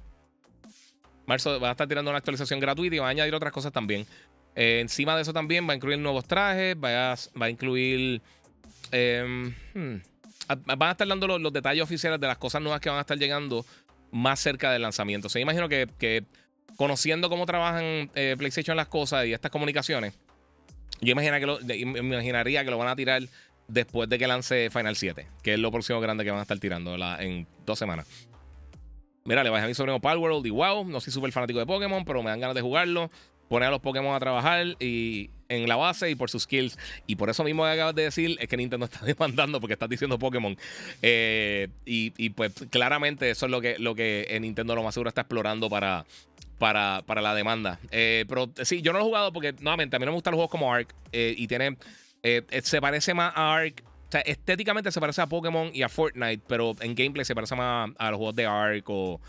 Marzo 1.28 1.60
va 1.60 1.70
a 1.70 1.72
estar 1.72 1.88
tirando 1.88 2.10
una 2.10 2.18
actualización 2.18 2.60
gratuita 2.60 2.96
y 2.96 3.00
va 3.00 3.08
a 3.08 3.10
añadir 3.10 3.36
otras 3.36 3.52
cosas 3.52 3.72
también. 3.72 4.06
Eh, 4.56 4.80
encima 4.80 5.16
de 5.16 5.22
eso 5.22 5.34
también 5.34 5.68
va 5.68 5.74
a 5.74 5.76
incluir 5.76 6.00
nuevos 6.00 6.26
trajes, 6.26 6.76
va 6.76 7.14
a, 7.14 7.16
va 7.40 7.46
a 7.46 7.50
incluir... 7.50 8.22
Em, 8.92 9.54
hmm, 9.74 10.02
van 10.66 10.82
a 10.84 10.92
estar 10.92 11.08
dando 11.08 11.38
los, 11.38 11.54
detalles 11.54 11.84
oficiales 11.84 12.20
de 12.20 12.28
las 12.28 12.38
cosas 12.38 12.62
nuevas 12.62 12.80
que 12.80 12.90
van 12.90 12.98
a 12.98 13.02
estar 13.02 13.18
llegando 13.18 13.66
más 14.12 14.40
cerca 14.40 14.72
del 14.72 14.82
lanzamiento. 14.82 15.28
O 15.28 15.30
sea, 15.30 15.42
imagino 15.42 15.68
que, 15.68 16.24
conociendo 16.78 17.30
cómo 17.30 17.46
trabajan 17.46 18.10
eh, 18.16 18.36
PlayStation 18.38 18.78
las 18.78 18.88
cosas 18.88 19.26
y 19.26 19.34
estas 19.34 19.52
comunicaciones, 19.52 20.14
yo 21.02 21.16
que, 21.16 21.46
lo, 21.46 21.60
imaginaría 21.62 22.64
que 22.64 22.72
lo 22.72 22.78
van 22.78 22.88
a 22.88 22.96
tirar 22.96 23.24
después 23.68 24.10
de 24.10 24.18
que 24.18 24.28
lance 24.28 24.70
Final 24.70 24.96
7, 24.96 25.28
que 25.44 25.54
es 25.54 25.60
lo 25.60 25.72
próximo 25.72 26.00
grande 26.00 26.24
que 26.24 26.32
van 26.32 26.40
a 26.40 26.44
estar 26.44 26.58
tirando 26.60 26.96
en 27.20 27.48
dos 27.66 27.78
semanas. 27.78 28.08
Mira, 29.26 29.44
le 29.44 29.50
bajé 29.50 29.66
a 29.66 29.68
mi 29.68 29.74
sobrino 29.74 30.00
World 30.02 30.46
y 30.46 30.52
wow, 30.52 30.86
no 30.86 31.02
soy 31.02 31.12
súper 31.12 31.32
fanático 31.34 31.60
de 31.60 31.66
Pokémon, 31.66 32.06
pero 32.06 32.24
me 32.24 32.30
dan 32.30 32.40
ganas 32.40 32.56
de 32.56 32.62
jugarlo. 32.62 33.12
Poner 33.50 33.68
a 33.68 33.72
los 33.72 33.82
Pokémon 33.82 34.16
a 34.16 34.20
trabajar 34.20 34.76
y 34.80 35.30
en 35.50 35.68
la 35.68 35.76
base 35.76 36.10
y 36.10 36.16
por 36.16 36.30
sus 36.30 36.44
skills. 36.44 36.78
Y 37.06 37.16
por 37.16 37.30
eso 37.30 37.44
mismo 37.44 37.64
que 37.64 37.70
acabas 37.70 37.96
de 37.96 38.04
decir 38.04 38.38
es 38.40 38.48
que 38.48 38.58
Nintendo 38.58 38.86
está 38.92 39.06
demandando 39.06 39.60
porque 39.60 39.74
estás 39.74 39.90
diciendo 39.90 40.20
Pokémon. 40.20 40.58
Eh, 41.02 41.70
y, 41.86 42.30
pues 42.32 42.54
claramente 42.70 43.30
eso 43.30 43.46
es 43.46 43.52
lo 43.52 43.62
que, 43.62 43.78
lo 43.80 43.96
que 43.96 44.38
Nintendo 44.42 44.76
lo 44.76 44.84
más 44.84 44.94
seguro 44.94 45.10
está 45.10 45.22
explorando 45.22 45.70
para, 45.70 46.06
para, 46.58 47.04
para 47.06 47.22
la 47.22 47.36
demanda. 47.36 47.80
Eh, 47.92 48.26
pero 48.28 48.50
sí, 48.64 48.82
yo 48.82 48.94
no 48.94 49.00
lo 49.00 49.06
he 49.06 49.08
jugado 49.08 49.34
porque, 49.34 49.54
nuevamente, 49.60 49.96
a 49.96 50.00
mí 50.00 50.06
no 50.06 50.12
me 50.12 50.16
gustan 50.16 50.32
los 50.32 50.38
juegos 50.38 50.52
como 50.52 50.74
Ark 50.74 50.94
eh, 51.12 51.34
y 51.38 51.48
tiene. 51.48 51.78
Eh, 52.24 52.44
se 52.64 52.82
parece 52.82 53.14
más 53.14 53.34
a 53.36 53.56
Ark. 53.56 53.84
O 54.08 54.12
sea, 54.12 54.22
estéticamente 54.22 54.92
se 54.92 55.00
parece 55.00 55.22
a 55.22 55.28
Pokémon 55.28 55.70
y 55.74 55.82
a 55.82 55.90
Fortnite, 55.90 56.42
pero 56.48 56.76
en 56.80 56.96
gameplay 56.96 57.26
se 57.26 57.36
parece 57.36 57.56
más 57.56 57.92
a 57.98 58.12
los 58.12 58.18
juegos 58.18 58.36
de 58.36 58.46
Ark 58.46 58.84
o. 58.88 59.20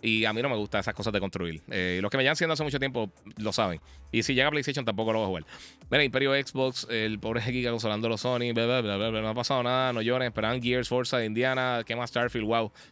Y 0.00 0.24
a 0.24 0.32
mí 0.32 0.42
no 0.42 0.48
me 0.48 0.56
gustan 0.56 0.80
esas 0.80 0.94
cosas 0.94 1.12
de 1.12 1.20
construir. 1.20 1.62
los 1.66 2.10
que 2.10 2.16
me 2.16 2.22
llevan 2.22 2.36
siendo 2.36 2.54
hace 2.54 2.64
mucho 2.64 2.78
tiempo 2.78 3.10
lo 3.36 3.52
saben. 3.52 3.80
Y 4.12 4.22
si 4.22 4.34
llega 4.34 4.48
a 4.48 4.50
PlayStation 4.50 4.84
tampoco 4.84 5.12
lo 5.12 5.18
voy 5.18 5.24
a 5.24 5.28
jugar. 5.28 5.44
Mira, 5.90 6.04
Imperio 6.04 6.32
Xbox, 6.34 6.86
el 6.90 7.18
pobre 7.18 7.42
Giga 7.42 7.70
consolando 7.70 8.08
los 8.08 8.20
Sony, 8.20 8.52
no 8.54 9.28
ha 9.28 9.34
pasado 9.34 9.62
nada, 9.62 9.92
no 9.92 10.02
lloren, 10.02 10.28
esperan 10.28 10.62
Gears, 10.62 10.88
Forza, 10.88 11.24
Indiana, 11.24 11.82
¿qué 11.84 11.96
más 11.96 12.10
Starfield? 12.10 12.46
Wow. 12.46 12.72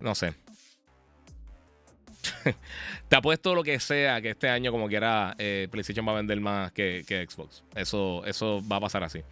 No 0.00 0.14
sé. 0.14 0.34
te 3.08 3.16
apuesto 3.16 3.54
lo 3.54 3.62
que 3.62 3.78
sea 3.80 4.20
que 4.20 4.30
este 4.30 4.48
año, 4.48 4.70
como 4.72 4.88
quiera, 4.88 5.34
eh, 5.38 5.68
PlayStation 5.70 6.06
va 6.06 6.12
a 6.12 6.16
vender 6.16 6.40
más 6.40 6.72
que, 6.72 7.26
Xbox. 7.28 7.64
Eso, 7.74 8.24
eso 8.26 8.62
va 8.70 8.76
a 8.76 8.80
pasar 8.80 9.04
así. 9.04 9.22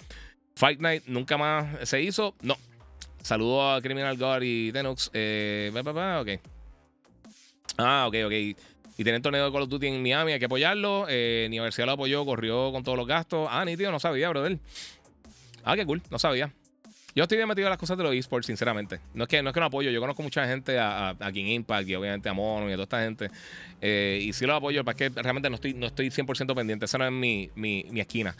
Fight 0.55 0.81
Night 0.81 1.05
nunca 1.07 1.37
más 1.37 1.89
se 1.89 2.01
hizo. 2.03 2.35
No. 2.43 2.57
Saludo 3.23 3.73
a 3.73 3.81
Criminal 3.81 4.17
Guard 4.17 4.43
y 4.43 4.73
Tenux. 4.73 5.11
Eh. 5.15 5.71
Ah, 7.79 8.07
ok, 8.09 8.17
ok. 8.27 8.33
Y 8.33 9.05
tienen 9.05 9.23
torneo 9.23 9.47
de 9.47 9.53
Call 9.53 9.63
of 9.63 9.69
Duty 9.69 9.87
en 9.87 10.03
Miami, 10.03 10.33
hay 10.33 10.39
que 10.39 10.45
apoyarlo. 10.45 11.07
Eh, 11.09 11.45
Universidad 11.49 11.87
lo 11.87 11.93
apoyó, 11.93 12.25
corrió 12.25 12.71
con 12.73 12.83
todos 12.83 12.99
los 12.99 13.07
gastos. 13.07 13.49
Ah, 13.51 13.65
ni 13.65 13.77
tío, 13.77 13.91
no 13.91 13.99
sabía, 13.99 14.29
brother. 14.29 14.59
Ah, 15.65 15.77
qué 15.77 15.87
cool, 15.87 16.03
no 16.11 16.19
sabía. 16.19 16.53
Yo 17.15 17.25
estoy 17.25 17.37
bien 17.37 17.49
metido 17.49 17.67
en 17.67 17.71
las 17.71 17.79
cosas 17.79 17.99
de 17.99 18.05
los 18.05 18.15
esports, 18.15 18.47
sinceramente. 18.47 19.01
No 19.13 19.25
es 19.25 19.29
que 19.29 19.43
no, 19.43 19.51
es 19.51 19.55
que 19.55 19.61
no 19.61 19.67
apoyo. 19.67 19.91
Yo 19.91 20.01
conozco 20.01 20.23
mucha 20.23 20.47
gente 20.47 20.79
a, 20.79 21.11
a, 21.11 21.31
Impact 21.31 21.89
y 21.89 21.95
obviamente 21.95 22.29
a 22.31 22.33
Mono 22.33 22.71
y 22.71 22.73
a 22.73 22.77
toda 22.77 22.85
esta 22.85 23.03
gente. 23.03 23.31
Eh, 23.83 24.21
y 24.23 24.33
sí 24.33 24.47
los 24.47 24.57
apoyo, 24.57 24.83
para 24.83 24.97
que 24.97 25.11
realmente 25.11 25.51
no 25.51 25.57
estoy, 25.57 25.75
no 25.75 25.87
estoy 25.87 26.09
100% 26.09 26.55
pendiente. 26.55 26.87
Esa 26.87 26.97
no 26.97 27.05
es 27.05 27.13
mi, 27.13 27.51
mi, 27.55 27.85
mi 27.91 28.01
esquina. 28.01 28.35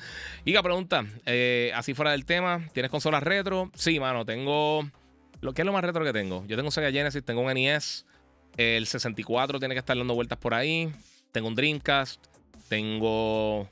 Iga 0.47 0.63
pregunta, 0.63 1.05
eh, 1.27 1.71
así 1.75 1.93
fuera 1.93 2.13
del 2.13 2.25
tema, 2.25 2.67
¿tienes 2.73 2.91
consolas 2.91 3.23
retro? 3.23 3.71
Sí, 3.75 4.01
mano, 4.01 4.25
tengo... 4.25 4.89
Lo, 5.43 5.53
¿Qué 5.53 5.63
es 5.63 5.67
lo 5.67 5.73
más 5.73 5.85
retro 5.85 6.05
que 6.05 6.13
tengo? 6.13 6.47
Yo 6.47 6.57
tengo 6.57 6.69
un 6.69 6.73
Sega 6.73 6.91
Genesis, 6.91 7.23
tengo 7.25 7.43
un 7.43 7.53
NES. 7.53 8.07
El 8.57 8.87
64 8.87 9.59
tiene 9.59 9.75
que 9.75 9.81
estar 9.81 9.99
dando 9.99 10.15
vueltas 10.15 10.39
por 10.39 10.55
ahí. 10.55 10.91
Tengo 11.33 11.49
un 11.49 11.55
Dreamcast. 11.55 12.25
Tengo 12.69 13.69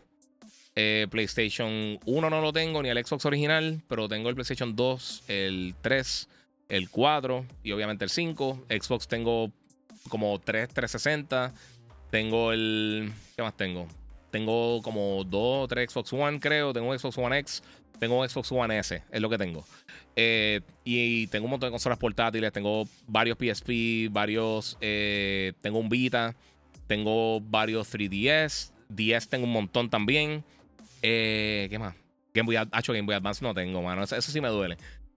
eh, 0.77 1.07
PlayStation 1.11 1.99
1 2.05 2.31
no 2.31 2.41
lo 2.41 2.53
tengo, 2.53 2.83
ni 2.83 2.89
el 2.89 3.05
Xbox 3.05 3.27
original, 3.27 3.83
pero 3.89 4.09
tengo 4.09 4.29
el 4.29 4.35
PlayStation 4.35 4.77
2, 4.77 5.25
el 5.29 5.75
3, 5.81 6.29
el 6.69 6.89
4 6.89 7.45
y 7.63 7.73
obviamente 7.73 8.05
el 8.05 8.11
5. 8.11 8.67
Xbox 8.69 9.09
tengo 9.09 9.51
como 10.09 10.39
3 10.39 10.69
360. 10.69 11.53
Tengo 12.11 12.53
el. 12.53 13.13
¿Qué 13.37 13.43
más 13.43 13.57
tengo? 13.57 13.87
Tengo 14.31 14.81
como 14.83 15.25
2 15.25 15.65
o 15.65 15.69
3 15.69 15.91
Xbox 15.91 16.13
One, 16.13 16.41
creo. 16.41 16.73
Tengo 16.73 16.89
un 16.89 16.99
Xbox 16.99 17.19
One 17.19 17.39
X. 17.39 17.63
Tengo 17.99 18.19
un 18.19 18.29
Xbox 18.29 18.51
One 18.51 18.79
S, 18.79 19.03
es 19.11 19.21
lo 19.21 19.29
que 19.29 19.37
tengo. 19.37 19.65
Eh, 20.17 20.63
y, 20.85 21.27
tengo 21.27 21.45
un 21.45 21.51
montón 21.51 21.69
de 21.69 21.73
consolas 21.73 21.99
portátiles. 21.99 22.51
Tengo 22.53 22.89
varios 23.07 23.37
PSP, 23.37 24.09
varios. 24.11 24.79
Eh, 24.81 25.53
tengo 25.61 25.79
un 25.79 25.89
Vita. 25.89 26.35
Tengo 26.87 27.41
varios 27.41 27.93
3DS. 27.93 28.73
10 28.89 29.29
tengo 29.29 29.45
un 29.45 29.53
montón 29.53 29.91
también. 29.91 30.43
Eh, 31.03 31.67
¿Qué 31.71 31.79
más? 31.79 31.95
Game 32.35 32.47
Boy, 32.47 32.57
Advance 32.57 33.45
no 33.45 33.55
tengo, 33.55 33.83
mano. 33.83 34.05
Eso, 34.05 34.21
sí 34.21 34.41
me 34.41 34.49
duele. 34.49 34.77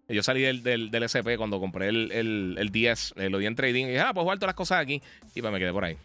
Yo 0.09 0.21
salí 0.21 0.41
del, 0.41 0.63
del, 0.63 1.03
SP 1.05 1.37
cuando 1.37 1.59
compré 1.59 1.87
el, 1.87 2.11
el, 2.11 2.55
el 2.59 2.69
10, 2.69 3.13
eh, 3.17 3.29
lo 3.29 3.37
di 3.37 3.45
en 3.45 3.55
trading 3.55 3.85
y 3.85 3.89
dije, 3.89 3.99
ah, 4.01 4.13
pues 4.13 4.25
todas 4.25 4.47
las 4.47 4.55
cosas 4.55 4.81
aquí. 4.81 5.01
Y 5.33 5.41
pues 5.41 5.53
me 5.53 5.59
quedé 5.59 5.71
por 5.71 5.85
ahí. 5.85 5.97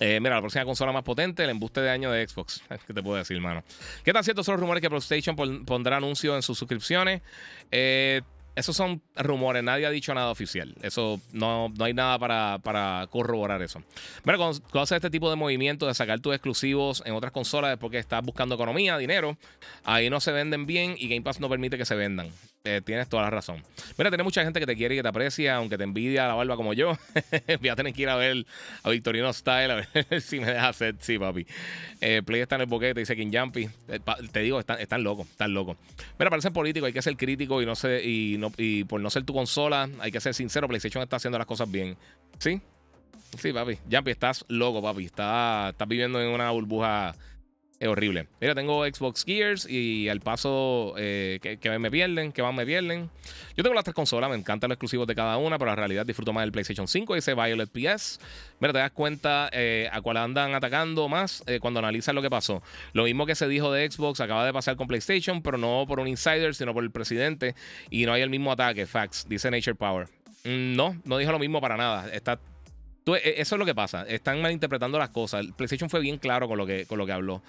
Eh, 0.00 0.18
mira, 0.20 0.34
la 0.36 0.40
próxima 0.40 0.64
consola 0.64 0.92
más 0.92 1.02
potente, 1.02 1.44
el 1.44 1.50
embuste 1.50 1.80
de 1.80 1.90
año 1.90 2.10
de 2.10 2.26
Xbox. 2.26 2.62
¿Qué 2.86 2.92
te 2.92 3.02
puedo 3.02 3.16
decir, 3.16 3.40
mano? 3.40 3.62
¿Qué 4.04 4.12
tan 4.12 4.24
ciertos 4.24 4.46
son 4.46 4.54
los 4.54 4.60
rumores 4.60 4.80
que 4.80 4.90
PlayStation 4.90 5.36
pondrá 5.64 5.96
anuncios 5.96 6.34
en 6.34 6.42
sus 6.42 6.58
suscripciones? 6.58 7.22
Eh, 7.70 8.22
esos 8.56 8.74
son 8.74 9.02
rumores, 9.14 9.62
nadie 9.62 9.84
ha 9.86 9.90
dicho 9.90 10.12
nada 10.14 10.30
oficial. 10.30 10.74
Eso 10.82 11.20
no, 11.32 11.68
no 11.68 11.84
hay 11.84 11.92
nada 11.92 12.18
para, 12.18 12.58
para 12.62 13.06
corroborar 13.10 13.60
eso. 13.60 13.82
Pero 14.24 14.38
cuando, 14.38 14.60
cuando, 14.62 14.80
haces 14.80 14.96
este 14.96 15.10
tipo 15.10 15.28
de 15.28 15.36
movimiento 15.36 15.86
de 15.86 15.92
sacar 15.94 16.20
tus 16.20 16.34
exclusivos 16.34 17.02
en 17.04 17.12
otras 17.12 17.32
consolas 17.32 17.72
es 17.72 17.78
porque 17.78 17.98
estás 17.98 18.24
buscando 18.24 18.54
economía, 18.54 18.96
dinero, 18.96 19.36
ahí 19.84 20.08
no 20.08 20.20
se 20.20 20.32
venden 20.32 20.64
bien 20.64 20.96
y 20.98 21.08
Game 21.08 21.22
Pass 21.22 21.38
no 21.38 21.50
permite 21.50 21.76
que 21.76 21.84
se 21.84 21.94
vendan. 21.94 22.30
Eh, 22.66 22.82
tienes 22.84 23.08
toda 23.08 23.22
la 23.22 23.30
razón. 23.30 23.62
Mira, 23.96 24.10
tiene 24.10 24.24
mucha 24.24 24.42
gente 24.42 24.58
que 24.58 24.66
te 24.66 24.74
quiere 24.74 24.96
y 24.96 24.98
que 24.98 25.02
te 25.04 25.08
aprecia, 25.08 25.54
aunque 25.54 25.78
te 25.78 25.84
envidia 25.84 26.26
la 26.26 26.34
barba 26.34 26.56
como 26.56 26.72
yo. 26.72 26.98
Voy 27.60 27.68
a 27.68 27.76
tener 27.76 27.92
que 27.94 28.02
ir 28.02 28.08
a 28.08 28.16
ver 28.16 28.44
a 28.82 28.90
Victorino 28.90 29.32
Style, 29.32 29.70
a 29.70 29.74
ver 29.76 30.20
si 30.20 30.40
me 30.40 30.46
deja 30.46 30.68
hacer. 30.68 30.96
Sí, 30.98 31.16
papi. 31.16 31.46
Eh, 32.00 32.22
Play 32.26 32.40
está 32.40 32.56
en 32.56 32.62
el 32.62 32.66
boquete, 32.66 32.98
dice 32.98 33.14
King 33.14 33.30
Jumpy. 33.32 33.68
Eh, 33.86 34.00
te 34.32 34.40
digo, 34.40 34.58
están, 34.58 34.80
están 34.80 35.04
locos, 35.04 35.28
están 35.28 35.54
locos. 35.54 35.76
Mira, 36.18 36.28
para 36.28 36.42
ser 36.42 36.52
político 36.52 36.86
hay 36.86 36.92
que 36.92 37.02
ser 37.02 37.16
crítico 37.16 37.62
y 37.62 37.66
no 37.66 37.76
sé, 37.76 38.02
y, 38.04 38.36
no, 38.36 38.50
y 38.56 38.82
por 38.82 39.00
no 39.00 39.10
ser 39.10 39.22
tu 39.22 39.32
consola, 39.32 39.88
hay 40.00 40.10
que 40.10 40.20
ser 40.20 40.34
sincero. 40.34 40.66
PlayStation 40.66 41.04
está 41.04 41.16
haciendo 41.16 41.38
las 41.38 41.46
cosas 41.46 41.70
bien. 41.70 41.96
¿Sí? 42.40 42.60
Sí, 43.38 43.52
papi. 43.52 43.78
Jumpy, 43.88 44.10
estás 44.10 44.44
loco, 44.48 44.82
papi. 44.82 45.04
Estás, 45.04 45.70
estás 45.70 45.86
viviendo 45.86 46.20
en 46.20 46.30
una 46.30 46.50
burbuja 46.50 47.14
es 47.78 47.88
horrible. 47.88 48.26
Mira, 48.40 48.54
tengo 48.54 48.84
Xbox 48.86 49.24
Gears 49.24 49.68
y 49.68 50.08
al 50.08 50.20
paso 50.20 50.94
eh, 50.96 51.58
que, 51.60 51.78
me 51.78 51.90
pierden, 51.90 52.32
que 52.32 52.40
van 52.40 52.54
me 52.54 52.64
pierden. 52.64 53.10
Yo 53.56 53.62
tengo 53.62 53.74
las 53.74 53.84
tres 53.84 53.94
consolas, 53.94 54.30
me 54.30 54.36
encantan 54.36 54.68
los 54.68 54.76
exclusivos 54.76 55.06
de 55.06 55.14
cada 55.14 55.36
una, 55.36 55.58
pero 55.58 55.70
en 55.70 55.76
realidad 55.76 56.06
disfruto 56.06 56.32
más 56.32 56.44
del 56.44 56.52
PlayStation 56.52 56.88
5, 56.88 57.16
ese 57.16 57.34
Violet 57.34 57.68
PS. 57.68 58.18
Mira, 58.60 58.72
te 58.72 58.78
das 58.78 58.92
cuenta 58.92 59.50
eh, 59.52 59.88
a 59.92 60.00
cuál 60.00 60.16
andan 60.16 60.54
atacando 60.54 61.08
más 61.08 61.42
eh, 61.46 61.60
cuando 61.60 61.80
analizas 61.80 62.14
lo 62.14 62.22
que 62.22 62.30
pasó. 62.30 62.62
Lo 62.92 63.04
mismo 63.04 63.26
que 63.26 63.34
se 63.34 63.46
dijo 63.46 63.70
de 63.72 63.90
Xbox 63.90 64.20
acaba 64.20 64.46
de 64.46 64.52
pasar 64.52 64.76
con 64.76 64.86
PlayStation, 64.86 65.42
pero 65.42 65.58
no 65.58 65.84
por 65.86 66.00
un 66.00 66.08
insider, 66.08 66.54
sino 66.54 66.72
por 66.72 66.82
el 66.82 66.90
presidente. 66.90 67.54
Y 67.90 68.06
no 68.06 68.12
hay 68.14 68.22
el 68.22 68.30
mismo 68.30 68.52
ataque, 68.52 68.86
facts, 68.86 69.26
dice 69.28 69.50
Nature 69.50 69.74
Power. 69.74 70.08
Mm, 70.44 70.76
no, 70.76 70.96
no 71.04 71.18
dijo 71.18 71.32
lo 71.32 71.38
mismo 71.38 71.60
para 71.60 71.76
nada. 71.76 72.08
Está 72.10 72.38
e, 73.14 73.40
eso 73.40 73.54
es 73.54 73.58
lo 73.58 73.64
que 73.64 73.74
pasa. 73.74 74.02
Están 74.08 74.42
malinterpretando 74.42 74.98
las 74.98 75.10
cosas. 75.10 75.40
El 75.40 75.52
PlayStation 75.52 75.88
fue 75.88 76.00
bien 76.00 76.18
claro 76.18 76.48
con 76.48 76.58
lo 76.58 76.66
que, 76.66 76.86
con 76.86 76.98
lo 76.98 77.06
que 77.06 77.12
habló. 77.12 77.42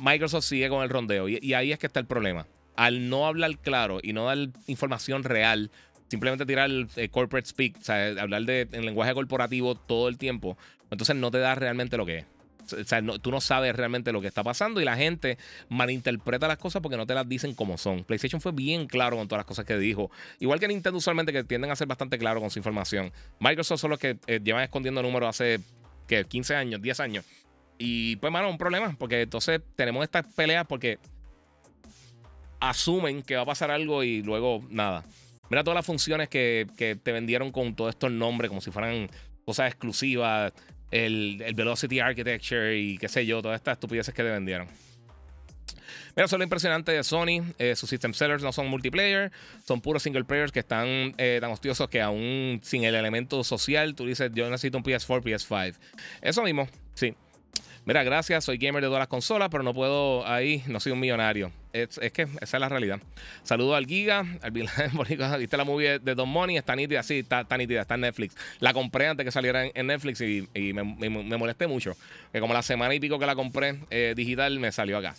Microsoft 0.00 0.44
sigue 0.44 0.68
con 0.68 0.82
el 0.82 0.88
rondeo. 0.88 1.28
Y, 1.28 1.54
ahí 1.54 1.70
es 1.70 1.78
que 1.78 1.86
está 1.86 2.00
el 2.00 2.06
problema. 2.06 2.46
Al 2.74 3.08
no 3.08 3.26
hablar 3.26 3.58
claro 3.58 4.00
y 4.02 4.12
no 4.12 4.24
dar 4.24 4.38
información 4.66 5.22
real, 5.22 5.70
simplemente 6.08 6.46
tirar 6.46 6.70
el, 6.70 6.88
corporate 7.10 7.48
speak, 7.48 7.76
o 7.78 7.84
sea, 7.84 8.20
hablar 8.20 8.42
de, 8.42 8.68
en 8.72 8.84
lenguaje 8.84 9.14
corporativo 9.14 9.74
todo 9.74 10.08
el 10.08 10.18
tiempo, 10.18 10.56
entonces 10.90 11.14
no 11.14 11.30
te 11.30 11.38
da 11.38 11.54
realmente 11.54 11.96
lo 11.96 12.06
que 12.06 12.18
es. 12.18 12.24
O 12.72 12.84
sea, 12.84 13.02
tú 13.02 13.30
no 13.30 13.40
sabes 13.40 13.74
realmente 13.74 14.12
lo 14.12 14.20
que 14.20 14.26
está 14.26 14.42
pasando 14.42 14.80
y 14.80 14.84
la 14.84 14.96
gente 14.96 15.38
malinterpreta 15.68 16.48
las 16.48 16.58
cosas 16.58 16.82
porque 16.82 16.96
no 16.96 17.06
te 17.06 17.14
las 17.14 17.28
dicen 17.28 17.54
como 17.54 17.78
son. 17.78 18.04
PlayStation 18.04 18.40
fue 18.40 18.52
bien 18.52 18.86
claro 18.86 19.16
con 19.16 19.28
todas 19.28 19.40
las 19.40 19.46
cosas 19.46 19.64
que 19.64 19.78
dijo. 19.78 20.10
Igual 20.38 20.60
que 20.60 20.68
Nintendo 20.68 20.98
usualmente 20.98 21.32
que 21.32 21.44
tienden 21.44 21.70
a 21.70 21.76
ser 21.76 21.86
bastante 21.86 22.18
claro 22.18 22.40
con 22.40 22.50
su 22.50 22.58
información. 22.58 23.12
Microsoft 23.38 23.80
son 23.80 23.90
los 23.90 23.98
que 23.98 24.18
eh, 24.26 24.40
llevan 24.42 24.62
escondiendo 24.62 25.02
números 25.02 25.28
hace 25.28 25.60
¿qué? 26.06 26.24
15 26.24 26.56
años, 26.56 26.82
10 26.82 27.00
años. 27.00 27.24
Y 27.78 28.16
pues, 28.16 28.32
mano, 28.32 28.50
un 28.50 28.58
problema, 28.58 28.94
porque 28.98 29.22
entonces 29.22 29.60
tenemos 29.76 30.04
estas 30.04 30.26
peleas 30.34 30.66
porque 30.66 30.98
asumen 32.60 33.22
que 33.22 33.36
va 33.36 33.42
a 33.42 33.46
pasar 33.46 33.70
algo 33.70 34.02
y 34.04 34.22
luego 34.22 34.62
nada. 34.68 35.04
Mira 35.48 35.64
todas 35.64 35.76
las 35.76 35.86
funciones 35.86 36.28
que, 36.28 36.66
te 36.76 37.12
vendieron 37.12 37.50
con 37.50 37.74
todos 37.74 37.90
estos 37.90 38.12
nombres, 38.12 38.48
como 38.48 38.60
si 38.60 38.70
fueran 38.70 39.10
cosas 39.44 39.68
exclusivas, 39.68 40.52
el, 40.90 41.42
el, 41.44 41.54
Velocity 41.54 42.00
Architecture 42.00 42.76
y 42.76 42.98
qué 42.98 43.08
sé 43.08 43.26
yo, 43.26 43.42
todas 43.42 43.56
estas 43.56 43.74
estupideces 43.74 44.14
que 44.14 44.22
te 44.22 44.30
vendieron. 44.30 44.68
Mira, 46.16 46.26
eso 46.26 46.36
es 46.36 46.38
lo 46.38 46.44
impresionante 46.44 46.92
de 46.92 47.04
Sony. 47.04 47.42
Eh, 47.58 47.76
sus 47.76 47.88
system 47.88 48.12
sellers 48.12 48.42
no 48.42 48.52
son 48.52 48.68
multiplayer, 48.68 49.30
son 49.66 49.80
puros 49.80 50.02
single 50.02 50.24
players 50.24 50.52
que 50.52 50.60
están 50.60 51.14
eh, 51.18 51.38
tan 51.40 51.50
hostiosos 51.50 51.88
que 51.88 52.00
aún 52.00 52.60
sin 52.62 52.84
el 52.84 52.94
elemento 52.94 53.44
social, 53.44 53.94
tú 53.94 54.06
dices, 54.06 54.30
yo 54.34 54.48
necesito 54.50 54.78
un 54.78 54.84
PS4, 54.84 55.22
PS5. 55.22 55.76
Eso 56.22 56.42
mismo, 56.42 56.68
sí. 56.94 57.14
Mira, 57.86 58.02
gracias, 58.02 58.44
soy 58.44 58.58
gamer 58.58 58.82
de 58.82 58.88
todas 58.88 59.00
las 59.00 59.08
consolas, 59.08 59.48
pero 59.50 59.62
no 59.62 59.72
puedo 59.72 60.26
ahí, 60.26 60.62
no 60.66 60.80
soy 60.80 60.92
un 60.92 61.00
millonario. 61.00 61.50
Es, 61.72 61.98
que 62.12 62.22
esa 62.22 62.56
es 62.56 62.60
la 62.60 62.68
realidad. 62.68 63.00
Saludo 63.42 63.74
al 63.74 63.86
Giga, 63.86 64.26
al 64.42 64.50
¿Viste 65.38 65.56
la 65.56 65.64
movie 65.64 65.98
de 65.98 66.14
Don 66.14 66.28
Money? 66.28 66.56
Está 66.56 66.76
nítida, 66.76 67.02
sí, 67.02 67.20
está, 67.20 67.44
nítida, 67.56 67.80
está 67.82 67.94
en 67.94 68.02
Netflix. 68.02 68.36
La 68.58 68.72
compré 68.72 69.06
antes 69.06 69.24
que 69.24 69.32
saliera 69.32 69.66
en, 69.66 69.86
Netflix 69.86 70.20
y, 70.20 70.48
me, 70.72 71.38
molesté 71.38 71.66
mucho. 71.66 71.96
Que 72.32 72.40
como 72.40 72.54
la 72.54 72.62
semana 72.62 72.94
y 72.94 73.00
pico 73.00 73.18
que 73.18 73.26
la 73.26 73.34
compré 73.34 73.78
eh, 73.90 74.14
digital 74.16 74.58
me 74.58 74.72
salió 74.72 74.98
acá. 74.98 75.14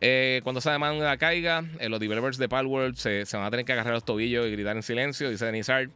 Eh, 0.00 0.40
cuando 0.44 0.58
esa 0.58 0.72
demanda 0.72 1.16
caiga, 1.16 1.64
eh, 1.80 1.88
los 1.88 2.00
developers 2.00 2.36
de 2.36 2.48
Palworld 2.48 2.96
se, 2.96 3.24
van 3.32 3.44
a 3.44 3.50
tener 3.50 3.64
que 3.64 3.72
agarrar 3.72 3.94
los 3.94 4.04
tobillos 4.04 4.46
y 4.46 4.50
gritar 4.50 4.76
en 4.76 4.82
silencio, 4.82 5.30
dice 5.30 5.46
Denizar. 5.46 5.88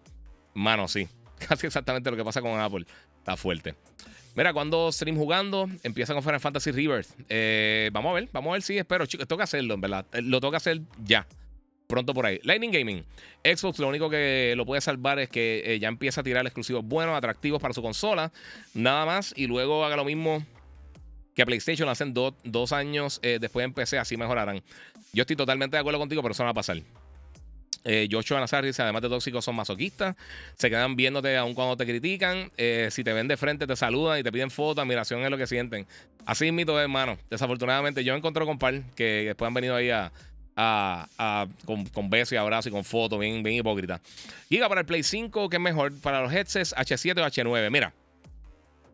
Mano, 0.54 0.88
sí. 0.88 1.08
Casi 1.48 1.66
exactamente 1.66 2.10
lo 2.10 2.16
que 2.16 2.24
pasa 2.24 2.40
con 2.40 2.58
Apple. 2.58 2.86
Está 3.18 3.36
fuerte. 3.36 3.74
Mira, 4.36 4.52
cuando 4.52 4.92
stream 4.92 5.16
jugando, 5.16 5.68
empieza 5.82 6.14
con 6.14 6.22
Final 6.22 6.40
Fantasy 6.40 6.70
Rebirth. 6.70 7.08
Eh, 7.28 7.90
vamos 7.92 8.10
a 8.10 8.14
ver, 8.14 8.28
vamos 8.32 8.50
a 8.50 8.52
ver 8.54 8.62
si 8.62 8.78
espero. 8.78 9.06
Chicos, 9.06 9.26
que 9.26 9.42
hacerlo, 9.42 9.74
en 9.74 9.80
verdad. 9.80 10.06
Eh, 10.12 10.22
lo 10.22 10.40
que 10.40 10.56
hacer 10.56 10.80
ya. 11.04 11.26
Pronto 11.88 12.14
por 12.14 12.26
ahí. 12.26 12.38
Lightning 12.44 12.70
Gaming. 12.70 13.04
Xbox 13.42 13.80
lo 13.80 13.88
único 13.88 14.08
que 14.08 14.54
lo 14.56 14.64
puede 14.64 14.80
salvar 14.80 15.18
es 15.18 15.28
que 15.28 15.62
eh, 15.64 15.78
ya 15.80 15.88
empieza 15.88 16.20
a 16.20 16.24
tirar 16.24 16.46
exclusivos 16.46 16.84
buenos, 16.84 17.16
atractivos 17.16 17.60
para 17.60 17.74
su 17.74 17.82
consola. 17.82 18.32
Nada 18.74 19.04
más. 19.04 19.34
Y 19.36 19.48
luego 19.48 19.84
haga 19.84 19.96
lo 19.96 20.04
mismo 20.04 20.44
que 21.34 21.44
PlayStation 21.44 21.88
hacen 21.88 22.14
dos 22.14 22.72
años 22.72 23.20
después 23.22 23.64
en 23.64 23.72
PC. 23.72 23.98
Así 23.98 24.16
mejorarán. 24.16 24.62
Yo 25.12 25.22
estoy 25.22 25.36
totalmente 25.36 25.76
de 25.76 25.80
acuerdo 25.80 25.98
contigo, 25.98 26.22
pero 26.22 26.32
eso 26.32 26.44
no 26.44 26.48
va 26.48 26.52
a 26.52 26.54
pasar. 26.54 26.80
Eh, 27.84 28.08
Joshua 28.10 28.40
Nazar 28.40 28.64
dice, 28.64 28.82
además 28.82 29.02
de 29.02 29.08
tóxicos, 29.08 29.44
son 29.44 29.56
masoquistas. 29.56 30.16
Se 30.56 30.68
quedan 30.68 30.96
viéndote 30.96 31.36
aun 31.36 31.54
cuando 31.54 31.76
te 31.76 31.86
critican. 31.86 32.50
Eh, 32.56 32.88
si 32.90 33.04
te 33.04 33.12
ven 33.12 33.28
de 33.28 33.36
frente, 33.36 33.66
te 33.66 33.76
saludan 33.76 34.18
y 34.18 34.22
te 34.22 34.30
piden 34.32 34.50
fotos. 34.50 34.82
Admiración 34.82 35.22
es 35.22 35.30
lo 35.30 35.38
que 35.38 35.46
sienten. 35.46 35.86
Así 36.26 36.46
es 36.46 36.52
mito, 36.52 36.78
hermano. 36.78 37.18
Desafortunadamente, 37.30 38.04
yo 38.04 38.14
encontré 38.14 38.44
con 38.44 38.58
par 38.58 38.82
que 38.94 39.24
después 39.26 39.46
han 39.46 39.54
venido 39.54 39.76
ahí 39.76 39.90
a, 39.90 40.12
con, 41.64 42.10
besos 42.10 42.32
y 42.32 42.36
abrazos 42.36 42.66
y 42.66 42.70
con 42.70 42.84
fotos, 42.84 43.18
bien, 43.18 43.42
bien 43.42 43.56
hipócrita. 43.56 44.00
Giga 44.48 44.68
para 44.68 44.82
el 44.82 44.86
Play 44.86 45.02
5, 45.02 45.48
¿qué 45.48 45.56
es 45.56 45.62
mejor? 45.62 45.92
Para 46.00 46.20
los 46.20 46.32
headsets, 46.32 46.74
H7 46.74 47.18
o 47.18 47.24
H9. 47.24 47.70
Mira, 47.70 47.94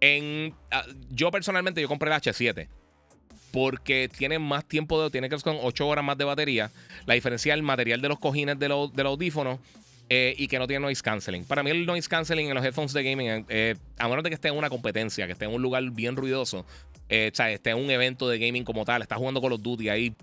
en, 0.00 0.54
ah, 0.70 0.84
yo 1.10 1.30
personalmente 1.32 1.80
yo 1.80 1.88
compré 1.88 2.14
el 2.14 2.20
H7 2.20 2.68
porque 3.56 4.10
tiene 4.14 4.38
más 4.38 4.66
tiempo 4.66 5.02
de. 5.02 5.08
Tiene 5.08 5.30
que 5.30 5.38
con 5.38 5.56
8 5.58 5.88
horas 5.88 6.04
más 6.04 6.18
de 6.18 6.24
batería. 6.24 6.70
La 7.06 7.14
diferencia 7.14 7.54
es 7.54 7.56
el 7.56 7.62
material 7.62 8.02
de 8.02 8.08
los 8.10 8.18
cojines 8.18 8.58
de 8.58 8.68
los, 8.68 8.92
del 8.92 9.06
audífono. 9.06 9.58
Eh, 10.10 10.34
y 10.36 10.46
que 10.46 10.58
no 10.58 10.66
tiene 10.66 10.84
noise 10.84 11.02
canceling. 11.02 11.42
Para 11.46 11.62
mí, 11.62 11.70
el 11.70 11.86
noise 11.86 12.06
canceling 12.06 12.48
en 12.48 12.54
los 12.54 12.62
headphones 12.62 12.92
de 12.92 13.02
gaming, 13.02 13.46
eh, 13.48 13.74
a 13.98 14.08
menos 14.08 14.22
de 14.22 14.30
que 14.30 14.34
esté 14.34 14.48
en 14.48 14.56
una 14.56 14.68
competencia, 14.68 15.26
que 15.26 15.32
esté 15.32 15.46
en 15.46 15.54
un 15.54 15.62
lugar 15.62 15.82
bien 15.90 16.14
ruidoso, 16.14 16.64
eh, 17.08 17.30
o 17.32 17.34
sea, 17.34 17.50
esté 17.50 17.70
en 17.70 17.78
un 17.78 17.90
evento 17.90 18.28
de 18.28 18.38
gaming 18.38 18.62
como 18.62 18.84
tal, 18.84 19.02
está 19.02 19.16
jugando 19.16 19.40
con 19.40 19.50
los 19.50 19.60
Duty, 19.60 19.88
hay 19.88 20.14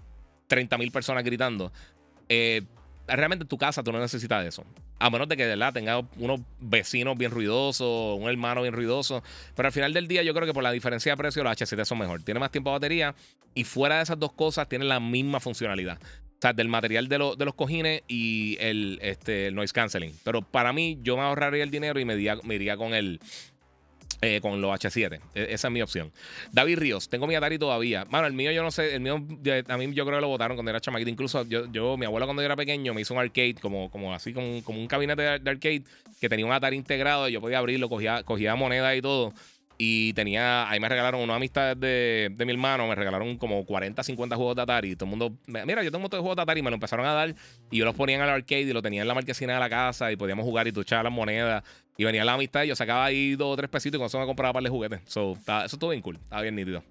30.000 0.47 0.91
personas 0.91 1.23
gritando. 1.25 1.73
Realmente 3.07 3.43
en 3.43 3.49
tu 3.49 3.57
casa 3.57 3.83
tú 3.83 3.91
no 3.91 3.99
necesitas 3.99 4.45
eso. 4.45 4.63
A 4.99 5.09
menos 5.09 5.27
de 5.27 5.35
que 5.35 5.43
de 5.43 5.49
verdad 5.49 5.73
tengas 5.73 6.03
unos 6.17 6.41
vecinos 6.59 7.17
bien 7.17 7.31
ruidosos, 7.31 8.17
un 8.17 8.29
hermano 8.29 8.61
bien 8.61 8.73
ruidoso. 8.73 9.23
Pero 9.55 9.67
al 9.67 9.73
final 9.73 9.93
del 9.93 10.07
día, 10.07 10.23
yo 10.23 10.33
creo 10.33 10.47
que 10.47 10.53
por 10.53 10.63
la 10.63 10.71
diferencia 10.71 11.11
de 11.11 11.17
precio, 11.17 11.43
los 11.43 11.53
H7 11.53 11.83
son 11.85 11.97
mejor. 11.97 12.23
Tiene 12.23 12.39
más 12.39 12.51
tiempo 12.51 12.69
de 12.69 12.75
batería 12.75 13.15
y 13.53 13.65
fuera 13.65 13.97
de 13.97 14.03
esas 14.03 14.19
dos 14.19 14.33
cosas, 14.33 14.69
tiene 14.69 14.85
la 14.85 14.99
misma 14.99 15.39
funcionalidad. 15.39 15.99
O 16.01 16.41
sea, 16.43 16.53
del 16.53 16.67
material 16.67 17.07
de, 17.07 17.17
de 17.37 17.45
los 17.45 17.53
cojines 17.55 18.03
y 18.07 18.57
el, 18.59 18.99
este, 19.01 19.47
el 19.47 19.55
noise 19.55 19.73
canceling. 19.73 20.13
Pero 20.23 20.41
para 20.41 20.73
mí, 20.73 20.99
yo 21.01 21.15
me 21.15 21.23
ahorraría 21.23 21.63
el 21.63 21.71
dinero 21.71 21.99
y 21.99 22.05
me 22.05 22.15
iría 22.15 22.77
con 22.77 22.93
el, 22.93 23.19
eh, 24.21 24.39
con 24.41 24.61
los 24.61 24.71
H7. 24.71 25.19
E, 25.35 25.47
esa 25.49 25.67
es 25.67 25.71
mi 25.71 25.81
opción. 25.81 26.11
David 26.51 26.79
Ríos, 26.79 27.09
tengo 27.09 27.27
mi 27.27 27.35
Atari 27.35 27.57
todavía. 27.57 28.05
Bueno, 28.09 28.27
el 28.27 28.33
mío 28.33 28.51
yo 28.51 28.63
no 28.63 28.71
sé, 28.71 28.95
el 28.95 29.01
mío 29.01 29.15
a 29.15 29.77
mí 29.77 29.93
yo 29.93 30.05
creo 30.05 30.17
que 30.17 30.21
lo 30.21 30.27
votaron 30.27 30.55
cuando 30.57 30.69
era 30.69 30.79
chamaquito. 30.79 31.09
Incluso 31.09 31.45
yo, 31.45 31.71
yo 31.71 31.97
mi 31.97 32.05
abuela 32.05 32.25
cuando 32.25 32.41
yo 32.41 32.45
era 32.45 32.55
pequeño 32.55 32.93
me 32.93 33.01
hizo 33.01 33.13
un 33.13 33.19
arcade, 33.19 33.55
como, 33.61 33.89
como 33.89 34.13
así, 34.13 34.33
como, 34.33 34.63
como 34.63 34.79
un 34.79 34.87
gabinete 34.87 35.21
de, 35.39 35.49
arcade 35.49 35.83
que 36.19 36.29
tenía 36.29 36.45
un 36.45 36.51
Atari 36.51 36.75
integrado 36.75 37.27
y 37.29 37.33
yo 37.33 37.41
podía 37.41 37.59
abrirlo, 37.59 37.89
cogía, 37.89 38.23
cogía 38.23 38.55
moneda 38.55 38.95
y 38.95 39.01
todo. 39.01 39.33
Y 39.77 40.13
tenía, 40.13 40.69
ahí 40.69 40.79
me 40.79 40.87
regalaron 40.87 41.19
una 41.21 41.35
amistad 41.35 41.75
de, 41.75 42.29
de, 42.31 42.45
mi 42.45 42.51
hermano, 42.51 42.87
me 42.87 42.95
regalaron 42.95 43.37
como 43.37 43.65
40, 43.65 44.03
50 44.03 44.35
juegos 44.35 44.55
de 44.55 44.61
Atari. 44.61 44.91
Y 44.91 44.95
todo 44.95 45.05
el 45.05 45.17
mundo, 45.17 45.37
mira, 45.47 45.83
yo 45.83 45.91
tengo 45.91 46.03
montón 46.03 46.19
de 46.19 46.21
juegos 46.21 46.35
de 46.35 46.41
Atari, 46.43 46.61
me 46.61 46.69
lo 46.69 46.75
empezaron 46.75 47.05
a 47.05 47.13
dar 47.13 47.35
y 47.71 47.77
yo 47.77 47.85
los 47.85 47.95
ponía 47.95 48.15
en 48.17 48.21
el 48.21 48.29
arcade 48.29 48.61
y 48.61 48.73
lo 48.73 48.81
tenía 48.81 49.01
en 49.01 49.07
la 49.07 49.13
marquesina 49.13 49.55
de 49.55 49.59
la 49.59 49.69
casa 49.69 50.11
y 50.11 50.15
podíamos 50.15 50.45
jugar 50.45 50.67
y 50.67 50.71
tú 50.71 50.85
las 50.87 51.11
monedas. 51.11 51.63
Y 51.97 52.03
venía 52.05 52.25
la 52.25 52.33
amistad 52.33 52.63
y 52.63 52.67
yo 52.67 52.75
sacaba 52.75 53.05
ahí 53.05 53.35
dos 53.35 53.53
o 53.53 53.55
tres 53.55 53.69
pesitos 53.69 53.97
y 53.97 53.99
con 53.99 54.07
eso 54.07 54.19
me 54.19 54.25
compraba 54.25 54.53
para 54.53 54.63
de 54.63 54.69
juguetes. 54.69 55.01
So, 55.05 55.37
eso 55.39 55.65
estuvo 55.65 55.91
bien 55.91 56.01
cool, 56.01 56.15
estaba 56.15 56.41
bien 56.41 56.55
nítido. 56.55 56.83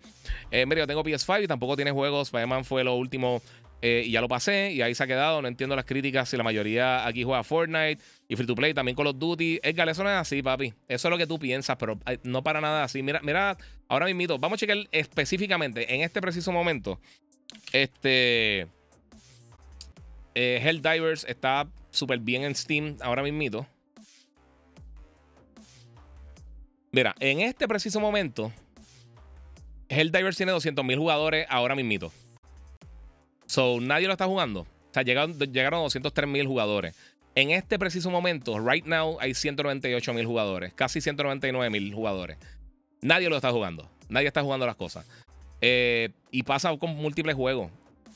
Eh, 0.50 0.64
mira, 0.64 0.82
yo 0.82 0.86
tengo 0.86 1.02
PS5 1.02 1.44
y 1.44 1.46
tampoco 1.48 1.74
tiene 1.74 1.90
juegos. 1.90 2.28
Spider-Man 2.28 2.64
fue 2.64 2.84
lo 2.84 2.94
último 2.94 3.42
eh, 3.84 4.04
y 4.06 4.12
ya 4.12 4.20
lo 4.20 4.28
pasé 4.28 4.70
y 4.70 4.80
ahí 4.80 4.94
se 4.94 5.02
ha 5.02 5.06
quedado. 5.08 5.42
No 5.42 5.48
entiendo 5.48 5.74
las 5.74 5.84
críticas 5.84 6.28
si 6.28 6.36
la 6.36 6.44
mayoría 6.44 7.04
aquí 7.04 7.24
juega 7.24 7.42
Fortnite 7.42 7.98
y 8.28 8.36
Free 8.36 8.46
to 8.46 8.54
Play, 8.54 8.74
también 8.74 8.96
Call 8.96 9.08
of 9.08 9.18
Duty. 9.18 9.58
Edgar, 9.62 9.88
eso 9.88 10.04
no 10.04 10.10
es 10.10 10.16
así, 10.16 10.40
papi. 10.40 10.72
Eso 10.86 11.08
es 11.08 11.10
lo 11.10 11.18
que 11.18 11.26
tú 11.26 11.38
piensas, 11.38 11.76
pero 11.76 11.98
no 12.22 12.44
para 12.44 12.60
nada 12.60 12.84
así. 12.84 13.02
Mira, 13.02 13.20
mira, 13.24 13.56
ahora 13.88 14.06
mismo, 14.06 14.38
vamos 14.38 14.56
a 14.56 14.60
checar 14.60 14.78
específicamente 14.92 15.92
en 15.92 16.02
este 16.02 16.20
preciso 16.20 16.52
momento. 16.52 17.00
Este. 17.72 18.68
Eh, 20.34 20.60
Helldivers 20.62 21.24
está 21.24 21.66
súper 21.90 22.20
bien 22.20 22.44
en 22.44 22.54
Steam 22.54 22.96
ahora 23.00 23.22
mismo. 23.22 23.66
Mira, 26.92 27.14
en 27.20 27.40
este 27.40 27.66
preciso 27.66 28.00
momento, 28.00 28.52
Helldivers 29.88 30.36
tiene 30.36 30.52
200.000 30.52 30.98
jugadores 30.98 31.46
ahora 31.48 31.74
mismo. 31.74 32.12
So, 33.46 33.80
nadie 33.80 34.06
lo 34.06 34.12
está 34.12 34.26
jugando. 34.26 34.60
O 34.60 34.66
sea, 34.92 35.02
llegaron, 35.02 35.38
llegaron 35.38 35.82
203.000 35.86 36.46
jugadores. 36.46 36.94
En 37.34 37.50
este 37.50 37.78
preciso 37.78 38.10
momento, 38.10 38.58
right 38.60 38.84
now, 38.84 39.16
hay 39.20 39.30
198.000 39.30 40.26
jugadores. 40.26 40.74
Casi 40.74 40.98
199.000 40.98 41.94
jugadores. 41.94 42.36
Nadie 43.00 43.30
lo 43.30 43.36
está 43.36 43.50
jugando. 43.50 43.90
Nadie 44.10 44.26
está 44.26 44.42
jugando 44.42 44.66
las 44.66 44.76
cosas. 44.76 45.06
Eh, 45.62 46.10
y 46.30 46.42
pasa 46.42 46.76
con 46.76 46.94
múltiples 46.94 47.34
juegos. 47.34 47.70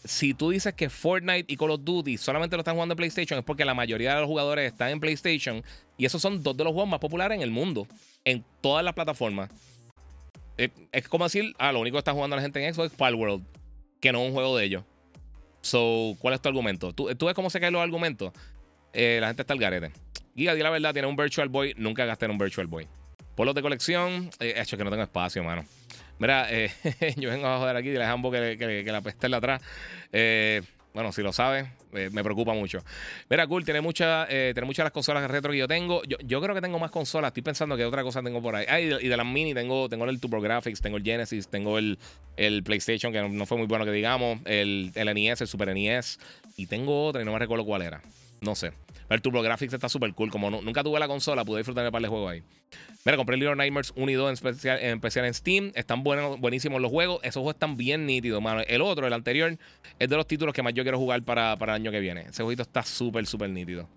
Si 0.04 0.34
tú 0.34 0.50
dices 0.50 0.74
que 0.74 0.90
Fortnite 0.90 1.50
y 1.50 1.56
Call 1.56 1.70
of 1.70 1.80
Duty 1.82 2.18
solamente 2.18 2.56
lo 2.56 2.60
están 2.60 2.74
jugando 2.74 2.92
en 2.92 2.96
PlayStation, 2.96 3.38
es 3.38 3.44
porque 3.44 3.64
la 3.64 3.72
mayoría 3.72 4.14
de 4.14 4.20
los 4.20 4.28
jugadores 4.28 4.70
están 4.70 4.90
en 4.90 5.00
PlayStation. 5.00 5.64
Y 5.96 6.04
esos 6.04 6.20
son 6.20 6.42
dos 6.42 6.54
de 6.54 6.64
los 6.64 6.74
juegos 6.74 6.90
más 6.90 7.00
populares 7.00 7.36
en 7.36 7.42
el 7.42 7.50
mundo. 7.50 7.88
En 8.26 8.44
todas 8.60 8.84
las 8.84 8.92
plataformas. 8.92 9.50
Eh, 10.58 10.68
es 10.92 11.08
como 11.08 11.24
decir, 11.24 11.54
ah, 11.58 11.72
lo 11.72 11.80
único 11.80 11.94
que 11.94 12.00
está 12.00 12.12
jugando 12.12 12.36
la 12.36 12.42
gente 12.42 12.62
en 12.62 12.74
Xbox 12.74 12.92
es 12.92 12.98
Palworld. 12.98 13.42
Que 14.00 14.12
no 14.12 14.20
es 14.20 14.28
un 14.28 14.34
juego 14.34 14.58
de 14.58 14.64
ellos. 14.66 14.84
So, 15.62 16.14
¿cuál 16.18 16.34
es 16.34 16.42
tu 16.42 16.50
argumento? 16.50 16.92
¿Tú, 16.92 17.06
ves 17.06 17.34
cómo 17.34 17.48
se 17.48 17.58
caen 17.58 17.72
los 17.72 17.82
argumentos? 17.82 18.32
Eh, 18.92 19.16
la 19.20 19.28
gente 19.28 19.42
está 19.42 19.54
al 19.54 19.58
garete. 19.58 19.90
Giga, 20.36 20.54
di 20.54 20.62
la 20.62 20.68
verdad, 20.68 20.92
tiene 20.92 21.08
un 21.08 21.16
Virtual 21.16 21.48
Boy. 21.48 21.72
Nunca 21.78 22.04
gasté 22.04 22.26
en 22.26 22.32
un 22.32 22.38
Virtual 22.38 22.66
Boy. 22.66 22.86
Polos 23.34 23.54
de 23.54 23.62
colección. 23.62 24.28
Eh, 24.38 24.54
hecho 24.56 24.76
que 24.76 24.84
no 24.84 24.90
tengo 24.90 25.02
espacio, 25.02 25.42
mano. 25.42 25.64
Mira, 26.18 26.46
eh, 26.50 26.70
yo 27.16 27.30
vengo 27.30 27.46
a 27.46 27.58
joder 27.58 27.76
aquí, 27.76 27.90
dile 27.90 28.04
a 28.04 28.08
Jambo 28.08 28.30
que, 28.30 28.84
la 28.86 29.00
peste 29.02 29.28
la 29.28 29.36
atrás. 29.36 29.62
Eh, 30.12 30.62
bueno, 30.96 31.12
si 31.12 31.20
lo 31.20 31.30
sabes, 31.30 31.66
eh, 31.92 32.08
me 32.10 32.24
preocupa 32.24 32.54
mucho. 32.54 32.78
Mira, 33.28 33.46
cool, 33.46 33.66
tiene, 33.66 33.82
mucha, 33.82 34.26
eh, 34.30 34.52
tiene 34.54 34.64
muchas 34.64 34.84
las 34.84 34.92
consolas 34.92 35.30
retro 35.30 35.52
que 35.52 35.58
yo 35.58 35.68
tengo. 35.68 36.00
Yo, 36.04 36.40
creo 36.40 36.54
que 36.54 36.62
tengo 36.62 36.78
más 36.78 36.90
consolas. 36.90 37.28
Estoy 37.28 37.42
pensando 37.42 37.76
que 37.76 37.84
otra 37.84 38.02
cosa 38.02 38.22
tengo 38.22 38.40
por 38.40 38.56
ahí. 38.56 38.64
Ah, 38.66 38.80
y 38.80 38.86
de, 38.86 39.14
las 39.14 39.26
mini 39.26 39.52
tengo, 39.52 39.90
tengo 39.90 40.06
el 40.06 40.18
Graphics, 40.18 40.80
tengo 40.80 40.96
el 40.96 41.02
Genesis, 41.02 41.48
tengo 41.48 41.76
el, 41.76 41.98
el 42.38 42.62
PlayStation, 42.62 43.12
que 43.12 43.28
no, 43.28 43.44
fue 43.44 43.58
muy 43.58 43.66
bueno 43.66 43.84
que 43.84 43.92
digamos, 43.92 44.38
el, 44.46 44.90
el 44.94 45.14
NES, 45.14 45.42
el 45.42 45.48
Super 45.48 45.74
NES. 45.74 46.18
Y 46.56 46.66
tengo 46.66 47.04
otra 47.04 47.20
y 47.20 47.26
no 47.26 47.32
me 47.34 47.38
recuerdo 47.40 47.66
cuál 47.66 47.82
era. 47.82 48.00
No 48.40 48.54
sé. 48.54 48.72
El 49.08 49.22
TurboGrafx 49.22 49.72
está 49.72 49.88
súper 49.88 50.12
cool. 50.14 50.30
Como 50.30 50.50
nunca 50.50 50.82
tuve 50.82 50.98
la 50.98 51.08
consola, 51.08 51.44
pude 51.44 51.58
disfrutar 51.58 51.84
de 51.84 51.88
un 51.88 51.92
par 51.92 52.02
de 52.02 52.08
juegos 52.08 52.32
ahí. 52.32 52.42
Mira, 53.04 53.16
compré 53.16 53.36
Little 53.36 53.56
Nightmares 53.56 53.92
1 53.94 54.10
y 54.10 54.14
2 54.14 54.28
en 54.28 54.32
especial, 54.34 55.24
en 55.24 55.34
Steam. 55.34 55.72
Están 55.74 56.02
buenos, 56.02 56.40
buenísimos 56.40 56.80
los 56.80 56.90
juegos. 56.90 57.20
Esos 57.22 57.40
juegos 57.40 57.54
están 57.54 57.76
bien 57.76 58.06
nítidos, 58.06 58.42
mano. 58.42 58.62
El 58.66 58.82
otro, 58.82 59.06
el 59.06 59.12
anterior, 59.12 59.56
es 59.98 60.08
de 60.08 60.16
los 60.16 60.26
títulos 60.26 60.54
que 60.54 60.62
más 60.62 60.74
yo 60.74 60.82
quiero 60.82 60.98
jugar 60.98 61.22
para, 61.22 61.56
para 61.56 61.76
el 61.76 61.82
año 61.82 61.92
que 61.92 62.00
viene. 62.00 62.22
Ese 62.22 62.42
jueguito 62.42 62.62
está 62.62 62.82
súper, 62.82 63.26
súper 63.26 63.50
nítido. 63.50 63.88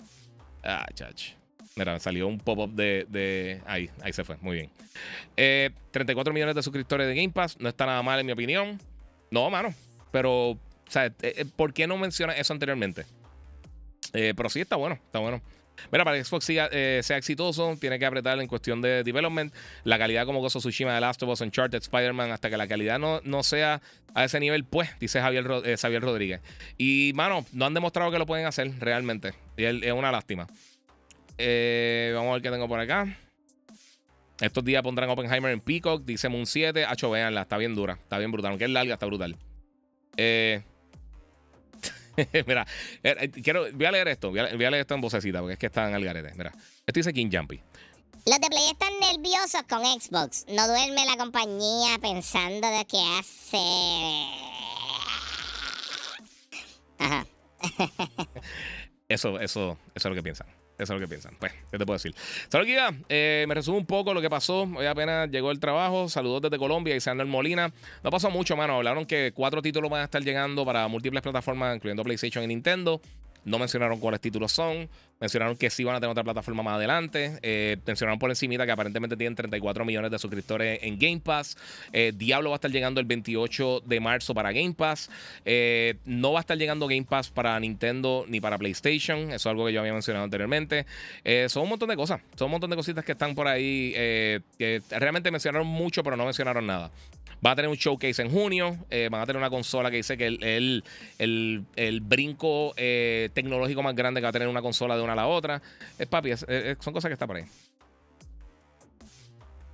Ah, 0.63 0.85
chach. 0.93 1.31
Mira, 1.75 1.99
salió 1.99 2.27
un 2.27 2.39
pop-up 2.39 2.73
de, 2.73 3.05
de, 3.09 3.61
Ahí, 3.65 3.89
ahí 4.01 4.13
se 4.13 4.23
fue. 4.23 4.37
Muy 4.41 4.55
bien. 4.57 4.69
34 5.91 6.31
eh, 6.31 6.33
millones 6.33 6.55
de 6.55 6.61
suscriptores 6.61 7.07
de 7.07 7.15
Game 7.15 7.29
Pass. 7.29 7.57
No 7.59 7.69
está 7.69 7.85
nada 7.85 8.03
mal, 8.03 8.19
en 8.19 8.25
mi 8.25 8.31
opinión. 8.31 8.79
No, 9.31 9.49
mano. 9.49 9.73
Pero, 10.11 10.57
sea, 10.87 11.05
eh, 11.05 11.13
eh, 11.21 11.45
¿por 11.55 11.73
qué 11.73 11.87
no 11.87 11.97
mencionas 11.97 12.37
eso 12.37 12.53
anteriormente? 12.53 13.05
Eh, 14.13 14.33
pero 14.35 14.49
sí 14.49 14.61
está 14.61 14.75
bueno, 14.75 14.95
está 15.05 15.19
bueno. 15.19 15.41
Mira, 15.91 16.03
para 16.03 16.17
que 16.17 16.23
Xbox 16.25 16.49
eh, 16.49 16.99
sea 17.03 17.17
exitoso, 17.17 17.77
tiene 17.79 17.97
que 17.99 18.05
apretar 18.05 18.39
en 18.39 18.47
cuestión 18.47 18.81
de 18.81 19.03
development. 19.03 19.53
La 19.85 19.97
calidad 19.97 20.25
como 20.25 20.41
Gozo 20.41 20.59
Tsushima, 20.59 20.93
The 20.93 20.99
Last 20.99 21.23
of 21.23 21.29
Us, 21.29 21.41
Uncharted, 21.41 21.81
Spider-Man, 21.81 22.31
hasta 22.31 22.49
que 22.49 22.57
la 22.57 22.67
calidad 22.67 22.99
no, 22.99 23.21
no 23.23 23.43
sea 23.43 23.81
a 24.13 24.25
ese 24.25 24.41
nivel, 24.41 24.65
pues, 24.65 24.89
dice 24.99 25.21
Javier, 25.21 25.45
eh, 25.63 25.77
Xavier 25.77 26.01
Rodríguez. 26.01 26.41
Y, 26.77 27.13
mano, 27.15 27.45
no 27.53 27.65
han 27.65 27.73
demostrado 27.73 28.11
que 28.11 28.19
lo 28.19 28.25
pueden 28.25 28.45
hacer 28.45 28.71
realmente. 28.79 29.33
Es 29.55 29.93
una 29.93 30.11
lástima. 30.11 30.47
vamos 30.47 32.29
a 32.29 32.33
ver 32.33 32.41
qué 32.41 32.51
tengo 32.51 32.67
por 32.67 32.79
acá. 32.79 33.17
Estos 34.41 34.63
días 34.63 34.81
pondrán 34.83 35.09
Oppenheimer 35.09 35.51
en 35.51 35.59
Peacock, 35.61 36.03
dice 36.03 36.29
Moon 36.29 36.45
7. 36.45 36.85
Hacho, 36.85 37.09
véanla, 37.09 37.41
está 37.41 37.57
bien 37.57 37.75
dura, 37.75 37.93
está 37.93 38.17
bien 38.17 38.31
brutal. 38.31 38.51
Aunque 38.51 38.65
es 38.65 38.71
larga, 38.71 38.93
está 38.93 39.05
brutal. 39.05 39.37
Eh. 40.17 40.61
Mira, 42.47 42.65
eh, 43.03 43.15
eh, 43.19 43.29
quiero, 43.29 43.71
voy 43.71 43.85
a 43.85 43.91
leer 43.91 44.07
esto, 44.09 44.29
voy 44.29 44.39
a, 44.39 44.53
leer 44.53 44.73
esto 44.75 44.95
en 44.95 45.01
vocecita 45.01 45.39
porque 45.39 45.53
es 45.53 45.59
que 45.59 45.67
están 45.67 45.93
al 45.93 46.03
garete. 46.03 46.33
Mira, 46.35 46.51
esto 46.85 46.99
dice 46.99 47.13
King 47.13 47.29
Jumpy. 47.31 47.61
Los 48.25 48.39
de 48.39 48.47
Play 48.47 48.69
están 48.71 48.93
nerviosos 48.99 49.63
con 49.67 49.83
Xbox. 49.83 50.45
No 50.49 50.67
duerme 50.67 51.05
la 51.05 51.17
compañía 51.17 51.97
pensando 52.01 52.67
de 52.69 52.85
qué 52.85 52.97
hace. 53.17 53.57
Ajá. 56.99 57.25
eso, 59.07 59.39
eso, 59.39 59.77
eso 59.95 59.95
es 59.95 60.05
lo 60.05 60.15
que 60.15 60.23
piensan. 60.23 60.47
Eso 60.79 60.93
es 60.93 60.99
lo 61.01 61.05
que 61.05 61.09
piensan. 61.09 61.35
Pues, 61.37 61.51
¿qué 61.69 61.77
te 61.77 61.85
puedo 61.85 61.97
decir? 61.97 62.15
Solo 62.49 62.63
que 62.63 62.79
eh, 63.09 63.45
me 63.49 63.53
resumo 63.53 63.77
un 63.77 63.85
poco 63.85 64.13
lo 64.13 64.21
que 64.21 64.29
pasó. 64.29 64.61
Hoy 64.63 64.85
apenas 64.85 65.29
llegó 65.29 65.51
el 65.51 65.59
trabajo. 65.59 66.07
Saludos 66.07 66.43
desde 66.43 66.57
Colombia, 66.57 66.95
Isandro 66.95 67.27
Molina. 67.27 67.73
No 68.01 68.09
pasó 68.09 68.29
mucho, 68.29 68.55
mano. 68.55 68.75
Hablaron 68.75 69.05
que 69.05 69.33
cuatro 69.35 69.61
títulos 69.61 69.91
van 69.91 70.01
a 70.01 70.03
estar 70.05 70.23
llegando 70.23 70.65
para 70.65 70.87
múltiples 70.87 71.21
plataformas, 71.21 71.75
incluyendo 71.75 72.01
PlayStation 72.03 72.45
y 72.45 72.47
Nintendo. 72.47 73.01
No 73.45 73.59
mencionaron 73.59 73.99
cuáles 73.99 74.21
títulos 74.21 74.51
son. 74.51 74.89
Mencionaron 75.19 75.57
que 75.57 75.69
sí 75.69 75.83
van 75.83 75.95
a 75.95 75.99
tener 75.99 76.11
otra 76.11 76.23
plataforma 76.23 76.63
más 76.63 76.75
adelante. 76.75 77.39
Eh, 77.41 77.77
mencionaron 77.85 78.19
por 78.19 78.29
encima 78.29 78.65
que 78.65 78.71
aparentemente 78.71 79.17
tienen 79.17 79.35
34 79.35 79.83
millones 79.83 80.11
de 80.11 80.19
suscriptores 80.19 80.79
en 80.81 80.97
Game 80.97 81.19
Pass. 81.19 81.57
Eh, 81.91 82.13
Diablo 82.15 82.51
va 82.51 82.55
a 82.55 82.57
estar 82.57 82.71
llegando 82.71 83.01
el 83.01 83.05
28 83.05 83.81
de 83.85 83.99
marzo 83.99 84.33
para 84.33 84.51
Game 84.51 84.73
Pass. 84.73 85.09
Eh, 85.43 85.95
no 86.05 86.31
va 86.31 86.39
a 86.39 86.41
estar 86.41 86.57
llegando 86.57 86.87
Game 86.87 87.03
Pass 87.03 87.29
para 87.29 87.59
Nintendo 87.59 88.25
ni 88.29 88.39
para 88.39 88.57
PlayStation. 88.57 89.31
Eso 89.31 89.35
es 89.35 89.45
algo 89.45 89.65
que 89.65 89.73
yo 89.73 89.81
había 89.81 89.93
mencionado 89.93 90.23
anteriormente. 90.23 90.85
son 91.47 91.63
un 91.63 91.69
montón 91.69 91.89
de 91.89 91.97
cosas. 91.97 92.21
Son 92.35 92.45
un 92.45 92.51
montón 92.51 92.69
de 92.69 92.77
cositas 92.77 93.03
que 93.03 93.11
están 93.11 93.35
por 93.35 93.47
ahí. 93.47 93.91
que 94.57 94.81
realmente 94.89 95.31
mencionaron 95.31 95.67
mucho, 95.67 96.01
pero 96.01 96.15
no 96.15 96.25
mencionaron 96.25 96.65
nada. 96.65 96.91
Va 97.45 97.51
a 97.51 97.55
tener 97.55 97.69
un 97.69 97.77
showcase 97.77 98.21
en 98.21 98.31
junio. 98.31 98.77
van 99.11 99.21
a 99.21 99.25
tener 99.25 99.37
una 99.37 99.49
consola 99.49 99.89
que 99.89 99.97
dice 99.97 100.17
que 100.17 100.27
el, 100.27 100.83
el, 101.17 101.63
el, 101.75 102.01
brinco 102.01 102.73
tecnológico 102.75 103.81
más 103.81 103.95
grande 103.95 104.19
que 104.19 104.23
va 104.23 104.29
a 104.29 104.33
tener 104.33 104.47
una 104.47 104.61
consola 104.61 104.97
de 104.97 105.03
una 105.03 105.13
a 105.13 105.15
la 105.15 105.27
otra. 105.27 105.61
Es 105.97 106.07
papi, 106.07 106.31
son 106.35 106.93
cosas 106.93 107.09
que 107.09 107.13
están 107.13 107.27
por 107.27 107.37
ahí. 107.37 107.45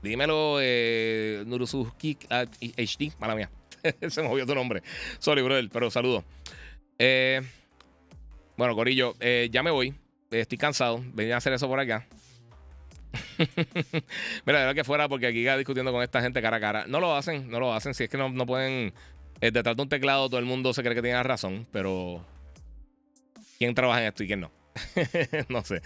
Dímelo, 0.05 0.59
eh, 0.61 1.43
Nurusuki 1.47 2.15
HD, 2.29 3.11
mala 3.17 3.33
mía. 3.33 3.49
Se 4.09 4.21
me 4.21 4.27
movió 4.27 4.45
tu 4.45 4.53
nombre. 4.53 4.83
Sorry, 5.17 5.41
brother, 5.41 5.67
pero 5.73 5.89
saludo. 5.89 6.23
Eh, 6.99 7.41
bueno, 8.55 8.75
Corillo, 8.75 9.15
eh, 9.19 9.49
ya 9.51 9.63
me 9.63 9.71
voy. 9.71 9.95
Estoy 10.29 10.59
cansado. 10.59 11.03
Venía 11.13 11.33
a 11.33 11.37
hacer 11.39 11.53
eso 11.53 11.67
por 11.67 11.79
acá. 11.79 12.05
Mira, 14.45 14.59
de 14.59 14.65
verdad 14.65 14.75
que 14.75 14.83
fuera 14.83 15.07
porque 15.07 15.27
aquí 15.27 15.39
iba 15.39 15.57
discutiendo 15.57 15.91
con 15.91 16.03
esta 16.03 16.21
gente 16.21 16.41
cara 16.41 16.57
a 16.57 16.59
cara. 16.59 16.85
No 16.87 16.99
lo 16.99 17.15
hacen, 17.15 17.49
no 17.49 17.59
lo 17.59 17.73
hacen. 17.73 17.93
Si 17.93 18.03
es 18.03 18.09
que 18.09 18.17
no, 18.17 18.29
no 18.29 18.45
pueden. 18.45 18.93
detrás 19.39 19.75
de 19.75 19.81
un 19.81 19.89
teclado 19.89 20.29
todo 20.29 20.39
el 20.39 20.45
mundo 20.45 20.73
se 20.73 20.81
cree 20.81 20.95
que 20.95 21.01
tiene 21.01 21.21
razón, 21.23 21.67
pero 21.71 22.25
quién 23.57 23.75
trabaja 23.75 24.01
en 24.01 24.07
esto 24.07 24.23
y 24.23 24.27
quién 24.27 24.41
no. 24.41 24.51
no 25.49 25.63
sé. 25.63 25.81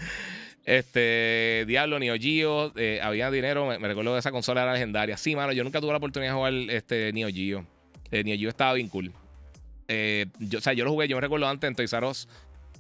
Este, 0.66 1.64
Diablo, 1.68 2.00
Neo 2.00 2.16
Geo, 2.20 2.72
eh, 2.76 3.00
había 3.02 3.32
dinero, 3.32 3.66
me, 3.66 3.88
recuerdo 3.88 4.14
de 4.14 4.20
esa 4.20 4.32
consola 4.32 4.64
era 4.64 4.74
legendaria. 4.74 5.18
Sí, 5.18 5.36
mano, 5.36 5.52
yo 5.52 5.64
nunca 5.64 5.82
tuve 5.82 5.92
la 5.92 5.98
oportunidad 5.98 6.32
de 6.32 6.38
jugar 6.38 6.54
este 6.70 7.12
Neo 7.14 7.30
Geo. 7.30 7.66
Eh, 8.12 8.24
estaba 8.48 8.74
bien 8.74 8.88
cool. 8.88 9.12
Eh, 9.88 10.28
yo, 10.38 10.60
o 10.60 10.62
sea, 10.62 10.74
yo 10.74 10.86
lo 10.86 10.92
jugué, 10.92 11.08
yo 11.08 11.18
me 11.18 11.22
recuerdo 11.22 11.48
antes 11.48 11.68
en 11.68 11.76
Toys 11.76 11.94
R 11.94 12.08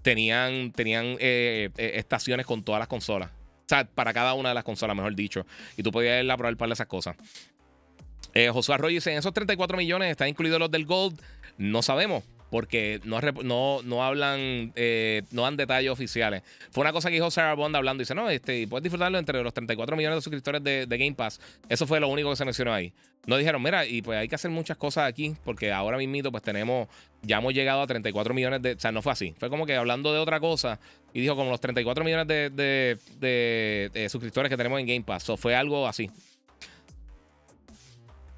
tenían, 0.03 0.71
tenían 0.71 1.17
estaciones 1.19 2.45
con 2.45 2.63
todas 2.63 2.80
las 2.80 2.88
consolas. 2.88 3.31
Sea, 3.69 3.85
para 3.85 4.13
cada 4.13 4.33
una 4.33 4.49
de 4.49 4.55
las 4.55 4.63
consolas, 4.63 4.95
mejor 4.95 5.13
dicho. 5.13 5.45
Y 5.77 5.83
tú 5.83 5.91
podías 5.91 6.23
ir 6.23 6.31
a 6.31 6.35
probar 6.35 6.57
para 6.57 6.73
esas 6.73 6.87
cosas. 6.87 7.15
Josué 8.51 8.73
Arroyo 8.73 8.95
dice: 8.95 9.11
En 9.11 9.19
esos 9.19 9.31
34 9.31 9.77
millones 9.77 10.09
están 10.09 10.27
incluidos 10.27 10.59
los 10.59 10.71
del 10.71 10.85
Gold. 10.85 11.21
No 11.57 11.83
sabemos 11.83 12.23
porque 12.49 12.99
no, 13.03 13.19
no, 13.43 13.81
no 13.84 14.03
hablan, 14.03 14.71
eh, 14.76 15.23
no 15.31 15.43
dan 15.43 15.57
detalles 15.57 15.91
oficiales. 15.91 16.43
Fue 16.71 16.81
una 16.81 16.91
cosa 16.91 17.09
que 17.09 17.15
dijo 17.15 17.30
Sarah 17.30 17.53
Bond 17.53 17.76
hablando. 17.76 18.01
Dice, 18.01 18.15
no, 18.15 18.30
este, 18.30 18.67
puedes 18.67 18.84
disfrutarlo 18.84 19.17
entre 19.17 19.41
los 19.43 19.53
34 19.53 19.95
millones 19.95 20.17
de 20.17 20.21
suscriptores 20.21 20.63
de, 20.63 20.85
Game 20.89 21.13
Pass. 21.13 21.39
Eso 21.69 21.85
fue 21.88 21.99
lo 21.99 22.07
único 22.07 22.30
que 22.30 22.35
se 22.35 22.45
mencionó 22.45 22.73
ahí. 22.73 22.91
No 23.26 23.38
dijeron, 23.38 23.61
mira, 23.61 23.85
y 23.85 24.01
pues 24.01 24.17
hay 24.17 24.27
que 24.27 24.35
hacer 24.35 24.49
muchas 24.49 24.77
cosas 24.77 25.07
aquí, 25.07 25.35
porque 25.43 25.71
ahora 25.71 25.97
mismo 25.97 26.31
pues 26.31 26.41
tenemos, 26.41 26.88
ya 27.21 27.38
hemos 27.38 27.53
llegado 27.53 27.81
a 27.81 27.88
34 27.88 28.34
millones 28.34 28.61
de, 28.61 28.73
o 28.73 28.80
sea, 28.80 28.91
no 28.91 29.01
fue 29.01 29.11
así. 29.11 29.35
Fue 29.38 29.49
como 29.49 29.65
que 29.65 29.76
hablando 29.76 30.11
de 30.13 30.19
otra 30.19 30.39
cosa 30.39 30.80
y 31.13 31.21
dijo 31.21 31.35
como 31.35 31.51
los 31.51 31.61
34 31.61 32.03
millones 32.03 32.27
de, 32.27 32.97
de, 33.19 34.09
suscriptores 34.09 34.49
que 34.49 34.57
tenemos 34.57 34.80
en 34.80 34.88
Game 34.88 35.03
Pass. 35.03 35.23
Eso 35.23 35.38
fue 35.38 35.55
algo 35.55 35.88
así. 35.88 36.09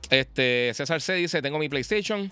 Este, 0.09 0.71
César 0.73 0.99
C 0.99 1.13
dice, 1.13 1.41
tengo 1.41 1.57
mi 1.57 1.69
PlayStation. 1.69 2.29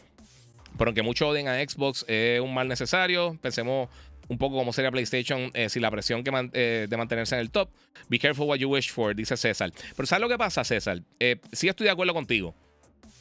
Pero 0.80 0.89
aunque 0.89 1.03
muchos 1.03 1.27
odien 1.27 1.49
a 1.49 1.56
Xbox, 1.60 2.06
es 2.07 2.39
un 2.39 2.53
mal 2.53 2.69
necesario. 2.69 3.38
Pensemos 3.41 3.89
un 4.30 4.38
poco 4.38 4.56
cómo 4.56 4.72
sería 4.72 4.89
PlayStation 4.91 5.51
eh, 5.53 5.68
sin 5.68 5.81
la 5.81 5.91
presión 5.91 6.23
eh, 6.53 6.88
de 6.89 6.97
mantenerse 6.97 7.35
en 7.35 7.41
el 7.41 7.51
top. 7.51 7.69
Be 8.07 8.18
careful 8.18 8.47
what 8.47 8.60
you 8.60 8.69
wish 8.69 8.89
for, 8.89 9.14
dice 9.14 9.35
César. 9.35 9.73
Pero 9.93 10.06
¿sabes 10.06 10.22
lo 10.22 10.30
que 10.30 10.38
pasa, 10.38 10.64
César? 10.64 11.01
Eh, 11.19 11.35
sí 11.51 11.68
estoy 11.68 11.84
de 11.84 11.91
acuerdo 11.91 12.14
contigo. 12.14 12.56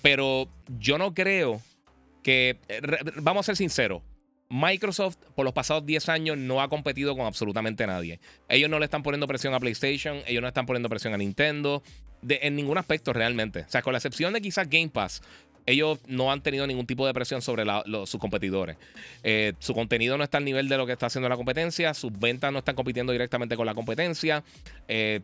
Pero 0.02 0.48
yo 0.78 0.98
no 0.98 1.12
creo 1.14 1.60
que. 2.22 2.58
vamos 3.16 3.40
a 3.40 3.46
ser 3.46 3.56
sinceros. 3.56 4.02
Microsoft 4.50 5.16
por 5.34 5.44
los 5.44 5.52
pasados 5.52 5.84
10 5.84 6.08
años 6.10 6.38
no 6.38 6.62
ha 6.62 6.68
competido 6.68 7.16
con 7.16 7.26
absolutamente 7.26 7.88
nadie. 7.88 8.20
Ellos 8.48 8.70
no 8.70 8.78
le 8.78 8.84
están 8.84 9.02
poniendo 9.02 9.26
presión 9.26 9.52
a 9.52 9.58
PlayStation, 9.58 10.22
ellos 10.26 10.40
no 10.40 10.48
están 10.48 10.64
poniendo 10.64 10.88
presión 10.88 11.12
a 11.12 11.18
Nintendo, 11.18 11.82
en 12.26 12.56
ningún 12.56 12.78
aspecto 12.78 13.12
realmente. 13.12 13.60
O 13.60 13.68
sea, 13.68 13.82
con 13.82 13.92
la 13.92 13.98
excepción 13.98 14.32
de 14.32 14.40
quizás 14.40 14.68
Game 14.68 14.88
Pass, 14.88 15.22
ellos 15.68 15.98
no 16.06 16.32
han 16.32 16.40
tenido 16.42 16.66
ningún 16.66 16.86
tipo 16.86 17.06
de 17.06 17.12
presión 17.12 17.42
sobre 17.42 17.64
sus 18.06 18.18
competidores. 18.18 18.78
Eh, 19.22 19.52
su 19.58 19.74
contenido 19.74 20.16
no 20.16 20.24
está 20.24 20.38
al 20.38 20.44
nivel 20.44 20.68
de 20.68 20.78
lo 20.78 20.86
que 20.86 20.92
está 20.92 21.06
haciendo 21.06 21.28
la 21.28 21.36
competencia, 21.36 21.92
sus 21.92 22.18
ventas 22.18 22.50
no 22.50 22.60
están 22.60 22.74
compitiendo 22.74 23.12
directamente 23.12 23.54
con 23.54 23.66
la 23.66 23.74
competencia. 23.74 24.42
Eh, 24.88 25.20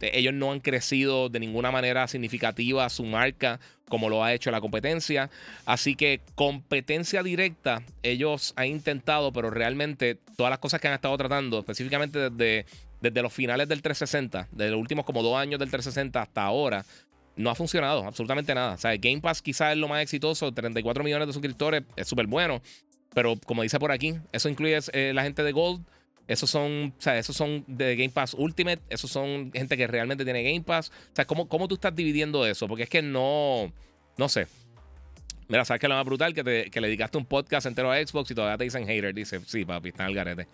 ellos 0.00 0.32
no 0.32 0.52
han 0.52 0.60
crecido 0.60 1.28
de 1.28 1.40
ninguna 1.40 1.70
manera 1.70 2.06
significativa 2.06 2.88
su 2.88 3.04
marca 3.04 3.58
como 3.88 4.08
lo 4.08 4.24
ha 4.24 4.32
hecho 4.32 4.50
la 4.50 4.60
competencia. 4.60 5.28
Así 5.66 5.96
que 5.96 6.20
competencia 6.34 7.22
directa, 7.22 7.82
ellos 8.02 8.54
han 8.56 8.66
intentado, 8.66 9.32
pero 9.32 9.50
realmente 9.50 10.18
todas 10.36 10.50
las 10.50 10.60
cosas 10.60 10.80
que 10.80 10.88
han 10.88 10.94
estado 10.94 11.16
tratando, 11.18 11.58
específicamente 11.58 12.30
desde, 12.30 12.64
desde 13.00 13.22
los 13.22 13.32
finales 13.32 13.68
del 13.68 13.82
360, 13.82 14.48
desde 14.50 14.70
los 14.70 14.80
últimos 14.80 15.04
como 15.04 15.22
dos 15.22 15.36
años 15.36 15.60
del 15.60 15.70
360 15.70 16.22
hasta 16.22 16.42
ahora, 16.42 16.84
no 17.36 17.50
ha 17.50 17.54
funcionado 17.54 18.04
absolutamente 18.04 18.54
nada. 18.54 18.74
O 18.74 18.78
sea, 18.78 18.96
Game 18.96 19.20
Pass 19.20 19.42
quizás 19.42 19.72
es 19.72 19.78
lo 19.78 19.88
más 19.88 20.02
exitoso, 20.02 20.52
34 20.52 21.04
millones 21.04 21.28
de 21.28 21.32
suscriptores, 21.32 21.84
es 21.96 22.08
súper 22.08 22.26
bueno. 22.26 22.60
Pero 23.14 23.34
como 23.46 23.62
dice 23.62 23.78
por 23.78 23.92
aquí, 23.92 24.14
eso 24.32 24.48
incluye 24.48 24.78
eh, 24.92 25.12
la 25.14 25.22
gente 25.22 25.42
de 25.42 25.52
Gold. 25.52 25.84
Esos 26.28 26.50
son, 26.50 26.92
o 26.98 27.00
sea, 27.00 27.16
esos 27.16 27.36
son 27.36 27.64
de 27.68 27.94
Game 27.94 28.10
Pass 28.10 28.34
Ultimate. 28.34 28.80
Esos 28.90 29.10
son 29.10 29.52
gente 29.52 29.76
que 29.76 29.86
realmente 29.86 30.24
tiene 30.24 30.42
Game 30.42 30.62
Pass. 30.62 30.90
O 30.90 31.14
sea, 31.14 31.24
¿cómo, 31.24 31.48
cómo 31.48 31.68
tú 31.68 31.76
estás 31.76 31.94
dividiendo 31.94 32.44
eso? 32.44 32.66
Porque 32.66 32.82
es 32.82 32.88
que 32.88 33.02
no, 33.02 33.72
no 34.18 34.28
sé. 34.28 34.48
Mira, 35.48 35.64
¿sabes 35.64 35.80
qué 35.80 35.86
es 35.86 35.90
lo 35.90 35.94
más 35.94 36.04
brutal? 36.04 36.34
Que, 36.34 36.68
que 36.70 36.80
le 36.80 36.88
dedicaste 36.88 37.16
un 37.18 37.24
podcast 37.24 37.66
entero 37.66 37.92
a 37.92 38.04
Xbox 38.04 38.30
y 38.32 38.34
todavía 38.34 38.58
te 38.58 38.64
dicen 38.64 38.84
hater. 38.86 39.14
Dice, 39.14 39.40
sí, 39.46 39.64
papi, 39.64 39.90
están 39.90 40.06
al 40.06 40.14
garete. 40.14 40.48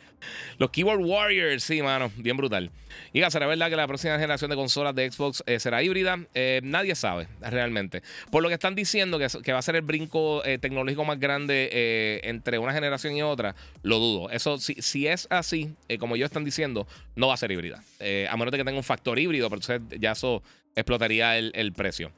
Los 0.59 0.71
Keyboard 0.71 1.01
Warriors, 1.01 1.63
sí, 1.65 1.81
mano, 1.81 2.11
bien 2.17 2.37
brutal. 2.37 2.71
Y 3.13 3.23
¿será 3.31 3.47
verdad 3.47 3.71
que 3.71 3.77
la 3.77 3.87
próxima 3.87 4.15
generación 4.15 4.51
de 4.51 4.57
consolas 4.57 4.95
de 4.95 5.11
Xbox 5.11 5.43
eh, 5.47 5.59
será 5.61 5.83
híbrida? 5.83 6.19
Eh, 6.35 6.61
nadie 6.63 6.95
sabe, 6.95 7.27
realmente. 7.41 8.03
Por 8.31 8.43
lo 8.43 8.49
que 8.49 8.55
están 8.55 8.75
diciendo 8.75 9.19
que, 9.19 9.29
que 9.43 9.53
va 9.53 9.61
a 9.61 9.63
ser 9.63 9.77
el 9.77 9.83
brinco 9.83 10.45
eh, 10.45 10.59
tecnológico 10.59 11.05
más 11.05 11.19
grande 11.19 12.21
entre 12.25 12.59
una 12.59 12.75
generación 12.75 13.17
y 13.17 13.23
otra, 13.23 13.55
lo 13.83 13.99
dudo. 13.99 14.31
Eso, 14.31 14.59
si, 14.59 14.75
si 14.75 15.07
es 15.07 15.27
así, 15.31 15.75
como 15.99 16.17
ellos 16.17 16.27
están 16.27 16.45
diciendo, 16.45 16.87
no 17.17 17.29
va 17.29 17.35
a 17.35 17.39
ser 17.39 17.51
híbrida. 17.51 17.83
a 18.29 18.37
menos 18.37 18.53
de 18.53 18.59
que 18.59 18.65
tenga 18.65 18.77
un 18.77 18.85
factor 18.85 19.19
híbrido, 19.19 19.49
pero 19.49 19.63
entonces 19.63 20.01
ya 20.01 20.13
eso 20.13 20.43
explotaría 20.75 21.39
el, 21.39 21.53
el 21.55 21.73
precio. 21.73 22.13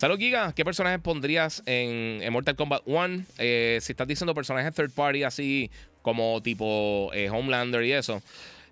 Salud, 0.00 0.18
Giga. 0.18 0.54
¿Qué 0.54 0.64
personajes 0.64 0.98
pondrías 1.02 1.62
en, 1.66 2.32
Mortal 2.32 2.56
Kombat 2.56 2.80
1? 2.86 3.24
Eh, 3.36 3.80
si 3.82 3.92
estás 3.92 4.08
diciendo 4.08 4.34
personajes 4.34 4.74
third 4.74 4.92
party 4.92 5.24
así 5.24 5.70
como 6.00 6.42
tipo 6.42 7.10
eh, 7.12 7.28
Homelander 7.28 7.84
y 7.84 7.92
eso. 7.92 8.22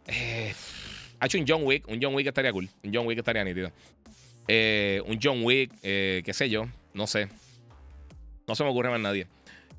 Eh, 0.06 0.54
ha 1.20 1.26
hecho 1.26 1.36
un 1.36 1.44
John 1.46 1.64
Wick. 1.64 1.86
Un 1.86 1.98
John 2.00 2.14
Wick 2.14 2.28
estaría 2.28 2.50
cool. 2.50 2.70
Un 2.82 2.94
John 2.94 3.06
Wick 3.06 3.18
estaría 3.18 3.44
nítido. 3.44 3.70
un 5.06 5.18
John 5.22 5.44
Wick, 5.44 5.70
qué 5.82 6.32
sé 6.32 6.48
yo. 6.48 6.66
No 6.94 7.06
sé. 7.06 7.28
No 8.46 8.54
se 8.54 8.64
me 8.64 8.70
ocurre 8.70 8.88
más 8.88 9.00
nadie. 9.00 9.26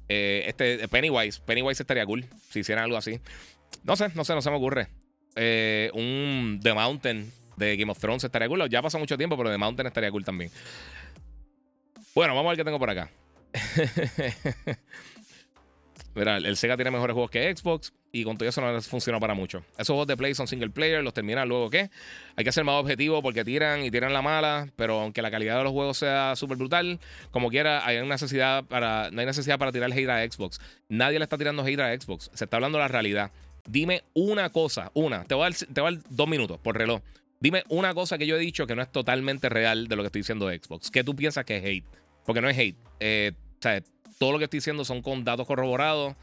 este, 0.07 0.87
Pennywise. 0.87 1.39
Pennywise 1.39 1.81
estaría 1.81 2.05
cool. 2.05 2.27
Si 2.51 2.59
hicieran 2.59 2.83
algo 2.83 2.97
así. 2.97 3.19
No 3.83 3.95
sé, 3.95 4.09
no 4.13 4.23
sé, 4.23 4.35
no 4.35 4.43
se 4.43 4.51
me 4.51 4.57
ocurre. 4.57 4.89
un 5.95 6.59
The 6.61 6.75
Mountain 6.75 7.38
de 7.59 7.77
Game 7.77 7.91
of 7.91 7.99
Thrones 7.99 8.23
estaría 8.23 8.47
cool. 8.47 8.67
Ya 8.69 8.81
pasó 8.81 8.97
mucho 8.97 9.17
tiempo, 9.17 9.37
pero 9.37 9.51
The 9.51 9.57
Mountain 9.57 9.87
estaría 9.87 10.09
cool 10.09 10.23
también. 10.23 10.49
Bueno, 12.15 12.33
vamos 12.33 12.49
a 12.49 12.51
ver 12.51 12.57
qué 12.57 12.63
tengo 12.63 12.79
por 12.79 12.89
acá. 12.89 13.11
Mira, 16.15 16.37
el 16.37 16.57
Sega 16.57 16.75
tiene 16.75 16.91
mejores 16.91 17.13
juegos 17.13 17.31
que 17.31 17.55
Xbox 17.55 17.93
y 18.11 18.23
con 18.23 18.37
todo 18.37 18.49
eso 18.49 18.61
no 18.61 18.81
funciona 18.81 19.19
para 19.19 19.33
mucho. 19.33 19.63
Esos 19.73 19.87
juegos 19.89 20.07
de 20.07 20.17
Play 20.17 20.33
son 20.33 20.47
single 20.47 20.71
player, 20.71 21.03
los 21.03 21.13
terminan 21.13 21.47
luego 21.47 21.69
¿qué? 21.69 21.89
Hay 22.35 22.43
que 22.43 22.51
ser 22.51 22.63
más 22.63 22.75
objetivo 22.75 23.21
porque 23.21 23.45
tiran 23.45 23.83
y 23.83 23.91
tiran 23.91 24.11
la 24.13 24.21
mala, 24.21 24.67
pero 24.75 24.99
aunque 24.99 25.21
la 25.21 25.29
calidad 25.29 25.57
de 25.57 25.63
los 25.63 25.71
juegos 25.71 25.97
sea 25.97 26.35
súper 26.35 26.57
brutal, 26.57 26.99
como 27.31 27.49
quiera, 27.49 27.85
hay 27.85 28.05
necesidad 28.05 28.63
para, 28.65 29.11
no 29.11 29.19
hay 29.19 29.27
necesidad 29.27 29.59
para 29.59 29.71
tirar 29.71 29.91
hate 29.91 30.09
a 30.09 30.29
Xbox. 30.29 30.59
Nadie 30.89 31.19
le 31.19 31.23
está 31.23 31.37
tirando 31.37 31.63
hate 31.63 31.79
a 31.79 31.99
Xbox. 31.99 32.31
Se 32.33 32.43
está 32.43 32.57
hablando 32.57 32.77
de 32.79 32.83
la 32.83 32.87
realidad. 32.87 33.31
Dime 33.67 34.03
una 34.13 34.49
cosa, 34.49 34.91
una, 34.95 35.25
te 35.25 35.35
voy 35.35 35.51
te 35.51 35.81
voy 35.81 35.93
a 35.93 35.95
dar 35.95 36.03
dos 36.09 36.27
minutos 36.27 36.59
por 36.59 36.75
reloj. 36.75 37.01
Dime 37.39 37.63
una 37.69 37.93
cosa 37.93 38.17
que 38.17 38.27
yo 38.27 38.35
he 38.35 38.39
dicho 38.39 38.67
que 38.67 38.75
no 38.75 38.81
es 38.81 38.91
totalmente 38.91 39.47
real 39.47 39.87
de 39.87 39.95
lo 39.95 40.03
que 40.03 40.07
estoy 40.07 40.21
diciendo 40.21 40.49
Xbox. 40.49 40.91
¿Qué 40.91 41.03
tú 41.03 41.15
piensas 41.15 41.45
que 41.45 41.57
es 41.57 41.63
hate? 41.63 41.85
Porque 42.25 42.41
no 42.41 42.49
es 42.49 42.57
hate. 42.57 42.75
Eh, 42.99 43.31
o 43.33 43.61
sea, 43.61 43.81
todo 44.17 44.33
lo 44.33 44.37
que 44.39 44.45
estoy 44.45 44.57
diciendo 44.57 44.83
son 44.83 45.01
con 45.01 45.23
datos 45.23 45.47
corroborados. 45.47 46.15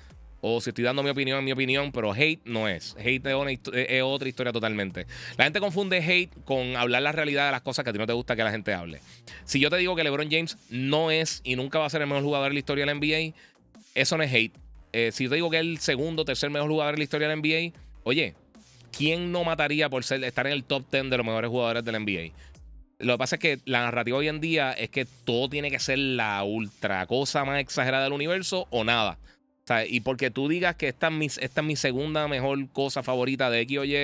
O 0.42 0.60
si 0.60 0.70
estoy 0.70 0.84
dando 0.84 1.02
mi 1.02 1.08
opinión, 1.08 1.42
mi 1.42 1.52
opinión, 1.52 1.90
pero 1.90 2.12
hate 2.12 2.40
no 2.44 2.68
es. 2.68 2.94
Hate 2.98 3.26
es, 3.26 4.02
otra 4.02 4.28
historia 4.28 4.52
totalmente. 4.52 5.06
La 5.38 5.44
gente 5.44 5.58
confunde 5.58 5.96
hate 5.96 6.30
con 6.44 6.76
hablar 6.76 7.02
la 7.02 7.12
realidad 7.12 7.46
de 7.46 7.52
las 7.52 7.62
cosas 7.62 7.82
que 7.82 7.90
a 7.90 7.92
ti 7.94 7.98
no 7.98 8.06
te 8.06 8.12
gusta 8.12 8.36
que 8.36 8.44
la 8.44 8.50
gente 8.50 8.74
hable. 8.74 9.00
Si 9.44 9.58
yo 9.58 9.70
te 9.70 9.78
digo 9.78 9.96
que 9.96 10.04
LeBron 10.04 10.30
James 10.30 10.58
no 10.68 11.10
es 11.10 11.40
y 11.42 11.56
nunca 11.56 11.78
va 11.78 11.86
a 11.86 11.90
ser 11.90 12.02
el 12.02 12.06
mejor 12.06 12.22
jugador 12.22 12.50
de 12.50 12.54
la 12.54 12.58
historia 12.58 12.84
de 12.84 12.94
la 12.94 13.00
NBA, 13.00 13.34
eso 13.94 14.18
no 14.18 14.22
es 14.22 14.32
hate. 14.32 14.52
Eh, 14.92 15.10
si 15.12 15.24
yo 15.24 15.30
te 15.30 15.36
digo 15.36 15.50
que 15.50 15.56
es 15.56 15.62
el 15.62 15.78
segundo 15.78 16.24
tercer 16.26 16.50
mejor 16.50 16.70
jugador 16.70 16.94
de 16.94 16.98
la 16.98 17.04
historia 17.04 17.28
de 17.28 17.34
la 17.34 17.40
NBA, 17.40 17.76
oye, 18.04 18.34
¿quién 18.92 19.32
no 19.32 19.44
mataría 19.44 19.88
por 19.88 20.02
estar 20.02 20.46
en 20.46 20.52
el 20.52 20.64
top 20.64 20.84
10 20.90 21.10
de 21.10 21.16
los 21.16 21.26
mejores 21.26 21.50
jugadores 21.50 21.84
de 21.84 21.92
la 21.92 21.98
NBA? 21.98 22.32
Lo 22.98 23.14
que 23.14 23.18
pasa 23.18 23.36
es 23.36 23.40
que 23.40 23.58
la 23.64 23.80
narrativa 23.80 24.16
hoy 24.16 24.28
en 24.28 24.40
día 24.40 24.72
es 24.72 24.88
que 24.88 25.04
todo 25.04 25.48
tiene 25.48 25.70
que 25.70 25.78
ser 25.78 25.98
la 25.98 26.42
ultra 26.44 27.06
cosa 27.06 27.44
más 27.44 27.60
exagerada 27.60 28.04
del 28.04 28.14
universo 28.14 28.66
o 28.70 28.84
nada. 28.84 29.18
Y 29.88 30.00
porque 30.00 30.30
tú 30.30 30.48
digas 30.48 30.76
que 30.76 30.88
esta 30.88 31.08
es 31.08 31.12
mi, 31.12 31.26
esta 31.26 31.60
es 31.60 31.66
mi 31.66 31.76
segunda 31.76 32.28
mejor 32.28 32.68
cosa 32.70 33.02
favorita 33.02 33.50
de 33.50 33.60
X 33.60 33.78
o 33.78 33.84
Y 33.84 33.94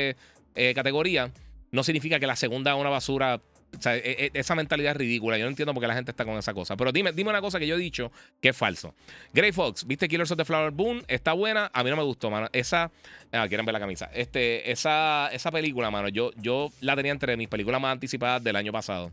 eh, 0.54 0.74
categoría, 0.74 1.30
no 1.70 1.84
significa 1.84 2.20
que 2.20 2.26
la 2.26 2.36
segunda 2.36 2.72
es 2.72 2.80
una 2.80 2.90
basura 2.90 3.40
e, 3.84 4.30
e, 4.34 4.38
esa 4.38 4.54
mentalidad 4.54 4.92
es 4.92 4.98
ridícula. 4.98 5.38
Yo 5.38 5.44
no 5.44 5.50
entiendo 5.50 5.72
por 5.74 5.80
qué 5.80 5.86
la 5.86 5.94
gente 5.94 6.10
está 6.10 6.24
con 6.24 6.36
esa 6.36 6.54
cosa. 6.54 6.76
Pero 6.76 6.92
dime, 6.92 7.12
dime 7.12 7.30
una 7.30 7.40
cosa 7.40 7.58
que 7.58 7.66
yo 7.66 7.76
he 7.76 7.78
dicho 7.78 8.12
que 8.40 8.50
es 8.50 8.56
falso. 8.56 8.94
Grey 9.32 9.52
Fox, 9.52 9.86
¿viste 9.86 10.08
Killers 10.08 10.30
of 10.30 10.38
the 10.38 10.44
Flower 10.44 10.70
Boom? 10.70 11.02
Está 11.08 11.32
buena. 11.32 11.70
A 11.72 11.82
mí 11.82 11.90
no 11.90 11.96
me 11.96 12.02
gustó, 12.02 12.30
mano. 12.30 12.48
Esa. 12.52 12.90
Ah, 13.32 13.48
quieren 13.48 13.64
ver 13.64 13.72
la 13.72 13.80
camisa. 13.80 14.10
Este, 14.14 14.70
esa, 14.70 15.30
esa 15.32 15.50
película, 15.50 15.90
mano, 15.90 16.08
yo, 16.08 16.32
yo 16.36 16.70
la 16.80 16.94
tenía 16.96 17.12
entre 17.12 17.36
mis 17.36 17.48
películas 17.48 17.80
más 17.80 17.92
anticipadas 17.92 18.44
del 18.44 18.56
año 18.56 18.72
pasado. 18.72 19.10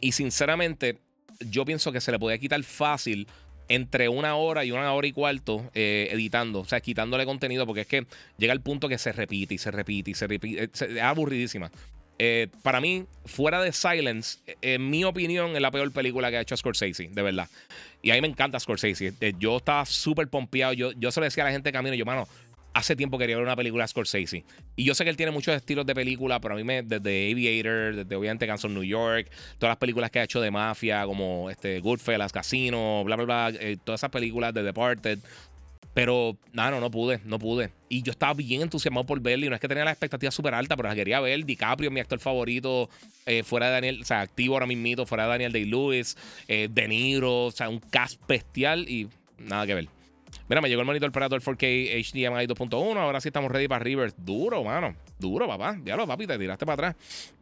Y 0.00 0.12
sinceramente, 0.12 0.98
yo 1.40 1.64
pienso 1.64 1.92
que 1.92 2.00
se 2.00 2.12
le 2.12 2.18
podía 2.18 2.38
quitar 2.38 2.62
fácil 2.62 3.26
entre 3.68 4.08
una 4.08 4.36
hora 4.36 4.64
y 4.64 4.70
una 4.70 4.92
hora 4.92 5.06
y 5.06 5.12
cuarto 5.12 5.68
eh, 5.74 6.08
editando, 6.12 6.60
o 6.60 6.64
sea, 6.64 6.80
quitándole 6.80 7.24
contenido, 7.24 7.66
porque 7.66 7.80
es 7.80 7.86
que 7.86 8.06
llega 8.38 8.52
el 8.52 8.60
punto 8.60 8.88
que 8.88 8.98
se 8.98 9.12
repite 9.12 9.54
y 9.54 9.58
se 9.58 9.70
repite 9.70 10.12
y 10.12 10.14
se 10.14 10.26
repite. 10.26 10.70
Es 10.72 11.02
aburridísima. 11.02 11.70
Eh, 12.18 12.48
para 12.62 12.80
mí, 12.80 13.04
fuera 13.26 13.60
de 13.60 13.72
Silence, 13.72 14.38
eh, 14.46 14.56
en 14.62 14.88
mi 14.88 15.04
opinión, 15.04 15.54
es 15.54 15.60
la 15.60 15.70
peor 15.70 15.92
película 15.92 16.30
que 16.30 16.38
ha 16.38 16.40
hecho 16.40 16.56
Scorsese, 16.56 17.08
de 17.12 17.22
verdad. 17.22 17.48
Y 18.02 18.10
a 18.10 18.14
mí 18.14 18.20
me 18.20 18.28
encanta 18.28 18.58
Scorsese. 18.58 19.12
Eh, 19.20 19.34
yo 19.38 19.58
estaba 19.58 19.84
súper 19.84 20.28
pompeado. 20.28 20.72
Yo, 20.72 20.92
yo 20.92 21.10
se 21.10 21.20
lo 21.20 21.24
decía 21.24 21.44
a 21.44 21.46
la 21.46 21.52
gente 21.52 21.72
camino, 21.72 21.94
yo, 21.94 22.06
mano, 22.06 22.26
hace 22.72 22.96
tiempo 22.96 23.18
quería 23.18 23.36
ver 23.36 23.44
una 23.44 23.56
película 23.56 23.84
de 23.84 23.88
Scorsese. 23.88 24.44
Y 24.76 24.84
yo 24.84 24.94
sé 24.94 25.04
que 25.04 25.10
él 25.10 25.16
tiene 25.16 25.32
muchos 25.32 25.54
estilos 25.54 25.84
de 25.84 25.94
película, 25.94 26.40
pero 26.40 26.54
a 26.54 26.56
mí 26.56 26.64
me, 26.64 26.82
desde 26.82 27.30
Aviator, 27.32 27.96
desde 27.96 28.16
obviamente 28.16 28.46
Guns 28.46 28.64
New 28.64 28.84
York, 28.84 29.30
todas 29.58 29.72
las 29.72 29.78
películas 29.78 30.10
que 30.10 30.20
ha 30.20 30.24
hecho 30.24 30.40
de 30.40 30.50
mafia, 30.50 31.04
como 31.04 31.50
este, 31.50 31.80
Goodfellas, 31.80 32.32
Casino, 32.32 33.02
bla, 33.04 33.16
bla, 33.16 33.24
bla, 33.24 33.58
todas 33.84 34.00
esas 34.00 34.10
películas 34.10 34.54
de 34.54 34.62
Departed. 34.62 35.18
Pero, 35.96 36.36
nada, 36.52 36.72
no, 36.72 36.80
no 36.80 36.90
pude, 36.90 37.22
no 37.24 37.38
pude. 37.38 37.70
Y 37.88 38.02
yo 38.02 38.10
estaba 38.10 38.34
bien 38.34 38.60
entusiasmado 38.60 39.06
por 39.06 39.18
verla 39.18 39.46
y 39.46 39.48
no 39.48 39.54
es 39.54 39.60
que 39.62 39.66
tenía 39.66 39.82
la 39.82 39.92
expectativa 39.92 40.30
súper 40.30 40.52
alta, 40.52 40.76
pero 40.76 40.90
la 40.90 40.94
quería 40.94 41.20
ver. 41.20 41.42
DiCaprio, 41.46 41.90
mi 41.90 42.00
actor 42.00 42.18
favorito, 42.18 42.90
eh, 43.24 43.42
fuera 43.42 43.68
de 43.68 43.72
Daniel, 43.72 44.02
o 44.02 44.04
sea, 44.04 44.20
activo 44.20 44.56
ahora 44.56 44.66
mismo, 44.66 45.06
fuera 45.06 45.24
de 45.24 45.30
Daniel 45.30 45.52
Day-Lewis, 45.52 46.18
eh, 46.48 46.68
De 46.70 46.86
Niro, 46.86 47.46
o 47.46 47.50
sea, 47.50 47.70
un 47.70 47.78
cast 47.78 48.20
bestial 48.28 48.86
y 48.90 49.08
nada 49.38 49.66
que 49.66 49.72
ver. 49.72 49.88
Mira, 50.50 50.60
me 50.60 50.68
llegó 50.68 50.82
el 50.82 50.86
monitor 50.86 51.10
Predator 51.10 51.40
4K 51.40 52.04
HDMI 52.12 52.46
2.1. 52.46 52.98
Ahora 52.98 53.22
sí 53.22 53.30
estamos 53.30 53.50
ready 53.50 53.66
para 53.66 53.82
Rivers. 53.82 54.14
Duro, 54.18 54.62
mano. 54.62 54.94
Duro, 55.18 55.48
papá. 55.48 55.78
Diablo, 55.82 56.06
papi, 56.06 56.26
te 56.26 56.38
tiraste 56.38 56.66
para 56.66 56.90
atrás. 56.90 57.32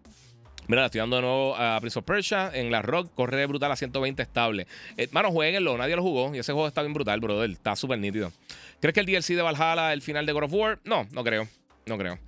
Mira, 0.66 0.86
estoy 0.86 1.00
dando 1.00 1.16
de 1.16 1.22
nuevo 1.22 1.56
a 1.56 1.78
Prince 1.80 1.98
of 1.98 2.04
Persia 2.04 2.50
en 2.54 2.70
la 2.70 2.80
Rock, 2.80 3.12
corre 3.14 3.44
brutal 3.46 3.70
a 3.70 3.76
120 3.76 4.22
estable. 4.22 4.66
Eh, 4.96 5.08
mano, 5.12 5.30
jueguenlo, 5.30 5.76
nadie 5.76 5.94
lo 5.96 6.02
jugó 6.02 6.34
y 6.34 6.38
ese 6.38 6.52
juego 6.52 6.66
está 6.66 6.82
bien 6.82 6.94
brutal, 6.94 7.20
brother. 7.20 7.50
Está 7.50 7.76
súper 7.76 7.98
nítido. 7.98 8.32
¿Crees 8.80 8.94
que 8.94 9.00
el 9.00 9.06
DLC 9.06 9.34
de 9.34 9.42
Valhalla, 9.42 9.92
el 9.92 10.02
final 10.02 10.24
de 10.24 10.32
God 10.32 10.44
of 10.44 10.52
War? 10.52 10.78
No, 10.84 11.06
no 11.12 11.22
creo. 11.22 11.46
No 11.86 11.98
creo. 11.98 12.18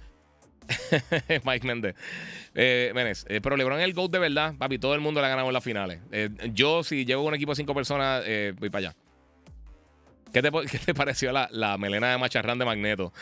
Mike 1.44 1.66
Méndez. 1.66 1.94
Eh, 2.54 2.92
eh, 3.28 3.40
pero 3.40 3.56
LeBron 3.56 3.78
es 3.78 3.84
el 3.84 3.94
GOAT 3.94 4.10
de 4.10 4.18
verdad, 4.18 4.54
papi. 4.58 4.78
Todo 4.78 4.94
el 4.94 5.00
mundo 5.00 5.20
le 5.20 5.26
ha 5.26 5.30
ganado 5.30 5.48
en 5.48 5.54
las 5.54 5.64
finales. 5.64 6.00
Eh, 6.12 6.28
yo, 6.52 6.82
si 6.82 7.04
llevo 7.04 7.22
un 7.22 7.34
equipo 7.34 7.52
de 7.52 7.56
cinco 7.56 7.74
personas, 7.74 8.24
voy 8.58 8.68
para 8.70 8.88
allá. 8.88 8.96
¿Qué 10.36 10.42
te, 10.42 10.50
pareció 10.94 11.32
la, 11.32 11.78
melena 11.78 12.10
de 12.10 12.18
macharrán 12.18 12.58
de 12.58 12.66
Magneto? 12.66 13.12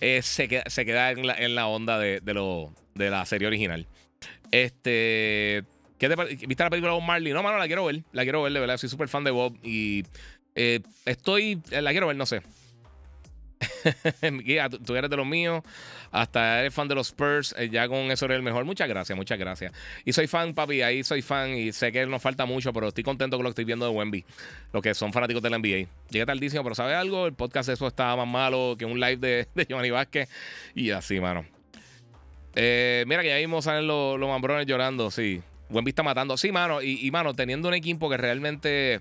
Eh, 0.00 0.20
se, 0.22 0.48
queda, 0.48 1.10
en 1.12 1.54
la, 1.54 1.66
onda 1.68 1.98
de, 1.98 2.20
la 2.96 3.24
serie 3.24 3.46
original. 3.46 3.86
Este. 4.50 5.64
¿qué 5.98 6.08
te, 6.08 6.46
¿Viste 6.46 6.64
la 6.64 6.70
película 6.70 6.92
de 6.92 6.98
Bob 6.98 7.06
Marley? 7.06 7.32
No, 7.32 7.42
mano, 7.42 7.58
la 7.58 7.66
quiero 7.66 7.84
ver. 7.84 8.02
La 8.12 8.22
quiero 8.22 8.42
ver, 8.42 8.52
de 8.52 8.60
verdad. 8.60 8.76
Soy 8.76 8.88
súper 8.88 9.08
fan 9.08 9.24
de 9.24 9.30
Bob. 9.30 9.56
Y 9.62 10.04
eh, 10.54 10.80
estoy. 11.04 11.60
La 11.70 11.90
quiero 11.90 12.06
ver, 12.06 12.16
no 12.16 12.26
sé. 12.26 12.42
Guía, 14.44 14.68
tú, 14.68 14.94
eres 14.96 15.10
de 15.10 15.16
los 15.16 15.26
míos. 15.26 15.62
Hasta 16.10 16.60
eres 16.60 16.74
fan 16.74 16.88
de 16.88 16.94
los 16.94 17.08
Spurs. 17.08 17.54
Eh, 17.58 17.68
ya 17.70 17.88
con 17.88 18.10
eso 18.10 18.24
eres 18.26 18.36
el 18.36 18.42
mejor. 18.42 18.64
Muchas 18.64 18.88
gracias, 18.88 19.16
muchas 19.16 19.38
gracias. 19.38 19.72
Y 20.04 20.12
soy 20.12 20.26
fan, 20.26 20.54
papi. 20.54 20.82
Ahí 20.82 21.02
soy 21.02 21.22
fan. 21.22 21.56
Y 21.56 21.72
sé 21.72 21.92
que 21.92 22.06
nos 22.06 22.22
falta 22.22 22.46
mucho, 22.46 22.72
pero 22.72 22.88
estoy 22.88 23.04
contento 23.04 23.36
con 23.36 23.44
lo 23.44 23.50
que 23.50 23.52
estoy 23.52 23.64
viendo 23.64 23.86
de 23.86 23.92
Wemby. 23.92 24.24
Los 24.72 24.82
que 24.82 24.94
son 24.94 25.12
fanáticos 25.12 25.42
de 25.42 25.50
la 25.50 25.58
NBA. 25.58 25.88
Llegué 26.10 26.26
tardísimo, 26.26 26.62
pero 26.62 26.74
¿sabe 26.74 26.94
algo? 26.94 27.26
El 27.26 27.34
podcast 27.34 27.68
eso 27.68 27.86
estaba 27.86 28.16
más 28.16 28.28
malo 28.28 28.76
que 28.78 28.84
un 28.84 29.00
live 29.00 29.16
de, 29.16 29.48
de 29.54 29.66
Giovanni 29.66 29.90
Vázquez. 29.90 30.28
Y 30.74 30.90
así, 30.90 31.20
mano. 31.20 31.55
Eh, 32.56 33.04
mira 33.06 33.22
que 33.22 33.28
ya 33.28 33.36
vimos 33.36 33.66
salen 33.66 33.86
los, 33.86 34.18
los 34.18 34.28
mambrones 34.28 34.66
llorando. 34.66 35.10
Sí. 35.10 35.42
Wemby 35.70 35.90
está 35.90 36.02
matando. 36.02 36.36
Sí, 36.36 36.52
mano. 36.52 36.82
Y, 36.82 37.10
mano, 37.10 37.34
teniendo 37.34 37.68
un 37.68 37.74
equipo 37.74 38.08
que 38.08 38.16
realmente 38.16 39.00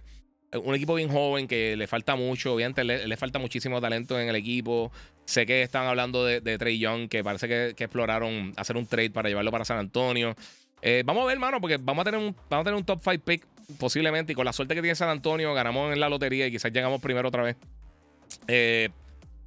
un 0.64 0.74
equipo 0.74 0.96
bien 0.96 1.10
joven 1.10 1.48
que 1.48 1.76
le 1.76 1.88
falta 1.88 2.16
mucho, 2.16 2.54
obviamente 2.54 2.84
le, 2.84 3.18
falta 3.18 3.40
muchísimo 3.40 3.82
talento 3.82 4.20
en 4.20 4.30
el 4.30 4.36
equipo. 4.36 4.92
Sé 5.26 5.46
que 5.46 5.62
están 5.62 5.86
hablando 5.86 6.24
de, 6.24 6.58
Trey 6.58 6.80
Young, 6.80 7.10
que 7.10 7.24
parece 7.24 7.48
que, 7.48 7.70
exploraron 7.70 8.54
hacer 8.58 8.78
un 8.78 8.86
trade 8.86 9.12
para 9.12 9.30
llevarlo 9.30 9.52
para 9.52 9.66
San 9.66 9.78
Antonio. 9.78 10.36
Eh, 10.82 11.04
vamos 11.06 11.24
a 11.24 11.26
ver, 11.28 11.34
hermano, 11.34 11.60
porque 11.60 11.78
vamos 11.78 12.04
a 12.04 12.06
tener 12.06 12.20
un, 12.20 12.36
vamos 12.50 12.62
a 12.62 12.66
tener 12.66 12.78
un 12.78 12.86
top 12.86 13.02
5 13.04 13.24
pick 13.24 13.46
posiblemente. 13.78 14.34
Y 14.34 14.36
con 14.36 14.46
la 14.46 14.54
suerte 14.54 14.76
que 14.76 14.82
tiene 14.82 14.96
San 14.96 15.10
Antonio, 15.10 15.54
ganamos 15.54 15.94
en 15.94 16.00
la 16.00 16.10
lotería 16.10 16.48
y 16.48 16.52
quizás 16.52 16.72
llegamos 16.72 17.02
primero 17.02 17.28
otra 17.28 17.44
vez. 17.44 17.58
Eh, 18.48 18.90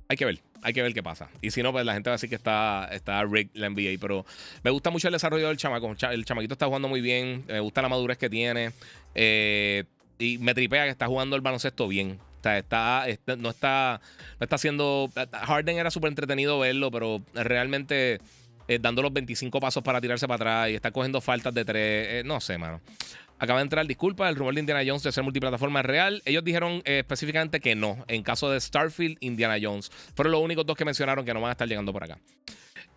hay 0.08 0.16
que 0.16 0.24
ver, 0.24 0.40
hay 0.62 0.72
que 0.72 0.82
ver 0.82 0.94
qué 0.94 1.02
pasa. 1.02 1.28
Y 1.40 1.50
si 1.50 1.62
no, 1.62 1.72
pues 1.72 1.84
la 1.84 1.94
gente 1.94 2.10
va 2.10 2.14
a 2.14 2.16
decir 2.16 2.28
que 2.28 2.36
está, 2.36 2.88
está 2.92 3.24
rigged 3.24 3.50
la 3.54 3.68
NBA. 3.70 3.98
Pero 4.00 4.24
me 4.62 4.70
gusta 4.70 4.90
mucho 4.90 5.08
el 5.08 5.12
desarrollo 5.12 5.48
del 5.48 5.56
chamaco. 5.56 5.94
El 6.10 6.24
chamaquito 6.24 6.54
está 6.54 6.66
jugando 6.66 6.88
muy 6.88 7.00
bien. 7.00 7.44
Me 7.46 7.60
gusta 7.60 7.82
la 7.82 7.88
madurez 7.88 8.18
que 8.18 8.30
tiene. 8.30 8.72
Eh, 9.14 9.84
y 10.18 10.38
me 10.38 10.54
tripea 10.54 10.84
que 10.84 10.90
está 10.90 11.06
jugando 11.06 11.36
el 11.36 11.42
baloncesto 11.42 11.88
bien. 11.88 12.18
O 12.40 12.42
sea, 12.42 12.58
está, 12.58 13.04
no 13.36 13.50
está, 13.50 14.00
no 14.38 14.44
está 14.44 14.56
haciendo. 14.56 15.10
Harden 15.32 15.78
era 15.78 15.90
súper 15.90 16.08
entretenido 16.08 16.58
verlo, 16.58 16.90
pero 16.90 17.22
realmente 17.34 18.20
eh, 18.68 18.78
dando 18.80 19.02
los 19.02 19.12
25 19.12 19.60
pasos 19.60 19.82
para 19.82 20.00
tirarse 20.00 20.28
para 20.28 20.36
atrás 20.36 20.70
y 20.70 20.74
está 20.74 20.90
cogiendo 20.90 21.20
faltas 21.20 21.54
de 21.54 21.64
tres. 21.64 22.06
Eh, 22.10 22.22
no 22.24 22.40
sé, 22.40 22.58
mano. 22.58 22.80
Acaba 23.38 23.60
de 23.60 23.64
entrar, 23.64 23.86
disculpa, 23.86 24.28
el 24.28 24.36
rumor 24.36 24.54
de 24.54 24.60
Indiana 24.60 24.82
Jones 24.86 25.02
de 25.02 25.12
ser 25.12 25.24
multiplataforma 25.24 25.82
real. 25.82 26.22
Ellos 26.24 26.44
dijeron 26.44 26.82
eh, 26.84 27.00
específicamente 27.00 27.60
que 27.60 27.74
no. 27.74 28.04
En 28.08 28.22
caso 28.22 28.50
de 28.50 28.60
Starfield, 28.60 29.16
Indiana 29.20 29.56
Jones. 29.60 29.90
Fueron 30.14 30.32
los 30.32 30.42
únicos 30.42 30.66
dos 30.66 30.76
que 30.76 30.84
mencionaron 30.84 31.24
que 31.24 31.32
no 31.34 31.40
van 31.40 31.50
a 31.50 31.52
estar 31.52 31.68
llegando 31.68 31.92
por 31.92 32.04
acá. 32.04 32.18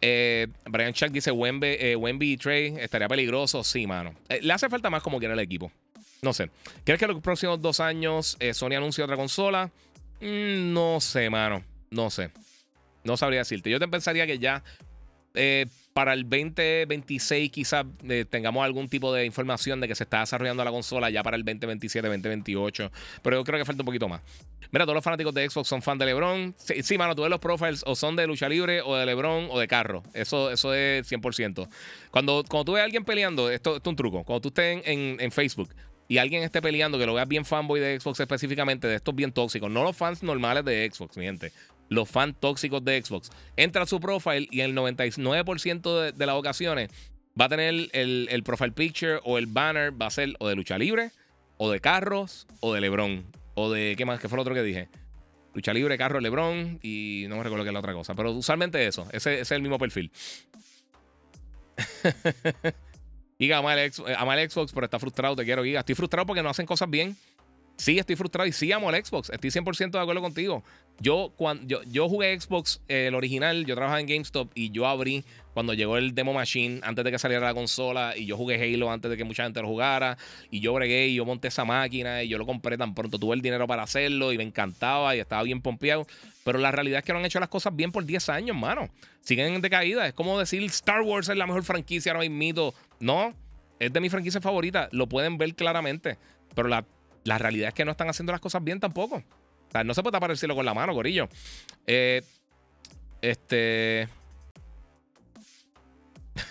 Brian 0.01 0.93
Chuck 0.93 1.09
dice: 1.09 1.31
Wemby, 1.31 1.95
Wemby 1.95 2.31
y 2.31 2.37
Trey 2.37 2.75
estaría 2.79 3.07
peligroso. 3.07 3.63
Sí, 3.63 3.85
mano. 3.85 4.15
le 4.41 4.51
hace 4.51 4.67
falta 4.67 4.89
más 4.89 5.03
como 5.03 5.19
quiera 5.19 5.35
el 5.35 5.39
equipo. 5.39 5.71
No 6.21 6.33
sé. 6.33 6.51
¿Crees 6.83 6.99
que 6.99 7.05
en 7.05 7.11
los 7.11 7.21
próximos 7.21 7.61
dos 7.61 7.79
años 7.79 8.37
eh, 8.39 8.53
Sony 8.53 8.73
anuncie 8.75 9.03
otra 9.03 9.15
consola? 9.15 9.71
Mm, 10.19 10.71
no 10.71 10.99
sé, 11.01 11.29
mano. 11.31 11.63
No 11.89 12.11
sé. 12.11 12.29
No 13.03 13.17
sabría 13.17 13.39
decirte. 13.39 13.71
Yo 13.71 13.79
te 13.79 13.87
pensaría 13.87 14.27
que 14.27 14.37
ya 14.37 14.63
eh, 15.33 15.65
para 15.93 16.13
el 16.13 16.23
2026 16.23 17.51
quizás 17.51 17.85
eh, 18.07 18.25
tengamos 18.29 18.63
algún 18.63 18.87
tipo 18.87 19.13
de 19.13 19.25
información 19.25 19.81
de 19.81 19.87
que 19.87 19.95
se 19.95 20.03
está 20.03 20.21
desarrollando 20.21 20.63
la 20.63 20.71
consola 20.71 21.09
ya 21.09 21.23
para 21.23 21.37
el 21.37 21.43
2027, 21.43 22.07
2028. 22.07 22.91
Pero 23.21 23.37
yo 23.37 23.43
creo 23.43 23.59
que 23.59 23.65
falta 23.65 23.81
un 23.81 23.85
poquito 23.85 24.07
más. 24.07 24.21
Mira, 24.71 24.85
todos 24.85 24.95
los 24.95 25.03
fanáticos 25.03 25.33
de 25.33 25.49
Xbox 25.49 25.67
son 25.67 25.81
fan 25.81 25.97
de 25.97 26.05
LeBron. 26.05 26.55
Sí, 26.57 26.97
mano, 26.97 27.13
tú 27.13 27.23
ves 27.23 27.29
los 27.29 27.39
profiles 27.39 27.83
o 27.85 27.95
son 27.95 28.15
de 28.15 28.25
lucha 28.25 28.47
libre 28.47 28.81
o 28.81 28.95
de 28.95 29.05
LeBron 29.05 29.49
o 29.51 29.59
de 29.59 29.67
carro. 29.67 30.03
Eso, 30.13 30.49
eso 30.49 30.73
es 30.73 31.11
100%. 31.11 31.67
Cuando, 32.09 32.43
cuando 32.47 32.65
tú 32.65 32.71
ves 32.73 32.81
a 32.81 32.85
alguien 32.85 33.03
peleando, 33.03 33.49
esto, 33.49 33.75
es 33.75 33.81
un 33.85 33.95
truco. 33.97 34.23
Cuando 34.23 34.41
tú 34.41 34.47
estés 34.47 34.81
en, 34.85 35.17
en 35.19 35.31
Facebook, 35.31 35.69
y 36.11 36.17
alguien 36.17 36.43
esté 36.43 36.61
peleando, 36.61 36.99
que 36.99 37.05
lo 37.05 37.13
veas 37.13 37.25
bien 37.25 37.45
fanboy 37.45 37.79
de 37.79 37.97
Xbox 37.97 38.19
específicamente, 38.19 38.85
de 38.85 38.95
estos 38.95 39.15
bien 39.15 39.31
tóxicos, 39.31 39.71
no 39.71 39.81
los 39.81 39.95
fans 39.95 40.21
normales 40.23 40.65
de 40.65 40.89
Xbox, 40.91 41.15
mi 41.15 41.23
gente, 41.23 41.53
los 41.91 42.09
fans 42.09 42.35
tóxicos 42.39 42.83
de 42.85 43.03
Xbox, 43.03 43.29
entra 43.57 43.83
a 43.83 43.85
su 43.85 43.99
profile 43.99 44.47
y 44.49 44.61
el 44.61 44.73
99% 44.73 46.13
de, 46.13 46.25
las 46.25 46.35
ocasiones 46.35 46.89
va 47.39 47.45
a 47.45 47.49
tener 47.49 47.89
el, 47.91 48.43
profile 48.43 48.71
picture 48.71 49.19
o 49.25 49.37
el 49.37 49.45
banner, 49.45 49.91
va 50.01 50.07
a 50.07 50.09
ser 50.09 50.33
o 50.39 50.47
de 50.47 50.55
lucha 50.55 50.77
libre, 50.77 51.11
o 51.57 51.69
de 51.69 51.81
carros, 51.81 52.47
o 52.61 52.73
de 52.73 52.79
Lebron, 52.79 53.25
o 53.55 53.69
de, 53.69 53.95
¿qué 53.97 54.05
más? 54.05 54.21
¿Qué 54.21 54.29
fue 54.29 54.37
lo 54.37 54.43
otro 54.43 54.55
que 54.55 54.63
dije? 54.63 54.87
Lucha 55.53 55.73
libre, 55.73 55.97
carro, 55.97 56.21
Lebron 56.21 56.79
y 56.81 57.25
no 57.27 57.35
me 57.35 57.43
recuerdo 57.43 57.65
qué 57.65 57.71
es 57.71 57.73
la 57.73 57.79
otra 57.79 57.93
cosa, 57.93 58.15
pero 58.15 58.31
usualmente 58.31 58.87
eso, 58.87 59.05
ese 59.11 59.41
es 59.41 59.51
el 59.51 59.61
mismo 59.61 59.77
perfil. 59.77 60.11
Giga, 63.37 63.57
ama 63.57 63.73
el, 63.73 63.91
Xbox, 63.91 64.71
pero 64.71 64.85
está 64.85 64.97
frustrado. 64.99 65.35
Te 65.35 65.43
quiero, 65.43 65.63
Giga. 65.63 65.79
Estoy 65.79 65.95
frustrado 65.95 66.27
porque 66.27 66.43
no 66.43 66.49
hacen 66.49 66.67
cosas 66.67 66.89
bien. 66.89 67.17
Sí, 67.81 67.97
estoy 67.97 68.15
frustrado 68.15 68.47
y 68.47 68.51
sí 68.51 68.71
amo 68.71 68.91
el 68.91 69.03
Xbox. 69.03 69.31
Estoy 69.31 69.49
100% 69.49 69.89
de 69.89 69.99
acuerdo 69.99 70.21
contigo. 70.21 70.63
Yo, 70.99 71.33
cuando, 71.35 71.81
yo, 71.81 72.07
jugué 72.07 72.39
Xbox, 72.39 72.79
eh, 72.87 73.07
el 73.07 73.15
original, 73.15 73.65
yo 73.65 73.73
trabajaba 73.73 73.99
en 73.99 74.05
GameStop 74.05 74.51
y 74.53 74.69
yo 74.69 74.85
abrí 74.85 75.25
cuando 75.55 75.73
llegó 75.73 75.97
el 75.97 76.13
Demo 76.13 76.31
Machine, 76.31 76.81
antes 76.83 77.03
de 77.03 77.09
que 77.09 77.17
saliera 77.17 77.43
la 77.43 77.55
consola, 77.55 78.15
y 78.15 78.27
yo 78.27 78.37
jugué 78.37 78.61
Halo 78.61 78.91
antes 78.91 79.09
de 79.09 79.17
que 79.17 79.23
mucha 79.23 79.45
gente 79.45 79.63
lo 79.63 79.67
jugara, 79.67 80.15
y 80.51 80.59
yo 80.59 80.75
bregué 80.75 81.07
y 81.07 81.15
yo 81.15 81.25
monté 81.25 81.47
esa 81.47 81.65
máquina 81.65 82.21
y 82.21 82.27
yo 82.27 82.37
lo 82.37 82.45
compré 82.45 82.77
tan 82.77 82.93
pronto, 82.93 83.17
tuve 83.17 83.33
el 83.33 83.41
dinero 83.41 83.65
para 83.65 83.81
hacerlo 83.81 84.31
y 84.31 84.37
me 84.37 84.43
encantaba 84.43 85.15
y 85.15 85.19
estaba 85.19 85.41
bien 85.41 85.59
pompeado. 85.59 86.05
Pero 86.43 86.59
la 86.59 86.69
realidad 86.69 86.99
es 86.99 87.03
que 87.03 87.13
no 87.13 87.17
han 87.17 87.25
hecho 87.25 87.39
las 87.39 87.49
cosas 87.49 87.75
bien 87.75 87.91
por 87.91 88.05
10 88.05 88.29
años, 88.29 88.55
mano. 88.55 88.89
Siguen 89.21 89.55
en 89.55 89.61
decaída. 89.61 90.05
Es 90.05 90.13
como 90.13 90.37
decir 90.37 90.61
Star 90.65 91.01
Wars 91.01 91.29
es 91.29 91.35
la 91.35 91.47
mejor 91.47 91.63
franquicia 91.63 92.11
ahora 92.11 92.29
mismo. 92.29 92.75
No, 92.99 93.33
es 93.79 93.91
de 93.91 93.99
mi 93.99 94.09
franquicia 94.09 94.39
favorita. 94.39 94.87
Lo 94.91 95.07
pueden 95.07 95.39
ver 95.39 95.55
claramente. 95.55 96.19
Pero 96.53 96.67
la, 96.67 96.85
realidad 97.25 97.69
es 97.69 97.73
que 97.73 97.85
no 97.85 97.91
están 97.91 98.09
haciendo 98.09 98.31
las 98.31 98.41
cosas 98.41 98.63
bien 98.63 98.79
tampoco. 98.79 99.17
O 99.17 99.71
sea, 99.71 99.83
no 99.83 99.93
se 99.93 100.01
puede 100.01 100.13
tapar 100.13 100.31
el 100.31 100.37
cielo 100.37 100.55
con 100.55 100.65
la 100.65 100.73
mano, 100.73 100.93
gorillo. 100.93 101.29
Eh, 101.87 102.21
este. 103.21 104.07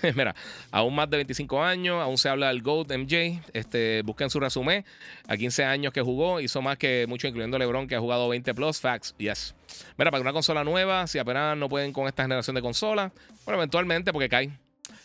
Mira, 0.14 0.34
aún 0.70 0.94
más 0.94 1.08
de 1.10 1.18
25 1.18 1.62
años, 1.62 2.00
aún 2.02 2.18
se 2.18 2.28
habla 2.28 2.48
del 2.48 2.62
GOAT 2.62 2.92
MJ. 2.92 3.42
Este, 3.52 4.02
busquen 4.04 4.30
su 4.30 4.40
resumen. 4.40 4.84
A 5.28 5.36
15 5.36 5.64
años 5.64 5.92
que 5.92 6.02
jugó, 6.02 6.40
hizo 6.40 6.62
más 6.62 6.78
que 6.78 7.06
mucho, 7.08 7.28
incluyendo 7.28 7.58
LeBron, 7.58 7.88
que 7.88 7.96
ha 7.96 8.00
jugado 8.00 8.28
20 8.28 8.54
plus. 8.54 8.80
Facts, 8.80 9.14
yes. 9.18 9.54
Mira, 9.98 10.10
para 10.10 10.22
una 10.22 10.32
consola 10.32 10.64
nueva, 10.64 11.06
si 11.06 11.18
apenas 11.18 11.56
no 11.56 11.68
pueden 11.68 11.92
con 11.92 12.06
esta 12.06 12.22
generación 12.22 12.54
de 12.54 12.62
consolas, 12.62 13.12
bueno, 13.44 13.58
eventualmente, 13.58 14.12
porque 14.12 14.28
cae. 14.28 14.50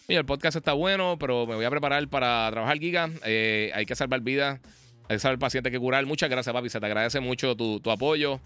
Mira, 0.08 0.20
el 0.20 0.26
podcast 0.26 0.56
está 0.58 0.74
bueno, 0.74 1.18
pero 1.20 1.48
me 1.48 1.56
voy 1.56 1.66
a 1.66 1.70
preparar 1.70 2.08
para 2.08 2.50
trabajar 2.52 2.78
Giga. 2.78 3.10
Eh, 3.26 3.72
hay 3.74 3.86
que 3.86 3.96
salvar 3.96 4.22
vidas, 4.22 4.60
hay 5.08 5.16
que 5.16 5.20
salvar 5.20 5.40
pacientes 5.40 5.72
que 5.72 5.80
curar. 5.80 6.06
Muchas 6.06 6.30
gracias, 6.30 6.54
papi. 6.54 6.70
Se 6.70 6.80
te 6.80 6.86
agradece 6.86 7.20
mucho 7.20 7.56
tu, 7.56 7.82
apoyo. 7.90 8.40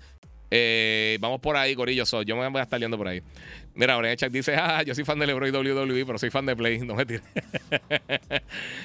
Eh, 0.52 1.18
vamos 1.22 1.40
por 1.41 1.56
ahí, 1.56 1.76
Corillo. 1.76 2.03
yo 2.23 2.36
me 2.36 2.48
voy 2.49 2.60
a 2.60 2.64
estar 2.64 2.80
yendo 2.80 2.98
por 2.98 3.07
ahí. 3.07 3.22
Mira, 3.80 3.93
ahora 3.93 4.14
Chuck 4.14 4.30
dice: 4.30 4.56
Ah, 4.57 4.84
yo 4.84 4.93
soy 4.93 5.06
fan 5.06 5.18
de 5.19 5.26
LeBron 5.26 5.47
y 5.47 5.72
WWE, 5.72 6.06
pero 6.06 6.19
soy 6.19 6.30
fan 6.30 6.45
de 6.45 6.53
Play. 6.53 6.80
No 6.89 6.95
me 6.95 7.06
tires. 7.06 7.23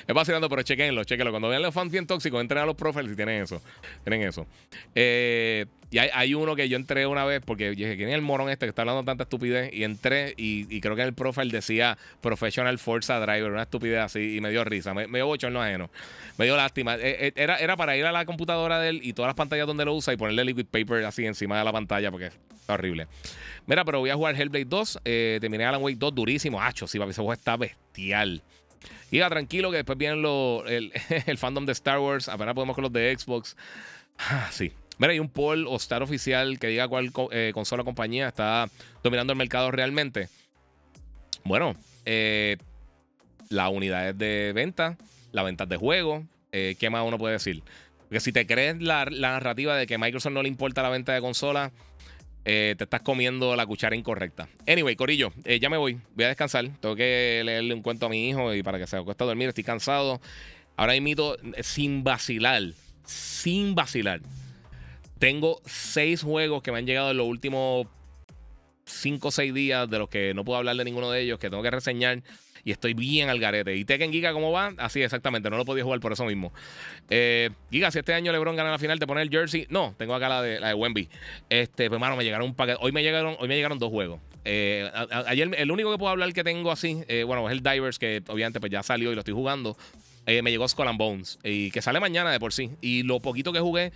es 0.07 0.15
vacilando, 0.15 0.49
pero 0.49 0.63
chequenlo, 0.63 1.03
chequenlo. 1.03 1.33
Cuando 1.33 1.49
vean 1.49 1.63
los 1.63 1.75
fans 1.75 1.91
bien 1.91 2.07
tóxicos, 2.07 2.41
entren 2.41 2.63
a 2.63 2.67
los 2.67 2.77
profiles 2.77 3.11
y 3.11 3.17
tienen 3.17 3.43
eso. 3.43 3.61
Tienen 4.05 4.29
eso. 4.29 4.47
Eh, 4.95 5.67
y 5.91 5.99
hay, 5.99 6.35
uno 6.35 6.55
que 6.55 6.69
yo 6.69 6.77
entré 6.77 7.09
una 7.09 7.25
vez 7.25 7.43
porque 7.45 7.71
dije, 7.71 7.97
¿quién 7.97 8.09
es 8.09 8.15
el 8.15 8.23
morón 8.23 8.51
este 8.51 8.67
que 8.67 8.71
está 8.71 8.83
hablando 8.83 9.03
tanta 9.03 9.25
estupidez? 9.25 9.73
Y 9.73 9.83
entré 9.83 10.35
y, 10.37 10.81
creo 10.81 10.95
que 10.95 11.03
en 11.03 11.09
el 11.09 11.15
profile 11.15 11.51
decía 11.51 11.99
Professional 12.21 12.79
Forza 12.79 13.19
Driver, 13.19 13.51
una 13.51 13.63
estupidez 13.63 14.01
así, 14.01 14.37
y 14.37 14.41
me 14.41 14.51
dio 14.51 14.63
risa, 14.65 14.95
me, 14.95 15.07
dio 15.07 15.27
bochorno 15.27 15.61
ajeno. 15.61 15.91
Me 16.39 16.45
dio 16.45 16.57
lástima. 16.57 16.95
Eh, 16.97 17.27
eh, 17.27 17.33
era, 17.35 17.57
era 17.57 17.77
para 17.77 17.97
ir 17.97 18.07
a 18.07 18.13
la 18.13 18.25
computadora 18.27 18.79
de 18.79 18.91
él 18.91 19.01
y 19.03 19.13
todas 19.13 19.29
las 19.29 19.37
pantallas 19.37 19.67
donde 19.67 19.85
lo 19.85 19.95
usa 19.95 20.15
y 20.15 20.17
ponerle 20.17 20.45
liquid 20.45 20.67
paper 20.67 21.05
así 21.05 21.27
encima 21.27 21.59
de 21.59 21.65
la 21.65 21.73
pantalla 21.73 22.11
porque 22.13 22.27
es 22.27 22.39
horrible. 22.69 23.09
Mira, 23.67 23.85
pero 23.85 24.01
voy 24.01 24.11
a 24.11 24.15
jugar 24.15 24.35
Hellblade 24.39 24.67
2. 24.67 24.84
Eh, 25.05 25.39
terminé 25.41 25.65
Alan 25.65 25.83
Wake 25.83 25.97
2 25.99 26.15
durísimo. 26.15 26.61
Hacho, 26.61 26.87
sí, 26.87 26.99
papi, 26.99 27.11
ese 27.11 27.21
juego 27.21 27.33
está 27.33 27.57
bestial. 27.57 28.43
Iba 29.11 29.29
tranquilo 29.29 29.71
que 29.71 29.79
después 29.79 29.99
vienen 29.99 30.25
el, 30.67 30.93
el, 31.27 31.39
fandom 31.39 31.67
de 31.67 31.73
Star 31.73 31.99
Wars. 31.99 32.29
Apenas 32.29 32.55
podemos 32.55 32.75
con 32.75 32.83
los 32.83 32.93
de 32.93 33.17
Xbox. 33.17 33.57
Ah, 34.19 34.49
sí, 34.53 34.73
Mira, 34.99 35.13
hay 35.13 35.19
un 35.19 35.29
poll 35.29 35.67
o 35.67 35.77
star 35.77 36.03
oficial 36.03 36.59
que 36.59 36.69
diga 36.69 36.87
cuál 36.89 37.11
eh, 37.33 37.51
consola 37.53 37.83
o 37.83 37.85
compañía 37.85 38.29
está 38.29 38.69
dominando 39.03 39.33
el 39.33 39.39
mercado 39.39 39.71
realmente. 39.71 40.29
Bueno, 41.45 41.75
eh, 42.05 42.57
las 43.51 43.71
unidades 43.71 44.17
de 44.17 44.53
venta, 44.55 44.97
las 45.33 45.45
ventas 45.45 45.69
de 45.69 45.77
juego, 45.77 46.25
eh, 46.53 46.77
¿qué 46.79 46.91
más 46.91 47.05
uno 47.05 47.19
puede 47.19 47.35
decir? 47.35 47.63
Porque 48.03 48.21
si 48.21 48.33
te 48.33 48.47
crees 48.47 48.81
la, 48.81 49.05
narrativa 49.07 49.77
de 49.77 49.87
que 49.87 49.97
a 49.97 49.99
Microsoft 49.99 50.33
no 50.33 50.43
le 50.43 50.49
importa 50.49 50.83
la 50.83 50.91
venta 50.91 51.13
de 51.13 51.21
consolas, 51.21 51.73
te 52.45 52.77
estás 52.79 53.01
comiendo 53.03 53.57
la 53.57 53.67
cuchara 53.67 53.97
incorrecta. 53.97 54.49
Anyway, 54.69 54.95
Corillo, 54.97 55.33
ya 55.61 55.71
me 55.71 55.77
voy. 55.77 55.99
Voy 56.15 56.25
a 56.25 56.29
descansar. 56.29 56.69
Tengo 56.81 56.95
que 56.95 57.43
leerle 57.45 57.75
un 57.75 57.83
cuento 57.83 58.07
a 58.07 58.09
mi 58.09 58.29
hijo 58.29 58.55
y 58.55 58.63
para 58.63 58.79
que 58.79 58.87
se 58.87 58.97
acueste 58.97 59.25
a 59.25 59.27
dormir. 59.27 59.49
Estoy 59.49 59.65
cansado. 59.65 60.21
Ahora 60.77 60.95
imito 60.95 61.37
sin 61.63 62.05
vacilar. 62.05 62.63
Sin 63.05 63.75
vacilar. 63.75 64.21
Tengo 65.19 65.61
seis 65.65 66.23
juegos 66.23 66.63
que 66.63 66.71
me 66.71 66.79
han 66.79 66.87
llegado 66.87 67.13
en 67.13 67.17
los 67.17 67.27
últimos 67.27 67.87
cinco 68.85 69.29
o 69.29 69.31
seis 69.31 69.55
días, 69.55 69.89
de 69.89 69.99
los 69.99 70.09
que 70.09 70.35
no 70.35 70.45
puedo 70.45 70.59
hablar 70.59 70.77
de 70.77 70.85
ninguno 70.85 71.11
de 71.11 71.23
ellos, 71.23 71.39
que 71.39 71.49
tengo 71.49 71.63
que 71.63 71.71
reseñar. 71.71 72.23
Y 72.65 72.73
estoy 72.73 72.95
bien 72.95 73.29
al 73.29 73.39
garete. 73.39 73.77
¿Y 73.77 73.85
Tekken 73.85 74.11
Giga 74.11 74.33
cómo 74.33 74.51
va? 74.51 74.73
Así 74.79 75.03
exactamente, 75.03 75.51
no 75.51 75.57
lo 75.57 75.65
podía 75.65 75.85
jugar 75.85 76.01
por 76.01 76.13
eso 76.13 76.25
mismo. 76.25 76.53
Eh, 77.11 77.51
Giga, 77.71 77.91
si 77.91 77.99
este 77.99 78.15
año 78.15 78.33
LeBron 78.33 78.57
gana 78.57 78.71
la 78.71 78.79
final, 78.79 78.99
¿te 78.99 79.07
pone 79.07 79.23
el 79.23 79.31
jersey? 79.31 79.67
No, 79.69 79.95
tengo 79.99 80.15
acá 80.15 80.29
la 80.29 80.43
de, 80.43 80.61
la 80.61 80.69
de 80.69 80.75
Wemby. 80.75 81.09
Este, 81.51 81.89
pues 81.89 82.01
mano, 82.01 82.17
me 82.17 82.25
llegaron 82.25 82.49
un 82.49 82.55
paquete. 82.55 82.79
Hoy 82.81 82.93
me 82.93 83.03
llegaron, 83.03 83.37
hoy 83.39 83.49
me 83.49 83.57
llegaron 83.57 83.79
dos 83.79 83.91
juegos. 83.91 84.21
Eh, 84.47 84.91
ayer, 85.27 85.51
el 85.57 85.71
único 85.71 85.91
que 85.93 85.99
puedo 85.99 86.11
hablar 86.11 86.33
que 86.33 86.45
tengo 86.45 86.71
así, 86.71 87.03
eh, 87.09 87.25
bueno, 87.25 87.49
es 87.49 87.53
el 87.53 87.63
Divers, 87.63 87.99
que 87.99 88.23
obviamente 88.29 88.61
pues 88.61 88.73
ya 88.73 88.83
salió 88.83 89.13
y 89.13 89.15
lo 89.15 89.21
estoy 89.21 89.35
jugando. 89.35 89.77
me 90.27 90.51
llegó 90.51 90.67
Skull 90.67 90.89
and 90.89 90.99
Bones. 90.99 91.39
Y 91.45 91.71
que 91.71 91.83
sale 91.83 92.01
mañana 92.01 92.31
de 92.33 92.41
por 92.41 92.53
sí. 92.53 92.71
Y 92.81 93.03
lo 93.03 93.21
poquito 93.21 93.53
que 93.53 93.61
jugué 93.61 93.93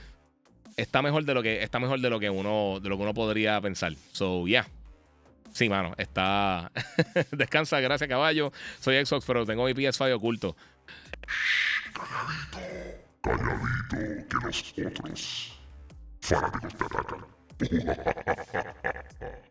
está 0.77 1.03
mejor 1.03 1.25
de 1.25 1.35
lo 1.35 1.43
que 1.43 1.63
está 1.63 1.81
mejor 1.81 2.01
de 2.01 2.09
lo 2.09 2.21
que 2.21 2.31
uno 2.31 2.81
de 2.81 2.89
lo 2.89 2.97
que 2.97 3.03
uno 3.03 3.15
podría 3.15 3.61
pensar. 3.61 3.95
So, 4.13 4.47
yeah. 4.47 4.67
Sí, 5.59 5.69
mano, 5.69 5.93
está 5.99 6.71
descansa, 7.33 7.81
gracias 7.81 8.09
caballo. 8.09 8.53
Soy 8.79 9.05
Xbox, 9.05 9.25
pero 9.27 9.45
tengo 9.45 9.65
mi 9.65 9.73
PS5 9.73 10.15
oculto. 10.15 10.55
Calladito, 11.93 12.61
calladito, 13.23 13.97
que 14.73 14.85
los 14.85 14.87
otros 14.87 15.55
fanáticos 16.23 16.79
te 16.79 16.85
atacan. 16.85 17.27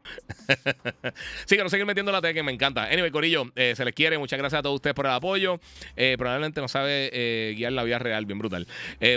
sí, 1.46 1.56
quiero 1.56 1.70
seguir 1.70 1.86
metiendo 1.86 2.12
la 2.12 2.22
que 2.22 2.44
me 2.44 2.52
encanta. 2.52 2.86
Anyway, 2.86 3.12
Corillo, 3.12 3.52
eh, 3.56 3.74
se 3.76 3.86
les 3.86 3.94
quiere. 3.94 4.18
Muchas 4.18 4.40
gracias 4.40 4.60
a 4.60 4.64
todos 4.64 4.76
ustedes 4.76 4.94
por 4.94 5.06
el 5.06 5.12
apoyo. 5.12 5.60
Eh, 5.96 6.16
probablemente 6.18 6.62
no 6.62 6.68
sabe 6.68 7.10
eh, 7.14 7.54
guiar 7.56 7.74
la 7.74 7.84
vida 7.84 8.00
real, 8.00 8.26
bien 8.26 8.40
brutal. 8.40 8.68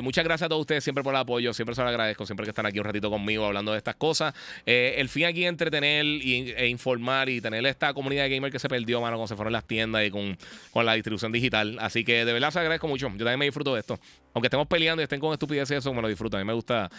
muchas 0.02 0.24
gracias 0.24 0.46
a 0.46 0.48
todos 0.48 0.60
ustedes 0.60 0.84
siempre 0.84 1.02
por 1.02 1.14
el 1.14 1.20
apoyo. 1.20 1.52
Siempre 1.52 1.74
se 1.74 1.82
lo 1.82 1.88
agradezco. 1.88 2.26
Siempre 2.26 2.44
que 2.44 2.50
están 2.50 2.66
aquí 2.66 2.78
un 2.78 2.84
ratito 2.84 3.10
conmigo 3.10 3.46
hablando 3.46 3.72
de 3.72 3.78
estas 3.78 3.96
cosas. 3.96 4.34
el 4.66 5.08
fin 5.08 5.24
aquí 5.26 5.44
es 5.44 5.48
entretener 5.48 6.04
e 6.04 6.68
informar 6.68 7.28
y 7.28 7.40
tener 7.40 7.64
esta 7.66 7.92
comunidad 7.94 8.24
de 8.24 8.30
gamer 8.30 8.52
que 8.52 8.58
se 8.58 8.68
perdió, 8.68 9.00
mano, 9.00 9.16
cuando 9.16 9.28
se 9.28 9.36
fueron 9.36 9.52
las 9.52 9.64
tiendas 9.64 10.04
y 10.04 10.10
con, 10.10 10.36
con 10.72 10.86
la 10.86 10.94
distribución 10.94 11.32
digital. 11.32 11.78
Así 11.80 12.04
que 12.04 12.24
de 12.24 12.32
verdad 12.32 12.50
se 12.50 12.58
agradezco 12.58 12.88
mucho. 12.88 13.08
Yo 13.08 13.18
también 13.18 13.38
me 13.38 13.44
disfruto 13.46 13.74
de 13.74 13.80
esto. 13.80 13.98
Aunque 14.34 14.46
estemos 14.46 14.66
peleando 14.68 15.02
y 15.02 15.04
estén 15.04 15.20
con 15.20 15.32
estupideces, 15.32 15.78
eso 15.78 15.92
me 15.92 16.02
lo 16.02 16.08
disfruto. 16.08 16.36
A 16.36 16.40
mí 16.40 16.46
me 16.46 16.52
gusta 16.52 16.90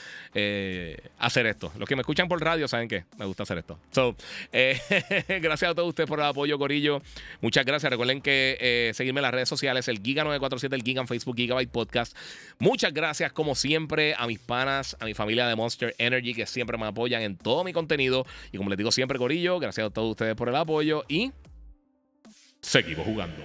hacer 1.17 1.45
esto. 1.45 1.71
Los 1.77 1.87
que 1.87 1.95
me 1.95 2.01
escuchan 2.01 2.27
por 2.27 2.41
radio 2.41 2.67
saben 2.67 2.87
que 2.87 3.05
me 3.17 3.25
gusta 3.25 3.43
hacer 3.43 3.57
esto. 3.57 3.77
So, 3.91 4.15
eh, 4.53 4.79
gracias 5.41 5.71
a 5.71 5.75
todos 5.75 5.89
ustedes 5.89 6.07
por 6.07 6.19
el 6.19 6.25
apoyo, 6.25 6.57
Corillo. 6.57 7.01
Muchas 7.41 7.65
gracias. 7.65 7.89
Recuerden 7.89 8.21
que 8.21 8.57
eh, 8.59 8.91
seguirme 8.93 9.19
en 9.19 9.23
las 9.23 9.33
redes 9.33 9.49
sociales, 9.49 9.87
el 9.89 10.01
Giga947, 10.01 10.73
el 10.73 10.83
Giga 10.83 11.01
en 11.01 11.07
Facebook, 11.07 11.35
Gigabyte 11.35 11.69
Podcast. 11.69 12.15
Muchas 12.59 12.93
gracias, 12.93 13.33
como 13.33 13.53
siempre, 13.53 14.15
a 14.17 14.27
mis 14.27 14.39
panas, 14.39 14.95
a 14.99 15.05
mi 15.05 15.13
familia 15.13 15.45
de 15.47 15.55
Monster 15.55 15.93
Energy, 15.97 16.33
que 16.33 16.45
siempre 16.45 16.77
me 16.77 16.85
apoyan 16.85 17.21
en 17.21 17.37
todo 17.37 17.63
mi 17.63 17.73
contenido. 17.73 18.25
Y 18.51 18.57
como 18.57 18.69
les 18.69 18.77
digo 18.77 18.91
siempre, 18.91 19.17
Corillo, 19.17 19.59
gracias 19.59 19.87
a 19.87 19.89
todos 19.89 20.11
ustedes 20.11 20.35
por 20.35 20.47
el 20.47 20.55
apoyo 20.55 21.03
y 21.09 21.31
seguimos 22.61 23.05
jugando. 23.05 23.43